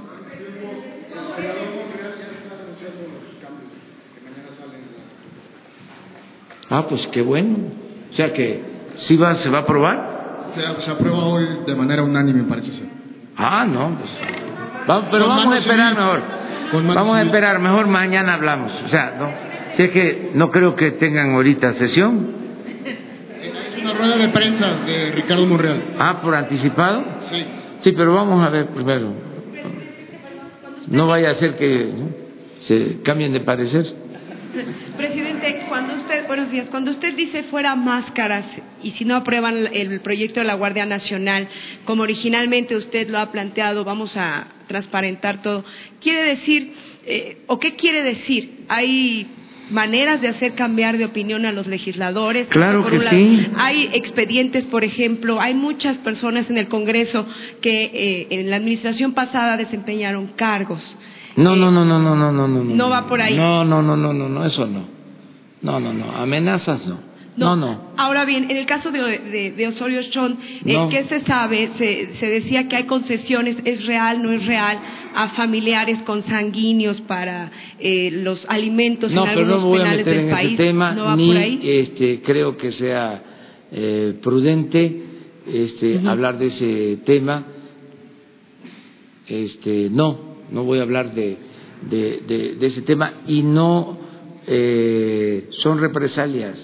Ah, 6.68 6.86
pues 6.88 7.06
qué 7.12 7.22
bueno. 7.22 7.58
O 8.10 8.16
sea 8.16 8.32
que 8.32 8.60
sí 9.06 9.16
va, 9.16 9.36
se 9.42 9.48
va 9.48 9.58
a 9.58 9.60
aprobar. 9.62 10.52
Se, 10.54 10.84
se 10.84 10.90
aprueba 10.90 11.24
hoy 11.26 11.46
de 11.64 11.74
manera 11.74 12.02
unánime, 12.02 12.42
parece 12.44 12.72
ser. 12.72 12.88
Ah, 13.36 13.64
no, 13.64 13.98
pues. 14.00 14.45
Vamos, 14.86 15.08
pero 15.10 15.28
vamos 15.28 15.54
a 15.54 15.58
esperar 15.58 15.94
mejor. 15.94 16.22
Vamos 16.94 17.16
a 17.16 17.22
esperar, 17.22 17.58
mejor 17.58 17.86
mañana 17.86 18.34
hablamos. 18.34 18.72
O 18.84 18.88
sea, 18.88 19.14
no. 19.18 19.30
Si 19.76 19.82
es 19.82 19.90
que 19.90 20.30
no 20.34 20.50
creo 20.50 20.74
que 20.74 20.92
tengan 20.92 21.32
ahorita 21.34 21.74
sesión. 21.74 22.34
Es 23.42 23.82
una 23.82 23.94
rueda 23.94 24.16
de 24.16 24.28
prensa 24.28 24.66
de 24.86 25.12
Ricardo 25.12 25.46
Monreal. 25.46 25.82
Ah, 25.98 26.20
por 26.22 26.34
anticipado. 26.34 27.04
Sí. 27.30 27.44
Sí, 27.84 27.92
pero 27.92 28.14
vamos 28.14 28.44
a 28.44 28.50
ver 28.50 28.66
primero. 28.66 29.12
No 30.88 31.06
vaya 31.06 31.30
a 31.30 31.34
ser 31.36 31.56
que 31.56 31.92
¿no? 31.96 32.08
se 32.66 33.02
cambien 33.02 33.32
de 33.32 33.40
parecer. 33.40 33.84
Presidente, 34.96 35.64
cuando 35.68 35.94
usted, 35.94 36.26
buenos 36.26 36.50
días, 36.50 36.66
cuando 36.70 36.90
usted 36.90 37.14
dice 37.14 37.44
fuera 37.44 37.74
máscaras 37.74 38.44
y 38.82 38.92
si 38.92 39.04
no 39.04 39.16
aprueban 39.16 39.68
el 39.72 40.00
proyecto 40.00 40.40
de 40.40 40.46
la 40.46 40.54
Guardia 40.54 40.86
Nacional, 40.86 41.48
como 41.84 42.02
originalmente 42.02 42.76
usted 42.76 43.08
lo 43.08 43.18
ha 43.18 43.30
planteado, 43.32 43.84
vamos 43.84 44.16
a 44.16 44.48
transparentar 44.66 45.42
todo, 45.42 45.64
¿quiere 46.00 46.36
decir, 46.36 46.72
eh, 47.06 47.38
o 47.46 47.58
qué 47.58 47.74
quiere 47.74 48.02
decir? 48.02 48.64
¿Hay 48.68 49.26
maneras 49.70 50.20
de 50.20 50.28
hacer 50.28 50.54
cambiar 50.54 50.96
de 50.96 51.04
opinión 51.04 51.44
a 51.44 51.50
los 51.50 51.66
legisladores. 51.66 52.46
Claro 52.48 52.82
por 52.82 52.92
que 52.92 52.98
lado, 52.98 53.16
sí. 53.16 53.48
Hay 53.56 53.90
expedientes, 53.94 54.64
por 54.66 54.84
ejemplo, 54.84 55.40
hay 55.40 55.54
muchas 55.54 55.96
personas 55.98 56.48
en 56.48 56.58
el 56.58 56.68
Congreso 56.68 57.26
que 57.60 57.84
eh, 57.92 58.26
en 58.30 58.48
la 58.48 58.56
administración 58.56 59.12
pasada 59.12 59.56
desempeñaron 59.56 60.28
cargos. 60.36 60.80
No, 61.36 61.54
no, 61.56 61.70
no, 61.70 61.84
no, 61.84 61.98
no, 62.00 62.16
no, 62.16 62.32
no, 62.32 62.48
no. 62.48 62.64
No 62.64 62.88
va 62.90 63.06
por 63.08 63.20
ahí. 63.20 63.36
No, 63.36 63.64
no, 63.64 63.82
no, 63.82 63.96
no, 63.96 64.12
no, 64.12 64.28
no, 64.28 64.44
eso 64.46 64.66
no. 64.66 64.84
No, 65.62 65.80
no, 65.80 65.92
no. 65.92 66.12
Amenazas 66.16 66.86
no. 66.86 66.98
No, 67.36 67.54
no. 67.54 67.92
Ahora 67.98 68.24
bien, 68.24 68.50
en 68.50 68.56
el 68.56 68.64
caso 68.64 68.90
de, 68.90 68.98
de, 68.98 69.50
de 69.52 69.68
Osorio 69.68 70.00
Chong, 70.10 70.36
eh, 70.64 70.72
No. 70.72 70.88
¿qué 70.88 71.04
se 71.04 71.20
sabe? 71.26 71.68
Se, 71.76 72.16
se 72.18 72.26
decía 72.26 72.66
que 72.66 72.76
hay 72.76 72.84
concesiones, 72.84 73.58
¿es 73.66 73.84
real, 73.84 74.22
no 74.22 74.32
es 74.32 74.46
real? 74.46 74.78
A 75.14 75.28
familiares 75.30 75.98
consanguíneos 76.06 76.98
para 77.02 77.50
eh, 77.78 78.08
los 78.10 78.42
alimentos 78.48 79.12
No, 79.12 79.24
en 79.26 79.34
pero 79.34 79.46
no 79.46 79.54
algunos 79.56 79.62
me 79.64 79.68
voy 79.68 79.80
a 79.86 79.90
meter 79.96 80.04
del 80.06 80.24
en 80.24 80.30
país. 80.30 80.52
ese 80.54 80.62
tema, 80.62 80.94
¿No 80.94 81.04
va 81.04 81.16
ni 81.16 81.26
por 81.28 81.36
ahí? 81.36 81.60
este, 81.62 82.22
creo 82.22 82.56
que 82.56 82.72
sea 82.72 83.22
eh, 83.70 84.14
prudente 84.22 85.02
este, 85.46 86.00
hablar 86.08 86.38
de 86.38 86.46
ese 86.46 87.02
tema. 87.04 87.44
Este, 89.28 89.88
no, 89.90 90.35
no 90.50 90.64
voy 90.64 90.78
a 90.78 90.82
hablar 90.82 91.14
de, 91.14 91.36
de, 91.90 92.20
de- 92.26 92.54
de 92.56 92.66
ese 92.66 92.82
tema 92.82 93.14
y 93.26 93.42
no 93.42 93.98
eh, 94.46 95.48
son 95.62 95.78
represalias. 95.80 96.56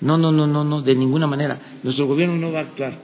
No, 0.00 0.16
no, 0.18 0.30
no, 0.30 0.46
no, 0.46 0.62
no, 0.64 0.82
de 0.82 0.94
ninguna 0.94 1.26
manera. 1.26 1.58
Nuestro 1.82 2.06
gobierno 2.06 2.36
no 2.36 2.52
va 2.52 2.60
a 2.60 2.62
actuar 2.62 2.98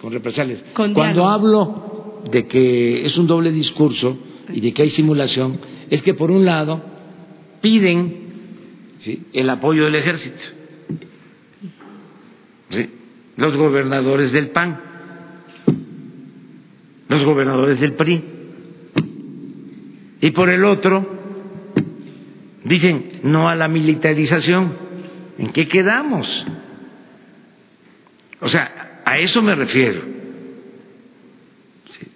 con 0.00 0.12
represalias. 0.12 0.60
Con 0.74 0.92
Cuando 0.92 1.26
hablo 1.28 2.22
de 2.30 2.46
que 2.46 3.06
es 3.06 3.16
un 3.16 3.26
doble 3.26 3.52
discurso 3.52 4.18
y 4.52 4.60
de 4.60 4.72
que 4.74 4.82
hay 4.82 4.90
simulación, 4.90 5.58
es 5.88 6.02
que 6.02 6.12
por 6.14 6.30
un 6.30 6.44
lado 6.44 6.80
piden 7.62 8.16
¿sí? 9.04 9.22
el 9.32 9.48
apoyo 9.48 9.84
del 9.84 9.94
ejército, 9.94 10.36
¿sí? 12.70 12.90
los 13.36 13.56
gobernadores 13.56 14.32
del 14.32 14.48
PAN, 14.50 14.78
los 17.08 17.24
gobernadores 17.24 17.80
del 17.80 17.94
PRI, 17.94 18.22
y 20.26 20.32
por 20.32 20.50
el 20.50 20.64
otro 20.64 21.06
dicen 22.64 23.20
no 23.22 23.48
a 23.48 23.54
la 23.54 23.68
militarización. 23.68 24.72
¿En 25.38 25.52
qué 25.52 25.68
quedamos? 25.68 26.26
O 28.40 28.48
sea, 28.48 29.02
a 29.04 29.18
eso 29.18 29.40
me 29.40 29.54
refiero. 29.54 30.02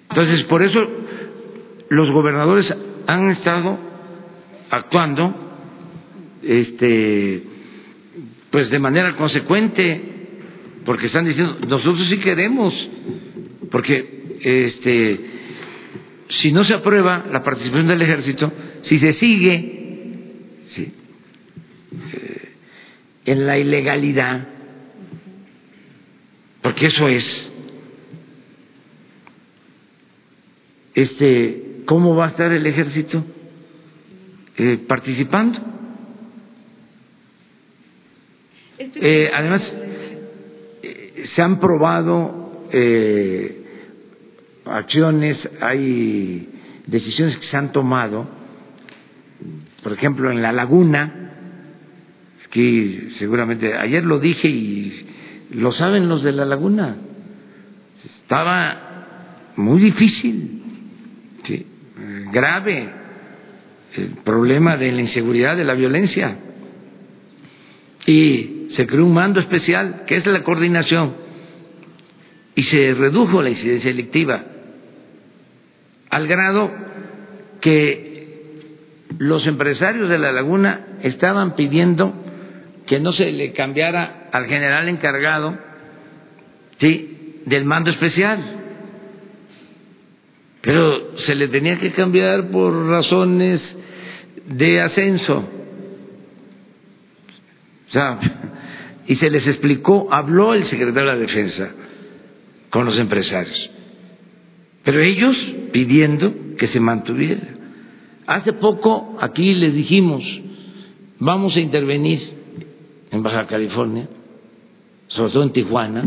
Entonces, 0.09 0.43
por 0.47 0.61
eso 0.61 0.85
los 1.89 2.11
gobernadores 2.11 2.75
han 3.07 3.31
estado 3.31 3.79
actuando 4.71 5.33
este 6.43 7.45
pues 8.51 8.71
de 8.71 8.79
manera 8.81 9.15
consecuente 9.15 10.01
porque 10.85 11.07
están 11.07 11.27
diciendo 11.27 11.59
nosotros 11.69 12.09
sí 12.09 12.19
queremos 12.19 12.75
porque 13.71 14.39
este 14.41 15.30
si 16.31 16.53
no 16.53 16.65
se 16.65 16.75
aprueba 16.75 17.27
la 17.31 17.43
participación 17.43 17.89
del 17.89 18.03
ejército 18.03 18.53
si 18.83 18.99
se 18.99 19.13
sigue 19.15 19.59
sí, 20.75 20.93
eh, 22.13 22.53
en 23.27 23.47
la 23.47 23.59
ilegalidad 23.59 24.49
porque 26.63 26.87
eso 26.87 27.09
es 27.09 27.25
este 30.95 31.83
cómo 31.87 32.15
va 32.15 32.27
a 32.27 32.31
estar 32.31 32.53
el 32.53 32.67
ejército 32.67 33.25
eh, 34.57 34.79
participando 34.87 35.71
Eh, 39.03 39.31
además, 39.33 39.63
eh, 40.83 41.27
se 41.35 41.43
han 41.43 41.61
probado 41.61 42.67
eh, 42.73 43.60
acciones, 44.71 45.37
hay 45.61 46.49
decisiones 46.87 47.37
que 47.37 47.47
se 47.47 47.57
han 47.57 47.73
tomado, 47.73 48.29
por 49.83 49.93
ejemplo, 49.93 50.31
en 50.31 50.43
la 50.43 50.53
laguna, 50.53 51.33
que 52.51 53.11
seguramente 53.19 53.75
ayer 53.75 54.05
lo 54.05 54.19
dije 54.19 54.49
y 54.49 55.07
lo 55.53 55.73
saben 55.73 56.09
los 56.09 56.23
de 56.23 56.33
la 56.33 56.45
laguna, 56.45 56.97
estaba 58.23 59.53
muy 59.57 59.81
difícil, 59.81 60.63
grave 62.33 62.89
el 63.97 64.09
problema 64.25 64.77
de 64.77 64.93
la 64.93 65.01
inseguridad, 65.01 65.57
de 65.57 65.65
la 65.65 65.75
violencia. 65.75 66.37
Y 68.07 68.69
se 68.77 68.87
creó 68.87 69.05
un 69.05 69.15
mando 69.15 69.41
especial, 69.41 70.05
que 70.07 70.17
es 70.17 70.27
la 70.27 70.43
coordinación, 70.43 71.15
y 72.55 72.63
se 72.65 72.95
redujo 72.95 73.43
la 73.43 73.51
incidencia 73.51 73.91
delictiva, 73.91 74.45
al 76.11 76.27
grado 76.27 76.71
que 77.61 78.11
los 79.19 79.47
empresarios 79.47 80.09
de 80.09 80.19
la 80.19 80.33
laguna 80.33 80.87
estaban 81.03 81.55
pidiendo 81.55 82.13
que 82.87 82.99
no 83.01 83.13
se 83.13 83.31
le 83.31 83.53
cambiara 83.53 84.29
al 84.33 84.47
general 84.47 84.89
encargado 84.89 85.57
¿sí? 86.81 87.43
del 87.47 87.65
mando 87.65 87.91
especial, 87.91 88.43
pero 90.61 91.17
se 91.19 91.35
le 91.35 91.49
tenía 91.49 91.79
que 91.79 91.93
cambiar 91.93 92.51
por 92.51 92.73
razones 92.89 93.61
de 94.47 94.81
ascenso. 94.81 95.49
O 97.89 97.93
sea, 97.93 98.19
y 99.07 99.17
se 99.17 99.31
les 99.31 99.47
explicó, 99.47 100.09
habló 100.13 100.55
el 100.55 100.65
secretario 100.67 101.11
de 101.11 101.17
la 101.17 101.17
Defensa 101.17 101.71
con 102.71 102.87
los 102.87 102.99
empresarios, 102.99 103.71
pero 104.85 105.01
ellos 105.01 105.37
pidiendo 105.73 106.57
que 106.57 106.69
se 106.69 106.81
mantuviera. 106.81 107.43
Hace 108.27 108.53
poco 108.55 109.17
aquí 109.21 109.55
les 109.55 109.75
dijimos, 109.75 110.23
vamos 111.19 111.57
a 111.57 111.61
intervenir 111.61 112.21
en 113.11 113.23
Baja 113.23 113.47
California, 113.47 114.09
sobre 115.09 115.33
todo 115.33 115.43
en 115.43 115.53
Tijuana, 115.53 116.05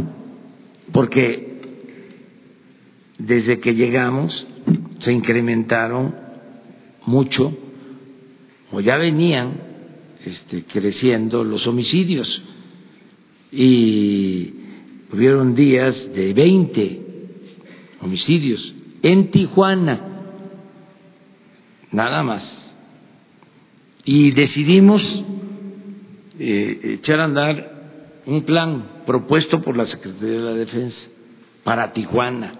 porque 0.91 1.53
desde 3.17 3.59
que 3.59 3.75
llegamos 3.75 4.47
se 5.03 5.11
incrementaron 5.11 6.15
mucho, 7.05 7.53
o 8.71 8.79
ya 8.79 8.97
venían 8.97 9.51
este, 10.25 10.63
creciendo 10.63 11.43
los 11.43 11.67
homicidios 11.67 12.41
y 13.51 14.53
hubieron 15.11 15.53
días 15.53 15.93
de 16.15 16.33
20 16.33 17.02
homicidios 18.03 18.73
en 19.01 19.31
Tijuana, 19.31 19.99
nada 21.91 22.23
más. 22.23 22.43
Y 24.05 24.31
decidimos 24.31 25.01
eh, 26.39 26.97
echar 26.99 27.19
a 27.19 27.25
andar 27.25 27.73
un 28.25 28.43
plan 28.43 28.83
propuesto 29.05 29.61
por 29.61 29.77
la 29.77 29.85
Secretaría 29.85 30.37
de 30.37 30.39
la 30.39 30.53
Defensa 30.53 30.97
para 31.63 31.91
Tijuana. 31.93 32.53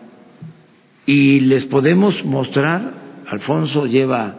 Y 1.06 1.42
les 1.42 1.66
podemos 1.66 2.24
mostrar, 2.24 2.94
Alfonso 3.28 3.86
lleva 3.86 4.38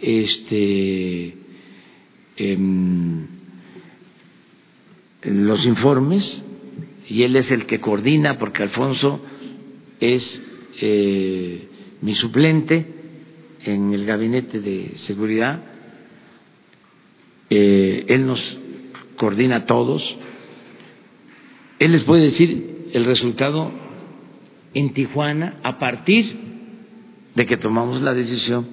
este 0.00 1.36
em, 2.36 3.26
los 5.22 5.64
informes 5.64 6.42
y 7.08 7.22
él 7.22 7.36
es 7.36 7.50
el 7.50 7.66
que 7.66 7.80
coordina 7.80 8.38
porque 8.38 8.62
Alfonso 8.62 9.20
es 10.00 10.22
eh, 10.80 11.68
mi 12.02 12.14
suplente 12.14 12.86
en 13.64 13.92
el 13.92 14.04
gabinete 14.06 14.60
de 14.60 14.92
seguridad. 15.06 15.60
Eh, 17.50 18.04
él 18.08 18.26
nos 18.26 18.40
coordina 19.16 19.56
a 19.56 19.66
todos. 19.66 20.02
Él 21.78 21.92
les 21.92 22.02
puede 22.04 22.30
decir 22.30 22.88
el 22.92 23.04
resultado 23.04 23.70
en 24.74 24.92
Tijuana 24.92 25.54
a 25.62 25.78
partir 25.78 26.36
de 27.34 27.46
que 27.46 27.56
tomamos 27.56 28.00
la 28.00 28.14
decisión 28.14 28.66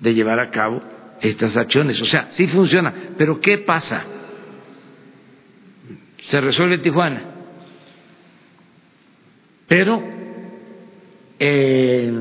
de 0.00 0.14
llevar 0.14 0.38
a 0.40 0.50
cabo 0.50 0.82
estas 1.20 1.56
acciones. 1.56 2.00
O 2.00 2.06
sea, 2.06 2.30
sí 2.36 2.46
funciona. 2.48 2.94
Pero 3.16 3.40
¿qué 3.40 3.58
pasa? 3.58 4.04
Se 6.30 6.40
resuelve 6.40 6.78
Tijuana. 6.78 7.22
Pero 9.66 10.13
eh, 11.38 12.12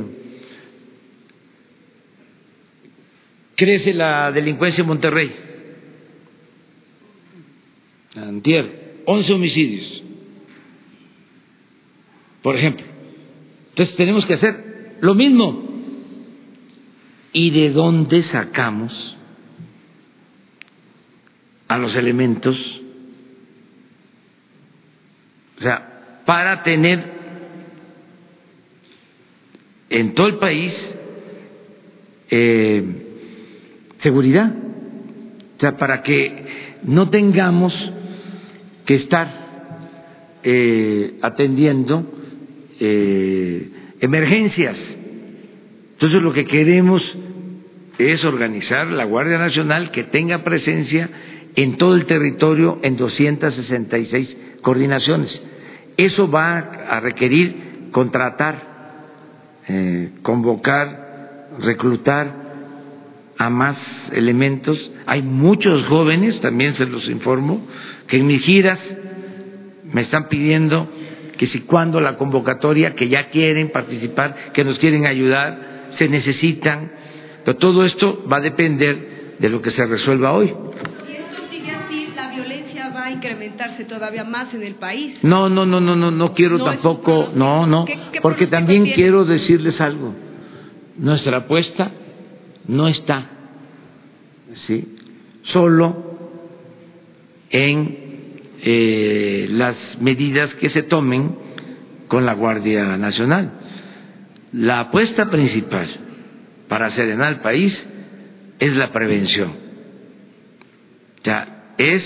crece 3.55 3.93
la 3.93 4.31
delincuencia 4.31 4.81
en 4.81 4.87
Monterrey. 4.87 5.35
Antier, 8.15 9.01
11 9.05 9.33
homicidios, 9.33 10.03
por 12.41 12.55
ejemplo. 12.55 12.85
Entonces 13.69 13.95
tenemos 13.95 14.25
que 14.25 14.35
hacer 14.35 14.97
lo 15.01 15.15
mismo. 15.15 15.71
¿Y 17.35 17.49
de 17.49 17.71
dónde 17.71 18.21
sacamos 18.31 19.17
a 21.67 21.77
los 21.79 21.95
elementos? 21.95 22.55
O 25.57 25.61
sea, 25.61 26.21
para 26.25 26.61
tener 26.61 27.12
en 29.93 30.15
todo 30.15 30.27
el 30.27 30.35
país 30.35 30.73
eh, 32.29 32.83
seguridad. 34.01 34.51
O 35.57 35.59
sea, 35.59 35.77
para 35.77 36.01
que 36.01 36.43
no 36.83 37.09
tengamos 37.09 37.73
que 38.85 38.95
estar 38.95 39.43
eh, 40.43 41.13
atendiendo 41.21 42.11
eh, 42.79 43.69
emergencias. 44.01 44.75
Entonces 45.93 46.21
lo 46.21 46.33
que 46.33 46.45
queremos 46.45 47.01
es 47.99 48.25
organizar 48.25 48.87
la 48.87 49.05
Guardia 49.05 49.37
Nacional 49.37 49.91
que 49.91 50.05
tenga 50.05 50.43
presencia 50.43 51.09
en 51.55 51.77
todo 51.77 51.95
el 51.95 52.07
territorio 52.07 52.79
en 52.81 52.97
266 52.97 54.37
coordinaciones. 54.63 55.41
Eso 55.97 56.29
va 56.29 56.57
a 56.57 56.99
requerir 56.99 57.89
contratar, 57.91 58.72
eh, 59.67 60.11
convocar, 60.21 61.49
reclutar 61.59 62.43
a 63.37 63.49
más 63.49 63.77
elementos. 64.11 64.77
Hay 65.05 65.21
muchos 65.21 65.85
jóvenes, 65.85 66.39
también 66.41 66.75
se 66.75 66.85
los 66.85 67.07
informo, 67.09 67.65
que 68.07 68.17
en 68.17 68.27
mis 68.27 68.43
giras 68.43 68.79
me 69.91 70.01
están 70.01 70.27
pidiendo 70.27 70.87
que 71.37 71.47
si 71.47 71.61
cuando 71.61 71.99
la 71.99 72.15
convocatoria, 72.15 72.95
que 72.95 73.09
ya 73.09 73.29
quieren 73.29 73.71
participar, 73.71 74.51
que 74.53 74.63
nos 74.63 74.79
quieren 74.79 75.05
ayudar, 75.05 75.89
se 75.97 76.07
necesitan, 76.07 76.91
pero 77.43 77.57
todo 77.57 77.85
esto 77.85 78.23
va 78.31 78.37
a 78.37 78.41
depender 78.41 79.35
de 79.39 79.49
lo 79.49 79.61
que 79.61 79.71
se 79.71 79.85
resuelva 79.85 80.33
hoy. 80.33 80.47
Si 80.47 81.13
esto 81.13 81.41
sigue 81.49 81.71
así, 81.71 82.09
la 82.15 82.29
violencia 82.29 82.89
va 82.89 83.05
a 83.05 83.11
incrementarse 83.23 83.85
todavía 83.85 84.23
más 84.23 84.53
en 84.53 84.63
el 84.63 84.75
país. 84.75 85.17
No, 85.23 85.49
no, 85.49 85.65
no, 85.65 85.79
no, 85.79 85.95
no, 85.95 86.11
no 86.11 86.33
quiero 86.33 86.57
No 86.57 86.65
tampoco, 86.65 87.31
no, 87.33 87.65
no, 87.65 87.85
¿Qué- 87.85 87.97
qué 88.11 88.21
porque 88.21 88.47
también 88.47 88.83
tiene? 88.83 88.95
quiero 88.95 89.23
decirles 89.25 89.79
algo. 89.79 90.13
Nuestra 90.97 91.37
apuesta 91.37 91.91
no 92.67 92.87
está, 92.87 93.25
sí, 94.67 94.95
solo 95.43 96.11
en 97.49 97.97
eh, 98.65 99.47
las 99.49 99.75
medidas 99.99 100.53
que 100.55 100.69
se 100.69 100.83
tomen 100.83 101.35
con 102.07 102.25
la 102.25 102.33
Guardia 102.33 102.97
Nacional. 102.97 103.51
La 104.53 104.81
apuesta 104.81 105.29
principal 105.29 105.87
para 106.67 106.91
serenar 106.91 107.27
al 107.27 107.41
país 107.41 107.75
es 108.59 108.75
la 108.75 108.91
prevención. 108.91 109.49
O 111.19 111.23
sea, 111.23 111.73
es 111.77 112.03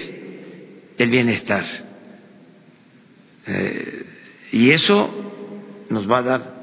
el 0.98 1.10
bienestar. 1.10 1.66
Eh, 3.48 4.06
y 4.52 4.72
eso 4.72 5.10
nos 5.90 6.10
va 6.10 6.20
a 6.20 6.24
dar 6.24 6.58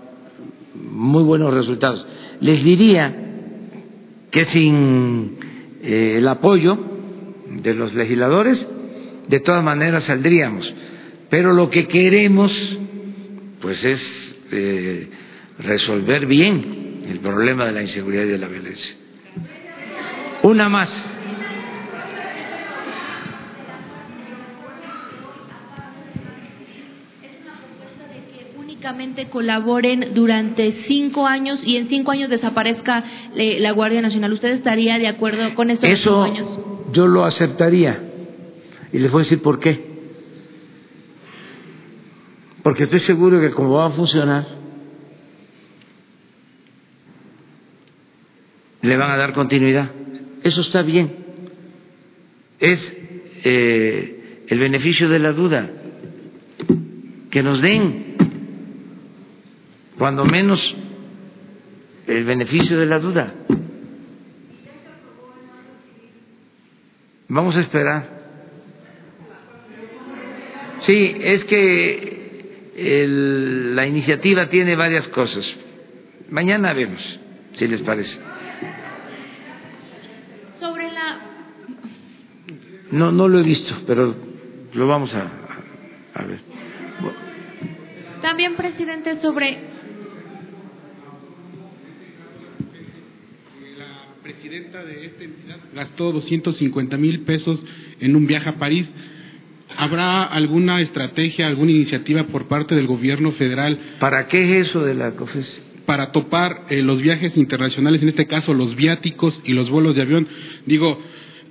muy 0.75 1.23
buenos 1.23 1.53
resultados. 1.55 2.07
Les 2.41 2.63
diría 2.63 3.15
que 4.31 4.45
sin 4.47 5.39
eh, 5.83 6.17
el 6.19 6.29
apoyo 6.29 6.79
de 7.51 7.75
los 7.75 7.95
legisladores, 7.95 8.59
de 9.29 9.41
todas 9.41 9.63
maneras 9.63 10.05
saldríamos. 10.05 10.73
Pero 11.31 11.53
lo 11.53 11.71
que 11.71 11.87
queremos, 11.89 12.53
pues, 13.61 13.83
es 13.83 14.01
eh, 14.53 15.09
resolver 15.59 16.27
bien 16.27 17.05
el 17.09 17.21
problema 17.21 17.67
de 17.67 17.73
la 17.73 17.83
inseguridad 17.83 18.25
y 18.25 18.29
de 18.29 18.39
la 18.39 18.49
violencia. 18.49 18.95
Una 20.43 20.69
más. 20.69 20.91
Únicamente 28.85 29.31
colaboren 29.31 30.13
durante 30.13 30.85
cinco 30.87 31.27
años 31.27 31.59
y 31.65 31.79
en 31.79 31.89
cinco 31.89 32.11
años 32.11 32.29
desaparezca 32.29 33.03
eh, 33.35 33.57
la 33.59 33.71
Guardia 33.73 34.03
Nacional. 34.03 34.31
¿Usted 34.35 34.51
estaría 34.51 34.99
de 34.99 35.09
acuerdo 35.09 35.55
con 35.55 35.71
esto? 35.71 35.87
de 35.87 35.97
cinco 35.97 36.11
Eso 36.11 36.23
años? 36.23 36.61
yo 36.93 37.07
lo 37.07 37.25
aceptaría. 37.25 37.99
Y 38.93 38.99
les 38.99 39.11
voy 39.11 39.23
a 39.23 39.25
decir 39.25 39.41
por 39.41 39.59
qué. 39.59 39.81
Porque 42.63 42.83
estoy 42.85 43.01
seguro 43.01 43.41
que 43.41 43.53
como 43.53 43.71
va 43.73 43.87
a 43.87 43.91
funcionar, 43.91 44.47
le 48.83 48.97
van 48.99 49.11
a 49.13 49.17
dar 49.17 49.33
continuidad. 49.33 49.91
Eso 50.43 50.61
está 50.61 50.83
bien. 50.83 51.11
Es 52.61 52.79
eh, 53.45 54.45
el 54.47 54.59
beneficio 54.59 55.09
de 55.09 55.19
la 55.21 55.33
duda. 55.33 55.71
Que 57.31 57.43
nos 57.43 57.61
den, 57.63 58.14
cuando 59.99 60.25
menos, 60.25 60.61
el 62.07 62.25
beneficio 62.25 62.79
de 62.79 62.87
la 62.87 62.99
duda. 62.99 63.33
Vamos 67.29 67.57
a 67.57 67.61
esperar. 67.61 68.09
Sí, 70.87 71.17
es 71.21 71.45
que 71.45 72.73
el- 72.77 73.75
la 73.75 73.87
iniciativa 73.87 74.49
tiene 74.51 74.77
varias 74.77 75.09
cosas. 75.09 75.45
Mañana 76.31 76.73
vemos, 76.75 77.01
si 77.59 77.67
les 77.67 77.81
parece. 77.83 78.17
Sobre 80.61 80.91
la 80.93 81.19
No, 82.91 83.11
no 83.11 83.29
lo 83.29 83.39
he 83.41 83.43
visto, 83.43 83.75
pero 83.87 84.15
lo 84.75 84.87
vamos 84.87 85.13
a, 85.15 85.29
a 86.15 86.25
ver. 86.25 86.39
también 88.23 88.55
presidente 88.55 89.21
sobre 89.21 89.59
presidenta 94.25 94.83
de 94.83 95.05
esta 95.05 95.23
entidad 95.23 95.59
gastó 95.75 96.11
250 96.11 96.97
mil 96.97 97.21
pesos 97.21 97.61
en 98.01 98.17
un 98.17 98.27
viaje 98.27 98.49
a 98.49 98.55
París. 98.55 98.87
¿Habrá 99.77 100.25
alguna 100.25 100.81
estrategia, 100.81 101.47
alguna 101.47 101.73
iniciativa 101.73 102.25
por 102.29 102.49
parte 102.49 102.75
del 102.75 102.87
gobierno 102.87 103.33
federal? 103.33 103.79
¿Para 104.01 104.27
qué 104.29 104.61
es 104.61 104.69
eso 104.69 104.83
de 104.83 104.95
la 104.95 105.11
COFES? 105.11 105.47
Para 105.85 106.11
topar 106.11 106.63
eh, 106.71 106.81
los 106.81 107.03
viajes 107.03 107.37
internacionales, 107.37 108.01
en 108.03 108.09
este 108.09 108.27
caso 108.27 108.55
los 108.55 108.75
viáticos 108.77 109.39
y 109.45 109.53
los 109.53 109.69
vuelos 109.69 109.95
de 109.95 110.03
avión. 110.03 110.27
Digo, 110.65 110.99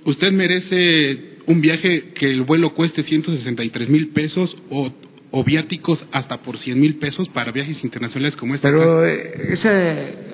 usted 0.05 0.31
merece 0.31 1.37
un 1.45 1.61
viaje 1.61 2.13
que 2.15 2.31
el 2.31 2.41
vuelo 2.41 2.73
cueste 2.73 3.03
163 3.03 3.87
mil 3.89 4.09
pesos 4.09 4.55
o, 4.71 4.91
o 5.29 5.43
viáticos 5.43 5.99
hasta 6.11 6.41
por 6.41 6.57
100 6.57 6.79
mil 6.79 6.95
pesos 6.95 7.29
para 7.29 7.51
viajes 7.51 7.83
internacionales 7.83 8.35
como 8.35 8.55
este. 8.55 8.67
Pero 8.67 9.05
eh, 9.05 9.53
ese... 9.53 10.33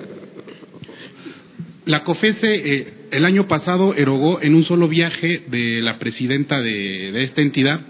La 1.86 2.04
COFESE 2.04 2.38
eh, 2.42 2.94
el 3.10 3.24
año 3.24 3.48
pasado 3.48 3.94
erogó 3.94 4.42
en 4.42 4.54
un 4.54 4.64
solo 4.64 4.86
viaje 4.88 5.44
de 5.48 5.80
la 5.82 5.98
presidenta 5.98 6.60
de, 6.60 7.10
de 7.12 7.24
esta 7.24 7.40
entidad 7.40 7.80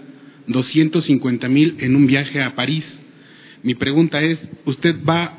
250 0.47 1.47
mil 1.49 1.75
en 1.79 1.95
un 1.95 2.07
viaje 2.07 2.41
a 2.41 2.55
París. 2.55 2.85
Mi 3.63 3.75
pregunta 3.75 4.21
es, 4.21 4.39
¿usted 4.65 4.95
va 5.07 5.33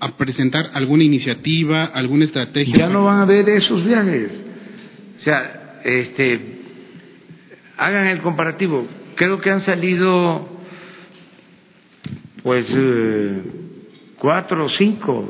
a 0.00 0.16
presentar 0.16 0.70
alguna 0.74 1.04
iniciativa, 1.04 1.84
alguna 1.84 2.24
estrategia? 2.24 2.76
Ya 2.76 2.88
no 2.88 3.04
van 3.04 3.20
a 3.20 3.24
ver 3.26 3.48
esos 3.48 3.84
viajes. 3.84 4.30
O 5.20 5.24
sea, 5.24 5.80
este, 5.84 6.40
hagan 7.76 8.06
el 8.06 8.20
comparativo. 8.20 8.86
Creo 9.14 9.40
que 9.40 9.50
han 9.50 9.64
salido, 9.64 10.48
pues, 12.42 12.66
eh, 12.70 13.42
cuatro 14.18 14.64
o 14.64 14.68
cinco 14.70 15.28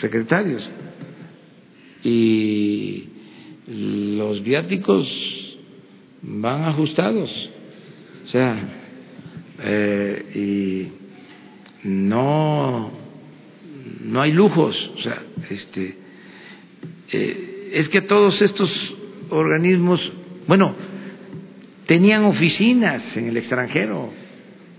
secretarios 0.00 0.68
y 2.04 3.04
los 3.66 4.42
viáticos 4.42 5.06
van 6.22 6.64
ajustados. 6.64 7.30
O 8.26 8.28
sea, 8.28 8.56
eh, 9.62 10.90
y 11.84 11.88
no, 11.88 12.90
no 14.04 14.20
hay 14.20 14.32
lujos. 14.32 14.76
O 14.96 15.02
sea, 15.02 15.22
este, 15.50 15.96
eh, 17.12 17.70
es 17.72 17.88
que 17.88 18.02
todos 18.02 18.40
estos 18.40 18.70
organismos, 19.30 20.00
bueno, 20.46 20.74
tenían 21.86 22.24
oficinas 22.24 23.02
en 23.16 23.28
el 23.28 23.36
extranjero. 23.36 24.10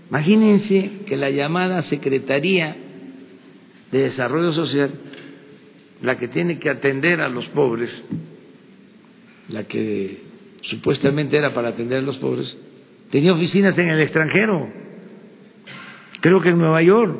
Imagínense 0.08 0.90
que 1.06 1.16
la 1.16 1.30
llamada 1.30 1.82
Secretaría 1.84 2.76
de 3.90 3.98
Desarrollo 3.98 4.52
Social, 4.52 4.90
la 6.04 6.18
que 6.18 6.28
tiene 6.28 6.58
que 6.58 6.68
atender 6.68 7.22
a 7.22 7.30
los 7.30 7.46
pobres, 7.46 7.90
la 9.48 9.64
que 9.64 10.20
supuestamente 10.60 11.38
era 11.38 11.54
para 11.54 11.68
atender 11.68 11.98
a 11.98 12.02
los 12.02 12.18
pobres, 12.18 12.54
tenía 13.10 13.32
oficinas 13.32 13.76
en 13.78 13.88
el 13.88 14.00
extranjero, 14.00 14.68
creo 16.20 16.42
que 16.42 16.50
en 16.50 16.58
Nueva 16.58 16.82
York. 16.82 17.16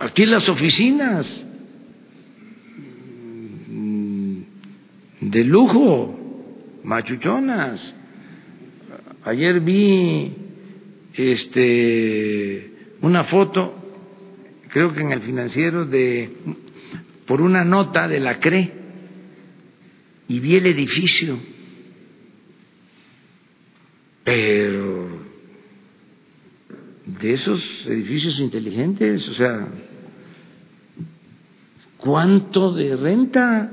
Aquí 0.00 0.26
las 0.26 0.48
oficinas 0.48 1.26
de 5.20 5.44
lujo, 5.44 6.18
machuchonas. 6.82 7.80
Ayer 9.24 9.60
vi 9.60 10.32
este 11.14 12.70
una 13.02 13.24
foto, 13.24 13.74
creo 14.70 14.92
que 14.92 15.02
en 15.02 15.12
el 15.12 15.20
financiero 15.20 15.84
de 15.84 16.30
por 17.30 17.42
una 17.42 17.62
nota 17.62 18.08
de 18.08 18.18
la 18.18 18.40
CRE 18.40 18.72
y 20.26 20.40
vi 20.40 20.56
el 20.56 20.66
edificio. 20.66 21.38
Pero 24.24 25.10
de 27.06 27.32
esos 27.32 27.62
edificios 27.86 28.36
inteligentes, 28.40 29.28
o 29.28 29.34
sea, 29.34 29.68
¿cuánto 31.98 32.72
de 32.72 32.96
renta? 32.96 33.70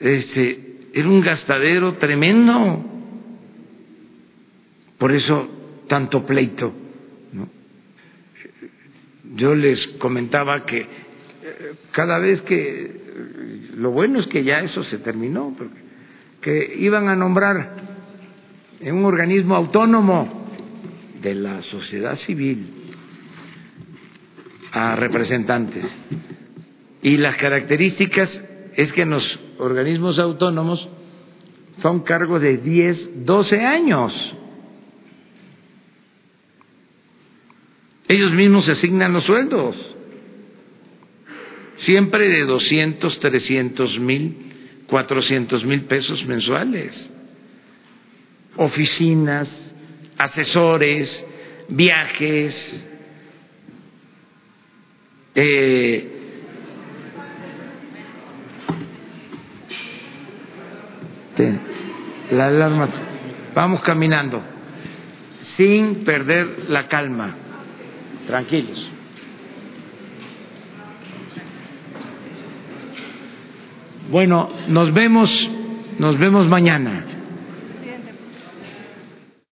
Este, 0.00 0.88
era 0.94 1.08
un 1.08 1.20
gastadero 1.20 1.94
tremendo. 1.98 2.84
Por 4.98 5.12
eso 5.12 5.48
tanto 5.86 6.26
pleito. 6.26 6.72
Yo 9.36 9.54
les 9.54 9.86
comentaba 9.98 10.64
que 10.64 11.05
cada 11.92 12.18
vez 12.18 12.40
que 12.42 13.70
lo 13.76 13.90
bueno 13.90 14.20
es 14.20 14.26
que 14.26 14.44
ya 14.44 14.60
eso 14.60 14.84
se 14.84 14.98
terminó, 14.98 15.54
porque, 15.56 15.80
que 16.40 16.76
iban 16.78 17.08
a 17.08 17.16
nombrar 17.16 17.76
en 18.80 18.94
un 18.94 19.04
organismo 19.04 19.56
autónomo 19.56 20.48
de 21.22 21.34
la 21.34 21.62
sociedad 21.62 22.18
civil 22.26 22.66
a 24.72 24.96
representantes. 24.96 25.84
Y 27.02 27.16
las 27.16 27.36
características 27.36 28.30
es 28.74 28.92
que 28.92 29.02
en 29.02 29.10
los 29.10 29.40
organismos 29.58 30.18
autónomos 30.18 30.88
son 31.82 32.00
cargos 32.00 32.42
de 32.42 32.58
10, 32.58 33.24
12 33.24 33.60
años. 33.64 34.12
Ellos 38.08 38.32
mismos 38.32 38.68
asignan 38.68 39.12
los 39.12 39.24
sueldos, 39.24 39.76
siempre 41.78 42.28
de 42.28 42.44
200, 42.44 43.20
300 43.20 43.98
mil, 43.98 44.36
400 44.86 45.64
mil 45.64 45.82
pesos 45.82 46.24
mensuales. 46.26 46.92
Oficinas, 48.56 49.48
asesores, 50.16 51.10
viajes, 51.68 52.54
eh, 55.34 56.12
la 62.30 62.46
alarma. 62.46 62.88
Vamos 63.54 63.82
caminando 63.82 64.42
sin 65.56 66.04
perder 66.04 66.66
la 66.68 66.88
calma. 66.88 67.34
Tranquilos. 68.26 68.95
Bueno, 74.10 74.48
nos 74.68 74.92
vemos, 74.94 75.30
nos 75.98 76.18
vemos 76.18 76.46
mañana. 76.46 77.15